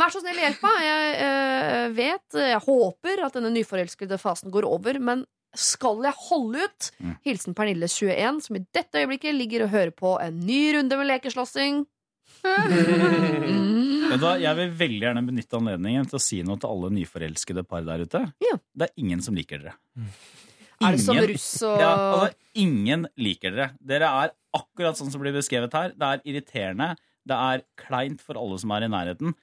Vær 0.00 0.10
så 0.12 0.20
snill, 0.20 0.40
hjelp 0.42 0.64
meg. 0.66 0.80
Jeg 0.82 1.12
eh, 1.22 1.84
vet, 1.94 2.38
jeg 2.50 2.64
håper 2.66 3.22
at 3.24 3.38
denne 3.38 3.54
nyforelskede 3.54 4.18
fasen 4.20 4.52
går 4.54 4.66
over, 4.66 4.98
men 4.98 5.22
skal 5.54 6.02
jeg 6.02 6.18
holde 6.26 6.66
ut? 6.66 6.90
Mm. 6.98 7.14
Hilsen 7.28 7.54
Pernille 7.54 7.88
21, 7.88 8.42
som 8.42 8.58
i 8.58 8.64
dette 8.74 9.00
øyeblikket 9.00 9.38
ligger 9.38 9.64
og 9.64 9.74
hører 9.74 9.94
på 9.94 10.16
en 10.18 10.42
ny 10.42 10.60
runde 10.74 10.98
med 10.98 11.12
lekeslåssing. 11.12 11.84
Mm. 12.44 14.10
Vet 14.14 14.24
Jeg 14.44 14.56
vil 14.58 14.72
veldig 14.78 15.00
gjerne 15.08 15.22
benytte 15.26 15.58
anledningen 15.58 16.06
til 16.10 16.18
å 16.18 16.22
si 16.22 16.40
noe 16.46 16.60
til 16.60 16.70
alle 16.70 16.90
nyforelskede 16.94 17.64
par 17.66 17.84
der 17.86 18.04
ute. 18.06 18.20
Ja. 18.44 18.56
Det 18.76 18.88
er 18.90 19.02
ingen 19.02 19.22
som 19.24 19.34
liker 19.36 19.62
dere. 19.64 19.74
Er 20.84 20.96
det 20.96 21.00
som 21.02 21.16
Ingen- 21.16 21.30
russ 21.32 21.48
og 21.66 21.80
Ja, 21.80 21.90
altså, 21.96 22.34
ingen 22.60 23.06
liker 23.16 23.54
dere. 23.54 23.70
Dere 23.80 24.10
er 24.24 24.34
akkurat 24.54 24.98
sånn 24.98 25.10
som 25.10 25.22
blir 25.22 25.34
beskrevet 25.34 25.72
her. 25.74 25.94
Det 25.96 26.10
er 26.12 26.22
irriterende. 26.30 26.92
Det 27.26 27.36
er 27.40 27.64
kleint 27.80 28.20
for 28.22 28.38
alle 28.38 28.58
som 28.60 28.70
er 28.76 28.84
i 28.86 28.92
nærheten. 28.92 29.34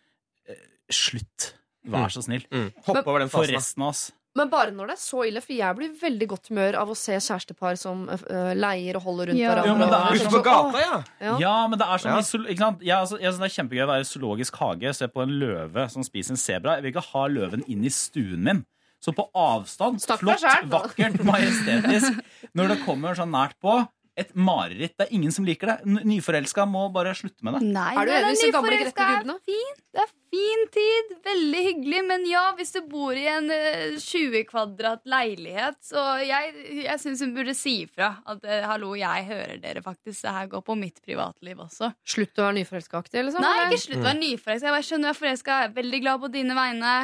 Eh, 0.47 0.62
Slutt. 0.91 1.54
Vær 1.88 2.12
så 2.14 2.22
snill. 2.22 2.43
Mm. 2.54 2.70
Hopp 2.86 3.08
over 3.08 3.20
den 3.24 3.30
fasen. 3.32 3.47
For 3.47 3.56
resten 3.58 3.82
av 3.84 3.89
oss. 3.95 4.12
Men 4.39 4.47
bare 4.47 4.71
når 4.71 4.88
det 4.88 4.93
er 4.95 4.99
så 5.01 5.25
ille, 5.27 5.41
for 5.43 5.51
jeg 5.51 5.75
blir 5.75 5.89
veldig 5.99 6.27
godt 6.32 6.45
humør 6.47 6.75
av 6.79 6.91
å 6.93 6.95
se 6.95 7.17
kjærestepar 7.19 7.75
som 7.79 8.05
uh, 8.07 8.53
leier 8.55 8.95
og 8.95 9.03
holder 9.03 9.32
rundt 9.32 9.41
Ja. 9.41 9.49
hverandre. 9.51 9.67
Ja, 9.67 9.75
men 9.75 9.89
det 9.91 9.97
er 9.99 10.21
Ute 10.21 10.32
på 10.32 10.43
gata, 10.45 10.79
ja! 10.79 10.99
Ja. 11.19 11.34
Ja, 11.43 11.55
men 11.67 11.79
det 11.82 11.88
er 11.88 11.97
sånn 12.03 12.13
Ja. 12.15 12.21
ikke 12.53 12.63
sant? 12.63 12.82
Jeg, 12.88 12.95
altså, 12.95 13.19
jeg 13.19 13.27
synes 13.34 13.41
det 13.43 13.49
er 13.49 13.55
kjempegøy 13.57 13.84
å 13.84 13.89
være 13.91 14.05
i 14.05 14.09
zoologisk 14.11 14.55
hage, 14.63 14.93
se 14.95 15.07
på 15.11 15.21
en 15.25 15.34
løve 15.41 15.89
som 15.91 16.03
spiser 16.07 16.32
en 16.38 16.39
sebra. 16.39 16.77
Jeg 16.79 16.86
vil 16.88 16.93
ikke 16.95 17.03
ha 17.11 17.25
løven 17.27 17.65
inn 17.67 17.84
i 17.84 17.91
stuen 17.91 18.43
min. 18.47 18.63
Så 19.03 19.11
på 19.17 19.25
avstand, 19.36 19.99
Snakk 19.99 20.19
flott, 20.21 20.39
selv, 20.39 20.69
vakkert, 20.71 21.19
majestetisk. 21.32 22.19
Når 22.55 22.67
det 22.75 22.79
kommer 22.86 23.17
sånn 23.17 23.32
nært 23.34 23.57
på, 23.59 23.82
et 24.20 24.34
mareritt. 24.36 24.97
Det 24.99 25.07
er 25.07 25.14
ingen 25.16 25.32
som 25.32 25.45
liker 25.47 25.72
det. 25.72 26.03
Nyforelska 26.07 26.66
må 26.68 26.88
bare 26.93 27.14
slutte 27.16 27.45
med 27.47 27.55
det. 27.57 27.62
Nei, 27.72 27.93
Er 27.95 28.09
du 28.09 28.12
enig 28.12 28.34
i 28.34 28.36
disse 28.36 28.51
gamle 28.53 28.74
nyforelska 28.76 29.07
Gubben, 29.12 29.32
er 29.36 29.45
fin 29.47 29.62
fint. 29.72 29.86
Det 29.91 30.01
er 30.03 30.12
fin 30.32 30.66
tid. 30.72 31.14
Veldig 31.26 31.62
hyggelig. 31.68 32.01
Men 32.07 32.26
ja, 32.30 32.43
hvis 32.57 32.74
du 32.76 32.82
bor 32.89 33.18
i 33.18 33.26
en 33.32 33.49
eh, 33.51 33.97
20 33.99 34.43
kvadrat 34.49 35.03
leilighet, 35.09 35.80
så 35.84 36.03
jeg, 36.24 36.53
jeg 36.86 36.99
syns 37.03 37.24
hun 37.26 37.34
burde 37.36 37.55
si 37.57 37.82
ifra. 37.86 38.14
At 38.30 38.45
eh, 38.47 38.66
hallo, 38.68 38.93
jeg 38.99 39.28
hører 39.30 39.57
dere 39.64 39.84
faktisk. 39.86 40.22
Det 40.26 40.36
her 40.36 40.51
går 40.51 40.66
på 40.68 40.78
mitt 40.80 41.01
privatliv 41.05 41.64
også. 41.68 41.91
Slutt 42.07 42.39
å 42.39 42.47
være 42.47 42.59
nyforelska-aktig, 42.62 43.26
liksom? 43.28 43.43
Nei, 43.45 43.68
ikke 43.70 43.84
slutt 43.88 44.03
å 44.03 44.09
være 44.09 44.22
nyforelska. 44.22 44.70
Jeg 44.70 44.78
bare 44.78 44.89
skjønner 44.89 45.07
du 45.12 45.14
er 45.16 45.22
forelska. 45.22 45.59
Veldig 45.82 46.03
glad 46.05 46.24
på 46.24 46.32
dine 46.36 46.57
vegne. 46.57 46.95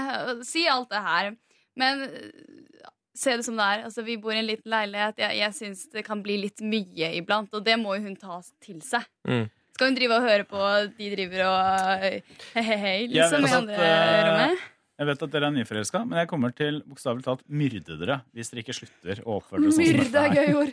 Si 0.48 0.68
alt 0.72 0.92
det 0.94 1.04
her. 1.08 1.34
Men 1.78 2.08
eh, 2.08 2.94
se 3.18 3.36
det 3.40 3.46
som 3.48 3.58
det 3.60 3.66
er. 3.66 3.84
Altså, 3.90 4.06
vi 4.06 4.18
bor 4.22 4.36
i 4.36 4.40
en 4.42 4.48
liten 4.48 4.72
leilighet. 4.72 5.20
Jeg, 5.24 5.38
jeg 5.42 5.58
syns 5.58 5.86
det 5.94 6.06
kan 6.08 6.24
bli 6.26 6.40
litt 6.46 6.64
mye 6.64 7.12
iblant, 7.18 7.54
og 7.54 7.66
det 7.66 7.78
må 7.82 7.98
jo 7.98 8.06
hun 8.08 8.18
ta 8.20 8.40
til 8.64 8.82
seg. 8.86 9.06
Mm. 9.28 9.48
Skal 9.78 9.92
hun 9.92 9.98
drive 10.00 10.18
og 10.18 10.26
høre 10.26 10.46
på 10.50 10.70
de 10.98 11.12
driver 11.14 11.44
og 11.46 12.08
eh, 12.08 12.38
hei-hei, 12.56 12.96
liksom, 13.12 13.44
vet 13.46 13.52
i 13.52 13.58
andre 13.60 13.78
eh, 13.86 14.22
rommet? 14.26 14.66
Jeg 14.98 15.10
vet 15.12 15.26
at 15.28 15.34
dere 15.36 15.50
er 15.52 15.54
nyforelska, 15.54 16.00
men 16.10 16.18
jeg 16.24 16.30
kommer 16.32 16.54
til 16.58 16.80
bokstavelig 16.90 17.26
talt 17.28 17.44
myrde 17.46 18.00
dere 18.00 18.24
hvis 18.34 18.50
dere 18.50 18.64
ikke 18.64 18.74
slutter 18.74 19.22
å 19.22 19.36
oppføre 19.38 19.62
dere 19.62 19.76
sånn 19.76 19.86
Myrde 19.86 20.24
er 20.24 20.34
gøy 20.34 20.58
ord. 20.64 20.72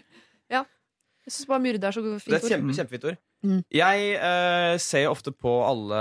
Ja. 0.54 0.62
Jeg 1.24 1.34
syns 1.34 1.50
bare 1.50 1.64
myrde 1.66 1.88
er 1.88 1.96
så 1.96 2.04
fint 2.04 2.16
ord. 2.16 2.32
Det 2.32 2.38
er 2.38 2.54
kjempe, 2.54 2.76
kjempefint 2.78 3.06
ord. 3.10 3.20
Mm. 3.44 3.60
Jeg 3.76 4.08
uh, 4.16 4.72
ser 4.80 5.10
ofte 5.10 5.32
på 5.36 5.52
alle 5.68 6.00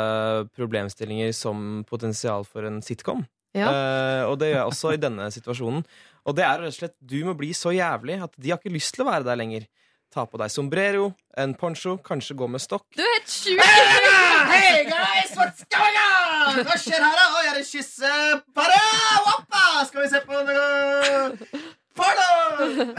problemstillinger 0.56 1.36
som 1.36 1.84
potensial 1.90 2.48
for 2.48 2.68
en 2.68 2.80
sitcom. 2.84 3.26
Ja. 3.52 3.68
Uh, 3.68 4.24
og 4.32 4.40
det 4.40 4.54
gjør 4.54 4.62
jeg 4.62 4.72
også 4.72 4.96
i 4.96 5.04
denne 5.04 5.28
situasjonen. 5.36 5.84
Og 6.24 6.36
det 6.38 6.44
er 6.48 6.62
rett 6.64 6.72
og 6.72 6.78
slett 6.78 6.96
du 7.04 7.18
må 7.28 7.34
bli 7.36 7.52
så 7.58 7.74
jævlig 7.76 8.22
at 8.24 8.36
de 8.40 8.54
har 8.54 8.62
ikke 8.62 8.74
lyst 8.74 8.96
til 8.96 9.04
å 9.04 9.10
være 9.10 9.28
der 9.28 9.40
lenger. 9.40 9.66
Ta 10.14 10.28
på 10.30 10.38
deg 10.38 10.52
sombrero, 10.54 11.08
en 11.42 11.56
poncho, 11.58 11.96
kanskje 12.06 12.36
gå 12.38 12.48
med 12.54 12.62
stokk. 12.62 12.86
Du 12.94 13.02
er 13.02 13.16
helt 13.16 13.32
sjuk! 13.34 13.64
Hei, 14.52 14.84
guys! 14.86 15.32
What's 15.40 15.66
going 15.74 15.98
on? 16.04 16.60
Hva 16.68 16.78
skjer 16.78 17.02
her, 17.02 17.18
da? 17.18 17.26
Oi, 17.40 17.46
er 17.50 17.58
det 17.58 17.66
kyssepare? 17.66 18.84
Skal 19.90 20.04
vi 20.04 20.12
se 20.12 20.22
på 20.28 20.44
noe 20.46 21.58
porno? 21.98 22.30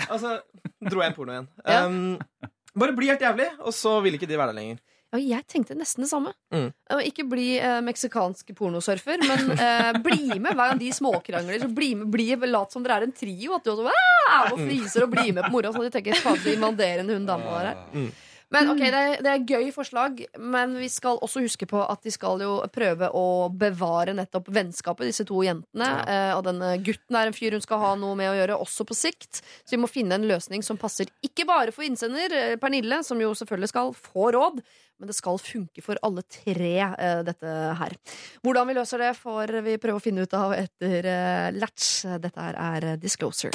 Altså, 0.08 0.34
dro 0.82 1.04
jeg 1.04 1.12
en 1.12 1.16
porno 1.16 1.36
igjen. 1.36 1.48
Um, 1.70 2.50
bare 2.74 2.96
bli 2.98 3.12
helt 3.12 3.22
jævlig, 3.22 3.46
og 3.62 3.72
så 3.78 4.00
vil 4.04 4.18
ikke 4.18 4.28
de 4.30 4.40
være 4.40 4.52
der 4.52 4.58
lenger. 4.58 4.82
Ja, 5.14 5.20
jeg 5.38 5.46
tenkte 5.46 5.76
nesten 5.78 6.02
det 6.02 6.10
samme. 6.10 6.32
Mm. 6.50 6.68
Eh, 6.90 7.04
Ikke 7.10 7.26
bli 7.28 7.54
eh, 7.60 7.78
meksikansk 7.86 8.50
pornosurfer, 8.58 9.22
men 9.22 9.54
eh, 9.54 9.92
bli 10.02 10.40
med 10.40 10.50
hver 10.50 10.72
gang 10.72 10.80
de 10.80 10.90
småkrangler. 10.94 11.62
Så 11.62 11.70
bli 11.70 11.92
med, 12.00 12.10
bli, 12.10 12.28
lat 12.50 12.74
som 12.74 12.82
dere 12.82 12.98
er 13.02 13.08
en 13.08 13.14
trio. 13.14 13.54
At 13.54 13.66
du 13.66 13.74
også 13.74 13.94
er 13.94 14.52
og 14.52 14.58
fniser 14.58 15.06
og 15.06 15.14
blir 15.14 15.30
med 15.36 15.46
på 15.46 15.54
moroa. 15.54 15.74
at 15.78 15.86
de 15.86 15.96
tenker 15.98 16.22
faen 16.24 16.40
så 16.42 16.54
invaderende 16.56 17.14
hun 17.14 17.28
dama 17.28 17.58
der 17.60 17.72
er. 17.74 17.82
Mm. 17.94 18.12
Men 18.54 18.70
ok, 18.70 18.80
det 18.82 18.98
er, 18.98 19.22
det 19.24 19.30
er 19.32 19.44
gøy 19.48 19.70
forslag, 19.74 20.20
men 20.38 20.76
vi 20.78 20.86
skal 20.92 21.18
også 21.24 21.42
huske 21.42 21.66
på 21.66 21.80
at 21.82 22.04
de 22.04 22.12
skal 22.14 22.42
jo 22.44 22.52
prøve 22.72 23.08
å 23.16 23.48
bevare 23.50 24.14
nettopp 24.14 24.50
vennskapet, 24.54 25.08
disse 25.10 25.26
to 25.26 25.42
jentene. 25.46 25.88
Eh, 26.06 26.30
og 26.36 26.44
denne 26.46 26.74
gutten 26.84 27.18
er 27.18 27.30
en 27.30 27.36
fyr 27.36 27.56
hun 27.56 27.64
skal 27.64 27.82
ha 27.82 27.92
noe 27.98 28.14
med 28.18 28.30
å 28.30 28.36
gjøre, 28.36 28.60
også 28.62 28.86
på 28.86 28.96
sikt. 28.98 29.42
Så 29.64 29.74
vi 29.74 29.80
må 29.82 29.90
finne 29.90 30.18
en 30.18 30.28
løsning 30.28 30.62
som 30.66 30.78
passer 30.80 31.10
ikke 31.26 31.48
bare 31.48 31.74
for 31.74 31.86
innsender, 31.86 32.36
eh, 32.36 32.56
Pernille, 32.60 33.02
som 33.06 33.20
jo 33.22 33.32
selvfølgelig 33.34 33.72
skal 33.72 33.94
få 33.96 34.30
råd, 34.36 34.62
Men 34.98 35.10
det 35.10 35.16
skal 35.18 35.38
funke 35.42 35.82
for 35.82 35.98
alle 36.06 36.22
tre, 36.30 36.74
eh, 36.78 37.22
dette 37.26 37.54
her. 37.80 37.96
Hvordan 38.46 38.68
vi 38.70 38.76
løser 38.78 38.98
det, 39.02 39.12
får 39.18 39.56
vi 39.66 39.76
prøve 39.82 39.98
å 39.98 40.04
finne 40.04 40.22
ut 40.22 40.34
av 40.38 40.54
etter 40.54 41.04
eh, 41.10 41.50
Latch. 41.58 42.04
Dette 42.22 42.40
her 42.40 42.54
er 42.54 42.88
eh, 42.92 42.96
Disclosure. 43.02 43.50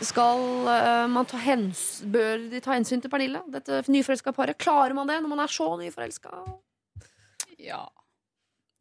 Skal 0.00 0.68
eh, 0.70 1.06
man 1.10 1.26
ta 1.28 1.38
hens 1.42 1.80
Bør 2.06 2.46
de 2.50 2.60
ta 2.62 2.74
hensyn 2.76 3.02
til 3.02 3.10
Pernille? 3.12 3.42
Dette 3.52 3.82
nyforelska 3.90 4.32
paret. 4.36 4.58
Klarer 4.62 4.94
man 4.96 5.08
det 5.10 5.18
når 5.22 5.32
man 5.32 5.42
er 5.44 5.52
så 5.52 5.68
nyforelska? 5.80 6.32
Ja. 7.62 7.82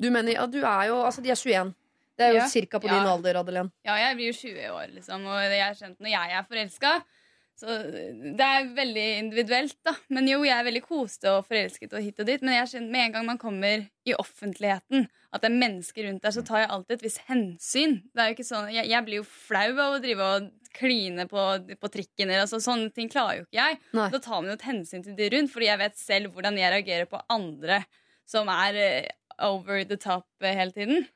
Du 0.01 0.09
mener 0.11 0.36
ja, 0.36 0.45
du 0.47 0.59
er 0.61 0.89
jo 0.91 1.01
Altså, 1.07 1.24
de 1.26 1.32
er 1.34 1.39
21. 1.39 1.74
Det 2.16 2.24
er 2.26 2.32
jo 2.32 2.39
Ja. 2.43 2.47
cirka 2.47 2.80
på 2.80 2.88
Ja. 2.88 2.99
din 2.99 3.07
alder, 3.11 3.36
Adelén. 3.36 3.72
Ja, 3.84 3.95
jeg 3.95 4.16
blir 4.16 4.28
jo 4.32 4.34
20 4.39 4.70
år, 4.72 4.88
liksom, 4.95 5.26
og 5.26 5.41
jeg 5.43 5.63
har 5.63 5.74
skjønt 5.76 5.99
når 5.99 6.09
jeg 6.13 6.32
er 6.32 6.43
forelska 6.47 6.91
så 7.56 7.78
Det 8.36 8.45
er 8.45 8.66
veldig 8.76 9.06
individuelt, 9.20 9.78
da. 9.86 9.93
Men 10.12 10.28
jo, 10.28 10.41
jeg 10.43 10.56
er 10.58 10.68
veldig 10.68 10.84
koste 10.84 11.32
og 11.32 11.45
forelsket 11.47 11.93
og 11.95 12.03
hit 12.03 12.20
og 12.20 12.28
dit. 12.28 12.43
Men 12.43 12.58
jeg 12.58 12.84
med 12.84 13.06
en 13.06 13.16
gang 13.16 13.30
man 13.30 13.39
kommer 13.39 13.86
i 14.06 14.16
offentligheten, 14.20 15.08
at 15.32 15.43
det 15.43 15.49
er 15.49 15.58
mennesker 15.62 16.08
rundt 16.10 16.24
der, 16.24 16.36
så 16.36 16.43
tar 16.45 16.64
jeg 16.64 16.72
alltid 16.76 16.97
et 16.97 17.08
visst 17.08 17.24
hensyn. 17.30 17.97
Det 18.12 18.22
er 18.22 18.30
jo 18.30 18.38
ikke 18.38 18.47
sånn, 18.47 18.70
jeg, 18.76 18.91
jeg 18.91 19.08
blir 19.08 19.22
jo 19.22 19.28
flau 19.28 19.72
av 19.72 19.97
å 19.97 20.03
drive 20.03 20.30
og 20.36 20.49
kline 20.76 21.28
på, 21.32 21.43
på 21.80 21.91
trikken. 21.91 22.28
Eller, 22.28 22.43
altså, 22.43 22.60
sånne 22.64 22.91
ting 22.95 23.12
klarer 23.12 23.39
jo 23.39 23.47
ikke 23.47 23.62
jeg. 23.62 23.80
Nei. 23.95 24.10
Da 24.12 24.22
tar 24.24 24.41
man 24.41 24.51
jo 24.51 24.58
et 24.60 24.68
hensyn 24.68 25.06
til 25.06 25.16
de 25.18 25.30
rundt, 25.34 25.53
fordi 25.53 25.70
jeg 25.72 25.82
vet 25.86 26.01
selv 26.01 26.36
hvordan 26.36 26.60
jeg 26.60 26.76
reagerer 26.76 27.12
på 27.12 27.24
andre 27.32 27.86
som 28.30 28.49
er 28.51 28.80
eh, 28.82 29.14
over 29.45 29.84
the 29.88 29.97
top 30.01 30.28
eh, 30.43 30.56
hele 30.58 30.76
tiden. 30.76 31.08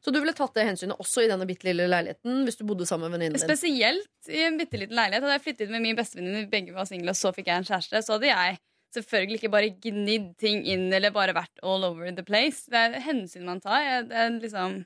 Så 0.00 0.12
du 0.14 0.16
ville 0.20 0.32
tatt 0.36 0.54
det 0.56 0.64
hensynet 0.64 1.00
også 1.02 1.26
i 1.26 1.28
denne 1.28 1.44
bitte 1.48 1.66
lille 1.68 1.84
leiligheten 1.90 2.44
hvis 2.46 2.56
du 2.56 2.64
bodde 2.68 2.86
sammen 2.88 3.10
med 3.10 3.18
venninnen 3.18 3.36
din? 3.36 3.44
Spesielt 3.44 4.30
i 4.32 4.42
en 4.46 4.56
bitte 4.60 4.80
liten 4.80 4.96
leilighet. 4.96 5.26
Hadde 5.26 5.36
jeg 5.36 5.44
flyttet 5.44 5.72
med 5.74 5.84
min 5.84 5.98
bestevenninne, 5.98 6.46
begge 6.52 6.76
var 6.76 6.88
single, 6.88 7.12
og 7.12 7.20
så 7.20 7.34
fikk 7.36 7.50
jeg 7.50 7.60
en 7.60 7.68
kjæreste, 7.68 8.00
så 8.06 8.16
hadde 8.16 8.30
jeg 8.30 8.60
selvfølgelig 8.96 9.38
ikke 9.38 9.52
bare 9.52 9.74
gnidd 9.84 10.30
ting 10.40 10.64
inn 10.66 10.88
eller 10.96 11.12
bare 11.14 11.36
vært 11.36 11.60
all 11.62 11.84
over 11.86 12.08
the 12.16 12.24
place. 12.26 12.64
Det 12.70 12.80
er 12.80 13.04
hensyn 13.04 13.46
man 13.46 13.60
tar. 13.62 14.06
Det 14.08 14.16
er 14.16 14.32
liksom 14.40 14.80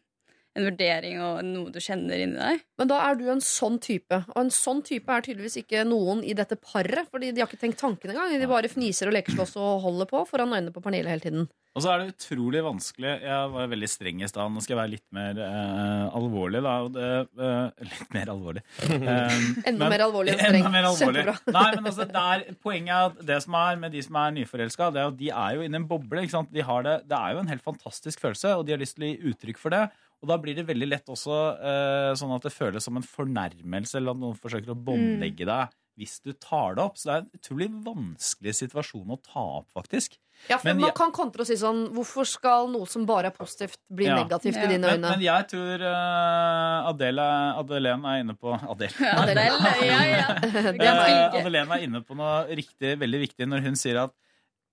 en 0.55 0.69
vurdering 0.69 1.19
og 1.23 1.43
noe 1.47 1.73
du 1.75 1.81
kjenner 1.83 2.23
inni 2.23 2.39
deg. 2.39 2.63
Men 2.79 2.91
da 2.91 3.01
er 3.09 3.19
du 3.19 3.27
en 3.33 3.43
sånn 3.45 3.81
type. 3.83 4.21
Og 4.35 4.39
en 4.45 4.53
sånn 4.55 4.85
type 4.87 5.11
er 5.11 5.27
tydeligvis 5.27 5.61
ikke 5.65 5.85
noen 5.89 6.23
i 6.27 6.37
dette 6.37 6.59
paret. 6.61 7.11
Fordi 7.11 7.33
de 7.35 7.43
har 7.43 7.51
ikke 7.51 7.63
tenkt 7.65 7.83
tanken 7.83 8.15
engang. 8.15 8.35
De 8.39 8.51
bare 8.51 8.71
fniser 8.71 9.11
og 9.11 9.17
leker 9.19 9.35
slåss 9.35 9.59
og 9.59 9.85
holder 9.85 10.11
på 10.11 10.25
foran 10.31 10.55
øynene 10.55 10.75
på 10.75 10.83
Pernille 10.85 11.11
hele 11.11 11.25
tiden. 11.25 11.51
Og 11.75 11.83
så 11.83 11.91
er 11.91 12.01
det 12.01 12.13
utrolig 12.13 12.61
vanskelig 12.63 13.09
Jeg 13.25 13.47
var 13.51 13.71
veldig 13.73 13.89
streng 13.91 14.21
i 14.23 14.29
stad. 14.31 14.53
Nå 14.55 14.63
skal 14.63 14.77
jeg 14.77 14.79
være 14.79 14.93
litt 14.93 15.07
mer 15.17 15.41
eh, 15.43 16.05
alvorlig, 16.21 16.61
da. 16.63 16.75
Og 16.87 16.93
det, 16.95 17.09
eh, 17.35 17.89
litt 17.89 18.15
mer 18.15 18.31
alvorlig. 18.37 18.63
Um, 18.87 19.49
Enda 19.73 19.89
mer 19.91 20.05
alvorlig 20.07 20.37
enn 20.37 20.43
streng. 20.45 20.61
Enda 20.61 20.71
mer 20.77 20.89
alvorlig. 20.93 21.25
Kjempebra. 21.25 21.35
Nei, 21.59 21.67
men 21.81 21.91
altså, 21.91 22.07
det 22.15 22.25
er, 22.37 22.47
poenget 22.63 22.95
er 22.95 23.09
at 23.09 23.27
det 23.33 23.41
som 23.43 23.59
er 23.59 23.83
med 23.83 23.95
de 23.97 24.05
som 24.07 24.21
er 24.23 24.37
nyforelska, 24.39 24.93
det 24.95 25.03
er 25.03 25.11
at 25.11 25.19
de 25.19 25.33
er 25.35 25.59
jo 25.59 25.67
inne 25.67 25.81
i 25.81 25.83
en 25.83 25.89
boble. 25.91 26.23
Ikke 26.23 26.37
sant? 26.37 26.55
De 26.55 26.67
har 26.71 26.87
det, 26.87 26.97
det 27.11 27.19
er 27.19 27.35
jo 27.35 27.43
en 27.43 27.51
helt 27.51 27.67
fantastisk 27.67 28.23
følelse, 28.23 28.55
og 28.55 28.69
de 28.69 28.77
har 28.77 28.83
lyst 28.85 29.01
til 29.01 29.09
å 29.09 29.11
gi 29.11 29.33
uttrykk 29.35 29.63
for 29.65 29.75
det. 29.75 29.89
Og 30.25 30.29
da 30.33 30.39
blir 30.41 30.57
det 30.57 30.65
veldig 30.65 30.87
lett 30.89 31.11
også 31.13 31.39
eh, 31.61 32.11
sånn 32.17 32.33
at 32.33 32.47
det 32.49 32.55
føles 32.55 32.85
som 32.89 32.97
en 32.97 33.05
fornærmelse, 33.05 33.99
eller 34.01 34.15
at 34.17 34.21
noen 34.23 34.39
forsøker 34.41 34.73
å 34.73 34.79
båndlegge 34.87 35.45
deg 35.45 35.75
hvis 36.01 36.17
du 36.25 36.33
tar 36.43 36.75
det 36.75 36.83
opp. 36.83 36.97
Så 36.99 37.07
det 37.07 37.13
er 37.15 37.21
en 37.23 37.37
utrolig 37.39 37.67
vanskelig 37.85 38.55
situasjon 38.59 39.13
å 39.15 39.19
ta 39.23 39.43
opp, 39.61 39.69
faktisk. 39.77 40.17
Ja, 40.49 40.57
for 40.59 40.67
Men 40.73 40.81
Man 40.81 40.89
jeg- 40.89 40.97
kan 40.99 41.13
kontre 41.15 41.45
og 41.45 41.47
si 41.47 41.55
sånn 41.55 41.85
Hvorfor 41.95 42.27
skal 42.27 42.67
noe 42.73 42.89
som 42.91 43.05
bare 43.07 43.29
er 43.31 43.37
positivt, 43.37 43.77
bli 43.95 44.09
Ja. 44.09 44.17
negativt 44.25 44.57
Ja. 44.57 44.65
i 44.65 44.73
dine 44.73 44.89
øyne? 44.91 45.11
men 45.13 45.21
jeg 45.23 45.47
tror 45.53 45.85
uh, 45.87 46.89
Adele, 46.91 47.23
Adelene 47.61 48.05
er 48.17 48.25
inne 48.25 48.35
på 48.35 48.51
Adele. 48.51 49.13
Adele, 49.13 49.45
ja, 49.87 50.03
ja. 50.03 50.25
Eh. 50.75 51.39
Adelene 51.39 51.79
er 51.79 51.85
inne 51.87 52.01
på 52.03 52.17
noe 52.19 52.47
riktig, 52.51 52.97
veldig 52.99 53.21
viktig 53.29 53.47
når 53.47 53.63
hun 53.69 53.77
sier 53.79 54.03
at 54.09 54.17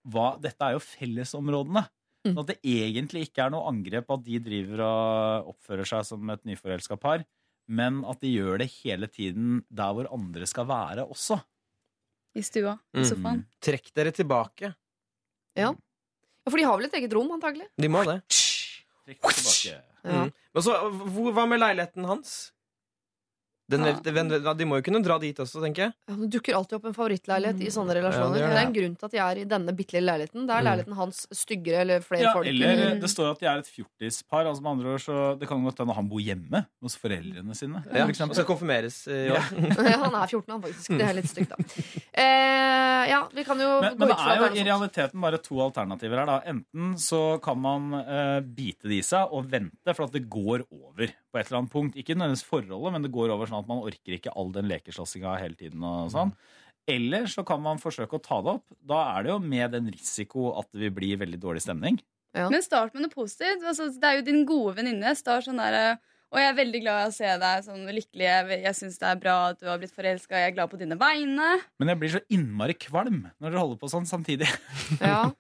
hva, 0.10 0.32
dette 0.42 0.66
er 0.66 0.74
jo 0.74 0.80
fellesområdene. 0.82 1.86
Mm. 2.22 2.36
Sånn 2.36 2.42
at 2.44 2.50
det 2.52 2.60
egentlig 2.62 3.24
ikke 3.28 3.46
er 3.48 3.54
noe 3.54 3.70
angrep 3.72 4.12
at 4.14 4.24
de 4.26 4.40
driver 4.46 4.84
og 4.86 5.54
oppfører 5.56 5.88
seg 5.90 6.04
som 6.06 6.30
et 6.30 6.44
nyforelska 6.46 6.98
par, 7.02 7.24
men 7.72 8.04
at 8.06 8.22
de 8.22 8.30
gjør 8.36 8.62
det 8.62 8.68
hele 8.84 9.10
tiden 9.10 9.64
der 9.74 9.96
hvor 9.98 10.10
andre 10.14 10.46
skal 10.50 10.68
være 10.70 11.08
også. 11.08 11.40
I 12.38 12.44
stua. 12.46 12.78
I 12.94 13.04
Mm. 13.04 13.42
Trekk 13.60 13.90
dere 13.98 14.12
tilbake. 14.16 14.74
Ja, 15.58 15.74
For 16.48 16.58
de 16.58 16.64
har 16.64 16.78
vel 16.78 16.86
et 16.88 16.94
eget 16.98 17.14
rom, 17.14 17.30
antagelig? 17.36 17.68
De 17.78 17.88
må 17.92 18.04
det. 18.08 18.22
Trekk 19.06 19.22
tilbake. 19.22 19.82
Ja. 20.04 20.24
Mm. 20.26 20.32
Men 20.54 20.64
så, 20.64 20.78
hva 21.36 21.48
med 21.48 21.60
leiligheten 21.62 22.06
hans? 22.06 22.52
Den, 23.72 23.86
Ja. 23.88 23.94
den, 24.04 24.30
de 24.58 24.66
må 24.68 24.78
jo 24.80 24.86
kunne 24.86 25.02
dra 25.04 25.18
dit 25.24 25.38
også, 25.40 25.62
tenker 25.64 25.86
jeg. 25.88 25.94
Ja, 26.10 26.16
Det 26.22 26.30
dukker 26.36 26.58
alltid 26.60 26.78
opp 26.78 26.86
en 26.92 26.94
favorittleilighet 26.98 27.62
i 27.66 27.72
sånne 27.74 27.96
Ja, 27.96 28.02
relasjoner. 28.02 28.34
det 28.36 28.42
gjør 28.42 28.52
det, 28.52 28.56
det. 28.56 28.62
er 28.62 28.68
en 28.68 28.74
grunn 28.78 28.96
til 29.00 29.06
at 29.08 29.12
de 29.16 29.22
er 29.24 29.42
i 29.42 29.46
denne 29.56 29.76
bitte 29.76 29.94
lille 29.98 30.10
leiligheten. 30.12 30.46
Det 30.46 30.54
er 30.56 30.62
Mm. 30.62 30.68
leiligheten 30.68 30.96
hans 31.02 31.28
styggere 31.32 31.82
eller 31.86 32.00
flere 32.06 32.22
Ja, 32.28 32.34
folk. 32.34 32.46
eller 32.48 32.76
Mm. 32.92 33.00
det 33.02 33.10
står 33.10 33.32
at 33.32 33.40
de 33.40 33.46
er 33.48 33.58
et 33.60 33.72
fjortispar. 33.72 34.46
Altså 34.46 34.62
med 34.62 34.72
andre 34.72 34.94
ord, 34.94 35.00
så 35.02 35.40
det 35.40 35.48
kan 35.48 35.64
godt 35.64 35.78
hende 35.80 35.94
han 35.96 36.08
bor 36.10 36.20
hjemme 36.20 36.66
hos 36.82 36.96
foreldrene 36.98 37.56
sine. 37.56 37.84
Ja, 37.94 38.06
for 38.06 38.24
og 38.30 38.36
skal 38.36 38.46
konfirmeres 38.46 39.08
eh, 39.08 39.28
i 39.28 39.32
år. 39.32 39.40
han 40.04 40.16
er 40.16 40.28
14, 40.28 40.52
han 40.52 40.62
faktisk. 40.62 40.98
Det 40.98 41.08
er 41.08 41.14
litt 41.14 41.30
stygt, 41.32 41.50
da. 41.50 41.56
Eh, 42.14 43.10
ja, 43.10 43.28
vi 43.34 43.44
kan 43.44 43.58
jo 43.60 43.82
Men, 43.82 43.94
gå 43.96 44.00
men 44.00 44.08
det 44.10 44.16
ut 44.18 44.20
fra 44.22 44.36
jo 44.36 44.44
i 44.44 44.50
det 44.50 44.52
er 44.52 44.56
jo 44.56 44.62
i 44.62 44.70
realiteten 44.70 45.22
bare 45.22 45.38
to 45.42 45.56
alternativer 45.64 46.18
her. 46.20 46.26
da 46.26 46.42
Enten 46.52 46.96
så 47.00 47.42
kan 47.42 47.58
man 47.62 47.94
eh, 47.94 48.40
bite 48.42 48.84
det 48.90 49.00
i 49.00 49.02
seg 49.06 49.32
og 49.32 49.50
vente 49.50 49.96
for 49.96 50.04
at 50.06 50.12
det 50.12 50.30
går 50.30 50.66
over 50.72 51.08
på 51.32 51.40
et 51.40 51.48
eller 51.48 51.62
annet 51.62 51.74
punkt. 51.74 51.98
Ikke 52.00 52.16
nødvendigvis 52.18 52.48
forholdet, 52.48 52.94
men 52.96 53.06
det 53.06 53.14
går 53.16 53.34
over 53.34 53.50
sånn 53.50 53.64
at 53.64 53.70
man 53.72 53.84
orker 53.88 54.18
ikke 54.18 54.34
all 54.36 54.52
den 54.56 54.70
lekeslåssinga 54.72 55.38
hele 55.42 55.58
tiden. 55.60 55.84
og 55.84 56.12
sånn 56.14 56.34
Eller 56.92 57.28
så 57.32 57.46
kan 57.48 57.62
man 57.64 57.80
forsøke 57.82 58.18
å 58.18 58.24
ta 58.24 58.42
det 58.42 58.56
opp. 58.58 58.66
Da 58.82 59.02
er 59.16 59.24
det 59.24 59.34
jo 59.34 59.40
med 59.40 59.72
den 59.78 59.92
risiko 59.94 60.52
at 60.60 60.72
det 60.74 60.88
vil 60.88 60.96
bli 61.00 61.12
veldig 61.16 61.40
dårlig 61.40 61.64
stemning. 61.64 62.00
Men 62.34 62.64
start 62.64 62.94
med 62.96 63.06
noe 63.06 63.14
positivt. 63.14 63.64
Altså, 63.68 63.90
det 63.92 64.08
er 64.08 64.20
jo 64.20 64.28
din 64.28 64.46
gode 64.48 64.78
venninne. 64.80 65.16
Start 65.20 65.48
sånn 65.48 65.60
der, 65.60 65.98
Og 66.32 66.40
jeg 66.40 66.48
er 66.48 66.54
veldig 66.56 66.80
glad 66.80 67.00
i 67.02 67.08
å 67.10 67.12
se 67.12 67.28
deg 67.42 67.64
sånn 67.66 67.82
lykkelig. 67.92 68.24
Jeg, 68.24 68.60
jeg 68.64 68.76
syns 68.78 68.98
det 69.02 69.08
er 69.10 69.18
bra 69.20 69.34
at 69.50 69.58
du 69.60 69.66
har 69.68 69.80
blitt 69.82 69.92
forelska. 69.92 70.38
Jeg 70.40 70.52
er 70.52 70.56
glad 70.56 70.70
på 70.72 70.78
dine 70.80 70.96
vegne. 70.96 71.50
Men 71.82 71.92
jeg 71.92 72.00
blir 72.00 72.14
så 72.14 72.22
innmari 72.32 72.76
kvalm 72.80 73.26
når 73.36 73.50
dere 73.52 73.60
holder 73.66 73.80
på 73.82 73.90
sånn 73.92 74.08
samtidig. 74.10 74.48
Ja. 75.02 75.26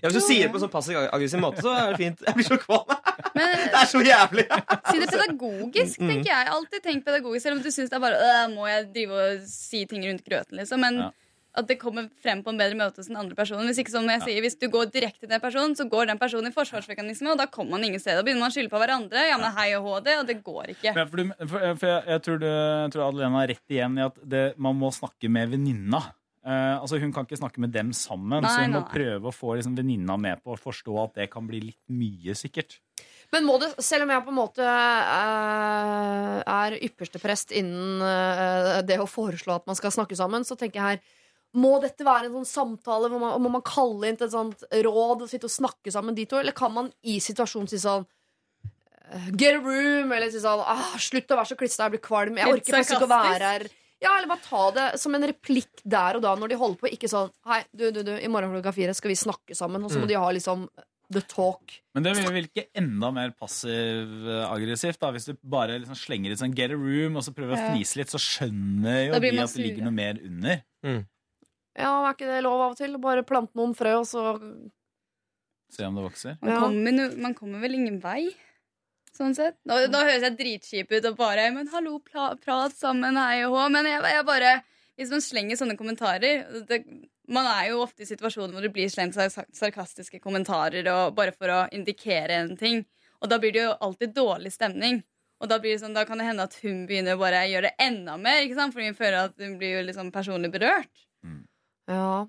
Ja, 0.00 0.08
hvis 0.08 0.16
du 0.16 0.24
sier 0.24 0.46
det 0.46 0.50
på 0.52 0.56
en 0.58 0.62
sånn 0.64 0.72
passiv-aggressiv 0.72 1.40
måte, 1.40 1.60
så 1.64 1.70
er 1.76 1.90
det 1.92 1.98
fint. 2.00 2.22
Jeg 2.24 2.36
blir 2.38 2.46
så 2.46 2.56
kvalm. 2.60 2.88
Men 3.36 3.50
Det 3.72 3.76
er 3.78 3.88
så 3.88 4.00
jævlig! 4.04 4.44
si 4.90 5.00
det 5.02 5.08
pedagogisk, 5.12 6.00
Mm. 6.00 6.08
tenker 6.10 6.30
jeg. 6.30 6.48
Alltid 6.54 6.82
tenkt 6.84 7.04
pedagogisk, 7.06 7.44
selv 7.44 7.58
om 7.58 7.62
du 7.64 7.68
syns 7.72 7.92
det 7.92 7.96
er 7.98 8.02
bare 8.02 8.18
øh, 8.28 8.54
Må 8.54 8.66
jeg 8.68 8.86
drive 8.94 9.20
og 9.26 9.44
si 9.48 9.84
ting 9.90 10.04
rundt 10.08 10.24
grøten, 10.26 10.56
liksom. 10.60 10.80
Men 10.84 10.98
Ja. 11.04 11.10
At 11.54 11.68
det 11.70 11.76
kommer 11.78 12.08
frem 12.22 12.40
på 12.42 12.50
en 12.50 12.58
bedre 12.58 12.76
måte 12.78 12.98
hos 12.98 13.08
den 13.10 13.18
andre 13.20 13.36
personen. 13.38 13.68
Hvis 13.70 13.78
ikke 13.84 13.92
som 13.94 14.08
jeg 14.10 14.22
sier, 14.24 14.40
hvis 14.42 14.56
du 14.58 14.66
går 14.72 14.88
direkte 14.94 15.22
til 15.22 15.30
den 15.30 15.42
personen, 15.42 15.76
så 15.78 15.86
går 15.90 16.10
den 16.10 16.18
personen 16.18 16.50
i 16.50 16.54
forsvarsmekanisme, 16.54 17.30
og 17.30 17.38
da 17.38 17.46
kommer 17.50 17.76
man 17.76 17.86
ingen 17.86 18.02
sted. 18.02 18.18
Da 18.18 18.24
begynner 18.26 18.42
man 18.42 18.50
å 18.50 18.56
skylde 18.56 18.72
på 18.72 18.80
hverandre. 18.82 19.22
Ja, 19.28 19.38
men 19.38 19.54
hei 19.54 19.68
og 19.78 19.86
hå 19.86 20.00
det, 20.06 20.18
og 20.18 20.26
det 20.30 20.40
går 20.46 20.74
ikke. 20.74 20.90
Ja, 20.90 21.06
for 21.06 21.22
du, 21.22 21.30
for, 21.46 21.62
for 21.78 21.92
jeg, 21.92 22.02
jeg, 22.10 22.24
tror 22.26 22.42
du, 22.42 22.48
jeg 22.50 22.92
tror 22.96 23.06
Adelena 23.06 23.40
har 23.40 23.50
rett 23.54 23.76
igjen 23.76 24.00
i 24.00 24.06
at 24.08 24.20
det, 24.34 24.44
man 24.66 24.78
må 24.82 24.90
snakke 24.94 25.30
med 25.30 25.54
venninna. 25.54 26.02
Uh, 26.44 26.76
altså 26.82 26.98
Hun 27.00 27.12
kan 27.14 27.24
ikke 27.24 27.38
snakke 27.40 27.62
med 27.62 27.72
dem 27.72 27.94
sammen, 27.96 28.42
Nei, 28.44 28.50
så 28.50 28.66
hun 28.66 28.74
må 28.74 28.82
nei. 28.82 28.90
prøve 28.90 29.30
å 29.30 29.32
få 29.32 29.54
liksom, 29.56 29.78
venninna 29.78 30.18
med 30.20 30.42
på 30.44 30.52
å 30.52 30.60
forstå 30.60 30.98
at 31.06 31.22
det 31.22 31.30
kan 31.32 31.46
bli 31.48 31.62
litt 31.70 31.80
mye, 31.88 32.34
sikkert. 32.36 32.80
Men 33.32 33.46
må 33.48 33.56
det, 33.62 33.70
selv 33.82 34.04
om 34.04 34.12
jeg 34.12 34.26
på 34.26 34.32
en 34.34 34.36
måte 34.36 34.66
uh, 34.66 36.42
er 36.44 36.76
ypperste 36.84 37.22
prest 37.22 37.54
innen 37.56 38.02
uh, 38.04 38.82
det 38.84 38.98
å 39.00 39.08
foreslå 39.08 39.56
at 39.56 39.70
man 39.70 39.78
skal 39.78 39.94
snakke 39.94 40.18
sammen, 40.18 40.44
så 40.44 40.58
tenker 40.60 40.82
jeg 40.82 40.90
her 40.90 41.22
må 41.54 41.76
dette 41.82 42.02
være 42.06 42.26
en 42.28 42.34
sånn 42.40 42.48
samtale? 42.50 43.08
Må 43.12 43.18
man, 43.22 43.36
må 43.42 43.50
man 43.56 43.62
kalle 43.62 44.08
inn 44.10 44.16
til 44.18 44.26
et 44.26 44.32
sånt 44.34 44.64
råd 44.72 45.22
og 45.22 45.30
sitte 45.30 45.46
og 45.46 45.54
snakke 45.54 45.92
sammen 45.94 46.14
de 46.16 46.24
to? 46.26 46.40
Eller 46.40 46.52
kan 46.56 46.72
man 46.74 46.90
i 47.06 47.20
situasjonen 47.22 47.68
si 47.70 47.78
sånn 47.78 48.04
eh, 49.12 49.30
Get 49.38 49.54
a 49.56 49.62
room! 49.62 50.10
Eller 50.12 50.30
si 50.34 50.40
sånn 50.42 50.62
ah, 50.64 50.94
Slutt 50.98 51.30
å 51.30 51.38
være 51.38 51.52
så 51.52 51.58
klissete, 51.60 51.86
jeg 51.86 51.94
blir 51.96 52.04
kvalm. 52.08 52.40
Jeg 52.42 52.50
orker 52.50 52.78
faktisk 52.78 52.96
ikke 52.98 53.06
å 53.08 53.14
være 53.14 53.52
her. 53.52 53.66
Ja, 54.02 54.16
eller 54.18 54.28
bare 54.34 54.44
ta 54.44 54.64
det 54.74 54.88
som 55.00 55.14
en 55.16 55.22
replikk 55.30 55.80
der 55.86 56.18
og 56.18 56.22
da 56.26 56.34
når 56.36 56.50
de 56.52 56.56
holder 56.60 56.80
på. 56.82 56.90
Ikke 56.92 57.08
sånn 57.08 57.30
Hei, 57.48 57.62
du, 57.72 57.86
du, 57.94 58.02
du, 58.04 58.10
i 58.18 58.28
morgen 58.28 58.52
klokka 58.52 58.74
fire 58.76 58.92
skal 58.98 59.14
vi 59.14 59.16
snakke 59.16 59.54
sammen. 59.56 59.84
Og 59.86 59.94
så 59.94 60.02
må 60.02 60.04
Mm. 60.04 60.10
de 60.10 60.18
ha 60.20 60.30
liksom 60.34 60.66
the 61.14 61.20
talk. 61.30 61.78
Men 61.94 62.02
det 62.02 62.14
vil 62.16 62.32
virke 62.32 62.66
enda 62.74 63.10
mer 63.14 63.30
passiv-aggressivt. 63.38 64.98
da 65.00 65.10
Hvis 65.14 65.26
du 65.30 65.34
bare 65.44 65.78
liksom 65.78 65.96
slenger 65.98 66.32
ut 66.32 66.38
sånn 66.40 66.54
'get 66.54 66.72
a 66.72 66.74
room' 66.74 67.16
og 67.16 67.22
så 67.24 67.32
prøver 67.34 67.54
å 67.56 67.70
fnise 67.70 67.96
litt, 68.00 68.08
så 68.10 68.18
skjønner 68.18 69.06
jo 69.08 69.20
de 69.20 69.38
at 69.38 69.52
det 69.54 69.62
ligger 69.62 69.84
noe 69.84 69.92
mer 69.92 70.18
under. 70.24 70.62
Ja, 71.76 71.90
er 72.06 72.14
ikke 72.14 72.28
det 72.30 72.42
lov 72.46 72.60
av 72.60 72.74
og 72.74 72.78
til? 72.78 72.94
Bare 73.02 73.24
plante 73.26 73.56
noen 73.58 73.74
frø, 73.74 73.96
og 74.00 74.06
så 74.06 74.24
Se 75.74 75.82
om 75.86 75.96
det 75.96 76.04
vokser. 76.04 76.36
Man, 76.42 76.60
kommer, 76.60 76.92
no- 76.94 77.16
man 77.24 77.34
kommer 77.34 77.62
vel 77.64 77.74
ingen 77.74 77.96
vei. 78.02 78.28
Sånn 79.14 79.34
sett. 79.34 79.56
Da, 79.66 79.80
da 79.90 80.02
høres 80.06 80.22
jeg 80.26 80.36
dritkjip 80.38 80.92
ut 80.92 81.08
og 81.10 81.16
bare 81.18 81.48
Men 81.54 81.68
hallo, 81.70 81.96
prat 82.02 82.74
sammen, 82.74 83.16
hei 83.18 83.44
og 83.46 83.54
hå. 83.56 83.64
Men 83.74 83.86
jeg, 83.86 84.02
jeg 84.10 84.26
bare 84.26 84.52
Hvis 84.98 85.10
man 85.10 85.22
slenger 85.22 85.58
sånne 85.58 85.76
kommentarer 85.78 86.44
det, 86.68 86.80
Man 87.26 87.46
er 87.46 87.70
jo 87.72 87.80
ofte 87.82 88.02
i 88.04 88.08
situasjoner 88.10 88.52
hvor 88.54 88.62
det 88.66 88.72
blir 88.74 88.90
slengt 88.92 89.14
sarkastiske 89.16 90.20
kommentarer 90.22 90.86
og 90.92 91.14
bare 91.16 91.32
for 91.34 91.50
å 91.50 91.60
indikere 91.74 92.36
en 92.42 92.56
ting. 92.60 92.84
Og 93.22 93.30
da 93.32 93.38
blir 93.40 93.54
det 93.54 93.62
jo 93.64 93.74
alltid 93.80 94.12
dårlig 94.14 94.52
stemning. 94.52 95.00
Og 95.40 95.48
da, 95.50 95.58
blir 95.58 95.72
det 95.74 95.80
sånn, 95.82 95.94
da 95.96 96.04
kan 96.06 96.20
det 96.20 96.26
hende 96.28 96.44
at 96.46 96.54
hun 96.62 96.84
begynner 96.86 97.16
å 97.16 97.22
bare 97.22 97.40
gjøre 97.48 97.70
det 97.70 97.74
enda 97.86 98.18
mer. 98.20 98.42
Ikke 98.44 98.58
sant? 98.58 98.74
Fordi 98.76 98.90
hun 98.90 98.98
føler 98.98 99.18
at 99.30 99.40
hun 99.40 99.56
blir 99.58 99.78
jo 99.78 99.86
liksom 99.88 100.12
personlig 100.14 100.52
berørt. 100.54 100.92
Ja. 101.88 102.26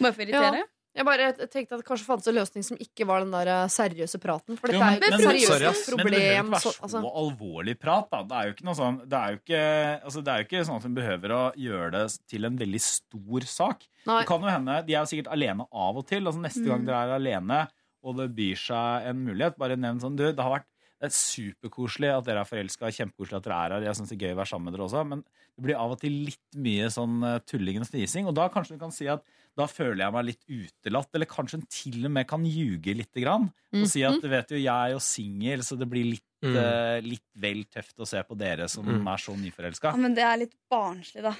Bare 0.00 0.12
for 0.12 0.22
å 0.22 0.26
irritere. 0.26 0.62
Ja. 0.64 0.70
Jeg 0.94 1.04
bare 1.08 1.24
tenkte 1.50 1.74
at 1.74 1.80
det 1.80 1.86
kanskje 1.88 2.06
fantes 2.06 2.28
en 2.30 2.36
løsning 2.36 2.62
som 2.62 2.76
ikke 2.78 3.02
var 3.08 3.24
den 3.24 3.32
der 3.34 3.48
eh, 3.50 3.64
seriøse 3.66 4.18
praten. 4.22 4.54
For 4.60 4.70
Jo, 4.70 4.78
dette 4.78 5.00
men- 5.00 5.02
er 5.02 5.08
jo 5.10 5.16
et 5.16 5.24
sorry, 5.24 5.40
seriøst 5.58 5.70
ass, 5.70 5.88
Men 5.90 5.96
det 5.96 6.04
behøver 6.06 6.30
ikke 6.38 6.50
være 6.52 6.60
så, 6.62 6.70
så 6.70 6.82
altså, 6.86 7.00
alvorlig 7.22 7.74
prat, 7.80 8.06
da. 8.12 8.20
Det 8.22 8.36
er 8.38 8.44
jo 8.46 8.52
ikke 8.54 8.66
noe 8.68 8.78
sånn 8.78 8.98
Det 9.08 9.18
er 9.18 9.32
jo 9.34 9.38
ikke, 9.42 9.62
altså, 10.04 10.22
det 10.24 10.30
er 10.34 10.38
jo 10.38 10.44
ikke 10.46 10.64
sånn 10.68 10.76
at 10.76 10.86
hun 10.86 10.94
behøver 10.94 11.34
å 11.34 11.42
gjøre 11.64 11.90
det 11.96 12.04
til 12.30 12.44
en 12.44 12.58
veldig 12.62 12.80
stor 12.86 13.40
sak. 13.56 13.88
Nei. 14.06 14.20
Det 14.20 14.28
kan 14.28 14.40
jo 14.46 14.52
hende, 14.54 14.86
De 14.86 14.94
er 14.94 15.00
jo 15.02 15.10
sikkert 15.10 15.32
alene 15.34 15.66
av 15.72 15.96
og 15.98 16.06
til. 16.06 16.22
altså 16.30 16.40
Neste 16.46 16.64
gang 16.64 16.82
Mm. 16.82 16.86
dere 16.86 17.02
er 17.08 17.14
alene 17.18 17.68
og 18.04 18.16
det 18.18 18.28
byr 18.36 18.54
seg 18.54 19.06
en 19.10 19.24
mulighet, 19.26 19.58
bare 19.58 19.76
nevn 19.76 19.98
sånn 20.00 20.14
Du, 20.14 20.30
det 20.30 20.38
har 20.38 20.60
vært 20.60 20.70
det 21.00 21.10
er 21.10 21.14
superkoselig 21.18 22.10
at 22.16 22.24
dere 22.28 22.40
er 22.44 22.48
forelska, 22.48 22.88
kjempekoselig 22.94 23.36
at 23.40 23.44
dere 23.48 23.56
er 23.66 23.72
her. 23.74 23.86
Jeg 23.88 23.96
synes 23.98 24.08
det 24.12 24.16
er 24.16 24.26
gøy 24.28 24.34
å 24.34 24.38
være 24.40 24.50
sammen 24.52 24.64
med 24.70 24.76
dere 24.76 24.86
også, 24.86 25.02
men 25.10 25.24
det 25.54 25.64
blir 25.66 25.76
av 25.78 25.90
og 25.94 26.00
til 26.00 26.14
litt 26.30 26.58
mye 26.64 26.86
sånn 26.90 27.16
eh, 27.28 27.38
tulling 27.50 27.80
og 27.82 27.86
snising. 27.88 28.26
Og 28.30 28.34
da 28.38 28.48
kanskje 28.48 28.76
du 28.76 28.82
kan 28.84 28.94
si 28.94 29.06
at 29.10 29.22
da 29.58 29.66
føler 29.70 30.02
jeg 30.04 30.12
meg 30.16 30.24
litt 30.30 30.44
utelatt, 30.50 31.10
eller 31.14 31.26
kanskje 31.30 31.58
hun 31.60 31.66
til 31.70 31.98
og 32.08 32.10
med 32.16 32.26
kan 32.30 32.42
ljuge 32.48 32.94
lite 32.96 33.22
grann. 33.22 33.50
Og 33.74 33.86
si 33.90 34.02
at 34.02 34.14
Mhm. 34.14 34.22
du 34.22 34.28
vet 34.28 34.48
jo, 34.50 34.56
jeg 34.56 34.66
er 34.66 34.90
jo 34.94 34.98
singel, 35.02 35.60
så 35.62 35.78
det 35.78 35.88
blir 35.90 36.04
litt, 36.14 36.22
Mm. 36.44 36.56
eh, 36.56 37.00
litt 37.00 37.22
vel 37.36 37.64
tøft 37.64 37.96
å 37.98 38.06
se 38.06 38.20
på 38.22 38.36
dere 38.36 38.68
som 38.68 38.84
Mm. 38.84 39.06
er 39.08 39.16
så 39.16 39.32
nyforelska. 39.36 39.92
Ja, 39.92 39.96
men 39.96 40.14
det 40.14 40.22
er 40.24 40.36
litt 40.36 40.54
barnslig, 40.70 41.22
da. 41.22 41.34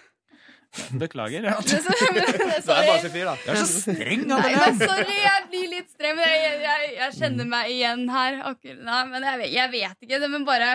Beklager. 0.99 1.45
Ja. 1.51 1.55
Det 1.61 1.81
så- 1.85 1.95
men 2.15 2.21
det 2.25 2.35
er 2.35 2.57
er 2.59 2.87
bare 2.89 2.99
så 3.05 3.11
fyr, 3.15 3.25
da. 3.29 3.35
Du 3.45 3.51
er 3.53 3.61
så 3.61 3.67
streng, 3.85 4.25
Nei, 4.27 4.55
men 4.55 4.79
sorry, 4.81 5.17
jeg 5.23 5.45
blir 5.53 5.69
litt 5.71 5.91
streng. 5.95 6.17
men 6.17 6.29
Jeg, 6.29 6.61
jeg, 6.65 6.91
jeg 6.99 7.13
kjenner 7.21 7.47
meg 7.53 7.71
igjen 7.71 8.05
her. 8.11 8.41
Akkurat, 8.51 8.83
nei, 8.89 9.05
men 9.13 9.23
jeg, 9.29 9.39
vet- 9.45 9.53
jeg 9.55 9.71
vet 9.77 9.97
ikke. 10.09 10.21
Det 10.25 10.31
men 10.31 10.45
bare 10.49 10.71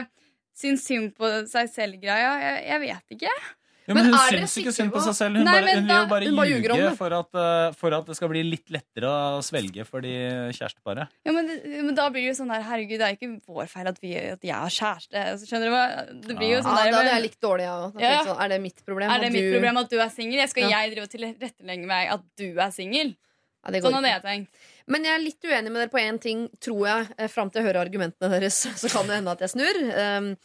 syns 0.60 0.84
synd 0.88 1.14
på 1.18 1.30
seg 1.52 1.70
selv-greia. 1.72 2.32
Jeg, 2.44 2.64
jeg 2.68 2.80
vet 2.88 3.18
ikke. 3.18 3.34
Jo, 3.90 3.96
men 3.98 4.06
Men 4.06 4.14
hun 4.14 4.20
er 4.22 4.36
syns 4.38 4.54
ikke 4.62 4.72
synd 4.76 4.92
på 4.94 5.00
på- 5.00 5.06
seg 5.10 5.16
selv. 5.18 5.38
Hun, 5.40 5.46
Nei, 5.50 5.54
bare, 5.60 5.74
hun 5.80 5.88
da, 5.90 5.96
vil 5.96 6.04
jo 6.06 6.10
bare 6.12 6.26
Hun 6.30 6.36
bare 6.38 6.50
ljuge 6.52 6.92
for 7.00 7.16
at, 7.18 7.30
eh, 7.42 7.72
for 7.80 7.96
at 7.98 8.06
det 8.06 8.16
skal 8.20 8.30
bli 8.30 8.44
litt 8.46 8.70
lettere 8.70 9.10
å 9.10 9.40
svelge 9.42 9.86
for 9.90 10.06
de 10.06 10.12
kjæresteparet. 10.54 11.10
Ja, 11.26 11.32
men, 11.34 11.50
men 11.88 11.96
da 11.98 12.06
blir 12.14 12.22
det 12.22 12.30
jo 12.30 12.38
sånn 12.44 12.54
her 12.54 12.62
Herregud, 12.68 13.00
det 13.02 13.08
er 13.10 13.18
ikke 13.18 13.32
vår 13.50 13.66
feil 13.72 13.88
at, 13.90 13.98
vi, 14.04 14.14
at 14.36 14.46
jeg 14.46 14.54
har 14.54 14.70
kjæreste. 14.70 15.24
Altså, 15.34 15.50
Skjønner 15.50 15.66
du 15.66 15.74
hva? 15.74 15.86
Det 16.28 16.38
blir 16.38 16.52
jo 16.54 16.60
ja, 16.60 16.62
sånn 16.68 16.78
da 16.78 16.84
der 16.86 16.98
hadde 17.00 17.16
jeg 17.16 17.26
likt 17.26 17.42
dårlig, 17.42 17.66
jeg. 17.66 18.06
Ja. 18.06 18.22
Sånn, 18.30 18.40
er 18.46 18.54
det 18.54 18.62
mitt 18.62 18.86
problem? 18.86 19.10
Er 19.10 19.20
det 19.26 19.32
mitt 19.34 19.42
du- 19.50 19.52
problem 19.58 19.82
at 19.84 19.90
du 19.90 19.98
er 20.00 20.10
singel? 20.14 20.48
Skal 20.54 20.70
Ja. 20.70 20.70
jeg 20.84 20.94
drive 20.94 21.08
og 21.10 21.14
tilrettelegge 21.18 21.88
meg 21.90 22.14
at 22.14 22.22
du 22.38 22.48
er 22.60 22.72
singel? 22.72 23.16
Ja, 23.66 23.80
Sånn 23.82 23.92
hadde 23.98 24.08
jeg 24.14 24.22
tenkt. 24.24 24.48
Men 24.88 25.04
jeg 25.04 25.14
er 25.18 25.20
litt 25.26 25.42
uenig 25.44 25.72
med 25.74 25.82
dere 25.82 25.90
på 25.92 26.00
én 26.00 26.18
ting, 26.22 26.46
tror 26.62 26.86
jeg. 26.88 27.08
eh, 27.20 27.28
Fram 27.28 27.50
til 27.52 27.62
jeg 27.62 27.74
hører 27.74 27.82
argumentene 27.90 28.30
deres, 28.32 28.56
så 28.82 28.88
kan 28.90 29.06
det 29.10 29.18
hende 29.20 29.34
at 29.34 29.40
jeg 29.44 29.50
snur. 29.52 29.80
Um, 29.98 30.38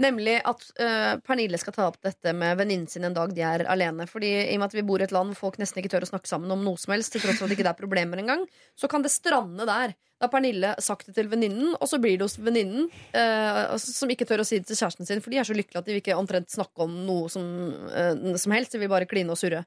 nemlig 0.00 0.38
at 0.48 0.62
uh, 0.80 1.18
Pernille 1.24 1.58
skal 1.60 1.74
ta 1.76 1.88
opp 1.90 1.98
dette 2.04 2.32
med 2.36 2.56
venninnen 2.60 2.88
sin 2.88 3.04
en 3.04 3.16
dag 3.16 3.34
de 3.34 3.44
er 3.44 3.64
alene. 3.70 4.06
Fordi 4.08 4.30
i 4.46 4.54
og 4.54 4.62
med 4.62 4.70
at 4.70 4.76
vi 4.76 4.86
bor 4.88 5.02
i 5.02 5.06
et 5.06 5.14
land 5.14 5.34
hvor 5.34 5.48
folk 5.48 5.60
nesten 5.60 5.82
ikke 5.82 5.92
tør 5.92 6.06
å 6.06 6.12
snakke 6.12 6.30
sammen 6.30 6.52
om 6.54 6.64
noe 6.64 6.80
som 6.80 6.94
helst, 6.94 7.12
til 7.12 7.24
tross 7.24 7.40
for 7.40 7.46
at 7.46 7.52
det 7.52 7.58
ikke 7.58 7.68
er 7.70 7.78
problemer 7.78 8.22
engang, 8.22 8.46
så 8.78 8.90
kan 8.90 9.04
det 9.04 9.12
strande 9.12 9.68
der. 9.68 9.94
Da 10.22 10.28
har 10.28 10.32
Pernille 10.32 10.74
sagt 10.78 11.08
det 11.08 11.16
til 11.16 11.28
venninnen, 11.28 11.74
og 11.74 11.88
så 11.90 11.98
blir 11.98 12.14
det 12.14 12.28
hos 12.28 12.38
venninnen, 12.38 12.86
altså, 13.10 13.90
som 13.90 14.10
ikke 14.12 14.28
tør 14.30 14.44
å 14.44 14.46
si 14.46 14.60
det 14.60 14.68
til 14.68 14.78
kjæresten 14.78 15.08
sin, 15.08 15.18
for 15.24 15.34
de 15.34 15.40
er 15.42 15.48
så 15.48 15.56
lykkelige 15.56 15.82
at 15.82 15.88
de 15.88 15.96
vil 15.96 16.02
ikke 16.04 16.14
omtrent 16.14 16.52
snakke 16.52 16.86
om 16.86 16.94
noe 17.08 17.26
som, 17.32 17.42
uh, 17.90 18.36
som 18.38 18.54
helst. 18.54 18.76
De 18.76 18.80
vil 18.84 18.92
bare 18.92 19.08
kline 19.10 19.34
og 19.34 19.40
surre. 19.40 19.64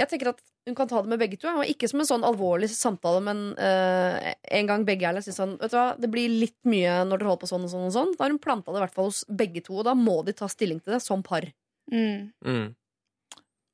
Jeg 0.00 0.08
tenker 0.08 0.32
at 0.32 0.40
hun 0.66 0.74
kan 0.74 0.88
ta 0.90 1.02
det 1.02 1.12
med 1.12 1.20
begge 1.22 1.38
to. 1.38 1.50
Og 1.60 1.68
ikke 1.70 1.88
som 1.90 2.02
en 2.02 2.08
sånn 2.08 2.24
alvorlig 2.26 2.68
samtale, 2.72 3.20
men 3.24 3.42
uh, 3.54 4.32
en 4.58 4.70
gang 4.70 4.86
begge 4.86 5.06
er 5.06 5.22
sier 5.22 5.36
sånn 5.36 5.54
Vet 5.60 5.70
du 5.72 5.76
hva, 5.78 5.92
det 6.00 6.10
blir 6.10 6.32
litt 6.32 6.58
mye 6.66 7.04
når 7.06 7.22
dere 7.22 7.30
holder 7.30 7.44
på 7.44 7.50
sånn 7.52 7.68
og 7.68 7.72
sånn 7.72 7.86
og 7.86 7.94
sånn. 7.94 8.16
Da 8.16 8.26
har 8.26 8.34
hun 8.34 8.42
planta 8.42 8.74
det 8.74 8.80
i 8.80 8.84
hvert 8.86 8.96
fall 8.96 9.12
hos 9.12 9.22
begge 9.30 9.62
to, 9.62 9.78
og 9.78 9.86
da 9.86 9.94
må 9.98 10.18
de 10.26 10.34
ta 10.36 10.50
stilling 10.50 10.82
til 10.82 10.96
det 10.96 11.00
som 11.04 11.22
par. 11.26 11.46
Mm. 11.92 12.32
Mm. 12.42 12.66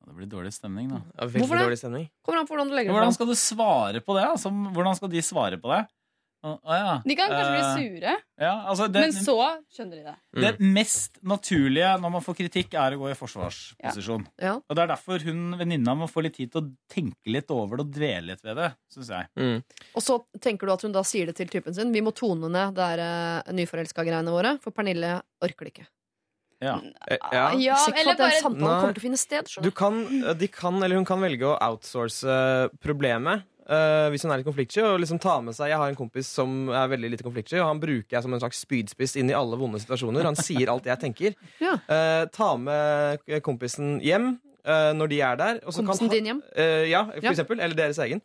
Det 0.03 0.17
blir 0.19 0.29
dårlig 0.29 0.53
stemning, 0.53 0.91
da. 0.91 1.01
Ja, 1.17 1.29
Hvorfor 1.31 1.57
det? 1.57 1.65
dårlig 1.65 1.79
stemning. 1.81 2.07
Kommer 2.27 2.43
an 2.43 2.49
på 2.49 2.57
hvordan 2.57 2.73
du 2.73 2.75
legger 2.77 2.91
det 2.91 2.99
Hvordan 2.99 3.15
skal 3.17 3.29
du 3.31 3.37
svare 3.39 4.03
på 4.05 4.17
det? 4.19 4.25
Altså, 4.35 4.51
hvordan 4.51 4.99
skal 4.99 5.13
de 5.13 5.23
svare 5.25 5.61
på 5.63 5.71
det? 5.73 5.83
Å, 6.43 6.57
ja. 6.75 6.95
De 7.07 7.15
kan 7.15 7.31
kanskje 7.31 7.51
uh, 7.51 7.55
bli 7.55 7.85
sure, 7.87 8.13
Ja, 8.43 8.53
altså, 8.67 8.89
det, 8.91 9.05
men 9.05 9.13
så 9.15 9.37
skjønner 9.71 10.01
de 10.01 10.03
det. 10.09 10.15
det 10.43 10.71
mest 10.75 11.21
naturlige 11.23 11.93
når 12.03 12.15
man 12.17 12.25
får 12.25 12.37
kritikk, 12.41 12.75
er 12.75 12.97
å 12.97 12.99
gå 13.05 13.13
i 13.13 13.15
forsvarsposisjon. 13.19 14.27
Ja. 14.43 14.57
Og 14.59 14.75
Det 14.75 14.83
er 14.83 14.91
derfor 14.91 15.23
hun 15.29 15.55
venninna 15.61 15.95
må 16.01 16.11
få 16.11 16.25
litt 16.27 16.35
tid 16.41 16.51
til 16.51 16.65
å 16.65 16.71
tenke 16.91 17.31
litt 17.31 17.53
over 17.55 17.79
det 17.79 17.87
og 17.87 17.95
dvele 17.95 18.33
litt 18.33 18.43
ved 18.43 18.59
det, 18.59 18.73
Synes 18.91 19.13
jeg. 19.15 19.31
Mm. 19.39 19.63
Og 19.95 20.03
så 20.03 20.19
tenker 20.43 20.67
du 20.67 20.75
at 20.75 20.83
hun 20.83 20.99
da 20.99 21.05
sier 21.07 21.31
det 21.31 21.39
til 21.39 21.53
typen 21.53 21.79
sin. 21.79 21.95
Vi 21.95 22.03
må 22.03 22.11
tone 22.17 22.51
ned 22.51 22.75
det 22.75 22.91
uh, 22.99 23.53
nyforelska-greiene 23.55 24.35
våre, 24.35 24.57
for 24.65 24.75
Pernille 24.75 25.21
orker 25.47 25.69
det 25.69 25.77
ikke. 25.77 25.87
Ja. 26.63 26.77
Eh, 27.07 27.19
Ja. 27.33 27.47
Ja, 27.59 27.79
eller 27.95 28.19
bare 28.19 28.39
samtalen 28.43 28.81
kommer 28.83 28.95
til 28.95 29.03
å 29.03 29.07
finne 29.07 29.19
sted. 29.19 29.49
Du. 29.63 29.71
kan, 29.71 30.03
de 30.39 30.49
kan, 30.49 30.83
eller 30.83 30.99
hun 30.99 31.07
kan 31.07 31.23
velge 31.23 31.47
å 31.47 31.57
outsource 31.59 32.27
problemet. 32.83 33.47
Eh, 33.69 34.07
hvis 34.13 34.23
hun 34.25 34.33
er 34.35 34.41
litt 34.41 34.47
konfliktsky, 34.49 34.83
og 34.87 35.01
liksom 35.03 35.19
ta 35.23 35.37
med 35.45 35.55
seg 35.57 35.69
Jeg 35.73 35.79
har 35.81 35.89
en 35.93 35.99
kompis 35.99 36.29
som 36.29 36.69
er 36.71 36.89
veldig 36.93 37.11
lite 37.15 37.27
konfliktsky, 37.27 37.59
og 37.61 37.69
han 37.71 37.81
bruker 37.83 38.17
jeg 38.17 38.23
som 38.25 38.33
en 38.35 38.41
slags 38.43 38.63
spydspiss 38.65 39.17
inn 39.21 39.31
i 39.31 39.37
alle 39.37 39.59
vonde 39.61 39.81
situasjoner. 39.83 40.25
Han 40.29 40.39
sier 40.39 40.73
alt 40.73 40.89
jeg 40.89 40.99
tenker. 41.03 41.37
Ja. 41.63 41.77
Uh, 41.87 42.25
ta 42.35 42.53
med 42.59 43.23
kompisen 43.47 44.01
hjem 44.03 44.33
uh, 44.67 44.93
når 44.97 45.13
de 45.13 45.21
er 45.23 45.37
der. 45.41 45.61
Kompisen 45.63 45.87
kan 45.93 46.01
han, 46.09 46.15
din 46.17 46.31
hjem? 46.33 46.43
Ja, 46.91 47.05
for 47.11 47.23
Ja. 47.23 47.31
eksempel. 47.35 47.61
Eller 47.61 47.77
deres 47.79 47.99
egen. 48.03 48.23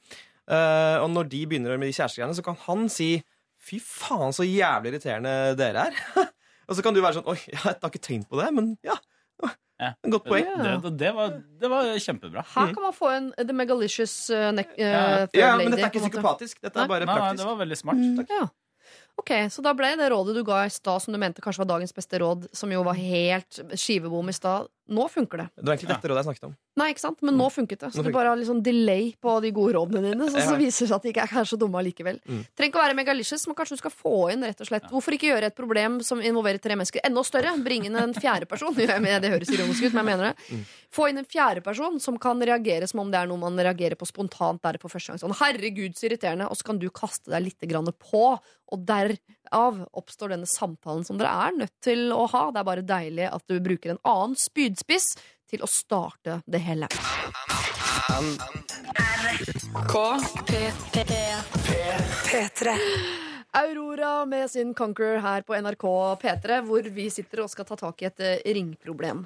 Og 0.48 1.10
når 1.12 1.28
de 1.30 1.42
begynner 1.46 1.78
med 1.78 1.90
de 1.90 1.94
kjærestegreiene, 1.98 2.36
så 2.38 2.44
kan 2.46 2.58
han 2.68 2.88
si 2.90 3.18
Fy 3.68 3.82
faen, 3.84 4.32
så 4.32 4.46
jævlig 4.48 4.94
irriterende 4.94 5.32
dere 5.60 5.90
er. 5.90 5.98
og 6.70 6.76
så 6.78 6.84
kan 6.86 6.96
du 6.96 7.02
være 7.04 7.18
sånn 7.18 7.28
Oi, 7.28 7.36
jeg 7.52 7.60
har 7.66 7.76
ikke 7.84 8.00
tenkt 8.00 8.30
på 8.32 8.40
det, 8.40 8.48
men 8.56 8.78
ja. 8.86 8.96
Ja. 9.78 9.91
Godt 10.10 10.26
poeng. 10.26 10.48
Det, 10.58 10.70
det, 10.84 10.91
det, 10.98 11.10
var, 11.14 11.34
det 11.62 11.70
var 11.70 11.90
kjempebra. 12.02 12.44
Her 12.56 12.72
kan 12.74 12.82
man 12.82 12.95
få 12.98 13.10
en 13.14 13.28
The 13.38 13.54
Megalicious 13.54 14.16
uh, 14.34 14.49
neck, 14.56 14.72
uh, 14.78 14.86
Ja. 14.86 15.28
Ja, 15.38 15.52
men 15.60 15.70
dette 15.70 15.84
er 15.86 15.91
ikke 15.91 16.08
psykopatisk. 16.08 16.62
Dette 16.64 16.80
Nei. 16.80 16.88
er 16.88 16.94
bare 16.94 17.10
Nei, 17.10 17.18
nei, 17.22 17.36
det 17.38 17.45
var 17.45 17.60
veldig 17.62 17.78
smart. 17.78 18.32
Ja. 18.32 18.48
Ok, 19.18 19.32
Så 19.52 19.64
da 19.66 19.74
ble 19.78 19.95
det 19.98 20.10
rådet 20.14 20.36
du 20.38 20.44
ga 20.45 20.64
i 20.66 20.74
stad, 20.74 21.02
som 21.02 21.14
du 21.14 21.20
mente 21.22 21.41
kanskje 21.41 21.64
var 21.64 21.72
dagens 21.76 21.94
beste 21.94 22.20
råd, 22.22 22.49
som 22.54 22.72
jo 22.74 22.84
var 22.86 22.98
helt 22.98 23.62
skivebom 23.74 24.30
i 24.30 24.36
stad, 24.36 24.70
nå 24.88 25.08
funker 25.12 25.42
det. 25.42 25.46
Det 25.56 25.66
var 25.68 25.76
egentlig 25.76 25.90
dette 25.92 26.10
rådet 26.10 26.22
jeg 26.22 26.28
snakket 26.30 26.46
om. 26.48 26.54
Nei, 26.80 26.88
ikke 26.94 27.02
sant? 27.04 27.20
Men 27.26 27.36
nå 27.40 27.48
funket 27.52 27.82
det. 27.84 27.90
Så 27.96 28.04
du 28.06 28.10
bare 28.14 28.32
har 28.32 28.40
litt 28.40 28.50
sånn 28.50 28.62
delay 28.64 29.10
på 29.22 29.34
de 29.44 29.52
gode 29.56 29.76
rådene 29.76 30.04
dine, 30.06 30.30
så, 30.32 30.44
så 30.46 30.56
viser 30.60 30.86
det 30.86 30.90
seg 30.92 30.96
at 30.98 31.08
de 31.08 31.12
ikke 31.14 31.26
er 31.42 31.50
så 31.50 31.60
dumme 31.60 31.80
allikevel. 31.82 32.20
Mm. 32.24 32.44
Trenger 32.58 32.72
ikke 32.72 32.80
å 32.80 32.84
være 32.86 32.98
megalicious, 33.00 33.46
men 33.50 33.58
kanskje 33.58 33.78
du 33.78 33.82
skal 33.82 33.94
få 33.94 34.16
inn 34.34 34.46
rett 34.48 34.64
og 34.64 34.70
slett 34.70 34.88
Hvorfor 34.92 35.18
ikke 35.18 35.32
gjøre 35.32 35.50
et 35.52 35.58
problem 35.58 36.00
som 36.06 36.22
involverer 36.24 36.62
tre 36.64 36.78
mennesker 36.78 37.04
enda 37.08 37.24
større? 37.28 37.56
Bringe 37.66 37.90
inn 37.90 38.00
en 38.00 38.16
fjerde 38.16 38.48
person. 38.50 38.76
Det 38.78 39.32
høres 39.34 39.52
ironisk 39.52 39.88
ut, 39.88 39.94
men 39.96 40.02
jeg 40.02 40.08
mener 40.08 40.30
det. 40.30 40.60
Få 40.94 41.10
inn 41.10 41.20
en 41.20 41.28
fjerde 41.28 41.64
person 41.66 41.98
som 42.04 42.20
kan 42.22 42.40
reagere 42.40 42.88
som 42.88 43.02
om 43.04 43.10
det 43.12 43.20
er 43.20 43.30
noe 43.30 43.42
man 43.42 43.58
reagerer 43.60 43.98
på 44.00 44.08
spontant 44.08 44.62
der 44.64 44.80
på 44.82 44.92
første 44.92 45.14
gang. 45.14 45.22
Sånn, 45.22 45.36
herregud, 45.40 45.98
så 45.98 46.08
irriterende. 46.08 46.48
Og 46.48 46.60
så 46.60 46.70
kan 46.70 46.80
du 46.82 46.88
kaste 46.94 47.34
deg 47.34 47.50
litt 47.50 47.98
på, 47.98 48.24
og 48.38 48.88
derav 49.52 49.88
oppstår 49.91 50.30
denne 50.30 50.45
samtalen 50.45 51.06
som 51.06 51.18
dere 51.18 51.32
er 51.48 51.57
nødt 51.57 51.82
til 51.84 52.11
å 52.11 52.26
ha. 52.32 52.52
Det 52.52 52.60
er 52.60 52.68
bare 52.68 52.86
deilig 52.86 53.30
at 53.32 53.44
du 53.48 53.60
bruker 53.60 53.94
en 53.94 54.03
annen 54.03 54.36
spydspiss 54.36 55.15
til 55.49 55.64
å 55.64 55.68
starte 55.68 56.41
det 56.45 56.60
hele. 56.60 56.88
P3. 62.28 62.76
Aurora 63.57 64.26
med 64.26 64.52
sin 64.52 64.74
Conqueror 64.74 65.22
her 65.24 65.41
på 65.41 65.56
NRK 65.56 65.86
P3, 66.22 66.61
hvor 66.68 66.90
vi 66.94 67.07
sitter 67.10 67.45
og 67.45 67.49
skal 67.49 67.65
ta 67.65 67.78
tak 67.80 68.02
i 68.03 68.10
et 68.10 68.19
eh, 68.19 68.53
ringproblem. 68.53 69.24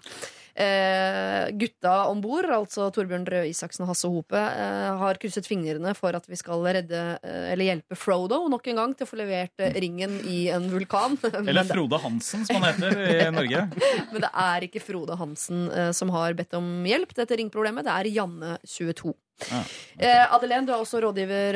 Eh, 0.55 1.47
gutta 1.55 1.93
om 2.11 2.19
bord, 2.21 2.45
altså 2.51 2.89
Torbjørn 2.93 3.23
Røe 3.31 3.47
Isaksen 3.49 3.85
og 3.85 3.91
Hasse 3.93 4.09
Hope, 4.11 4.35
eh, 4.35 4.89
har 4.99 5.19
krysset 5.21 5.47
fingrene 5.47 5.93
for 5.95 6.15
at 6.17 6.27
vi 6.27 6.35
skal 6.39 6.63
redde 6.67 6.99
eh, 7.23 7.51
eller 7.53 7.69
hjelpe 7.69 7.95
Frodo 7.99 8.41
nok 8.51 8.67
en 8.67 8.81
gang 8.81 8.95
til 8.97 9.07
å 9.07 9.09
få 9.11 9.19
levert 9.21 9.63
eh, 9.63 9.71
ringen 9.79 10.17
i 10.27 10.41
en 10.51 10.67
vulkan. 10.73 11.17
Eller 11.47 11.63
Frode 11.71 12.01
Hansen, 12.03 12.43
som 12.47 12.59
han 12.61 12.73
heter 12.73 12.99
i 12.99 13.31
Norge. 13.37 13.63
Men 14.11 14.25
det 14.25 14.31
er 14.43 14.67
ikke 14.67 14.83
Frode 14.83 15.15
Hansen 15.19 15.67
eh, 15.71 15.91
som 15.95 16.11
har 16.15 16.35
bedt 16.37 16.53
om 16.59 16.67
hjelp 16.87 17.13
til 17.15 17.23
dette 17.23 17.39
ringproblemet. 17.39 17.87
Det 17.87 17.95
er 17.95 18.11
Janne22. 18.19 19.13
Ja. 19.41 19.57
okay. 19.63 20.19
Adelén, 20.35 20.67
du 20.67 20.73
er 20.75 20.83
også 20.83 20.99
rådgiver 21.01 21.55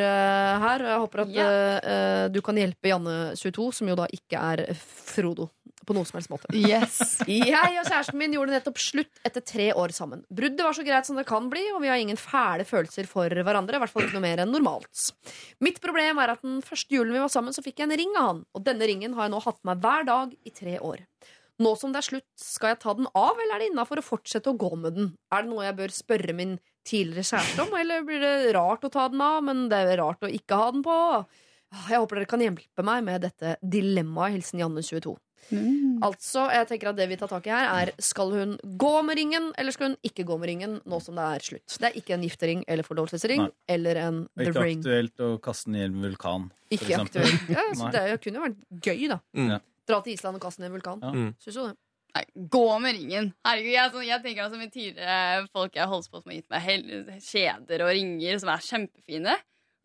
her. 0.63 0.85
Jeg 0.87 1.01
håper 1.03 1.21
at 1.21 1.35
Ja. 1.35 1.49
eh, 1.77 2.23
du 2.33 2.39
kan 2.41 2.57
hjelpe 2.57 2.89
Janne22, 2.89 3.67
som 3.77 3.91
jo 3.91 3.97
da 3.99 4.07
ikke 4.15 4.39
er 4.41 4.63
Frodo. 4.79 5.51
På 5.85 5.95
noen 5.95 6.07
som 6.09 6.17
helst 6.17 6.31
måte. 6.33 6.49
Yes. 6.57 7.19
Jeg 7.29 7.79
og 7.81 7.87
kjæresten 7.87 8.19
min 8.19 8.33
gjorde 8.35 8.55
nettopp 8.55 8.81
slutt 8.81 9.21
etter 9.27 9.43
tre 9.45 9.69
år 9.77 9.93
sammen. 9.95 10.23
Bruddet 10.33 10.65
var 10.65 10.77
så 10.77 10.85
greit 10.87 11.07
som 11.07 11.19
det 11.19 11.27
kan 11.29 11.49
bli, 11.51 11.63
og 11.75 11.83
vi 11.83 11.91
har 11.91 12.01
ingen 12.01 12.19
fæle 12.19 12.65
følelser 12.67 13.09
for 13.09 13.29
hverandre. 13.29 13.77
I 13.77 13.83
hvert 13.83 13.93
fall 13.93 14.07
ikke 14.07 14.17
noe 14.17 14.25
mer 14.25 14.43
enn 14.43 14.53
normalt. 14.55 15.07
Mitt 15.63 15.81
problem 15.83 16.21
er 16.23 16.35
at 16.35 16.45
den 16.45 16.61
første 16.65 16.97
julen 16.97 17.15
vi 17.15 17.23
var 17.23 17.31
sammen, 17.33 17.55
så 17.55 17.63
fikk 17.65 17.81
jeg 17.81 17.89
en 17.89 17.97
ring 18.01 18.13
av 18.17 18.29
han. 18.31 18.43
Og 18.57 18.65
denne 18.65 18.89
ringen 18.89 19.15
har 19.17 19.27
jeg 19.27 19.35
nå 19.35 19.41
hatt 19.45 19.61
med 19.61 19.73
meg 19.75 19.85
hver 19.85 20.07
dag 20.09 20.37
i 20.45 20.53
tre 20.55 20.77
år. 20.81 21.03
Nå 21.63 21.71
som 21.79 21.93
det 21.93 22.01
er 22.01 22.07
slutt, 22.09 22.31
skal 22.39 22.73
jeg 22.73 22.81
ta 22.83 22.93
den 22.97 23.07
av, 23.15 23.37
eller 23.39 23.55
er 23.55 23.63
det 23.63 23.69
innafor 23.71 24.01
å 24.01 24.03
fortsette 24.03 24.51
å 24.51 24.57
gå 24.59 24.73
med 24.75 24.97
den? 24.97 25.13
Er 25.31 25.45
det 25.45 25.51
noe 25.53 25.63
jeg 25.63 25.77
bør 25.77 25.93
spørre 25.95 26.35
min 26.35 26.57
tidligere 26.85 27.29
kjæreste 27.31 27.63
om, 27.63 27.75
eller 27.79 28.03
blir 28.07 28.19
det 28.21 28.53
rart 28.57 28.83
å 28.83 28.91
ta 28.91 29.07
den 29.11 29.23
av, 29.23 29.39
men 29.47 29.65
det 29.71 29.79
er 29.85 30.01
rart 30.01 30.25
å 30.25 30.31
ikke 30.31 30.59
ha 30.59 30.67
den 30.75 30.83
på? 30.85 30.97
Jeg 31.75 31.99
håper 32.01 32.19
dere 32.19 32.29
kan 32.29 32.43
hjelpe 32.43 32.85
meg 32.87 33.05
med 33.07 33.23
dette 33.25 33.55
dilemmaet. 33.63 34.35
Hilsen 34.35 34.61
Janne22. 35.51 35.99
Altså, 36.05 36.45
jeg 36.51 36.67
tenker 36.69 36.89
at 36.91 36.97
det 36.97 37.07
vi 37.11 37.17
tar 37.19 37.31
tak 37.31 37.47
i 37.47 37.53
her, 37.53 37.69
er 37.83 37.91
skal 38.03 38.33
hun 38.33 38.55
gå 38.81 38.93
med 39.07 39.19
ringen, 39.19 39.51
eller 39.59 39.75
skal 39.75 39.91
hun 39.91 39.97
ikke 40.05 40.25
gå 40.27 40.37
med 40.41 40.51
ringen 40.51 40.75
nå 40.85 40.99
som 41.03 41.17
det 41.19 41.27
er 41.35 41.45
slutt? 41.47 41.77
Det 41.79 41.89
er 41.91 41.99
ikke 42.01 42.17
en 42.17 42.25
giftering 42.25 42.65
eller 42.67 42.87
forlovelsesring 42.87 43.47
eller 43.71 44.01
en 44.01 44.19
the 44.35 44.49
ikke 44.49 44.65
ring. 44.65 44.83
aktuelt 44.83 45.25
å 45.25 45.31
kaste 45.43 45.71
den 45.71 45.79
i 45.79 45.85
en 45.85 45.97
vulkan. 46.03 46.49
Ikke 46.75 46.99
aktuelt. 46.99 47.49
Ja, 47.53 47.65
så 47.79 47.93
det 47.93 48.05
kunne 48.23 48.41
jo 48.41 48.45
vært 48.49 48.85
gøy, 48.89 49.07
da. 49.13 49.21
Mm. 49.37 49.49
Ja. 49.55 49.63
Dra 49.85 50.01
til 50.01 50.15
Island 50.17 50.39
og 50.39 50.45
kaste 50.47 50.61
den 50.61 50.67
i 50.67 50.71
en 50.71 50.77
vulkan. 50.79 51.03
Ja. 51.05 51.15
Mm. 51.15 51.33
Syns 51.43 51.59
jo 51.61 51.67
det. 51.69 51.75
Nei, 52.15 52.23
gå 52.47 52.67
med 52.79 52.95
ringen. 52.95 53.25
Herregud, 53.43 53.73
jeg, 53.73 53.91
sånn, 53.91 54.05
jeg 54.07 54.23
tenker 54.23 54.45
altså 54.45 54.59
med 54.59 54.71
tidligere 54.71 55.41
folk 55.51 55.75
jeg 55.75 55.91
holdt 55.91 56.07
på 56.13 56.21
som 56.21 56.31
har 56.31 56.37
gitt 56.37 56.53
meg 56.53 56.63
hel, 56.63 56.85
kjeder 57.25 57.83
og 57.83 57.91
ringer 57.91 58.39
som 58.39 58.51
er 58.53 58.63
kjempefine. 58.63 59.33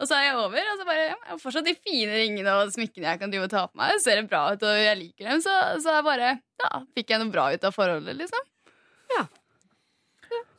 Og 0.00 0.08
så 0.08 0.16
er 0.16 0.22
jeg 0.30 0.36
over, 0.40 0.68
og 0.72 0.78
så 0.80 0.84
bare 0.88 1.00
ja, 1.02 1.08
jeg 1.12 1.30
har 1.34 1.40
fortsatt 1.42 1.66
de 1.68 1.74
fine 1.76 2.14
ringene 2.16 2.52
og 2.56 2.70
smykkene 2.72 3.10
jeg 3.10 3.20
kan 3.20 3.32
drive 3.32 3.44
og 3.44 3.52
ta 3.52 3.66
på 3.68 3.76
meg. 3.76 3.92
Det 3.98 4.04
ser 4.06 4.22
bra 4.30 4.46
ut, 4.54 4.62
og 4.64 4.78
jeg 4.80 4.96
liker 4.96 5.28
dem. 5.28 5.42
Så, 5.44 5.56
så 5.84 5.98
jeg 5.98 6.06
bare 6.06 6.30
ja, 6.40 6.70
fikk 6.96 7.12
jeg 7.12 7.20
noe 7.20 7.32
bra 7.34 7.50
ut 7.52 7.66
av 7.68 7.74
forholdet, 7.76 8.16
liksom. 8.16 8.46
Ja. 9.12 9.26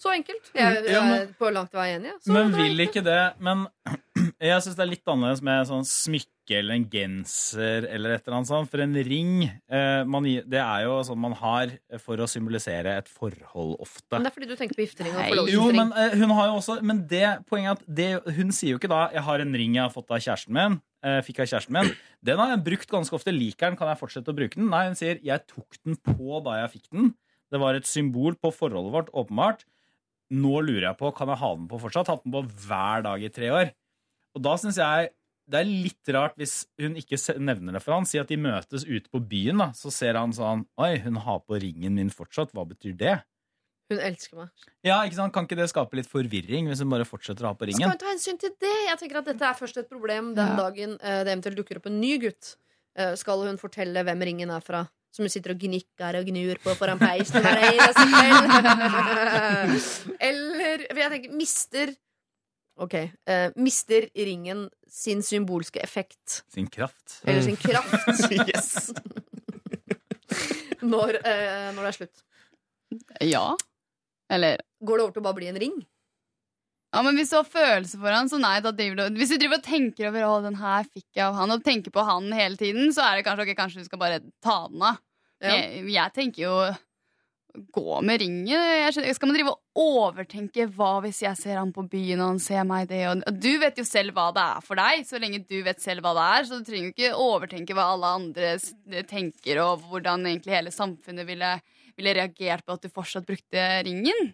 Så 0.02 0.12
enkelt. 0.12 0.50
Jeg, 0.54 0.82
jeg 0.84 0.92
Ja, 0.94 1.02
men- 1.08 1.22
er 1.22 1.34
på 1.40 1.50
langt 1.54 1.74
vei 1.74 1.88
enig. 1.96 2.12
Ja. 2.12 2.34
Men 2.34 2.54
er 2.54 2.58
vil 2.60 2.80
ikke 2.86 3.04
det 3.06 3.20
Men 3.40 3.68
jeg 4.42 4.62
syns 4.66 4.76
det 4.76 4.84
er 4.86 4.90
litt 4.92 5.08
annerledes 5.08 5.42
med 5.46 5.68
sånn 5.70 5.86
smykke 5.88 6.30
eller 6.58 6.78
en 6.78 6.86
genser 6.92 7.88
eller 7.88 8.16
et 8.16 8.26
eller 8.26 8.38
annet 8.38 8.50
sånt. 8.50 8.70
For 8.72 8.84
en 8.84 8.96
ring, 9.08 9.46
eh, 9.48 10.04
man, 10.08 10.26
det 10.26 10.60
er 10.62 10.86
jo 10.86 11.00
sånn 11.08 11.20
man 11.22 11.36
har 11.40 11.74
for 12.04 12.22
å 12.22 12.28
symbolisere 12.30 12.98
et 13.02 13.10
forhold 13.12 13.78
ofte. 13.84 14.14
Men 14.16 14.28
det 14.28 14.32
er 14.32 14.38
fordi 14.38 14.52
du 14.52 14.56
tenker 14.60 14.78
på 14.78 14.86
giftering 14.86 15.16
og 15.16 15.24
forlovelsesring. 15.24 15.80
men 15.80 15.96
eh, 15.98 16.16
hun 16.22 16.36
har 16.38 16.52
jo 16.52 16.60
også 16.60 16.78
Men 16.86 17.04
det 17.10 17.26
poenget 17.50 17.80
at 17.80 17.98
det, 18.02 18.12
hun 18.38 18.54
sier 18.56 18.76
jo 18.76 18.82
ikke 18.82 18.92
da 18.92 19.10
'Jeg 19.12 19.26
har 19.28 19.44
en 19.44 19.54
ring 19.64 19.76
jeg 19.76 19.84
har 19.84 19.94
fått 19.94 20.12
av 20.12 20.20
kjæresten 20.20 20.56
min'. 20.56 20.80
Eh, 21.04 21.22
fikk 21.26 21.42
av 21.42 21.50
kjæresten 21.50 21.74
min. 21.74 21.92
Den 22.24 22.38
har 22.38 22.54
jeg 22.54 22.64
brukt 22.64 22.90
ganske 22.90 23.16
ofte. 23.18 23.34
Liker 23.34 23.72
den, 23.72 23.78
kan 23.78 23.90
jeg 23.90 24.00
fortsette 24.00 24.30
å 24.30 24.38
bruke 24.38 24.56
den? 24.56 24.70
Nei, 24.70 24.86
hun 24.88 24.96
sier 24.96 25.20
'Jeg 25.22 25.48
tok 25.48 25.78
den 25.86 25.96
på 25.96 26.44
da 26.44 26.62
jeg 26.62 26.82
fikk 26.82 26.90
den'. 26.94 27.14
Det 27.52 27.60
var 27.60 27.76
et 27.76 27.86
symbol 27.86 28.36
på 28.36 28.52
forholdet 28.54 28.94
vårt, 28.94 29.12
åpenbart. 29.12 29.66
Nå 30.32 30.62
lurer 30.64 30.88
jeg 30.88 30.98
på, 30.98 31.12
kan 31.16 31.28
jeg 31.28 31.42
ha 31.42 31.56
den 31.56 31.68
på 31.68 31.80
fortsatt? 31.82 32.08
Hatt 32.08 32.24
den 32.24 32.32
på 32.32 32.44
hver 32.48 33.04
dag 33.04 33.22
i 33.22 33.30
tre 33.30 33.50
år. 33.52 33.74
Og 34.36 34.44
da 34.46 34.56
syns 34.56 34.80
jeg 34.80 35.12
det 35.52 35.60
er 35.62 35.68
litt 35.70 36.12
rart 36.16 36.38
hvis 36.40 36.54
hun 36.80 36.96
ikke 37.00 37.18
nevner 37.44 37.76
det 37.76 37.82
for 37.84 37.98
han. 37.98 38.06
Si 38.08 38.20
at 38.22 38.30
de 38.32 38.38
møtes 38.40 38.86
ute 38.88 39.10
på 39.12 39.20
byen, 39.20 39.60
da. 39.62 39.70
Så 39.78 39.92
ser 39.94 40.16
han 40.20 40.32
sånn 40.36 40.64
Oi, 40.82 40.94
hun 41.04 41.20
har 41.26 41.42
på 41.44 41.60
ringen 41.62 41.98
min 42.00 42.10
fortsatt. 42.14 42.54
Hva 42.56 42.64
betyr 42.70 42.96
det? 42.98 43.18
Hun 43.92 44.00
elsker 44.00 44.38
meg. 44.40 44.48
Ja, 44.88 45.02
ikke 45.04 45.18
sant? 45.20 45.34
Kan 45.36 45.44
ikke 45.50 45.58
det 45.60 45.68
skape 45.68 45.98
litt 46.00 46.08
forvirring 46.08 46.70
hvis 46.72 46.80
hun 46.80 46.92
bare 46.94 47.04
fortsetter 47.04 47.44
å 47.44 47.50
ha 47.52 47.58
på 47.60 47.68
ringen? 47.68 47.84
Skal 47.84 47.92
hun 47.92 48.00
ta 48.00 48.08
hensyn 48.14 48.40
til 48.40 48.54
det? 48.64 48.72
Jeg 48.88 49.02
tenker 49.02 49.20
at 49.20 49.28
Dette 49.34 49.50
er 49.50 49.58
først 49.60 49.82
et 49.84 49.90
problem 49.92 50.32
den 50.38 50.54
Ja. 50.54 50.56
dagen 50.62 50.96
eh, 51.02 51.24
det 51.28 51.34
eventuelt 51.36 51.60
dukker 51.60 51.82
opp 51.82 51.90
en 51.92 52.00
ny 52.00 52.14
gutt. 52.24 52.54
Eh, 52.96 53.16
skal 53.20 53.44
hun 53.48 53.60
fortelle 53.60 54.04
hvem 54.08 54.24
ringen 54.32 54.50
er 54.56 54.64
fra? 54.64 54.86
Som 55.12 55.26
hun 55.28 55.34
sitter 55.34 55.52
og 55.52 55.60
gnikker 55.60 56.16
og 56.22 56.30
gnur 56.32 56.56
på 56.64 56.72
foran 56.80 57.00
peisen 57.02 57.44
hver 57.44 57.60
eneste 57.68 58.06
kveld? 58.14 58.48
Eller 60.24 60.86
jeg 60.88 61.12
tenker, 61.18 61.36
mister 61.36 61.92
Ok. 62.80 62.94
eh, 62.94 63.52
mister 63.56 64.08
ringen 64.16 64.70
sin 64.90 65.24
symbolske 65.24 65.80
effekt? 65.84 66.44
Sin 66.54 66.68
kraft. 66.72 67.22
Eller 67.24 67.42
sin 67.42 67.58
kraft? 67.60 68.32
yes. 68.32 68.92
når, 70.82 71.20
eh, 71.26 71.70
når 71.76 71.82
det 71.82 71.90
er 71.92 71.98
slutt? 71.98 72.24
Ja. 73.22 73.46
Eller 74.32 74.62
Går 74.82 74.98
det 74.98 75.04
over 75.04 75.16
til 75.16 75.22
å 75.24 75.28
bare 75.28 75.38
bli 75.38 75.50
en 75.52 75.60
ring? 75.62 75.82
Ja, 76.92 77.02
men 77.06 77.16
Hvis 77.16 77.30
du 77.32 77.38
har 77.38 77.48
følelser 77.48 78.02
for 78.02 78.12
han, 78.12 78.28
så 78.28 78.40
nei. 78.42 78.58
Da 78.64 78.74
driver 78.76 79.00
du, 79.00 79.20
hvis 79.20 79.32
du 79.32 79.38
driver 79.40 79.62
og 79.62 79.68
tenker 79.68 80.10
over 80.10 80.26
å, 80.28 80.32
den 80.44 80.58
her 80.60 80.88
fikk 80.90 81.08
jeg 81.16 81.24
av 81.24 81.38
han, 81.40 81.54
og 81.54 81.64
tenker 81.64 81.94
på 81.96 82.04
han 82.08 82.28
hele 82.36 82.60
tiden, 82.60 82.92
så 82.96 83.06
er 83.06 83.20
det 83.20 83.28
kanskje 83.28 83.46
ok, 83.48 83.54
kanskje 83.60 83.84
du 83.84 83.88
skal 83.88 84.02
bare 84.02 84.20
ta 84.44 84.58
den 84.72 84.84
av. 84.90 85.00
Ja. 85.42 85.56
Jeg, 85.56 85.86
jeg 85.94 86.14
tenker 86.18 86.44
jo 86.44 86.56
gå 87.74 88.00
med 88.06 88.22
ringen. 88.22 88.48
Skjønner, 88.92 89.16
skal 89.16 89.30
man 89.30 89.38
drive 89.38 89.54
og 89.54 89.82
overtenke 89.82 90.68
hva 90.76 90.92
hvis 91.06 91.22
jeg 91.26 91.40
ser 91.40 91.60
han 91.60 91.74
på 91.76 91.86
byen 91.92 92.22
og 92.22 92.34
han 92.34 92.42
ser 92.44 92.66
meg 92.68 92.90
det? 92.92 93.02
Og, 93.10 93.24
du 93.38 93.52
vet 93.62 93.80
jo 93.80 93.86
selv 93.88 94.16
hva 94.18 94.30
det 94.36 94.44
er 94.44 94.66
for 94.66 94.80
deg, 94.80 95.06
så 95.08 95.22
lenge 95.22 95.44
du 95.46 95.58
vet 95.66 95.84
selv 95.84 96.06
hva 96.06 96.16
det 96.18 96.28
er. 96.28 96.48
Så 96.48 96.60
du 96.60 96.68
trenger 96.68 96.90
jo 96.90 96.96
ikke 96.96 97.24
overtenke 97.28 97.78
hva 97.78 97.90
alle 97.94 98.14
andre 98.22 98.54
tenker, 99.10 99.64
og 99.64 99.88
hvordan 99.92 100.28
egentlig 100.30 100.58
hele 100.58 100.76
samfunnet 100.76 101.28
ville, 101.30 101.56
ville 101.98 102.18
reagert 102.18 102.66
på 102.66 102.78
at 102.78 102.86
du 102.86 102.92
fortsatt 102.94 103.28
brukte 103.28 103.68
ringen. 103.88 104.32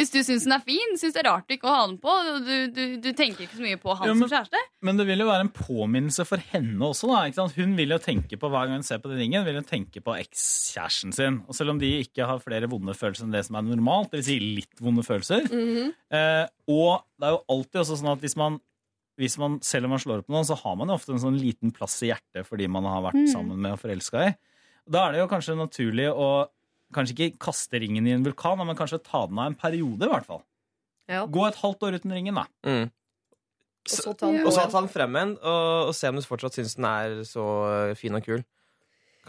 Hvis 0.00 0.10
du 0.14 0.18
syns 0.24 0.46
den 0.48 0.54
er 0.56 0.62
fin, 0.64 0.94
syns 0.96 1.12
det 1.12 1.20
er 1.22 1.28
rart 1.28 1.52
ikke 1.52 1.68
å 1.68 1.74
ha 1.76 1.80
den 1.86 1.98
på. 2.00 2.14
Du, 2.46 2.54
du, 2.72 2.82
du 3.04 3.08
tenker 3.12 3.44
ikke 3.44 3.58
så 3.58 3.64
mye 3.66 3.76
på 3.82 3.94
han 3.98 4.08
Jo, 4.08 4.14
men- 4.16 4.24
som 4.28 4.32
kjæreste. 4.32 4.62
Men 4.88 4.96
det 4.96 5.06
vil 5.10 5.20
jo 5.20 5.26
være 5.28 5.44
en 5.44 5.52
påminnelse 5.52 6.24
for 6.26 6.40
henne 6.54 6.80
også. 6.88 7.10
da? 7.36 7.46
Hun 7.56 7.76
vil 7.76 7.90
jo 7.92 7.98
tenke 8.00 8.38
på 8.40 8.48
hver 8.48 8.64
gang 8.70 8.80
hun 8.80 8.86
ser 8.88 8.98
på 9.04 9.10
den 9.12 9.18
ringen, 9.20 9.44
vil 9.44 9.60
hun 9.60 9.68
tenke 9.68 10.00
på 10.00 10.16
ekskjæresten 10.16 11.12
sin. 11.12 11.42
Og 11.46 11.54
selv 11.54 11.74
om 11.74 11.78
de 11.78 11.90
ikke 12.00 12.24
har 12.26 12.40
flere 12.40 12.68
vonde 12.70 12.94
følelser 12.96 13.26
enn 13.28 13.32
det 13.36 13.44
som 13.46 13.56
er 13.60 13.68
normalt, 13.68 14.10
dvs. 14.14 14.24
Si 14.30 14.38
litt 14.40 14.80
vonde 14.80 15.04
følelser 15.04 15.44
Mhm. 15.50 15.92
eh, 16.10 16.46
Og 16.70 17.02
det 17.18 17.26
er 17.28 17.30
jo 17.36 17.44
alltid 17.50 17.80
også 17.84 17.96
sånn 18.00 18.12
at 18.12 18.20
hvis 18.20 18.36
man, 18.36 18.60
hvis 19.18 19.36
man 19.38 19.58
selv 19.60 19.84
om 19.84 19.90
man 19.90 19.98
slår 19.98 20.18
opp 20.22 20.28
med 20.28 20.36
noen, 20.38 20.46
så 20.48 20.56
har 20.62 20.76
man 20.76 20.88
jo 20.88 20.94
ofte 20.94 21.10
en 21.12 21.18
sånn 21.18 21.38
liten 21.38 21.72
plass 21.74 22.00
i 22.02 22.08
hjertet 22.12 22.46
fordi 22.46 22.68
man 22.68 22.84
har 22.84 23.02
vært 23.02 23.20
Mm. 23.20 23.32
sammen 23.34 23.58
med 23.58 23.72
og 23.72 23.80
forelska 23.80 24.28
i. 24.30 24.34
Da 24.88 25.08
er 25.08 25.12
det 25.12 25.18
jo 25.20 25.28
kanskje 25.28 25.56
naturlig 25.58 26.08
å 26.14 26.48
kanskje 26.94 27.16
ikke 27.16 27.42
kaste 27.48 27.80
ringen 27.82 28.06
i 28.06 28.14
en 28.16 28.24
vulkan, 28.26 28.60
men 28.60 28.78
kanskje 28.78 29.02
ta 29.04 29.26
den 29.30 29.40
av 29.40 29.50
en 29.50 29.58
periode, 29.58 30.06
i 30.06 30.10
hvert 30.10 30.28
fall. 30.28 30.42
Ja. 31.10 31.24
Gå 31.26 31.44
et 31.48 31.58
halvt 31.58 31.86
år 31.86 31.98
uten 31.98 32.14
ringen, 32.14 32.38
da. 32.38 32.46
Mm. 32.66 32.90
Og 33.90 33.94
så 33.96 34.12
ta 34.14 34.28
den 34.30 34.84
den 34.84 34.90
frem 34.92 35.16
igjen 35.16 35.30
og, 35.40 35.90
og 35.90 35.94
se 35.96 36.10
om 36.10 36.18
du 36.18 36.22
fortsatt 36.26 36.58
syns 36.58 36.76
den 36.76 36.86
er 36.86 37.22
så 37.26 37.44
fin 37.98 38.18
og 38.18 38.26
kul. 38.26 38.44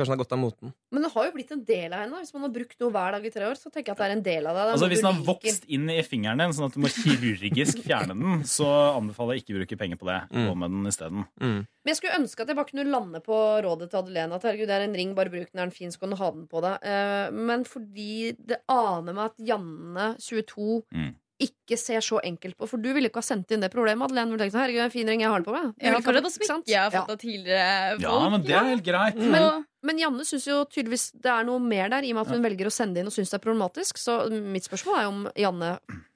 Kanskje 0.01 0.09
han 0.11 0.17
har 0.17 0.23
gått 0.25 0.33
av 0.35 0.41
moten. 0.41 0.73
Men 0.91 1.05
det 1.05 1.11
har 1.13 1.27
jo 1.29 1.33
blitt 1.37 1.51
en 1.53 1.63
del 1.67 1.93
av 1.93 2.01
henne. 2.01 2.21
Hvis 2.23 2.33
man 2.33 2.47
har 2.47 2.53
brukt 2.55 2.79
noe 2.81 2.91
hver 2.95 3.13
dag 3.15 3.25
i 3.29 3.31
tre 3.33 3.45
år, 3.45 3.59
så 3.61 3.69
tenker 3.69 3.91
jeg 3.91 3.95
at 3.95 4.01
det 4.01 4.07
er 4.09 4.15
en 4.17 4.23
del 4.25 4.49
av 4.49 4.57
er 4.57 4.71
Altså 4.73 4.89
Hvis 4.89 5.03
den 5.03 5.09
har 5.11 5.19
liker. 5.19 5.29
vokst 5.29 5.67
inn 5.77 5.85
i 5.93 5.99
fingeren 6.07 6.41
din, 6.41 6.55
sånn 6.57 6.67
at 6.71 6.73
du 6.75 6.81
må 6.81 6.89
kirurgisk 6.91 7.83
fjerne 7.85 8.17
den, 8.17 8.41
så 8.49 8.67
anbefaler 8.97 9.37
jeg 9.37 9.43
ikke 9.45 9.53
å 9.55 9.59
bruke 9.61 9.77
penger 9.83 10.01
på 10.01 10.09
det. 10.09 10.19
Gå 10.33 10.55
med 10.57 10.73
den 10.73 10.89
isteden. 10.89 11.25
Mm. 11.39 11.61
Men 11.85 11.93
jeg 11.93 11.97
skulle 12.01 12.17
ønske 12.19 12.41
at 12.43 12.51
jeg 12.51 12.57
bare 12.59 12.69
kunne 12.73 12.89
lande 12.91 13.21
på 13.25 13.37
rådet 13.65 13.89
til 13.93 14.01
Adelene. 14.01 14.37
At 14.37 14.43
herregud, 14.49 14.67
det 14.69 14.77
er 14.79 14.85
en 14.89 14.97
ring, 14.97 15.13
bare 15.17 15.29
bruk 15.33 15.49
den, 15.51 15.59
er 15.61 15.69
den 15.69 15.75
fin, 15.77 15.93
så 15.93 16.01
kan 16.03 16.09
du 16.13 16.19
ha 16.19 16.31
den 16.33 16.47
på 16.51 16.61
deg. 16.65 16.77
Eh, 16.83 17.31
men 17.31 17.63
fordi 17.69 18.33
det 18.37 18.61
aner 18.69 19.13
meg 19.13 19.31
at 19.31 19.37
Janne, 19.51 20.11
22, 20.21 20.83
Mm. 20.91 21.11
Ikke 21.41 21.77
ser 21.79 22.03
så 22.05 22.19
enkelt 22.23 22.55
på 22.59 22.67
For 22.69 22.77
du 22.81 22.89
ville 22.93 23.09
ikke 23.09 23.21
ha 23.21 23.25
sendt 23.25 23.51
inn 23.55 23.63
det 23.63 23.71
problemet. 23.73 24.05
Adelene 24.07 24.31
ville 24.33 24.43
tenkte, 24.45 24.55
sånn, 24.57 24.63
herregud, 24.67 24.81
er 24.83 24.89
en 24.89 24.93
fin 24.93 25.07
ring, 25.11 25.21
jeg 25.23 25.29
har 25.31 25.41
den 25.41 25.47
på 25.47 25.55
meg. 25.55 25.73
Du 25.81 26.05
fortsatt 26.05 26.37
ikke 26.37 26.47
sant? 26.49 26.65
smykke 26.65 26.73
jeg 26.75 26.79
har 26.81 26.91
Ja. 26.91 27.01
fått 27.01 27.11
av 27.15 27.19
tidligere 27.23 27.91
folk. 27.97 28.01
Ja, 28.05 28.29
men 28.29 28.41
det 28.45 28.55
er 28.55 28.69
helt 28.71 28.83
greit. 28.85 29.15
Men, 29.17 29.65
Men 29.83 29.97
Janne 29.97 30.21
syns 30.29 30.45
jo 30.45 30.59
tydeligvis 30.69 31.07
det 31.17 31.25
er 31.31 31.43
noe 31.47 31.57
mer 31.57 31.89
der, 31.89 32.03
i 32.05 32.11
og 32.13 32.19
med 32.19 32.27
at 32.27 32.33
hun 32.35 32.43
velger 32.45 32.67
å 32.69 32.71
sende 32.71 32.99
inn 33.01 33.07
og 33.09 33.13
syns 33.15 33.31
det 33.33 33.39
er 33.39 33.45
problematisk. 33.47 33.97
Så 33.97 34.29
mitt 34.29 34.67
spørsmål 34.69 34.99
er 34.99 35.07
om 35.09 35.23
Janne 35.35 35.71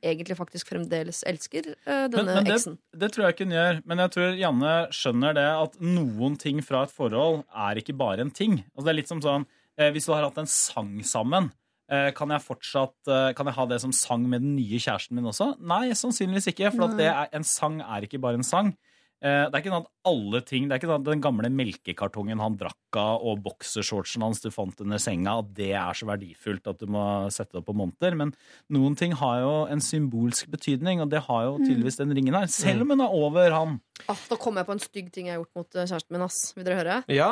egentlig 0.06 0.38
faktisk 0.38 0.70
fremdeles 0.70 1.24
elsker 1.26 1.72
uh, 1.88 2.06
denne 2.14 2.36
men 2.36 2.44
men 2.44 2.54
eksen. 2.54 2.78
det 2.94 3.10
tror 3.12 3.26
jeg 3.26 3.34
ikke 3.34 3.48
hun 3.50 3.56
gjør. 3.58 3.82
Men 3.90 3.98
jeg 4.04 4.12
tror 4.14 4.38
Janne 4.38 4.74
skjønner 4.94 5.34
det 5.34 5.48
at 5.50 5.80
noen 5.82 6.38
ting 6.38 6.62
fra 6.62 6.84
et 6.86 6.94
forhold 6.94 7.42
er 7.56 7.82
ikke 7.82 7.98
bare 7.98 8.22
en 8.22 8.30
ting. 8.30 8.60
Altså 8.78 8.86
det 8.86 8.94
er 8.94 9.00
litt 9.02 9.08
som 9.10 9.22
sånn, 9.26 9.48
eh, 9.80 9.90
Hvis 9.92 10.06
du 10.06 10.14
har 10.14 10.24
hatt 10.30 10.38
en 10.38 10.46
sang 10.46 11.02
sammen, 11.02 11.50
kan 12.18 12.30
jeg 12.34 12.42
fortsatt 12.42 13.08
eh, 13.14 13.30
Kan 13.38 13.46
jeg 13.46 13.56
ha 13.60 13.66
det 13.70 13.82
som 13.82 13.92
sang 13.94 14.26
med 14.30 14.42
den 14.42 14.56
nye 14.58 14.80
kjæresten 14.82 15.16
min 15.20 15.26
også? 15.30 15.52
Nei, 15.62 15.92
sannsynligvis 15.94 16.50
ikke. 16.54 16.72
For 16.74 16.88
at 16.90 16.98
det 16.98 17.12
er, 17.12 17.30
en 17.38 17.44
sang 17.46 17.82
er 17.86 18.08
ikke 18.08 18.20
bare 18.24 18.40
en 18.42 18.44
sang. 18.48 18.74
Eh, 19.24 19.46
Det 19.50 19.54
er 19.56 19.62
ikke 19.62 19.72
sånn 19.72 19.86
at 19.86 19.92
alle 20.12 20.42
ting, 20.46 20.66
det 20.68 20.76
er 20.76 20.80
ikke 20.82 20.90
sånn 20.92 21.02
at 21.06 21.08
den 21.08 21.22
gamle 21.24 21.50
melkekartongen 21.50 22.42
han 22.44 22.58
drakk 22.60 22.98
av, 23.00 23.24
og 23.26 23.40
boksershortsen 23.46 24.22
hans 24.26 24.42
du 24.44 24.50
fant 24.54 24.82
under 24.84 25.00
senga, 25.02 25.38
at 25.40 25.54
det 25.56 25.70
er 25.74 25.94
så 25.98 26.06
verdifullt 26.10 26.68
at 26.68 26.82
du 26.84 26.86
må 26.92 27.06
sette 27.34 27.56
det 27.56 27.62
opp 27.64 27.70
på 27.72 27.78
monter. 27.80 28.14
Men 28.18 28.34
noen 28.76 28.98
ting 29.00 29.16
har 29.22 29.40
jo 29.42 29.54
en 29.72 29.82
symbolsk 29.82 30.50
betydning, 30.54 31.02
og 31.02 31.10
det 31.14 31.24
har 31.30 31.46
jo 31.48 31.56
tydeligvis 31.64 31.98
den 32.02 32.14
ringen 32.18 32.36
her. 32.38 32.48
Selv 32.52 32.84
om 32.86 32.92
hun 32.94 33.02
er 33.06 33.16
over 33.24 33.56
han. 33.56 33.78
Ah, 34.12 34.20
da 34.30 34.38
kom 34.42 34.58
jeg 34.60 34.68
på 34.68 34.76
en 34.76 34.84
stygg 34.84 35.14
ting 35.16 35.30
jeg 35.32 35.38
har 35.38 35.46
gjort 35.46 35.62
mot 35.64 35.80
eh, 35.80 35.88
kjæresten 35.90 36.18
min. 36.18 36.26
ass 36.28 36.42
Vil 36.58 36.66
dere 36.68 36.82
høre? 36.84 37.00
Ja. 37.14 37.32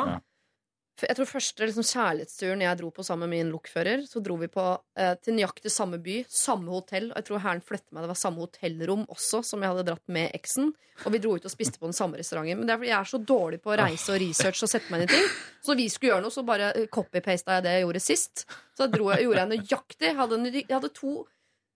Jeg 1.02 1.16
tror 1.18 1.26
første 1.26 1.66
liksom, 1.66 1.86
kjærlighetsturen 1.88 2.62
jeg 2.62 2.78
dro 2.78 2.88
på 2.94 3.02
sammen 3.02 3.26
med 3.26 3.40
min 3.40 3.50
lokfører, 3.50 4.04
så 4.06 4.22
dro 4.22 4.36
vi 4.38 4.46
på 4.52 4.62
eh, 5.00 5.16
til 5.24 5.34
nøyaktig 5.34 5.72
samme 5.74 5.98
by, 6.02 6.20
samme 6.30 6.70
hotell. 6.70 7.08
Og 7.10 7.18
jeg 7.18 7.26
tror 7.28 7.42
herren 7.42 7.64
flyttet 7.66 7.90
meg, 7.90 8.04
det 8.04 8.12
var 8.12 8.20
samme 8.20 8.44
hotellrom 8.44 9.02
også, 9.10 9.42
som 9.42 9.64
jeg 9.64 9.74
hadde 9.74 9.86
dratt 9.90 10.14
med 10.14 10.30
eksen. 10.38 10.70
Og 11.02 11.10
vi 11.10 11.18
dro 11.18 11.34
ut 11.34 11.48
og 11.48 11.50
spiste 11.50 11.80
på 11.82 11.90
den 11.90 11.96
samme 11.96 12.20
restauranten. 12.20 12.60
Men 12.60 12.70
det 12.70 12.76
er 12.76 12.78
fordi 12.78 12.92
jeg 12.92 13.00
er 13.00 13.10
så 13.10 13.20
dårlig 13.34 13.58
på 13.64 13.74
å 13.74 13.78
reise 13.80 14.14
og 14.14 14.20
research 14.22 14.62
og 14.62 14.70
sette 14.70 14.94
meg 14.94 15.02
inn 15.02 15.10
i 15.10 15.16
ting. 15.16 15.30
Så 15.66 15.74
vi 15.74 15.88
skulle 15.90 16.12
gjøre 16.12 16.26
noe, 16.28 16.34
så 16.34 16.46
bare 16.46 16.70
copy-pasta 16.94 17.58
jeg 17.58 17.66
det 17.66 17.74
jeg 17.74 17.86
gjorde 17.88 18.04
sist. 18.04 18.44
Så 18.78 18.86
dro 18.92 19.10
jeg, 19.10 19.26
gjorde 19.26 19.42
jeg 19.42 19.52
nøyaktig. 19.56 20.06
Jeg 20.12 20.18
hadde, 20.20 20.40
jeg 20.60 20.70
hadde 20.70 20.92
to 20.94 21.16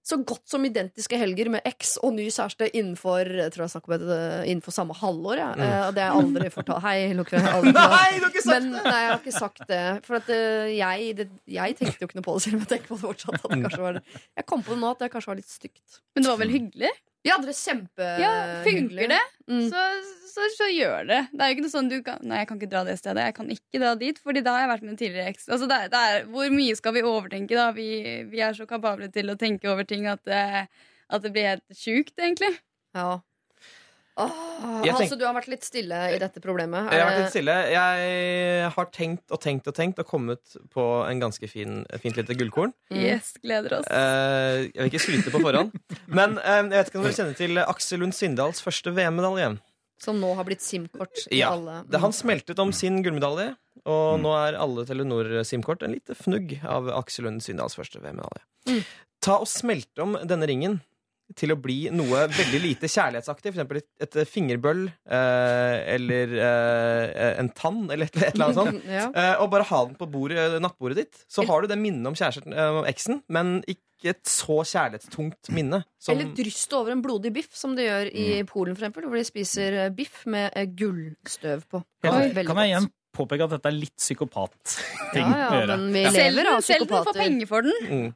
så 0.08 0.18
godt 0.24 0.44
som 0.48 0.64
identiske 0.64 1.18
helger 1.20 1.50
med 1.52 1.66
eks 1.68 1.96
og 2.04 2.14
ny 2.16 2.28
kjæreste 2.32 2.70
innenfor 2.72 3.28
jeg 3.28 3.52
tror 3.52 3.64
jeg 3.66 3.72
snakker 3.74 3.92
om 3.92 3.96
et, 3.98 4.06
eh, 4.14 4.44
innenfor 4.52 4.74
samme 4.74 4.96
halvår. 4.96 5.42
Ja. 5.42 5.48
Mm. 5.52 5.64
og 5.88 5.94
det 5.96 6.04
har 6.04 6.08
jeg 6.08 6.22
aldri 6.22 6.50
fortalt. 6.54 6.84
Hei, 6.86 6.96
aldri. 7.12 7.42
Nei, 7.76 8.12
du 8.16 8.24
har 8.24 8.30
ikke 8.32 8.44
sagt 8.44 8.54
Men 8.54 8.70
nei, 8.72 9.00
jeg 9.02 9.10
har 9.10 9.18
ikke 9.20 9.36
sagt 9.36 9.64
det. 9.68 9.82
For 10.06 10.20
at, 10.20 10.30
uh, 10.32 10.70
jeg, 10.72 11.10
det, 11.18 11.28
jeg 11.58 11.76
tenkte 11.78 12.00
jo 12.00 12.08
ikke 12.08 12.20
noe 12.20 12.28
på 12.28 12.38
det, 12.38 12.44
selv 12.46 12.58
om 12.58 12.64
jeg 12.64 12.72
tenker 12.72 12.92
på 12.92 12.98
det 12.98 13.04
fortsatt. 13.04 13.44
At 13.44 13.66
det 13.66 13.82
var, 13.84 14.00
jeg 14.40 14.48
kom 14.48 14.64
på 14.64 14.74
det 14.74 14.80
nå 14.82 14.94
at 14.94 15.04
det 15.04 15.10
kanskje 15.12 15.32
var 15.32 15.40
litt 15.42 15.52
stygt. 15.52 16.00
men 16.14 16.24
det 16.24 16.32
var 16.32 16.40
vel 16.40 16.56
hyggelig? 16.56 16.94
Ja, 17.26 17.34
dere 17.42 17.50
er 17.50 17.58
kjempehyggelig. 17.58 18.22
Ja, 18.22 18.62
funker 18.64 19.08
det, 19.14 19.20
Mm. 19.48 19.62
så, 19.72 19.82
så, 20.28 20.44
så 20.58 20.66
gjør 20.68 21.06
det. 21.08 21.18
Det 21.32 21.40
er 21.40 21.48
jo 21.48 21.54
ikke 21.56 21.62
noe 21.64 21.72
sånn 21.72 21.86
du 21.88 21.96
kan 22.04 22.18
Nei, 22.20 22.42
jeg 22.42 22.48
kan 22.50 22.58
ikke 22.60 22.68
dra 22.70 22.82
det 22.84 22.98
stedet. 23.00 23.22
Jeg 23.24 23.34
kan 23.38 23.48
ikke 23.54 23.80
dra 23.80 23.94
dit, 23.96 24.18
Fordi 24.22 24.42
da 24.44 24.52
har 24.52 24.60
jeg 24.66 24.70
vært 24.74 24.82
med 24.84 24.90
en 24.92 24.98
tidligere 25.00 25.32
eks. 25.32 25.48
Altså, 25.48 25.66
det 25.70 25.78
er, 25.78 25.88
det 25.94 26.02
er, 26.10 26.26
hvor 26.34 26.50
mye 26.52 26.76
skal 26.76 26.94
vi 26.94 27.02
overtenke, 27.08 27.56
da? 27.56 27.70
Vi, 27.72 27.88
vi 28.28 28.42
er 28.44 28.52
så 28.58 28.66
kapable 28.68 29.08
til 29.14 29.32
å 29.32 29.38
tenke 29.40 29.70
over 29.72 29.88
ting 29.88 30.06
at 30.06 30.20
det, 30.28 30.42
at 31.08 31.24
det 31.24 31.32
blir 31.32 31.48
helt 31.48 31.64
sjukt, 31.80 32.12
egentlig. 32.20 32.52
Ja. 32.94 33.18
Åh, 34.18 34.38
tenk... 34.82 34.96
Tenk- 34.98 35.14
du 35.20 35.24
har 35.26 35.34
vært 35.36 35.48
litt 35.52 35.66
stille 35.66 35.98
i 36.14 36.18
dette 36.18 36.42
problemet. 36.42 36.88
Jeg 36.90 37.02
har 37.02 37.10
vært 37.12 37.20
litt 37.22 37.34
stille. 37.34 37.54
Jeg 37.70 38.72
har 38.74 38.90
tenkt 38.94 39.34
og 39.34 39.40
tenkt 39.44 39.70
og 39.70 39.76
tenkt 39.76 40.02
og 40.02 40.08
kommet 40.10 40.56
på 40.74 40.86
en 41.06 41.22
ganske 41.22 41.50
fin, 41.50 41.84
fint 42.02 42.18
lite 42.18 42.34
gullkorn. 42.38 42.74
Mm. 42.90 42.98
Yes, 43.04 43.32
gleder 43.44 43.78
oss. 43.78 43.86
Eh, 43.86 44.66
jeg 44.72 44.80
vil 44.80 44.90
ikke 44.90 45.04
skryte 45.04 45.34
på 45.34 45.42
forhånd. 45.44 45.74
Men 46.10 46.38
eh, 46.42 46.60
jeg 46.64 46.74
vet 46.74 46.90
ikke 46.92 47.00
om 47.00 47.06
dere 47.06 47.18
kjenner 47.20 47.38
til 47.38 47.62
Aksel 47.62 48.02
Lund 48.02 48.16
Svindals 48.18 48.62
første 48.64 48.94
VM-medalje. 48.96 49.54
Som 50.02 50.20
nå 50.22 50.30
har 50.38 50.46
blitt 50.46 50.62
SIM-kort 50.62 51.24
i 51.26 51.40
Ja, 51.40 51.54
alle 51.56 51.80
det, 51.90 51.98
Han 52.02 52.14
smeltet 52.14 52.60
om 52.62 52.70
sin 52.74 53.00
gullmedalje, 53.02 53.52
og 53.88 54.20
nå 54.22 54.34
er 54.38 54.58
alle 54.58 54.84
Telenor-SIM-kort 54.86 55.82
en 55.86 55.94
lite 55.96 56.14
fnugg 56.18 56.58
av 56.62 56.90
Aksel 57.00 57.26
Lund 57.26 57.42
Svindals 57.42 57.78
første 57.78 58.02
VM-medalje. 58.02 58.44
Mm. 58.70 58.82
Ta 59.24 59.40
og 59.42 59.48
Smelte 59.50 60.04
om 60.04 60.14
denne 60.30 60.46
ringen 60.46 60.78
til 61.36 61.52
å 61.52 61.58
bli 61.60 61.90
noe 61.92 62.22
veldig 62.32 62.60
lite 62.62 62.88
kjærlighetsaktig. 62.88 63.52
Eksempel 63.52 63.80
et, 63.82 63.88
et 64.06 64.18
fingerbøll 64.28 64.86
eh, 64.88 65.76
eller 65.96 66.32
eh, 66.38 67.34
en 67.42 67.50
tann, 67.56 67.84
eller 67.90 68.08
et, 68.08 68.16
et 68.22 68.32
eller 68.32 68.48
annet 68.48 68.60
sånt. 68.62 68.86
Ja. 68.98 69.08
Eh, 69.12 69.34
og 69.42 69.50
bare 69.52 69.66
ha 69.68 69.82
den 69.88 69.98
på 69.98 70.08
bordet, 70.10 70.46
nattbordet 70.64 71.02
ditt. 71.02 71.20
Så 71.30 71.44
har 71.48 71.62
du 71.62 71.68
det 71.70 71.78
minnet 71.80 72.08
om 72.08 72.16
kjæresten, 72.16 72.54
eh, 72.56 72.78
om 72.80 72.88
eksen, 72.88 73.20
men 73.28 73.58
ikke 73.68 74.12
et 74.14 74.30
så 74.30 74.60
kjærlighetstungt 74.62 75.50
minne. 75.54 75.82
Som, 75.98 76.14
Eller 76.14 76.30
dryst 76.38 76.72
over 76.78 76.94
en 76.94 77.02
blodig 77.02 77.32
biff, 77.34 77.50
som 77.58 77.74
de 77.76 77.88
gjør 77.88 78.12
i 78.12 78.26
Mm. 78.38 78.46
Polen, 78.46 78.76
for 78.76 78.86
eksempel, 78.86 79.08
hvor 79.10 79.18
de 79.18 79.26
spiser 79.26 79.78
eh, 79.84 79.90
biff 79.94 80.22
med 80.30 80.52
eh, 80.54 80.68
gullstøv 80.78 81.66
på. 81.68 81.82
Kan, 82.04 82.30
kan 82.32 82.62
jeg 82.62 82.72
igjen. 82.72 82.88
Påpeke 83.16 83.44
at 83.48 83.50
dette 83.56 83.70
er 83.70 83.76
litt 83.76 83.94
psykopat-ting 83.98 85.24
Ja, 85.24 85.38
ja, 85.38 85.48
å 85.48 85.58
gjøre? 85.60 85.76
men 85.80 85.92
vi 85.96 86.04
Selv 86.14 86.36
lever 86.36 86.50
av 86.52 86.60
selv 86.66 86.84
om 86.86 86.88
du 86.92 86.94
får 87.08 87.18
penger 87.18 87.46
for 87.50 87.62
den. 87.62 87.88
mm. 87.88 88.12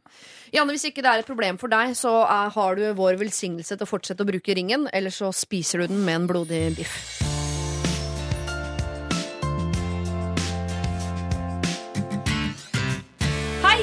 Janne, 0.52 0.74
hvis 0.76 0.84
ikke 0.90 1.00
det 1.02 1.08
er 1.14 1.22
et 1.22 1.26
problem 1.30 1.56
for 1.58 1.72
deg, 1.72 1.94
så 1.96 2.12
er, 2.28 2.50
har 2.52 2.76
du 2.76 2.82
vår 2.98 3.16
velsignelse 3.22 3.72
til 3.76 3.86
å 3.86 3.88
fortsette 3.88 4.20
å 4.20 4.28
bruke 4.28 4.54
ringen, 4.58 4.84
eller 4.92 5.10
så 5.14 5.32
spiser 5.32 5.80
du 5.86 5.94
den 5.94 6.04
med 6.04 6.20
en 6.20 6.26
blodig 6.28 6.64
biff. 6.76 6.98
Hei! 13.62 13.82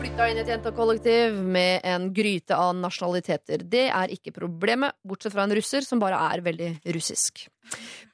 Flytta 0.00 0.26
inn 0.30 0.38
i 0.38 0.42
et 0.42 0.50
jentekollektiv 0.50 1.36
med 1.54 1.84
en 1.88 2.08
gryte 2.14 2.56
av 2.58 2.74
nasjonaliteter. 2.78 3.62
Det 3.70 3.86
er 3.88 4.12
ikke 4.14 4.34
problemet, 4.36 4.96
bortsett 5.06 5.34
fra 5.34 5.46
en 5.46 5.54
russer 5.56 5.86
som 5.86 6.02
bare 6.02 6.18
er 6.32 6.42
veldig 6.44 6.70
russisk. 6.96 7.46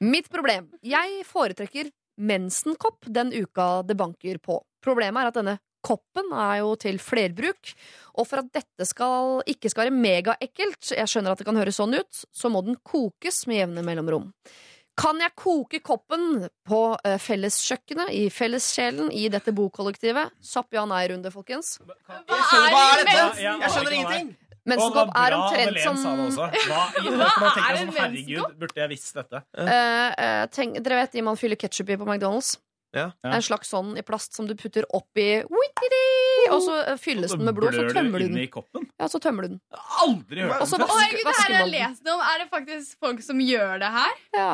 Mitt 0.05 0.29
problem. 0.31 0.69
Jeg 0.85 1.23
foretrekker 1.27 1.91
mensenkopp 2.17 3.07
den 3.07 3.33
uka 3.33 3.81
det 3.87 3.97
banker 3.99 4.41
på. 4.43 4.59
Problemet 4.83 5.21
er 5.21 5.31
at 5.31 5.37
denne 5.37 5.59
koppen 5.81 6.29
er 6.37 6.59
jo 6.61 6.73
til 6.79 6.99
flerbruk, 7.01 7.71
og 8.21 8.27
for 8.29 8.43
at 8.43 8.51
dette 8.53 8.85
skal, 8.85 9.39
ikke 9.49 9.71
skal 9.71 9.87
være 9.87 9.95
megaekkelt, 9.97 10.93
jeg 10.93 11.09
skjønner 11.09 11.33
at 11.33 11.41
det 11.41 11.47
kan 11.47 11.57
høres 11.57 11.79
sånn 11.81 11.97
ut, 11.97 12.25
så 12.29 12.51
må 12.53 12.61
den 12.65 12.77
kokes 12.85 13.45
med 13.49 13.63
jevne 13.63 13.85
mellomrom. 13.85 14.29
Kan 15.01 15.21
jeg 15.23 15.33
koke 15.39 15.79
koppen 15.81 16.43
på 16.67 16.81
eh, 17.07 17.17
felleskjøkkenet 17.21 18.11
i 18.13 18.25
fellessjelen 18.33 19.07
i 19.15 19.29
dette 19.31 19.53
bokollektivet? 19.55 20.35
Sapp 20.43 20.75
ja 20.75 20.83
nei-runde, 20.85 21.31
folkens. 21.33 21.77
Hva 21.81 21.95
er, 21.95 22.25
hva 22.27 22.81
er 22.83 23.01
dette? 23.01 23.21
Jeg 23.41 23.71
skjønner 23.71 23.87
er 23.87 23.97
ingenting! 23.97 24.33
Mensenkopp 24.69 25.13
er 25.17 25.35
omtrent 25.35 25.79
som. 25.81 25.97
Hva, 26.37 26.49
Hva 26.93 27.53
er 27.65 27.79
en 27.79 27.87
sånn, 27.87 27.95
Herregud, 27.97 28.57
burde 28.61 28.83
jeg 28.83 28.91
visst 28.93 29.15
dette? 29.17 29.41
Uh, 29.57 29.65
uh, 29.65 30.43
tenk, 30.53 30.77
Dere 30.85 31.01
vet 31.01 31.15
de 31.17 31.23
man 31.25 31.39
fyller 31.39 31.59
ketsjup 31.59 31.89
i 31.89 31.97
på 31.97 32.05
McDonald's? 32.05 32.55
Ja. 32.91 33.11
En 33.23 33.41
slags 33.45 33.69
sånn 33.71 33.93
i 33.97 34.03
plast 34.03 34.35
som 34.35 34.47
du 34.49 34.55
putter 34.59 34.83
oppi! 34.91 35.43
Og 36.51 36.57
så 36.65 36.73
eh, 36.83 36.97
fylles 36.99 37.31
den 37.31 37.45
med 37.47 37.55
blod, 37.55 37.73
så 37.75 37.85
tømmer 37.93 38.19
du 38.19 38.27
den. 38.27 38.39
i? 38.43 38.47
Ja, 38.99 39.07
så 39.07 39.21
tømmer 39.23 39.45
du 39.47 39.53
den. 39.53 39.61
Aldri 40.03 40.41
hørt 40.43 40.65
om 40.65 40.81
det. 40.81 40.87
Herregud, 40.91 41.21
det 41.23 41.35
her 41.37 41.45
har 41.45 41.55
jeg 41.61 41.71
lest 41.75 42.09
om. 42.11 42.23
Er 42.31 42.41
det 42.43 42.47
faktisk 42.51 43.05
folk 43.05 43.23
som 43.23 43.39
gjør 43.45 43.77
det 43.83 43.91
her? 43.95 44.17
Ja. 44.35 44.49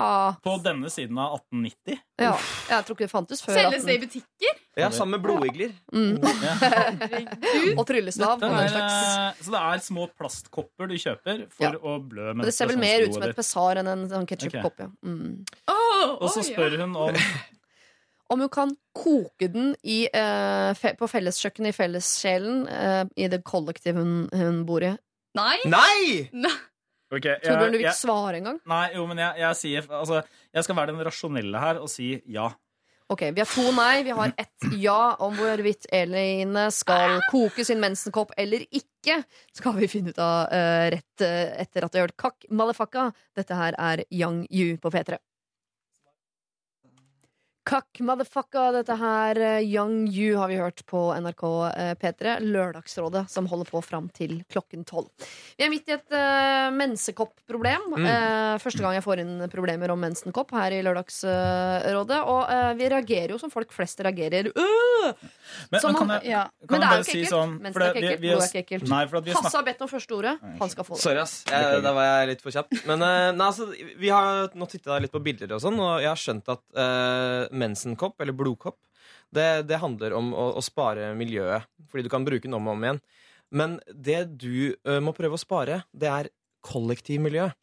På 0.45 0.57
denne 0.61 0.91
siden 0.93 1.17
av 1.17 1.39
1890? 1.39 2.03
ja. 2.21 2.33
Jeg 2.67 2.85
tror 2.85 2.97
ikke 2.97 3.05
det 3.07 3.11
fantes 3.13 3.41
før. 3.45 3.57
Selges 3.57 3.85
det 3.87 3.95
i 3.97 4.01
butikker? 4.05 4.61
Ja, 4.77 4.91
sammen 4.93 5.17
med 5.17 5.23
blodigler. 5.25 5.71
Mm. 5.93 6.21
Og 7.79 7.83
tryllestav. 7.89 8.43
Eh, 8.43 9.41
så 9.41 9.53
det 9.53 9.61
er 9.63 9.83
små 9.85 10.07
plastkopper 10.17 10.89
du 10.91 10.95
kjøper 11.01 11.45
for 11.49 11.65
Ja. 11.67 11.73
å 11.81 11.97
blø 12.03 12.33
Men 12.35 12.45
det 12.45 12.53
ser 12.53 12.69
vel 12.69 12.77
mer 12.81 13.07
ut 13.07 13.13
som 13.17 13.23
et 13.25 13.35
pesar 13.37 13.81
enn 13.81 13.87
en 13.95 14.05
sånn 14.11 14.27
ketsjupkopp. 14.29 14.77
Ja. 14.85 14.89
Mm. 15.05 15.45
Oh, 15.71 16.17
Og 16.21 16.29
så 16.35 16.43
spør 16.45 16.77
hun 16.77 16.93
om 16.95 17.15
Om 18.29 18.43
hun 18.43 18.51
kan 18.51 18.73
koke 18.97 19.47
den 19.51 19.73
i, 19.83 20.05
eh, 20.11 20.71
fe 20.75 20.93
på 20.99 21.07
felleskjøkkenet 21.07 21.71
i 21.71 21.77
fellessjelen 21.77 22.65
eh, 22.67 23.03
i 23.15 23.29
det 23.31 23.43
kollektivet 23.47 24.03
hun, 24.03 24.27
hun 24.33 24.65
bor 24.67 24.83
i. 24.83 24.91
Nei! 25.37 25.57
Nei! 25.69 26.27
Ok, 27.07 27.23
Torbjørn, 27.23 27.71
du 27.71 27.77
vil 27.77 27.85
ikke 27.85 27.95
svare 27.95 28.39
engang? 28.41 28.57
Nei, 28.67 28.85
jo, 28.97 29.05
men 29.07 29.21
jeg, 29.21 29.39
jeg 29.39 29.57
sier 29.61 29.85
Altså, 29.95 30.23
jeg 30.51 30.65
skal 30.65 30.75
være 30.75 30.91
den 30.91 31.05
rasjonelle 31.07 31.61
her 31.61 31.79
og 31.79 31.87
si 31.91 32.17
ja. 32.27 32.49
Ok, 33.07 33.21
Vi 33.31 33.39
har 33.39 33.47
to 33.47 33.63
nei. 33.71 34.03
Vi 34.03 34.11
har 34.11 34.33
ett 34.35 34.65
ja 34.83 35.15
om 35.23 35.35
hvorvidt 35.37 35.87
Eline 35.95 36.65
skal 36.75 37.21
koke 37.31 37.63
sin 37.63 37.79
mensenkopp 37.79 38.33
eller 38.35 38.65
ikke. 38.67 39.21
Skal 39.55 39.77
vi 39.77 39.87
finne 39.87 40.11
ut 40.11 40.19
av 40.19 40.51
uh, 40.51 40.89
rett 40.91 41.23
uh, 41.23 41.53
etter 41.63 41.87
at 41.87 41.93
du 41.93 42.01
har 42.01 42.09
hørt 42.09 42.17
Kakk 42.19 42.49
Malefakka. 42.51 43.07
Dette 43.37 43.55
her 43.55 43.77
er 43.79 44.03
Yang 44.11 44.43
Yu 44.51 44.75
på 44.83 44.91
P3. 44.91 45.21
Kakk 47.67 47.99
motherfucka, 47.99 48.69
dette 48.77 48.95
her 48.95 49.37
eh, 49.43 49.65
Young 49.67 50.05
You 50.07 50.37
har 50.39 50.47
vi 50.47 50.55
hørt 50.55 50.85
på 50.87 51.01
NRK 51.19 51.41
eh, 51.75 51.89
P3. 51.99 52.37
Lørdagsrådet 52.47 53.25
som 53.29 53.49
holder 53.51 53.67
på 53.67 53.81
fram 53.83 54.05
til 54.15 54.37
klokken 54.47 54.85
tolv. 54.87 55.09
Vi 55.59 55.65
er 55.65 55.71
midt 55.73 55.89
i 55.91 55.95
et 55.97 56.15
uh, 56.15 56.69
mensekopp-problem. 56.71 57.89
Mm. 57.91 58.05
Uh, 58.07 58.53
første 58.63 58.79
gang 58.85 58.95
jeg 58.95 59.03
får 59.03 59.21
inn 59.23 59.33
problemer 59.51 59.91
om 59.91 59.99
mensenkopp 59.99 60.53
her 60.55 60.77
i 60.77 60.79
Lørdagsrådet. 60.85 62.21
og 62.23 62.41
uh, 62.47 62.71
vi 62.79 62.87
reagerer 62.93 63.35
jo 63.35 63.41
som 63.41 63.51
folk 63.51 63.75
flest 63.75 63.99
reagerer. 64.07 64.47
Uh! 64.55 65.11
Men, 65.71 65.81
Som 65.83 65.91
men 65.91 65.99
kan 65.99 66.13
jeg, 66.15 66.31
ja. 66.31 66.45
kan 66.67 66.71
Men 66.71 66.81
det 66.83 66.87
er 66.87 66.95
jo 67.01 67.03
ikke 67.03 67.11
si 67.11 67.19
ekkelt. 67.19 67.33
sånn 67.35 67.51
Mensen 67.57 67.75
for 67.75 67.83
er 67.83 67.91
det- 67.91 67.97
ikke 67.97 67.99
vi- 67.99 68.07
ekkelt, 68.07 68.21
vi 68.21 68.31
blod 68.31 68.41
er 68.43 68.47
ikke 68.47 68.63
ekkelt. 68.63 68.89
Nei, 68.93 69.03
for 69.07 69.19
at 69.19 69.27
vi 69.27 69.35
Hasse 69.35 69.55
har 69.57 69.67
bedt 69.67 69.83
om 69.83 69.91
første 69.91 70.15
ordet. 70.21 70.33
Han 70.63 70.71
skal 70.71 70.87
få 70.87 70.95
det. 70.95 71.01
Sorry, 71.03 71.19
ass. 71.25 71.35
Jeg, 71.51 71.83
da 71.83 71.93
var 71.99 72.07
jeg 72.07 72.31
litt 72.31 72.47
for 72.47 72.55
kjapp. 72.55 72.71
Men 72.87 73.03
nei, 73.03 73.45
altså, 73.49 73.67
vi 73.99 74.11
har 74.15 74.55
nå 74.55 74.71
titta 74.71 74.99
litt 75.03 75.11
på 75.11 75.23
bilder, 75.23 75.51
og 75.57 75.63
sånn 75.63 75.75
Og 75.83 75.99
jeg 76.03 76.11
har 76.11 76.23
skjønt 76.23 76.51
at 76.55 76.63
mensenkopp, 77.59 78.19
eller 78.21 78.35
blodkopp, 78.37 78.79
det, 79.33 79.67
det 79.67 79.81
handler 79.81 80.15
om 80.17 80.33
å, 80.35 80.49
å 80.57 80.63
spare 80.63 81.11
miljøet. 81.17 81.67
Fordi 81.91 82.05
du 82.05 82.11
kan 82.11 82.25
bruke 82.27 82.47
den 82.47 82.57
om 82.57 82.67
og 82.69 82.77
om 82.77 82.85
igjen. 82.85 82.99
Men 83.55 83.77
det 83.91 84.25
du 84.39 84.73
eh, 84.73 84.99
må 85.03 85.13
prøve 85.15 85.37
å 85.37 85.41
spare, 85.41 85.81
det 85.95 86.11
er 86.11 86.29
kollektivmiljøet. 86.67 87.55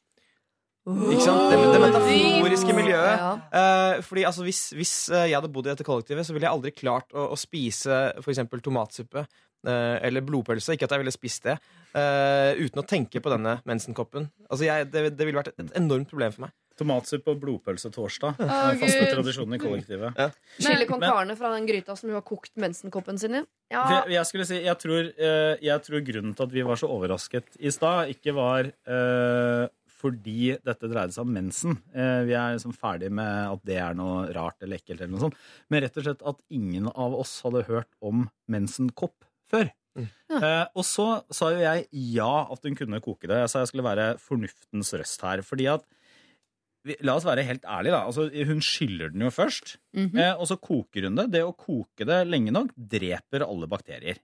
Ikke 0.84 1.24
sant? 1.24 1.46
Det, 1.48 1.56
det 1.72 1.80
metaforiske 1.80 2.76
miljøet. 2.76 3.22
Eh, 3.56 4.02
fordi 4.04 4.26
altså, 4.28 4.44
hvis, 4.44 4.66
hvis 4.76 4.94
jeg 5.14 5.32
hadde 5.32 5.48
bodd 5.52 5.70
i 5.70 5.72
dette 5.72 5.86
kollektivet, 5.86 6.26
så 6.26 6.36
ville 6.36 6.44
jeg 6.44 6.56
aldri 6.56 6.74
klart 6.76 7.14
å, 7.16 7.30
å 7.32 7.40
spise 7.40 8.04
f.eks. 8.20 8.44
tomatsuppe 8.64 9.26
eller 9.64 10.20
blodpølse. 10.20 10.74
Ikke 10.76 10.84
at 10.84 10.92
jeg 10.92 11.00
ville 11.00 11.12
spist 11.14 11.46
det. 11.46 11.54
Uh, 11.94 12.52
uten 12.58 12.82
å 12.82 12.84
tenke 12.84 13.22
på 13.24 13.30
denne 13.32 13.54
mensenkoppen. 13.64 14.26
Altså, 14.50 14.66
jeg, 14.66 14.90
det, 14.92 15.06
det 15.16 15.24
ville 15.24 15.38
vært 15.38 15.54
et 15.54 15.72
enormt 15.78 16.10
problem 16.10 16.34
for 16.34 16.44
meg. 16.44 16.52
Tomatsuppe 16.76 17.30
og 17.30 17.40
blodpølse 17.42 17.90
torsdag. 17.94 18.34
Å, 18.40 18.46
Den 18.72 18.80
faste 18.80 19.04
Gud. 19.04 19.12
tradisjonen 19.14 19.54
i 19.54 19.60
kollektivet. 19.62 20.16
Chili 20.58 20.86
con 20.90 20.98
Men- 21.00 21.10
carne 21.12 21.36
fra 21.38 21.52
den 21.54 21.66
gryta 21.68 21.94
som 21.96 22.08
hun 22.10 22.16
har 22.18 22.22
kokt 22.26 22.50
mensenkoppen 22.56 23.18
sin 23.18 23.34
i. 23.34 23.42
Ja. 23.70 23.84
For 23.86 23.94
Jeg, 24.10 24.16
jeg 24.18 24.26
skulle 24.26 24.46
si, 24.46 24.58
jeg 24.64 24.78
tror, 24.82 25.12
eh, 25.18 25.56
jeg 25.62 25.82
tror 25.86 26.04
grunnen 26.04 26.34
til 26.34 26.42
at 26.48 26.52
vi 26.52 26.62
var 26.66 26.76
så 26.76 26.88
overrasket 26.90 27.56
i 27.60 27.70
stad, 27.70 28.08
ikke 28.16 28.34
var 28.34 28.72
eh, 28.86 29.68
fordi 30.04 30.58
dette 30.66 30.90
dreide 30.90 31.14
seg 31.14 31.22
om 31.24 31.32
mensen. 31.32 31.78
Eh, 31.94 32.24
vi 32.28 32.34
er 32.36 32.56
liksom 32.58 32.74
ferdig 32.76 33.08
med 33.14 33.52
at 33.54 33.62
det 33.64 33.78
er 33.80 33.94
noe 33.96 34.26
rart 34.34 34.60
eller 34.60 34.76
ekkelt, 34.76 35.00
eller 35.00 35.14
noe 35.14 35.20
sånt. 35.30 35.38
men 35.70 35.80
rett 35.86 35.96
og 35.96 36.04
slett 36.04 36.26
at 36.26 36.42
ingen 36.50 36.90
av 36.92 37.14
oss 37.14 37.40
hadde 37.46 37.64
hørt 37.70 37.88
om 38.02 38.26
mensenkopp 38.50 39.24
før. 39.48 39.70
Eh, 39.96 40.66
og 40.74 40.82
så 40.82 41.22
sa 41.30 41.50
jo 41.54 41.60
jeg 41.62 41.86
ja 41.92 42.48
at 42.50 42.64
hun 42.66 42.74
kunne 42.74 42.98
koke 43.00 43.28
det. 43.30 43.36
Jeg 43.44 43.48
sa 43.52 43.60
jeg 43.62 43.68
skulle 43.70 43.86
være 43.86 44.18
fornuftens 44.18 44.90
røst 44.98 45.22
her. 45.22 45.38
fordi 45.46 45.68
at 45.72 45.84
La 47.00 47.14
oss 47.16 47.24
være 47.24 47.44
helt 47.48 47.62
ærlige. 47.64 47.92
da, 47.94 48.02
altså 48.04 48.26
Hun 48.46 48.60
skyller 48.60 49.08
den 49.12 49.22
jo 49.22 49.30
først, 49.32 49.76
Mhm. 49.96 50.18
eh, 50.18 50.34
og 50.36 50.46
så 50.46 50.56
koker 50.60 51.04
hun 51.08 51.14
det. 51.16 51.30
Det 51.32 51.42
å 51.42 51.54
koke 51.56 52.04
det 52.04 52.26
lenge 52.28 52.52
nok 52.52 52.72
dreper 52.76 53.40
alle 53.48 53.66
bakterier. 53.66 54.18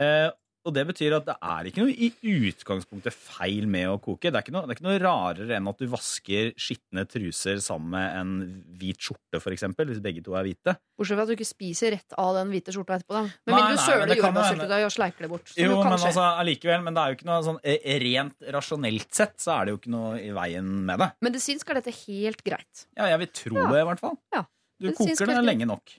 Eh, 0.00 0.30
og 0.64 0.72
det 0.74 0.82
betyr 0.88 1.14
at 1.18 1.26
det 1.28 1.34
er 1.44 1.68
ikke 1.68 1.82
noe 1.84 1.92
i 1.92 2.08
utgangspunktet 2.48 3.12
feil 3.14 3.66
med 3.70 3.88
å 3.90 3.98
koke. 4.02 4.30
Det 4.30 4.38
er 4.38 4.44
ikke 4.46 4.54
noe, 4.54 4.64
det 4.64 4.74
er 4.74 4.78
ikke 4.78 4.86
noe 4.86 5.00
rarere 5.02 5.58
enn 5.58 5.68
at 5.70 5.82
du 5.82 5.86
vasker 5.92 6.52
skitne 6.56 7.04
truser 7.10 7.60
sammen 7.64 7.92
med 7.94 8.16
en 8.20 8.32
hvit 8.80 8.98
skjorte, 9.04 9.40
eksempel, 9.52 9.90
hvis 9.92 10.00
begge 10.04 10.22
to 10.24 10.36
er 10.38 10.46
hvite. 10.48 10.76
Bortsett 10.96 11.18
fra 11.18 11.26
at 11.26 11.32
du 11.32 11.34
ikke 11.36 11.48
spiser 11.48 11.94
rett 11.96 12.16
av 12.20 12.32
den 12.38 12.52
hvite 12.54 12.74
skjorta 12.74 12.96
etterpå. 12.98 13.18
Da. 13.18 13.22
Men 13.50 13.58
vil 13.60 13.76
du 13.76 13.82
søle 13.84 14.18
jordbærsyltetøy 14.18 14.86
og 14.88 14.94
sleiker 14.96 15.26
det 15.26 15.30
bort? 15.34 15.54
Jo, 15.60 15.70
men 15.82 15.98
skje. 15.98 16.10
altså, 16.10 16.26
allikevel, 16.42 16.84
men 16.86 16.96
det 16.96 17.02
er 17.04 17.12
jo 17.12 17.18
ikke 17.18 17.28
noe 17.30 17.40
sånn 17.50 17.60
eh, 17.62 17.88
rent 18.04 18.50
rasjonelt 18.56 19.20
sett 19.20 19.36
så 19.44 19.58
er 19.58 19.66
det 19.68 19.74
jo 19.76 19.80
ikke 19.82 19.94
noe 19.94 20.14
i 20.22 20.30
veien 20.34 20.70
med 20.88 21.02
det. 21.04 21.10
Medisinsk 21.28 21.70
er 21.70 21.80
dette 21.82 21.94
helt 22.04 22.44
greit. 22.46 22.86
Ja, 22.96 23.10
jeg 23.12 23.24
vil 23.24 23.32
tro 23.42 23.58
Ja. 23.60 23.68
det, 23.72 23.82
i 23.84 23.88
hvert 23.90 24.04
fall. 24.06 24.16
Ja. 24.34 24.44
Du 24.80 24.90
koker 24.96 25.30
det 25.30 25.42
lenge 25.44 25.68
nok. 25.70 25.92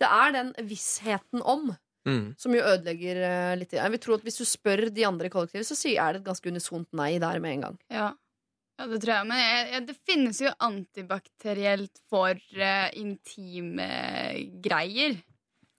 Det 0.00 0.08
er 0.08 0.32
den 0.32 0.50
vissheten 0.68 1.42
om 1.44 1.70
Mm. 2.08 2.34
som 2.40 2.54
jo 2.56 2.62
ødelegger 2.64 3.18
eh, 3.26 3.56
litt. 3.60 3.72
Jeg 3.76 3.90
vil 3.92 4.00
tro 4.00 4.14
at 4.16 4.22
Hvis 4.24 4.38
du 4.40 4.44
spør 4.48 4.86
de 4.90 5.04
andre 5.04 5.26
i 5.28 5.30
kollektivet, 5.30 5.66
så 5.68 5.76
er 5.92 6.14
det 6.14 6.22
et 6.22 6.26
ganske 6.30 6.48
unisont 6.48 6.88
nei 6.96 7.18
der 7.20 7.38
med 7.44 7.52
en 7.58 7.60
gang. 7.66 7.78
Ja. 7.92 8.06
ja, 8.80 8.86
det 8.88 9.02
tror 9.02 9.12
jeg. 9.18 9.26
Men 9.28 9.38
jeg, 9.42 9.66
jeg, 9.74 9.86
det 9.90 9.96
finnes 10.08 10.40
jo 10.40 10.52
antibakterielt 10.64 12.00
for 12.08 12.32
uh, 12.56 12.88
intime 12.96 13.90
greier. 14.64 15.18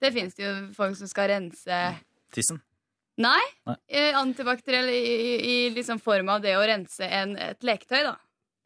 Det 0.02 0.12
finnes 0.14 0.34
det 0.38 0.46
jo 0.46 0.54
folk 0.76 0.96
som 0.98 1.10
skal 1.10 1.28
rense 1.34 1.80
Tissen. 2.32 2.62
Nei. 3.20 3.42
Nei. 3.68 3.76
eh, 3.92 4.14
Antibakteriell 4.16 4.88
i, 4.88 5.00
i, 5.02 5.34
i 5.42 5.56
liksom 5.74 5.98
form 6.00 6.30
av 6.32 6.40
det 6.42 6.54
å 6.56 6.62
rense 6.66 7.04
en, 7.04 7.34
et 7.36 7.60
leketøy, 7.66 8.00
da. 8.06 8.14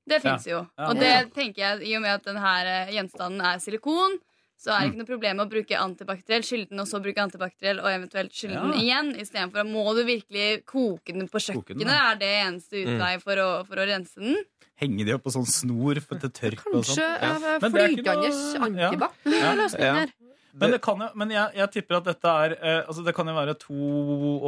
Det 0.07 0.21
fins 0.23 0.47
Ja. 0.47 0.53
jo. 0.53 0.61
Ja. 0.79 0.87
Og 0.93 0.97
Ja. 0.97 1.01
det 1.25 1.33
tenker 1.35 1.63
jeg, 1.65 1.89
i 1.89 1.97
og 1.97 2.03
med 2.05 2.15
at 2.21 2.29
denne 2.29 2.53
gjenstanden 2.95 3.43
er 3.43 3.59
silikon, 3.59 4.21
så 4.57 4.73
er 4.73 4.81
det 4.81 4.87
Mm. 4.87 4.91
ikke 4.93 4.99
noe 5.03 5.11
problem 5.13 5.37
å 5.39 5.49
bruke 5.51 5.77
antibakteriell, 5.79 6.43
skylle 6.43 6.69
den, 6.71 6.81
og 6.81 6.87
så 6.89 7.01
bruke 7.03 7.21
antibakteriell, 7.23 7.79
og 7.81 7.87
eventuelt 7.93 8.33
skylle 8.33 8.55
Ja. 8.55 8.63
den 8.67 8.81
igjen. 8.81 9.17
Istedenfor 9.21 9.65
må 9.69 9.95
du 9.95 10.03
virkelig 10.05 10.65
koke 10.65 11.13
den 11.13 11.29
på 11.29 11.39
kjøkkenet. 11.39 11.79
den, 11.79 11.89
ja. 11.89 12.13
Er 12.13 12.17
det 12.17 12.33
eneste 12.47 12.85
utvei 12.85 13.21
for, 13.21 13.37
å, 13.37 13.67
for 13.67 13.77
å 13.77 13.87
rense 13.87 14.15
den? 14.17 14.37
Henger 14.81 15.05
de 15.07 15.13
opp 15.15 15.23
på 15.25 15.33
sånn 15.33 15.47
snor 15.49 16.01
for 16.03 16.19
til 16.19 16.31
tørk 16.31 16.67
og 16.75 16.85
sånn? 16.85 16.97
Kanskje 16.97 17.23
ja. 17.23 17.39
det 17.39 17.47
er 17.47 17.59
ikke 17.59 17.71
flygende 17.73 18.17
noe- 18.17 18.77
ja. 18.77 18.89
antibac 18.91 19.13
Ja. 19.25 19.53
er 19.53 19.57
løsningen 19.57 19.81
Ja. 19.81 19.95
her. 19.95 20.13
Men, 20.59 20.71
det 20.73 20.79
kan 20.85 21.01
jo, 21.05 21.09
men 21.21 21.31
jeg, 21.35 21.53
jeg 21.59 21.71
tipper 21.75 21.99
at 21.99 22.05
dette 22.09 22.31
er 22.47 22.55
eh, 22.57 22.79
altså 22.89 23.03
Det 23.05 23.13
kan 23.17 23.29
jo 23.29 23.35
være 23.37 23.55
to 23.61 23.77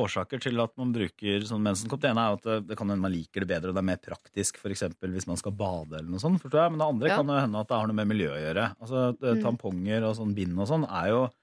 årsaker 0.02 0.40
til 0.40 0.60
at 0.62 0.72
man 0.80 0.92
bruker 0.94 1.44
sånn 1.48 1.62
mensenkopp. 1.64 2.00
Det 2.00 2.10
ene 2.12 2.24
er 2.24 2.38
at 2.38 2.46
det, 2.48 2.56
det 2.70 2.78
kan 2.80 2.88
hende 2.88 3.04
man 3.04 3.12
liker 3.12 3.44
det 3.44 3.50
bedre, 3.50 3.70
og 3.72 3.76
det 3.76 3.82
er 3.82 3.88
mer 3.90 4.00
praktisk 4.02 4.56
f.eks. 4.62 4.84
hvis 5.04 5.28
man 5.28 5.36
skal 5.40 5.52
bade. 5.52 5.98
eller 6.00 6.08
noe 6.08 6.22
sånt, 6.22 6.40
forstår 6.42 6.64
jeg. 6.64 6.72
Men 6.74 6.80
det 6.82 6.88
andre 6.88 7.08
Ja. 7.12 7.16
kan 7.20 7.28
jo 7.34 7.40
hende 7.42 7.60
at 7.60 7.68
det 7.68 7.76
har 7.80 7.86
noe 7.90 7.98
med 8.00 8.08
miljø 8.08 8.30
å 8.32 8.40
gjøre. 8.40 8.68
Altså 8.80 9.04
eh, 9.22 9.34
Mm. 9.38 9.42
Tamponger 9.44 10.04
og 10.08 10.16
sånn 10.16 10.34
bind 10.34 10.56
og 10.58 10.66
sånn 10.70 10.86
er 10.88 11.08
jo 11.12 11.20
eh, 11.26 11.37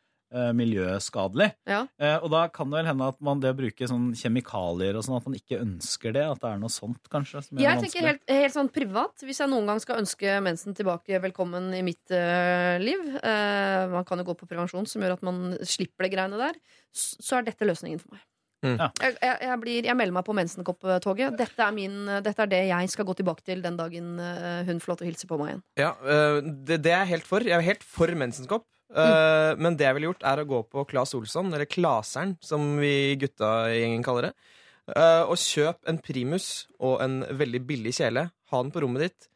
miljøskadelig. 0.55 1.51
Ja. 1.69 1.83
Eh, 2.01 2.17
og 2.23 2.31
da 2.33 2.45
kan 2.53 2.69
det 2.71 2.79
vel 2.81 2.89
hende 2.89 3.07
at 3.13 3.19
man 3.23 3.39
det 3.43 3.51
å 3.53 3.57
bruke 3.57 3.87
sånn 3.89 4.09
kjemikalier 4.17 4.97
og 4.97 5.05
sånn, 5.05 5.17
at 5.19 5.27
man 5.29 5.37
ikke 5.37 5.59
ønsker 5.61 6.15
det. 6.15 6.25
At 6.27 6.41
det 6.43 6.51
er 6.51 6.61
noe 6.61 6.73
sånt, 6.73 7.01
kanskje. 7.13 7.43
Som 7.45 7.61
Jeg 7.61 7.81
tenker 7.83 8.07
helt, 8.09 8.23
helt 8.29 8.55
sånn 8.55 8.71
privat 8.73 9.23
Hvis 9.25 9.39
jeg 9.41 9.51
noen 9.51 9.67
gang 9.69 9.79
skal 9.83 10.01
ønske 10.01 10.37
mensen 10.43 10.75
tilbake 10.77 11.19
velkommen 11.23 11.71
i 11.77 11.81
mitt 11.85 12.11
uh, 12.13 12.75
liv 12.81 13.01
uh, 13.19 13.85
Man 13.91 14.05
kan 14.07 14.19
jo 14.21 14.25
gå 14.27 14.35
på 14.39 14.47
prevensjon 14.49 14.87
som 14.89 15.03
gjør 15.03 15.15
at 15.17 15.25
man 15.25 15.41
slipper 15.65 16.07
det 16.07 16.13
greiene 16.15 16.39
der 16.39 16.57
Så 16.95 17.37
er 17.39 17.47
dette 17.49 17.67
løsningen 17.67 18.01
for 18.01 18.15
meg 18.17 18.23
Mm. 18.65 18.79
Ja. 18.79 18.85
jeg, 19.03 19.13
jeg, 19.19 19.35
jeg, 19.45 19.57
blir, 19.61 19.85
jeg 19.85 19.97
melder 19.99 20.13
meg 20.15 20.23
på 20.25 20.33
mensenkopptoget 20.33 21.35
dette, 21.37 21.59
er 21.61 21.73
min- 21.75 22.07
dette 22.23 22.41
er 22.41 22.49
det 22.49 22.61
jeg 22.69 22.89
skal 22.89 23.05
gå 23.05 23.13
tilbake 23.19 23.43
til 23.45 23.59
Den 23.61 23.75
dagen 23.77 24.15
eh, 24.17 24.63
hun 24.65 24.79
får 24.81 24.89
lov 24.93 24.97
til 25.01 25.05
å 25.05 25.09
hilse 25.11 25.27
på 25.29 25.37
meg 25.37 25.51
igjen 25.51 25.61
Ja, 25.77 25.91
det, 26.41 26.79
det 26.87 26.93
er 26.95 27.03
jeg 27.03 27.11
helt 27.11 27.27
for. 27.29 27.45
Jeg 27.45 27.53
er 27.59 27.65
helt 27.67 27.83
for 27.85 28.09
mensenskopp. 28.17 28.65
Øh, 28.93 29.57
Men 29.57 29.77
det 29.77 29.87
jeg 29.87 29.95
ville 29.97 30.11
gjort, 30.11 30.23
er 30.23 30.41
å 30.41 30.47
gå 30.49 30.59
på 30.69 30.85
Claes 30.89 31.13
Olsson, 31.17 31.53
eller 31.53 31.65
Klaseren, 31.65 32.35
som 32.41 32.77
vi 32.79 33.15
gutta 33.21 33.69
i 33.71 33.79
gjengen 33.81 34.03
kaller 34.05 34.29
det. 34.29 34.33
øh, 34.95 35.23
og 35.31 35.37
kjøp 35.41 35.87
en 35.89 35.97
primus 35.97 36.67
og 36.79 37.01
en 37.01 37.23
veldig 37.25 37.65
billig 37.65 37.95
kjele. 37.97 38.29
Ha 38.51 38.61
den 38.61 38.71
på 38.71 38.83
rommet 38.83 39.07
ditt. 39.07 39.29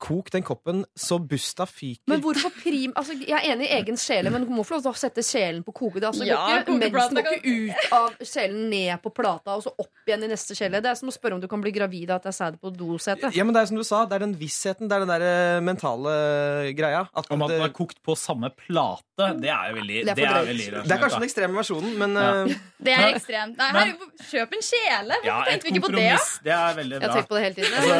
Kok 0.00 0.30
den 0.32 0.44
koppen 0.46 0.78
så 0.96 1.18
busta 1.20 1.66
fyker. 1.68 2.02
Men 2.08 2.22
hvorfor 2.24 2.52
prim... 2.56 2.94
Altså, 2.96 3.12
jeg 3.20 3.36
er 3.36 3.50
enig 3.52 3.66
i 3.68 3.74
egen 3.76 3.98
sjele, 4.00 4.30
men 4.32 4.46
du 4.46 4.52
må 4.54 4.64
få 4.64 4.78
lov 4.78 4.86
til 4.86 4.92
å 4.94 4.96
sette 4.96 5.24
sjelen 5.26 5.60
på 5.66 5.74
koke. 5.76 6.00
Det, 6.00 6.08
altså, 6.08 6.24
Ja, 6.24 6.62
mensen 6.64 7.18
går 7.20 7.36
ikke 7.36 7.52
ut 7.66 7.92
av 7.98 8.16
sjelen 8.24 8.70
ned 8.72 8.94
på 9.04 9.12
plata 9.12 9.58
og 9.58 9.64
så 9.66 9.74
opp 9.76 10.08
igjen 10.08 10.24
i 10.24 10.30
neste 10.32 10.56
sjele. 10.56 10.80
Det 10.80 10.88
er 10.94 10.96
som 10.98 11.12
å 11.12 11.14
spørre 11.14 11.36
om 11.36 11.42
du 11.42 11.48
kan 11.52 11.60
bli 11.60 11.72
gravid 11.76 12.08
av 12.14 12.22
at 12.22 12.30
jeg 12.30 12.38
sæd 12.38 12.56
på 12.62 12.72
dosetet. 12.72 13.36
Ja, 13.36 13.44
men 13.44 13.52
det 13.56 13.60
er 13.66 13.70
som 13.70 13.76
du 13.80 13.84
sa, 13.84 14.06
det 14.08 14.16
er 14.16 14.24
den 14.24 14.34
vissheten, 14.40 14.88
det 14.88 14.96
er 14.96 15.04
den 15.04 15.12
der 15.12 15.26
øh, 15.28 15.60
mentale 15.68 16.16
greia. 16.80 17.04
At 17.12 17.28
Om 17.30 17.44
at 17.44 17.52
det, 17.52 17.60
det 17.60 17.68
er 17.68 17.76
kokt 17.76 18.00
på 18.06 18.16
samme 18.16 18.48
plate, 18.56 19.28
det 19.44 19.52
er 19.52 19.68
jo 19.74 19.76
veldig 19.82 20.00
Det 20.08 20.14
er 20.14 20.16
det 20.16 20.28
er 20.30 20.48
veldig 20.48 20.68
det 20.88 20.94
er 20.96 21.00
kanskje 21.04 21.20
den 21.20 21.28
ekstreme 21.28 21.60
versjonen, 21.60 21.92
men 22.00 22.16
Ja. 22.16 22.32
uh... 22.48 22.58
Det 22.80 22.94
er 22.96 23.10
ekstremt. 23.12 23.58
Nei, 23.60 23.66
her, 23.76 23.90
kjøp 24.24 24.54
en 24.56 24.62
kjele! 24.64 25.16
Hvorfor 25.20 25.26
Ja, 25.28 25.34
tenkte 25.50 25.66
vi 25.66 25.72
ikke 25.74 25.80
på 25.84 25.90
det? 25.92 25.98
kompromiss. 26.00 26.28
Det 26.46 26.52
er 26.56 26.76
veldig 26.78 26.96
bra. 26.96 27.02
Jeg 27.02 27.10
har 27.10 27.18
tenkt 27.18 27.28
på 27.28 27.36
det 27.36 27.42
hele 27.44 27.54
tiden. 27.58 27.74
Altså, 27.76 27.90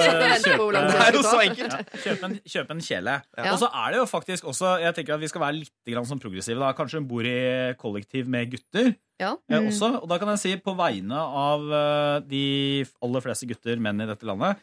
Det 0.80 1.02
er 1.04 1.18
jo 1.18 1.22
så 1.26 1.40
enkelt. 1.44 1.89
Kjøp, 1.90 2.20
en, 2.22 2.34
kjøp 2.46 2.68
en 2.70 2.80
kjele. 2.86 3.14
Ja. 3.36 3.52
Og 3.52 3.58
så 3.58 3.66
er 3.74 3.90
det 3.90 3.98
jo 3.98 4.06
faktisk 4.06 4.44
også 4.46 4.76
Jeg 4.80 4.94
tenker 4.94 5.14
at 5.16 5.20
vi 5.24 5.28
skal 5.32 5.42
være 5.42 5.56
litt 5.58 5.72
grann 5.90 6.06
sånn 6.06 6.20
progressive. 6.22 6.60
Da. 6.62 6.72
Kanskje 6.78 7.00
hun 7.00 7.08
bor 7.10 7.26
i 7.26 7.74
kollektiv 7.80 8.28
med 8.30 8.50
gutter 8.52 8.92
Ja. 9.18 9.32
eh, 9.50 9.58
Mm. 9.58 9.66
også. 9.72 10.02
Og 10.02 10.08
da 10.08 10.18
kan 10.18 10.28
jeg 10.28 10.38
si 10.38 10.56
på 10.56 10.76
vegne 10.78 11.18
av 11.18 11.66
eh, 11.72 12.20
de 12.28 12.84
aller 13.02 13.20
fleste 13.20 13.48
gutter, 13.50 13.76
menn 13.82 14.00
i 14.00 14.06
dette 14.06 14.22
landet 14.24 14.56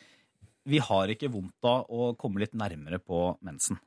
Vi 0.67 0.79
har 0.79 1.07
ikke 1.07 1.29
vondt 1.31 1.63
av 1.63 1.85
å 1.89 2.15
komme 2.17 2.39
litt 2.39 2.53
nærmere 2.53 2.99
på 2.99 3.37
mensen. 3.43 3.77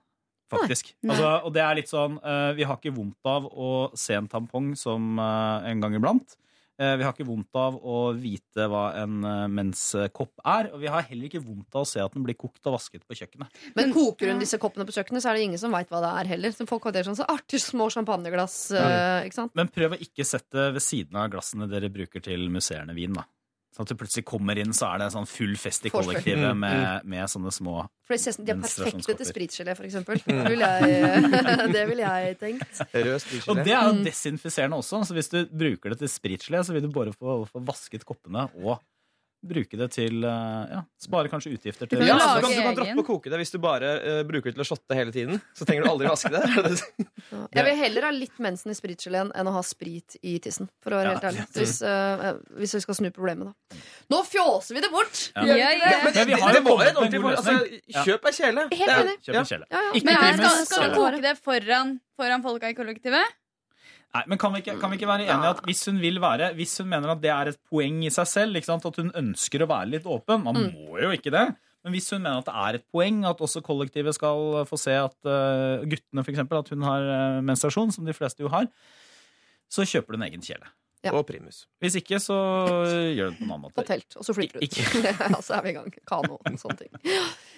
Faktisk. 0.51 0.95
Nei. 1.03 1.15
Altså, 1.15 1.45
og 1.47 1.53
det 1.55 1.63
er 1.63 1.75
litt 1.79 1.89
sånn 1.89 2.19
eh, 2.25 2.53
Vi 2.59 2.65
har 2.65 2.77
ikke 2.77 2.95
vondt 2.95 3.25
av 3.25 3.47
å 3.47 3.91
se 3.97 4.15
en 4.19 4.29
tampong 4.29 4.73
som 4.77 5.19
eh, 5.19 5.71
en 5.71 5.81
gang 5.81 5.95
iblant. 5.95 6.37
Eh, 6.81 6.97
Vi 6.97 7.05
har 7.05 7.13
ikke 7.13 7.29
vondt 7.29 7.59
av 7.61 7.77
å 7.77 7.97
vite 8.17 8.67
hva 8.73 8.85
en 9.03 9.19
eh, 9.29 9.47
menskopp 9.53 10.41
er. 10.49 10.71
Og 10.73 10.81
vi 10.81 10.89
har 10.93 11.05
heller 11.11 11.29
ikke 11.29 11.43
vondt 11.45 11.77
av 11.77 11.85
å 11.85 11.89
se 11.89 12.01
at 12.01 12.17
den 12.17 12.25
blir 12.25 12.39
kokt 12.41 12.65
og 12.71 12.79
vasket 12.79 13.05
på 13.09 13.19
kjøkkenet. 13.19 13.61
Men 13.77 13.93
koker 13.97 14.33
hun 14.33 14.41
disse 14.41 14.61
koppene 14.63 14.87
på 14.89 14.97
kjøkkenet, 14.97 15.25
så 15.25 15.33
er 15.33 15.39
det 15.39 15.49
ingen 15.51 15.61
som 15.61 15.75
veit 15.77 15.93
hva 15.93 16.01
det 16.05 16.15
er 16.23 16.33
heller. 16.35 16.57
Så 16.57 16.69
folk 16.71 16.89
har 16.89 16.97
det 16.97 17.05
sånn 17.09 17.19
så 17.21 17.29
artig 17.29 17.61
små 17.63 17.91
champagneglass. 17.93 18.57
Ja. 18.73 19.21
ikke 19.27 19.43
sant? 19.43 19.55
Men 19.59 19.69
prøv 19.73 19.97
å 19.97 20.01
ikke 20.01 20.25
sette 20.25 20.71
ved 20.75 20.85
siden 20.85 21.21
av 21.21 21.29
glassene 21.35 21.69
dere 21.71 21.93
bruker 21.93 22.25
til 22.25 22.49
musserende 22.53 22.97
vin. 22.97 23.13
da 23.19 23.27
Sånn 23.81 23.87
at 23.89 23.93
du 23.95 23.97
plutselig 23.97 24.27
kommer 24.29 24.59
inn, 24.61 24.75
så 24.77 24.91
er 24.93 24.99
det 25.01 25.07
sånn 25.15 25.25
full 25.25 25.55
fest 25.57 25.87
i 25.89 25.91
kollektivet 25.95 26.53
med, 26.53 27.07
med 27.09 27.31
sånne 27.33 27.49
små 27.49 27.79
For 28.05 28.13
de 28.13 28.19
ser- 28.21 28.37
de 28.45 28.53
er 28.53 28.59
perfekte 28.61 29.15
til 29.17 29.29
spritgelé, 29.31 29.73
for 29.79 29.89
eksempel. 29.89 30.21
Det 30.27 30.51
ville 30.53 30.69
jeg, 30.69 31.31
det 31.79 31.85
ville 31.89 32.05
jeg 32.05 32.37
tenkt. 32.43 32.83
rød 32.93 33.25
Og 33.49 33.63
det 33.65 33.73
er 33.73 33.89
jo 33.89 34.05
desinfiserende 34.05 34.77
også. 34.83 35.01
Så 35.09 35.17
hvis 35.17 35.33
du 35.33 35.39
bruker 35.49 35.95
det 35.95 36.03
til 36.03 36.13
spritgelé, 36.13 36.61
så 36.61 36.77
vil 36.77 36.85
du 36.85 36.91
bare 36.93 37.15
få, 37.17 37.39
få 37.49 37.65
vasket 37.65 38.05
koppene 38.05 38.51
og 38.61 38.83
bruke 39.41 39.79
det 39.81 39.87
til 39.95 40.25
eh, 40.27 40.73
Ja, 40.75 40.81
spare 41.01 41.31
kanskje 41.33 41.53
utgifter 41.57 41.89
til 41.89 42.03
Ja, 42.05 42.17
du 42.37 42.43
kan, 42.45 42.53
du 42.53 42.61
kan 42.61 42.77
droppe 42.77 43.03
å 43.03 43.07
koke 43.07 43.33
det 43.33 43.39
hvis 43.41 43.53
du 43.55 43.59
bare 43.63 43.93
uh, 44.03 44.21
bruker 44.29 44.51
det 44.51 44.59
til 44.59 44.65
å 44.65 44.69
shotte 44.69 44.97
hele 44.99 45.15
tiden. 45.15 45.41
Så 45.57 45.65
trenger 45.69 45.87
du 45.87 45.91
aldri 45.95 46.11
vaske 46.11 46.33
det. 46.35 46.43
Det 46.61 46.75
det? 46.77 47.57
Jeg 47.57 47.65
vil 47.67 47.79
heller 47.79 48.07
ha 48.09 48.11
litt 48.15 48.39
mensen 48.43 48.73
i 48.73 48.77
spritgeleen 48.77 49.31
enn 49.39 49.49
å 49.49 49.55
ha 49.55 49.63
sprit 49.65 50.17
i 50.27 50.37
tissen. 50.43 50.69
For 50.83 50.93
å 50.93 51.01
være 51.01 51.11
Ja. 51.11 51.17
helt 51.17 51.27
ærlig. 51.31 51.47
Hvis, 51.57 51.77
uh, 51.83 52.37
hvis 52.61 52.75
vi 52.77 52.83
skal 52.85 52.99
snu 53.01 53.11
problemet, 53.15 53.51
da. 53.51 53.81
Nå 54.13 54.23
fjåser 54.29 54.77
vi 54.77 54.85
det 54.85 54.91
bort! 54.93 55.23
Ja. 55.37 55.47
Ja, 55.47 55.71
ja. 55.77 55.91
Men 56.05 56.15
det, 56.17 56.27
har 56.41 56.55
det 56.55 56.63
jo 56.63 56.67
var 56.69 56.71
kommet 56.71 56.87
et 56.87 56.95
med 56.95 56.95
en 56.95 57.03
ordentlig 57.05 57.37
altså, 57.37 58.05
Kjøp 58.07 58.29
ei 58.31 58.35
kjele. 58.37 58.67
Helt 58.75 58.97
enig. 58.97 59.17
Kjøp 59.25 59.35
Ja. 59.35 59.41
en 59.41 59.51
kjele. 59.53 59.69
Ja, 59.71 59.85
ja. 59.87 59.93
Ikke 60.01 60.07
Men 60.11 60.41
skal, 60.41 60.65
skal 60.69 60.89
du 60.89 60.97
koke 60.99 61.23
det 61.25 61.37
foran, 61.41 61.95
foran 62.21 62.45
folka 62.45 62.71
i 62.71 62.77
kollektivet? 62.77 63.37
Nei, 64.11 64.23
men 64.27 64.39
kan 64.43 64.51
vi, 64.51 64.59
ikke, 64.65 64.75
kan 64.81 64.91
vi 64.91 64.97
ikke 64.99 65.07
være 65.07 65.27
enige 65.31 65.51
at 65.55 65.61
hvis 65.69 65.85
hun 65.87 66.01
vil 66.03 66.17
være 66.19 66.49
Hvis 66.59 66.73
hun 66.83 66.89
mener 66.91 67.13
at 67.13 67.21
det 67.23 67.31
er 67.31 67.51
et 67.53 67.59
poeng 67.71 68.01
i 68.03 68.11
seg 68.11 68.27
selv, 68.27 68.59
at 68.59 68.97
hun 68.99 69.13
ønsker 69.15 69.63
å 69.63 69.69
være 69.71 69.93
litt 69.93 70.09
åpen 70.11 70.43
Man 70.43 70.57
Mm. 70.57 70.73
må 70.75 70.99
jo 70.99 71.13
ikke 71.15 71.31
det. 71.31 71.45
Men 71.85 71.95
hvis 71.95 72.11
hun 72.11 72.21
mener 72.25 72.43
at 72.43 72.49
det 72.51 72.55
er 72.55 72.79
et 72.81 72.87
poeng 72.93 73.23
at 73.25 73.39
også 73.41 73.63
kollektivet 73.65 74.17
skal 74.19 74.65
få 74.69 74.77
se 74.77 74.93
at 74.99 75.15
uh, 75.25 75.87
guttene 75.89 76.25
for 76.27 76.33
eksempel, 76.35 76.59
at 76.59 76.69
hun 76.75 76.83
har 76.85 77.07
eh, 77.07 77.39
menstruasjon, 77.41 77.93
som 77.95 78.05
de 78.05 78.13
fleste 78.13 78.43
jo 78.45 78.51
har, 78.53 78.67
så 79.71 79.87
kjøper 79.87 80.13
du 80.13 80.19
en 80.19 80.27
egen 80.27 80.43
kjele. 80.45 80.67
Ja. 81.03 81.15
Og 81.17 81.23
primus. 81.25 81.63
Hvis 81.81 81.95
ikke, 81.97 82.19
så 82.21 82.35
gjør 83.17 83.31
du 83.31 83.33
det 83.33 83.39
på 83.39 83.45
en 83.47 83.53
annen 83.55 83.71
På 83.73 83.81
måte. 83.81 83.87
telt, 83.89 84.17
og 84.21 84.25
så 84.27 84.35
flytter 84.37 84.61
du 84.61 84.67
ut. 84.67 84.67
Ikke- 84.69 85.15
Ja, 85.33 85.39
så 85.41 85.55
er 85.57 85.63
vi 85.65 85.71
i 85.71 85.77
gang. 85.79 85.95
Kano 86.05 86.37
og 86.37 86.59
sånne 86.61 86.77
ting. 86.77 86.91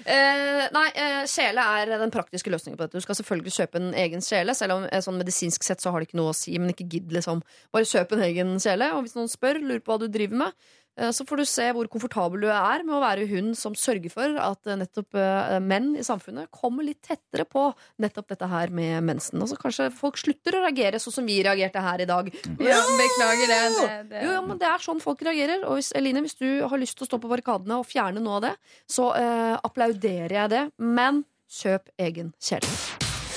Eh, 0.07 0.69
nei, 0.75 0.85
eh, 0.99 1.25
kjele 1.31 1.63
er 1.83 1.91
den 1.99 2.11
praktiske 2.15 2.51
løsningen 2.51 2.79
på 2.79 2.87
dette. 2.87 2.99
Du 2.99 3.05
skal 3.05 3.19
selvfølgelig 3.19 3.55
kjøpe 3.57 3.81
en 3.81 3.93
egen 3.99 4.23
kjele, 4.23 4.55
selv 4.59 4.77
om 4.77 4.87
eh, 4.91 5.03
sånn 5.05 5.19
medisinsk 5.19 5.63
sett 5.67 5.83
så 5.83 5.91
har 5.95 6.01
det 6.03 6.09
ikke 6.11 6.21
noe 6.21 6.31
å 6.33 6.37
si. 6.39 6.55
Men 6.59 6.71
ikke 6.75 6.87
gidd, 6.91 7.11
liksom. 7.15 7.43
Bare 7.75 7.89
kjøp 7.89 8.15
en 8.17 8.25
egen 8.29 8.55
kjele, 8.63 8.93
og 8.97 9.03
hvis 9.07 9.15
noen 9.19 9.31
spør, 9.31 9.59
lurer 9.63 9.83
på 9.83 9.95
hva 9.95 10.01
du 10.03 10.09
driver 10.11 10.39
med, 10.47 10.71
så 11.13 11.25
får 11.25 11.41
du 11.41 11.45
se 11.49 11.67
hvor 11.73 11.89
komfortabel 11.89 12.43
du 12.45 12.49
er 12.53 12.83
med 12.85 12.97
å 12.99 13.03
være 13.03 13.25
hun 13.31 13.53
som 13.57 13.77
sørger 13.79 14.13
for 14.13 14.37
at 14.43 14.69
eh, 14.69 14.77
nettopp 14.77 15.17
eh, 15.17 15.57
menn 15.65 15.93
i 15.97 16.05
samfunnet 16.05 16.51
kommer 16.53 16.85
litt 16.85 17.01
tettere 17.07 17.47
på 17.49 17.65
nettopp 18.03 18.35
dette 18.35 18.49
her 18.51 18.73
med 18.75 19.01
mensen. 19.09 19.41
Altså 19.41 19.57
kanskje 19.61 19.89
folk 19.97 20.21
slutter 20.21 20.59
å 20.59 20.65
reagere 20.67 21.01
sånn 21.01 21.17
som 21.17 21.29
vi 21.29 21.39
reagerte 21.45 21.83
her 21.85 22.05
i 22.05 22.09
dag. 22.09 22.29
Ja, 22.63 22.81
beklager 22.99 23.49
det. 23.49 23.61
det, 23.79 23.97
det. 24.13 24.25
Jo, 24.27 24.37
ja, 24.37 24.43
men 24.45 24.61
Det 24.61 24.69
er 24.69 24.85
sånn 24.85 25.01
folk 25.03 25.25
reagerer. 25.25 25.65
Og 25.69 25.81
hvis, 25.81 25.93
Eline, 25.97 26.25
hvis 26.27 26.37
du 26.41 26.49
har 26.69 26.81
lyst 26.81 26.99
til 26.99 27.07
å 27.07 27.11
stå 27.13 27.21
på 27.23 27.31
barrikadene 27.33 27.81
og 27.81 27.89
fjerne 27.89 28.23
noe 28.23 28.41
av 28.41 28.47
det, 28.51 28.53
så 28.91 29.09
eh, 29.17 29.57
applauderer 29.65 30.37
jeg 30.43 30.53
det. 30.53 30.67
Men 30.77 31.25
kjøp 31.53 31.89
egen 32.01 32.35
kjele. 32.41 32.77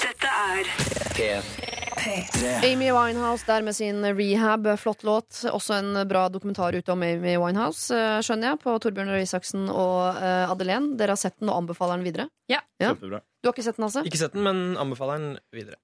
Dette 0.03 0.35
er 0.51 1.74
Amy 2.05 2.91
Winehouse 2.91 3.45
der 3.47 3.61
med 3.61 3.75
sin 3.75 4.05
Rehab. 4.05 4.67
Flott 4.79 5.03
låt. 5.03 5.43
Også 5.51 5.73
en 5.73 6.07
bra 6.07 6.27
dokumentar 6.29 6.73
ute 6.73 6.91
om 6.91 7.01
Amy 7.01 7.37
Winehouse, 7.37 7.95
eh, 7.95 8.19
skjønner 8.21 8.51
jeg, 8.51 8.59
på 8.61 8.75
Torbjørn 8.83 9.09
Røe 9.09 9.23
Isaksen 9.25 9.69
og 9.71 10.19
eh, 10.21 10.51
Adelén. 10.51 10.91
Dere 10.99 11.15
har 11.15 11.21
sett 11.21 11.39
den 11.39 11.49
og 11.49 11.63
anbefaler 11.63 11.97
den 11.97 12.05
videre? 12.05 12.27
Ja. 12.51 12.61
Ja. 12.77 12.93
Kjempebra. 12.93 13.23
Du 13.45 13.51
har 13.51 13.53
ikke 13.53 13.63
sett 13.67 13.77
den, 13.77 13.85
altså? 13.85 14.01
Ikke 14.09 14.17
sett 14.17 14.33
den, 14.33 14.41
men 14.41 14.61
anbefaler 14.81 15.19
den 15.21 15.33
videre. 15.53 15.77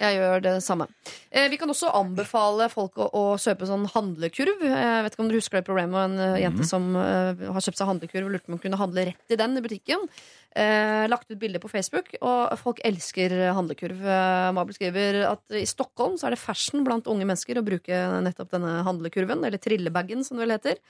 Jeg 0.00 0.14
gjør 0.16 0.40
det 0.46 0.52
samme. 0.64 0.86
Eh, 1.28 1.50
vi 1.52 1.58
kan 1.60 1.68
også 1.68 1.90
anbefale 1.92 2.70
folk 2.72 2.96
å, 2.96 3.10
å 3.12 3.24
kjøpe 3.36 3.68
sånn 3.68 3.84
handlekurv. 3.92 4.64
Jeg 4.64 5.02
vet 5.04 5.12
ikke 5.12 5.20
om 5.20 5.28
dere 5.28 5.42
husker 5.42 5.60
det 5.60 5.66
problemet 5.66 5.92
med 5.92 6.06
en 6.06 6.30
eh, 6.30 6.40
jente 6.46 6.64
som 6.64 6.86
uh, 6.96 7.36
har 7.36 7.66
kjøpt 7.66 7.82
seg 7.82 7.90
handlekurv 7.90 8.30
og 8.30 8.32
lurte 8.32 8.46
på 8.46 8.54
om 8.54 8.56
hun 8.56 8.62
kunne 8.64 8.80
handle 8.80 9.04
rett 9.10 9.36
i 9.36 9.38
den 9.42 9.60
i 9.60 9.64
butikken. 9.66 10.08
Eh, 10.56 11.04
lagt 11.12 11.28
ut 11.28 11.40
bilde 11.40 11.60
på 11.60 11.68
Facebook, 11.68 12.14
og 12.24 12.56
folk 12.60 12.80
elsker 12.88 13.32
handlekurv. 13.56 14.00
Eh, 14.00 14.48
Mabel 14.56 14.76
skriver 14.76 15.20
at 15.34 15.56
i 15.60 15.66
Stockholm 15.68 16.16
så 16.16 16.30
er 16.30 16.36
det 16.36 16.40
fashion 16.40 16.80
blant 16.88 17.12
unge 17.12 17.28
mennesker 17.28 17.60
å 17.60 17.64
bruke 17.64 18.00
nettopp 18.24 18.56
denne 18.56 18.78
handlekurven, 18.88 19.44
eller 19.44 19.60
trillebagen 19.60 20.24
som 20.24 20.40
det 20.40 20.46
vel 20.46 20.56
heter. 20.56 20.80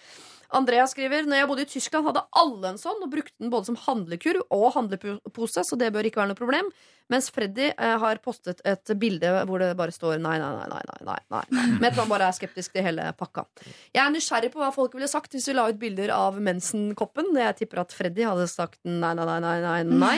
Andrea 0.53 0.85
skriver 0.91 1.27
når 1.29 1.41
jeg 1.41 1.49
bodde 1.51 1.65
i 1.65 1.71
Tyskland, 1.71 2.09
hadde 2.11 2.25
alle 2.39 2.73
en 2.73 2.81
sånn 2.81 3.01
og 3.05 3.13
brukte 3.13 3.35
den 3.41 3.53
både 3.53 3.71
som 3.71 3.79
handlekurv 3.87 4.45
og 4.53 4.73
handlepose, 4.77 5.65
så 5.65 5.79
det 5.81 5.93
bør 5.95 6.09
ikke 6.09 6.21
være 6.23 6.33
noe 6.33 6.39
problem. 6.39 6.69
Mens 7.13 7.29
Freddy 7.35 7.71
eh, 7.73 7.95
har 8.01 8.21
postet 8.25 8.63
et 8.69 8.93
bilde 9.01 9.31
hvor 9.49 9.61
det 9.61 9.73
bare 9.77 9.93
står 9.93 10.21
nei, 10.23 10.37
nei, 10.41 10.51
nei, 10.55 10.69
nei, 10.71 11.01
nei, 11.09 11.19
nei, 11.35 11.65
Med 11.81 11.91
at 11.91 11.99
man 11.99 12.11
bare 12.13 12.29
er 12.31 12.37
skeptisk 12.37 12.77
til 12.77 12.87
hele 12.87 13.09
pakka. 13.19 13.45
Jeg 13.93 14.03
er 14.05 14.13
nysgjerrig 14.15 14.53
på 14.55 14.63
hva 14.63 14.71
folk 14.75 14.95
ville 14.97 15.11
sagt 15.11 15.35
hvis 15.35 15.51
vi 15.51 15.57
la 15.57 15.67
ut 15.69 15.81
bilder 15.81 16.13
av 16.15 16.39
mensenkoppen. 16.41 17.33
Jeg 17.37 17.59
tipper 17.63 17.83
at 17.85 17.93
Freddy 17.97 18.25
hadde 18.29 18.47
sagt 18.51 18.81
nei, 18.89 19.13
nei, 19.19 19.27
nei, 19.29 19.41
nei, 19.45 19.59
nei, 19.65 19.83
nei. 19.89 20.17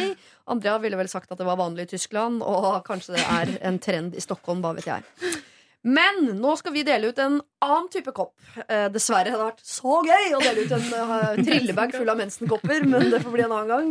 Andrea 0.51 0.77
ville 0.83 0.99
vel 1.01 1.11
sagt 1.11 1.33
at 1.33 1.41
det 1.41 1.49
var 1.49 1.59
vanlig 1.59 1.89
i 1.89 1.95
Tyskland, 1.95 2.45
og 2.45 2.85
kanskje 2.87 3.17
det 3.17 3.25
er 3.25 3.57
en 3.65 3.81
trend 3.83 4.15
i 4.15 4.23
Stockholm, 4.23 4.63
hva 4.65 4.75
vet 4.77 4.91
jeg. 4.91 5.07
Men 5.85 6.23
nå 6.41 6.55
skal 6.57 6.73
vi 6.73 6.83
dele 6.87 7.11
ut 7.13 7.19
en 7.21 7.35
annen 7.65 7.89
type 7.93 8.13
kopp. 8.17 8.39
Eh, 8.65 8.87
dessverre 8.93 9.35
hadde 9.35 9.43
det 9.43 9.49
vært 9.51 9.67
så 9.69 9.99
gøy 10.07 10.33
å 10.33 10.41
dele 10.41 10.65
ut 10.65 10.73
en 10.73 10.87
eh, 10.99 11.43
trillebag 11.45 11.93
full 11.93 12.09
av 12.09 12.21
mensenkopper, 12.23 12.87
men 12.89 13.11
det 13.13 13.21
får 13.21 13.35
bli 13.35 13.45
en 13.45 13.53
annen 13.53 13.73
gang. 13.73 13.91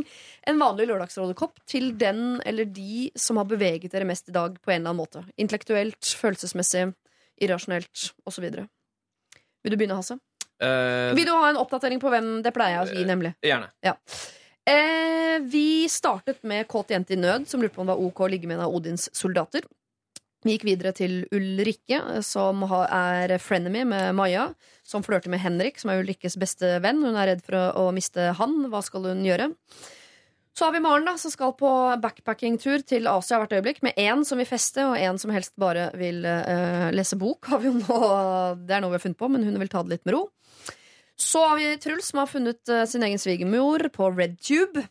En 0.50 0.62
vanlig 0.62 0.88
Lørdagsrådet-kopp 0.90 1.62
til 1.70 1.92
den 2.02 2.42
eller 2.50 2.66
de 2.66 3.12
som 3.14 3.38
har 3.38 3.46
beveget 3.50 3.94
dere 3.94 4.10
mest 4.10 4.34
i 4.34 4.36
dag 4.36 4.58
på 4.58 4.74
en 4.74 4.80
eller 4.82 4.96
annen 4.96 5.04
måte. 5.04 5.22
Intellektuelt, 5.38 6.16
følelsesmessig, 6.18 6.88
irrasjonelt 7.46 8.08
osv. 8.26 8.50
Vil 8.50 9.76
du 9.76 9.78
begynne, 9.78 10.00
Hasse? 10.02 10.18
Uh, 10.64 11.12
Vil 11.18 11.28
du 11.28 11.34
ha 11.34 11.50
en 11.50 11.60
oppdatering 11.60 12.02
på 12.02 12.10
hvem 12.14 12.40
det 12.46 12.54
pleier 12.56 12.80
jeg 12.80 12.88
å 12.88 12.98
gi, 12.98 13.06
nemlig? 13.10 13.34
gjerne. 13.44 13.70
Ja. 13.84 13.98
Eh, 14.70 15.42
vi 15.42 15.90
startet 15.92 16.44
med 16.48 16.68
Kåt 16.72 16.94
jente 16.94 17.14
i 17.14 17.20
nød, 17.20 17.48
som 17.50 17.62
lurte 17.62 17.76
på 17.76 17.84
om 17.84 17.90
det 17.90 17.96
var 17.98 18.06
ok 18.06 18.22
å 18.24 18.30
ligge 18.32 18.48
med 18.48 18.58
en 18.58 18.66
av 18.66 18.76
Odins 18.76 19.10
soldater. 19.16 19.66
Vi 20.44 20.58
gikk 20.58 20.66
videre 20.68 20.92
til 20.96 21.22
Ulrikke, 21.32 22.02
som 22.26 22.66
er 22.68 23.38
frenemy 23.40 23.86
med 23.88 24.16
Maja. 24.18 24.50
Som 24.84 25.06
flørter 25.06 25.32
med 25.32 25.40
Henrik, 25.40 25.80
som 25.80 25.94
er 25.94 26.02
Ulrikkes 26.02 26.36
beste 26.40 26.78
venn. 26.84 27.00
Hun 27.06 27.16
er 27.16 27.32
redd 27.32 27.44
for 27.46 27.56
å, 27.80 27.86
miste 27.96 28.34
han. 28.36 28.58
Hva 28.72 28.82
skal 28.84 29.08
hun 29.08 29.24
gjøre? 29.24 29.54
Så 30.54 30.68
har 30.68 30.76
vi 30.76 30.84
Maren, 30.84 31.08
da, 31.08 31.16
som 31.18 31.32
skal 31.34 31.56
på 31.58 31.70
backpackingtur 32.04 32.84
til 32.86 33.08
Asia 33.10 33.40
hvert 33.42 33.56
øyeblikk. 33.56 33.80
Med 33.88 33.98
én 33.98 34.26
som 34.28 34.38
vil 34.38 34.50
feste, 34.50 34.84
og 34.86 35.00
én 35.00 35.18
som 35.22 35.32
helst 35.34 35.56
bare 35.58 35.88
vil 35.98 36.20
uh, 36.28 36.92
lese 36.94 37.18
bok. 37.18 37.48
Nå, 37.64 38.00
det 38.68 38.76
er 38.76 38.84
noe 38.84 38.92
vi 38.92 39.00
har 39.00 39.06
funnet 39.08 39.22
på, 39.24 39.32
men 39.32 39.48
hun 39.48 39.58
vil 39.64 39.72
ta 39.72 39.82
det 39.82 39.96
litt 39.96 40.06
med 40.06 40.20
ro. 40.20 40.26
Så 41.16 41.40
har 41.48 41.56
vi 41.58 41.72
Truls, 41.80 42.12
som 42.12 42.20
har 42.20 42.28
funnet 42.28 42.70
eh, 42.70 42.86
sin 42.90 43.04
egen 43.06 43.20
svigermor 43.22 43.86
på 43.94 44.10
RedTube. 44.12 44.82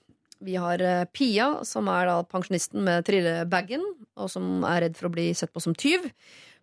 Vi 0.42 0.56
har 0.56 0.82
eh, 0.82 1.04
Pia, 1.04 1.48
som 1.64 1.88
er 1.92 2.08
da 2.10 2.20
pensjonisten 2.26 2.82
med 2.86 3.06
trillebagen, 3.06 3.84
og 4.18 4.30
som 4.30 4.64
er 4.66 4.86
redd 4.86 4.98
for 4.98 5.08
å 5.08 5.14
bli 5.14 5.30
sett 5.38 5.52
på 5.54 5.62
som 5.62 5.74
tyv. 5.78 6.08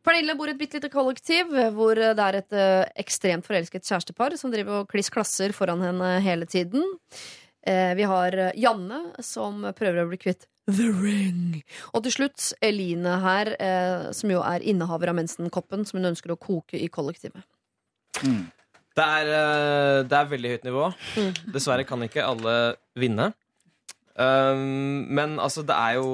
Pernille 0.05 0.35
bor 0.39 0.47
i 0.47 0.53
et 0.53 0.59
bitte 0.59 0.79
lite 0.79 0.91
kollektiv 0.91 1.51
hvor 1.75 1.99
eh, 1.99 2.15
det 2.17 2.25
er 2.25 2.39
et 2.41 2.55
eh, 2.55 2.85
ekstremt 3.03 3.47
forelsket 3.47 3.87
kjærestepar 3.87 4.35
som 4.39 4.51
driver 4.53 4.81
og 4.81 4.91
kliss 4.91 5.11
klasser 5.13 5.55
foran 5.55 5.83
henne 5.85 6.17
hele 6.25 6.49
tiden. 6.49 6.85
Vi 7.69 8.05
har 8.07 8.33
Janne, 8.55 8.97
som 9.21 9.65
prøver 9.75 10.05
å 10.05 10.07
bli 10.07 10.17
kvitt 10.17 10.45
The 10.71 10.85
Ring. 10.95 11.59
Og 11.91 12.05
til 12.05 12.13
slutt 12.15 12.45
Eline 12.65 13.17
her, 13.21 13.51
som 14.15 14.31
jo 14.31 14.39
er 14.47 14.63
innehaver 14.63 15.11
av 15.11 15.17
mensenkoppen, 15.19 15.83
som 15.85 15.99
hun 15.99 16.09
ønsker 16.09 16.31
å 16.33 16.39
koke 16.39 16.79
i 16.79 16.87
kollektivet. 16.89 17.43
Det 18.95 19.05
er, 19.05 19.31
det 20.07 20.17
er 20.21 20.31
veldig 20.31 20.53
høyt 20.55 20.65
nivå. 20.69 20.87
Mm. 21.19 21.29
Dessverre 21.51 21.85
kan 21.85 22.07
ikke 22.07 22.25
alle 22.25 22.55
vinne. 22.97 23.27
Um, 24.19 25.05
men 25.15 25.39
altså, 25.39 25.61
det 25.63 25.75
er 25.75 25.91
jo 25.95 26.07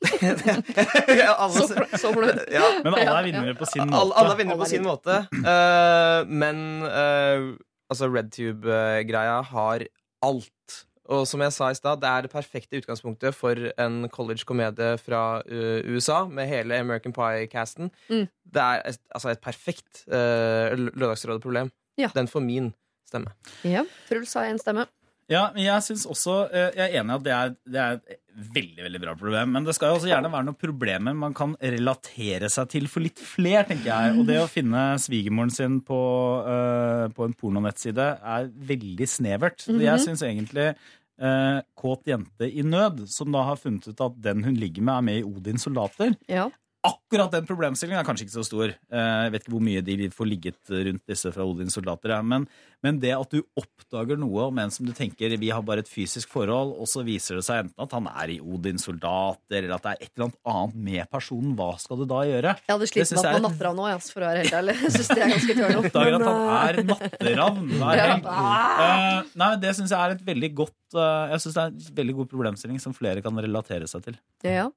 alle, 1.42 1.64
Så 1.98 2.12
fornøyd. 2.14 2.44
Ja. 2.52 2.68
Men 2.84 2.94
alle 2.94 3.16
er 3.16 3.26
vinnere 3.26 3.54
på 3.58 3.66
sin 3.68 3.88
måte. 3.88 3.98
Alle, 4.00 4.14
alle 4.20 4.36
er 4.36 4.38
vinnere 4.38 4.60
på 4.60 4.68
sin 4.70 4.86
måte. 4.86 5.16
Uh, 5.34 6.30
men 6.30 6.62
uh, 6.86 7.50
altså 7.90 8.08
RedTube-greia 8.08 9.40
har 9.50 9.84
alt. 10.22 10.78
Og 11.10 11.26
som 11.26 11.42
jeg 11.42 11.52
sa 11.52 11.72
i 11.72 11.74
stad, 11.74 11.98
det 12.02 12.08
er 12.08 12.24
det 12.24 12.30
perfekte 12.30 12.78
utgangspunktet 12.78 13.34
for 13.34 13.58
en 13.82 14.04
college-komedie 14.14 14.94
fra 15.02 15.42
uh, 15.42 15.80
USA 15.90 16.22
med 16.30 16.46
hele 16.46 16.78
American 16.78 17.12
Pie-casten. 17.16 17.90
Mm. 18.08 18.28
Det 18.54 18.62
er 18.62 18.86
et, 18.92 19.00
altså 19.10 19.34
et 19.34 19.42
perfekt 19.42 20.04
uh, 20.06 20.70
Lørdagsrådet-problem. 20.94 21.72
Ja. 21.98 22.12
Den 22.14 22.30
får 22.30 22.46
min 22.46 22.70
stemme. 23.08 23.34
Ja, 23.66 23.82
Truls 24.08 24.34
har 24.38 24.46
én 24.46 24.62
stemme. 24.62 24.86
Ja, 25.30 25.44
men 25.54 25.62
jeg 25.62 25.86
synes 25.86 26.08
også, 26.10 26.42
eh, 26.50 26.72
jeg 26.74 26.88
er 26.88 27.00
enig 27.00 27.14
i 27.14 27.16
at 27.16 27.24
det 27.26 27.34
er, 27.36 27.52
det 27.70 27.80
er 27.80 27.98
et 28.00 28.20
veldig 28.54 28.84
veldig 28.86 29.00
bra 29.02 29.14
problem. 29.18 29.52
Men 29.54 29.66
det 29.66 29.74
skal 29.76 29.92
jo 29.92 29.98
også 30.00 30.10
gjerne 30.10 30.30
være 30.32 30.48
noen 30.48 30.58
problemer 30.58 31.16
man 31.18 31.34
kan 31.36 31.54
relatere 31.60 32.50
seg 32.52 32.70
til 32.72 32.88
for 32.90 33.04
litt 33.04 33.20
fler, 33.22 33.62
tenker 33.68 33.90
jeg. 33.90 34.16
Og 34.18 34.24
det 34.28 34.40
å 34.42 34.48
finne 34.50 34.84
svigermoren 35.02 35.52
sin 35.54 35.80
på, 35.86 36.00
uh, 36.46 37.06
på 37.14 37.26
en 37.26 37.36
pornonettside 37.38 38.08
er 38.18 38.48
veldig 38.70 39.10
snevert. 39.10 39.60
Så 39.62 39.76
Jeg 39.78 40.02
syns 40.02 40.24
egentlig 40.26 40.72
uh, 40.72 41.60
Kåt 41.78 42.10
jente 42.10 42.48
i 42.48 42.64
nød, 42.66 43.04
som 43.12 43.30
da 43.34 43.44
har 43.50 43.60
funnet 43.60 43.90
ut 43.90 44.06
at 44.06 44.18
den 44.24 44.46
hun 44.46 44.58
ligger 44.58 44.86
med, 44.86 44.96
er 44.96 45.06
med 45.10 45.20
i 45.20 45.26
Odins 45.26 45.68
soldater. 45.68 46.16
Ja. 46.30 46.48
Akkurat 46.80 47.28
den 47.34 47.44
problemstillingen 47.44 48.00
er 48.00 48.06
kanskje 48.08 48.24
ikke 48.24 48.38
så 48.38 48.44
stor. 48.46 48.70
Eh, 48.72 49.22
Jeg 49.26 49.32
vet 49.34 49.42
ikke 49.44 49.52
hvor 49.52 49.60
mye 49.66 49.82
de 49.84 50.08
får 50.16 50.28
ligget 50.30 50.70
rundt 50.72 51.02
disse 51.10 51.28
fra 51.34 51.44
Odins 51.44 51.74
soldater. 51.76 52.14
er, 52.16 52.22
Men, 52.24 52.46
men 52.82 52.98
det 53.02 53.10
at 53.12 53.28
du 53.34 53.42
oppdager 53.60 54.16
noe 54.16 54.46
om 54.48 54.58
en 54.62 54.70
som 54.72 54.86
du 54.88 54.92
tenker 54.96 55.36
vi 55.36 55.50
har 55.52 55.60
bare 55.60 55.84
et 55.84 55.90
fysisk 55.92 56.30
forhold, 56.32 56.72
og 56.80 56.88
så 56.88 57.04
viser 57.04 57.36
det 57.36 57.44
seg 57.44 57.66
enten 57.66 57.84
at 57.84 57.92
han 57.92 58.08
er 58.08 58.32
i 58.32 58.38
Odins 58.40 58.86
soldater, 58.88 59.58
eller 59.60 59.74
at 59.76 59.82
det 59.84 59.92
er 59.92 60.00
et 60.06 60.12
eller 60.16 60.30
annet 60.30 60.40
annet 60.54 60.74
med 60.88 61.10
personen, 61.12 61.52
hva 61.58 61.68
skal 61.78 62.00
du 62.00 62.06
da 62.08 62.22
gjøre? 62.24 62.56
Jeg 62.64 62.72
hadde 62.72 62.88
Det 62.88 62.92
slitt 62.94 63.12
med 63.12 63.24
at 63.28 63.36
man 63.36 63.46
natter 63.50 63.68
av 63.68 63.76
nå, 63.76 63.88
yes, 63.92 64.08
for 64.14 64.24
å 64.24 64.30
være 64.30 64.40
helt 64.46 64.58
ærlig. 64.62 64.78
Jeg 64.80 64.96
syns 64.96 65.08
det 65.12 65.20
er 65.20 65.34
ganske 65.36 65.58
turn. 65.60 65.78
Oppdager 65.84 66.16
at 66.16 66.28
han 66.30 66.42
er 66.56 66.82
natteravn 66.94 67.72
hver 67.82 68.00
Ja. 68.00 68.10
helg. 68.14 68.30
Uh, 68.30 69.32
nei, 69.44 69.52
Det 69.66 69.76
syns 69.76 69.92
jeg 69.92 70.00
er 70.00 70.16
et 70.16 70.24
veldig 70.24 70.54
godt 70.64 70.96
uh, 70.96 71.28
Jeg 71.34 71.44
synes 71.44 71.54
det 71.58 71.62
er 71.62 71.74
en 71.76 71.96
veldig 72.00 72.14
god 72.22 72.30
problemstilling 72.32 72.80
som 72.80 72.96
flere 72.96 73.20
kan 73.20 73.36
relatere 73.36 73.84
seg 73.90 74.08
til. 74.08 74.16
Ja. 74.48 74.70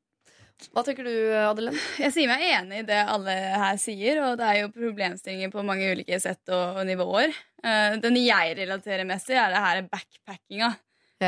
Hva 0.71 0.83
tenker 0.85 1.07
du, 1.07 1.13
Adelén? 1.35 1.75
Jeg 2.03 2.13
sier 2.15 2.29
meg 2.31 2.45
enig 2.47 2.83
i 2.83 2.87
det 2.87 3.01
alle 3.03 3.35
her 3.63 3.79
sier, 3.81 4.21
og 4.23 4.37
det 4.39 4.47
er 4.47 4.61
jo 4.61 4.71
problemstillinger 4.75 5.51
på 5.53 5.65
mange 5.67 5.91
ulike 5.91 6.19
sett 6.21 6.53
og 6.53 6.79
nivåer. 6.87 7.33
Eh, 7.63 7.99
den 8.03 8.19
jeg 8.21 8.57
relaterer 8.61 9.07
mest 9.09 9.29
til, 9.29 9.39
er 9.41 9.53
det 9.53 9.63
her 9.65 9.83
backpackinga. 9.91 10.73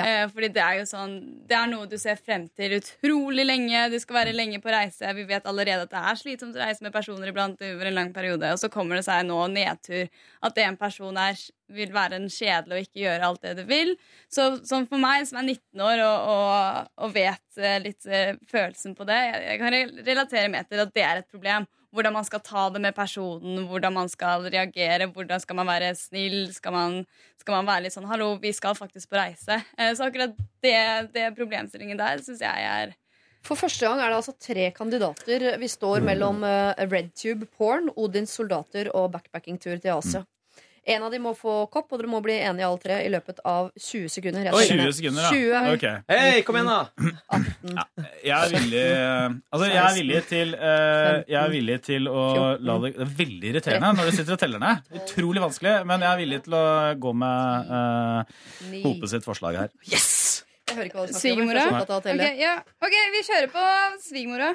Eh, 0.03 0.25
fordi 0.31 0.49
det 0.55 0.61
er 0.63 0.79
jo 0.79 0.85
sånn 0.89 1.13
Det 1.47 1.55
er 1.57 1.67
noe 1.71 1.87
du 1.89 1.95
ser 2.01 2.17
frem 2.19 2.47
til 2.57 2.77
utrolig 2.79 3.45
lenge. 3.45 3.85
Du 3.93 3.97
skal 4.01 4.19
være 4.21 4.35
lenge 4.35 4.61
på 4.63 4.71
reise. 4.73 5.13
Vi 5.17 5.25
vet 5.29 5.47
allerede 5.49 5.85
at 5.85 5.93
det 5.93 6.01
er 6.01 6.19
slitsomt 6.19 6.57
å 6.57 6.63
reise 6.63 6.85
med 6.85 6.93
personer 6.95 7.31
iblant 7.31 7.61
over 7.69 7.89
en 7.89 7.97
lang 7.97 8.11
periode. 8.15 8.51
Og 8.53 8.61
så 8.61 8.71
kommer 8.73 8.99
det 8.99 9.05
seg 9.07 9.27
nå 9.27 9.39
nedtur. 9.53 10.09
At 10.45 10.59
en 10.63 10.79
person 10.79 11.19
er, 11.21 11.39
vil 11.75 11.93
være 11.95 12.19
en 12.19 12.27
kjedelig 12.31 12.77
og 12.77 12.87
ikke 12.89 13.03
gjøre 13.05 13.29
alt 13.29 13.45
det 13.45 13.55
du 13.61 13.63
vil. 13.69 13.95
Så 14.31 14.49
som 14.67 14.87
for 14.89 15.01
meg 15.01 15.27
som 15.29 15.39
er 15.41 15.49
19 15.49 15.85
år 15.85 16.03
og, 16.05 16.35
og, 16.35 16.91
og 17.05 17.15
vet 17.15 17.61
eh, 17.61 17.79
litt 17.83 18.09
eh, 18.09 18.35
følelsen 18.51 18.97
på 18.97 19.07
det, 19.07 19.21
jeg, 19.29 19.47
jeg 19.49 19.63
kan 19.63 20.05
relatere 20.11 20.51
mer 20.53 20.69
til 20.69 20.85
at 20.85 20.93
det 20.95 21.05
er 21.05 21.23
et 21.23 21.31
problem. 21.31 21.69
Hvordan 21.95 22.13
man 22.17 22.27
skal 22.27 22.41
ta 22.43 22.65
det 22.75 22.81
med 22.83 22.95
personen, 22.95 23.61
hvordan 23.69 23.95
man 23.95 24.09
skal 24.11 24.43
reagere, 24.51 25.07
hvordan 25.15 25.39
skal 25.39 25.55
man 25.55 25.69
være 25.69 25.93
snill, 25.95 26.49
skal 26.53 26.75
man, 26.75 26.99
skal 27.39 27.55
man 27.55 27.69
være 27.69 27.85
litt 27.85 27.95
sånn 27.95 28.07
'hallo, 28.09 28.35
vi 28.41 28.51
skal 28.51 28.75
faktisk 28.75 29.09
på 29.09 29.19
reise'. 29.21 29.61
Eh, 29.77 29.93
Så 29.95 30.09
akkurat 30.09 30.35
det, 30.61 31.13
det 31.15 31.31
problemstillingen 31.37 31.97
der 31.97 32.19
syns 32.19 32.41
jeg 32.43 32.67
er 32.67 32.95
For 33.45 33.55
første 33.55 33.85
gang 33.85 33.99
er 34.01 34.09
det 34.09 34.17
altså 34.17 34.33
tre 34.41 34.71
kandidater. 34.73 35.57
Vi 35.61 35.67
står 35.69 36.01
mellom 36.01 36.41
uh, 36.43 36.73
RedTube 36.81 37.45
Porn, 37.57 37.91
Odins 37.95 38.33
soldater 38.33 38.89
og 38.89 39.11
backpackingtur 39.13 39.77
til 39.77 39.93
Asia. 39.93 40.25
En 40.85 41.01
av 41.01 41.13
dem 41.13 41.23
må 41.25 41.31
få 41.33 41.53
kopp, 41.73 41.87
og 41.89 42.01
dere 42.01 42.09
må 42.11 42.19
bli 42.21 42.35
enige 42.37 42.67
alle 42.67 42.81
tre 42.81 42.97
i 43.01 43.09
løpet 43.09 43.39
av 43.49 43.71
20 43.73 44.11
sekunder. 44.13 44.51
Oi, 44.53 44.65
20 44.69 44.91
sekunder, 44.99 45.25
da. 45.25 45.31
20. 45.33 45.69
Ok. 45.73 45.85
Hei, 46.13 46.43
kom 46.45 46.59
igjen, 46.59 46.69
da! 46.69 47.81
Jeg 48.25 48.35
er 48.35 48.53
villig 48.53 48.83
Altså, 48.85 49.65
jeg 49.69 49.81
er 49.81 49.95
villig 49.97 50.21
til 50.29 50.53
uh, 50.57 51.23
Jeg 51.25 51.39
er 51.41 51.51
villig 51.53 51.77
til 51.85 52.09
å 52.09 52.25
la 52.61 52.75
det 52.83 52.91
Det 52.95 53.05
er 53.05 53.11
veldig 53.19 53.49
irriterende 53.51 53.91
når 53.97 54.09
du 54.09 54.17
sitter 54.19 54.37
og 54.37 54.43
teller 54.43 54.61
ned. 54.61 54.93
Utrolig 55.01 55.43
vanskelig, 55.45 55.75
men 55.89 56.05
jeg 56.05 56.11
er 56.11 56.21
villig 56.21 56.43
til 56.45 56.59
å 56.59 56.67
gå 57.07 57.15
med 57.25 57.73
uh, 57.73 58.37
Hope 58.85 59.09
sitt 59.09 59.25
forslag 59.25 59.63
her. 59.63 59.73
Yes! 59.89 60.24
Jeg 60.65 60.75
hører 60.79 60.87
ikke 60.89 60.97
hva 60.97 61.05
du. 61.05 61.13
Svigermora? 61.13 61.59
Jeg 61.61 61.65
er 61.65 61.69
så 61.69 61.75
opptatt 61.77 61.91
av 61.93 61.99
å 61.99 62.03
telle. 62.07 62.25
Ok, 62.25 62.39
ja. 62.41 62.53
ok, 62.87 62.95
vi 63.13 63.19
kjører 63.27 63.49
på 63.53 63.65
svigermora. 64.01 64.47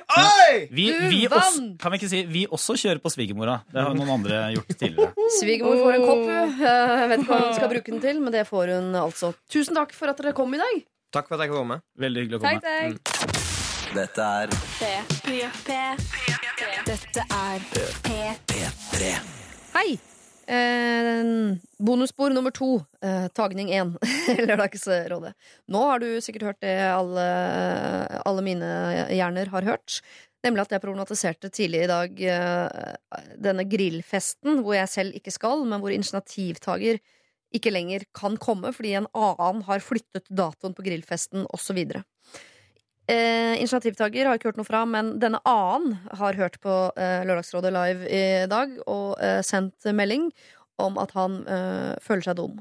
Vi, 0.74 0.86
Du 0.90 1.04
vi 1.12 1.20
vant! 1.30 1.44
også, 1.44 1.62
kan 1.84 1.92
vi 1.94 2.00
ikke 2.00 2.10
si 2.10 2.22
vi 2.26 2.42
også 2.50 2.74
kjører 2.82 3.00
på 3.04 3.12
svigermora? 3.14 3.54
Det 3.70 3.84
har 3.86 3.94
noen 3.94 4.10
andre 4.16 4.40
gjort 4.56 4.74
tidligere. 4.74 5.28
Svigermor 5.38 5.78
får 5.84 5.94
en 6.00 6.06
kopp. 6.08 6.24
hun. 6.26 6.58
Jeg 6.66 7.08
vet 7.12 7.22
ikke 7.22 7.30
hva 7.30 7.40
hun 7.46 7.54
skal 7.60 7.72
bruke 7.76 7.94
den 7.94 8.02
til, 8.02 8.20
men 8.26 8.34
det 8.34 8.42
får 8.50 8.74
hun 8.74 8.90
altså. 9.04 9.30
Tusen 9.54 9.78
takk 9.78 9.94
for 9.94 10.10
at 10.10 10.18
dere 10.18 10.34
kom 10.34 10.50
i 10.58 10.60
dag. 10.64 10.82
Takk 11.14 11.30
for 11.30 11.38
at 11.38 11.46
jeg 11.46 11.54
kan 11.54 11.62
komme. 11.62 11.78
Veldig 12.02 12.26
hyggelig 12.26 12.38
å 12.38 12.42
Takk, 12.42 12.58
komme. 12.58 12.98
takk. 12.98 13.00
Dette 13.94 14.22
er 14.22 14.46
Dette 16.90 17.22
er 17.30 17.58
P3. 17.70 19.14
Hei! 19.78 19.88
Eh, 20.50 21.22
bonusspor 21.78 22.30
nummer 22.34 22.50
to. 22.50 22.80
Eh, 23.02 23.28
tagning 23.28 23.70
én. 23.70 23.92
Lørdagsrådet. 24.48 25.34
Nå 25.70 25.84
har 25.92 26.02
du 26.02 26.08
sikkert 26.24 26.48
hørt 26.48 26.64
det 26.64 26.74
alle, 26.90 27.26
alle 28.26 28.42
mine 28.42 28.70
hjerner 29.14 29.52
har 29.54 29.68
hørt. 29.68 30.00
Nemlig 30.42 30.64
at 30.64 30.74
jeg 30.74 30.82
problematiserte 30.82 31.50
tidlig 31.52 31.84
i 31.84 31.90
dag 31.90 32.20
eh, 32.34 32.92
denne 33.38 33.66
grillfesten, 33.68 34.64
hvor 34.64 34.74
jeg 34.78 34.90
selv 34.90 35.16
ikke 35.20 35.34
skal, 35.34 35.66
men 35.68 35.82
hvor 35.84 35.94
initiativtaker 35.94 36.98
ikke 37.54 37.72
lenger 37.74 38.06
kan 38.14 38.36
komme 38.40 38.70
fordi 38.74 38.94
en 38.96 39.08
annen 39.10 39.64
har 39.66 39.82
flyttet 39.82 40.26
datoen 40.30 40.74
på 40.74 40.86
grillfesten, 40.86 41.46
osv. 41.54 41.82
Eh, 43.10 43.56
initiativtaker 43.58 44.28
har 44.28 44.38
ikke 44.38 44.52
hørt 44.52 44.60
noe 44.60 44.68
fra, 44.68 44.84
men 44.86 45.16
denne 45.22 45.40
annen 45.48 45.96
har 46.20 46.36
hørt 46.38 46.60
på 46.62 46.74
eh, 46.94 47.24
Lørdagsrådet 47.26 47.72
live 47.74 48.06
i 48.06 48.24
dag 48.50 48.76
og 48.84 49.16
eh, 49.24 49.40
sendt 49.46 49.88
melding 49.96 50.28
om 50.80 51.00
at 51.00 51.16
han 51.16 51.40
eh, 51.50 51.96
føler 52.04 52.28
seg 52.28 52.38
dum. 52.38 52.60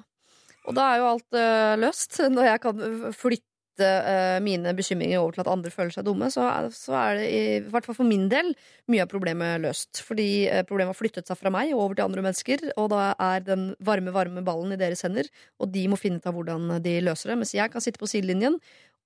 Og 0.66 0.74
da 0.78 0.88
er 0.90 1.04
jo 1.04 1.12
alt 1.12 1.38
eh, 1.38 1.76
løst. 1.82 2.18
Når 2.36 2.50
jeg 2.50 2.64
kan 2.66 2.82
flytte 3.16 3.92
eh, 4.10 4.40
mine 4.44 4.74
bekymringer 4.78 5.22
over 5.22 5.38
til 5.38 5.46
at 5.46 5.52
andre 5.54 5.74
føler 5.74 5.94
seg 5.94 6.08
dumme, 6.10 6.32
så 6.34 6.48
er, 6.50 6.72
så 6.74 6.98
er 6.98 7.22
det 7.22 7.30
i, 7.30 7.46
hvert 7.70 7.86
fall 7.86 8.00
for 8.02 8.10
min 8.10 8.26
del 8.34 8.52
mye 8.90 9.06
av 9.06 9.14
problemet 9.14 9.62
løst. 9.64 10.02
Fordi 10.08 10.30
problemet 10.66 10.96
har 10.96 11.02
flyttet 11.04 11.30
seg 11.30 11.40
fra 11.40 11.54
meg 11.54 11.76
og 11.76 11.86
over 11.86 12.00
til 12.00 12.10
andre 12.10 12.26
mennesker, 12.26 12.72
og 12.74 12.90
da 12.96 13.12
er 13.14 13.46
den 13.46 13.72
varme, 13.86 14.16
varme 14.18 14.46
ballen 14.46 14.74
i 14.74 14.82
deres 14.82 15.06
hender, 15.06 15.30
og 15.62 15.70
de 15.78 15.86
må 15.94 16.00
finne 16.00 16.18
ut 16.18 16.30
av 16.30 16.38
hvordan 16.42 16.80
de 16.82 17.00
løser 17.06 17.36
det, 17.36 17.42
mens 17.44 17.58
jeg 17.58 17.70
kan 17.70 17.86
sitte 17.86 18.02
på 18.02 18.10
sidelinjen 18.10 18.58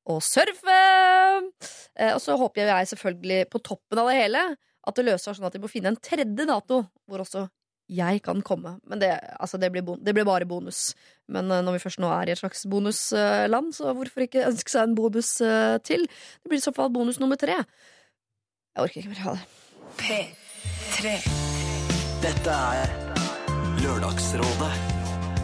og 0.09 0.21
surfe! 0.25 0.77
Eh, 1.95 2.13
og 2.13 2.21
så 2.21 2.37
håper 2.39 2.65
jeg 2.67 2.93
selvfølgelig 2.93 3.41
på 3.51 3.61
toppen 3.63 4.01
av 4.01 4.11
det 4.11 4.19
hele 4.19 4.45
at 4.83 4.97
det 4.97 5.05
løser 5.07 5.29
seg 5.31 5.39
sånn 5.39 5.47
at 5.47 5.55
de 5.55 5.61
må 5.63 5.71
finne 5.71 5.93
en 5.93 5.99
tredje 6.03 6.47
dato 6.47 6.81
hvor 7.07 7.23
også 7.23 7.45
jeg 7.93 8.21
kan 8.23 8.39
komme. 8.45 8.77
Men 8.87 9.01
det, 9.01 9.11
altså 9.39 9.59
det, 9.59 9.69
blir, 9.71 9.83
bon 9.85 9.99
det 10.03 10.13
blir 10.15 10.27
bare 10.27 10.47
bonus. 10.47 10.93
Men 11.31 11.51
eh, 11.51 11.63
når 11.63 11.77
vi 11.77 11.83
først 11.85 12.01
nå 12.03 12.11
er 12.15 12.29
i 12.29 12.35
et 12.35 12.41
slags 12.41 12.65
bonusland, 12.69 13.73
så 13.75 13.93
hvorfor 13.95 14.25
ikke 14.25 14.47
ønske 14.49 14.71
seg 14.73 14.87
en 14.87 14.97
bonus 14.97 15.35
eh, 15.43 15.77
til? 15.85 16.07
Det 16.07 16.51
blir 16.51 16.61
i 16.61 16.65
så 16.65 16.75
fall 16.75 16.91
bonus 16.93 17.19
nummer 17.23 17.39
tre. 17.39 17.59
Jeg 18.73 18.87
orker 18.87 19.03
ikke 19.03 19.13
mer 19.13 19.23
ha 19.27 19.37
det. 19.37 19.45
P3 19.99 21.15
Dette 22.23 22.59
er 22.79 22.93
Lørdagsrådet 23.83 24.73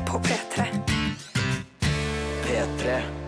på 0.10 0.22
P3. 0.26 0.69
P3 2.48 3.19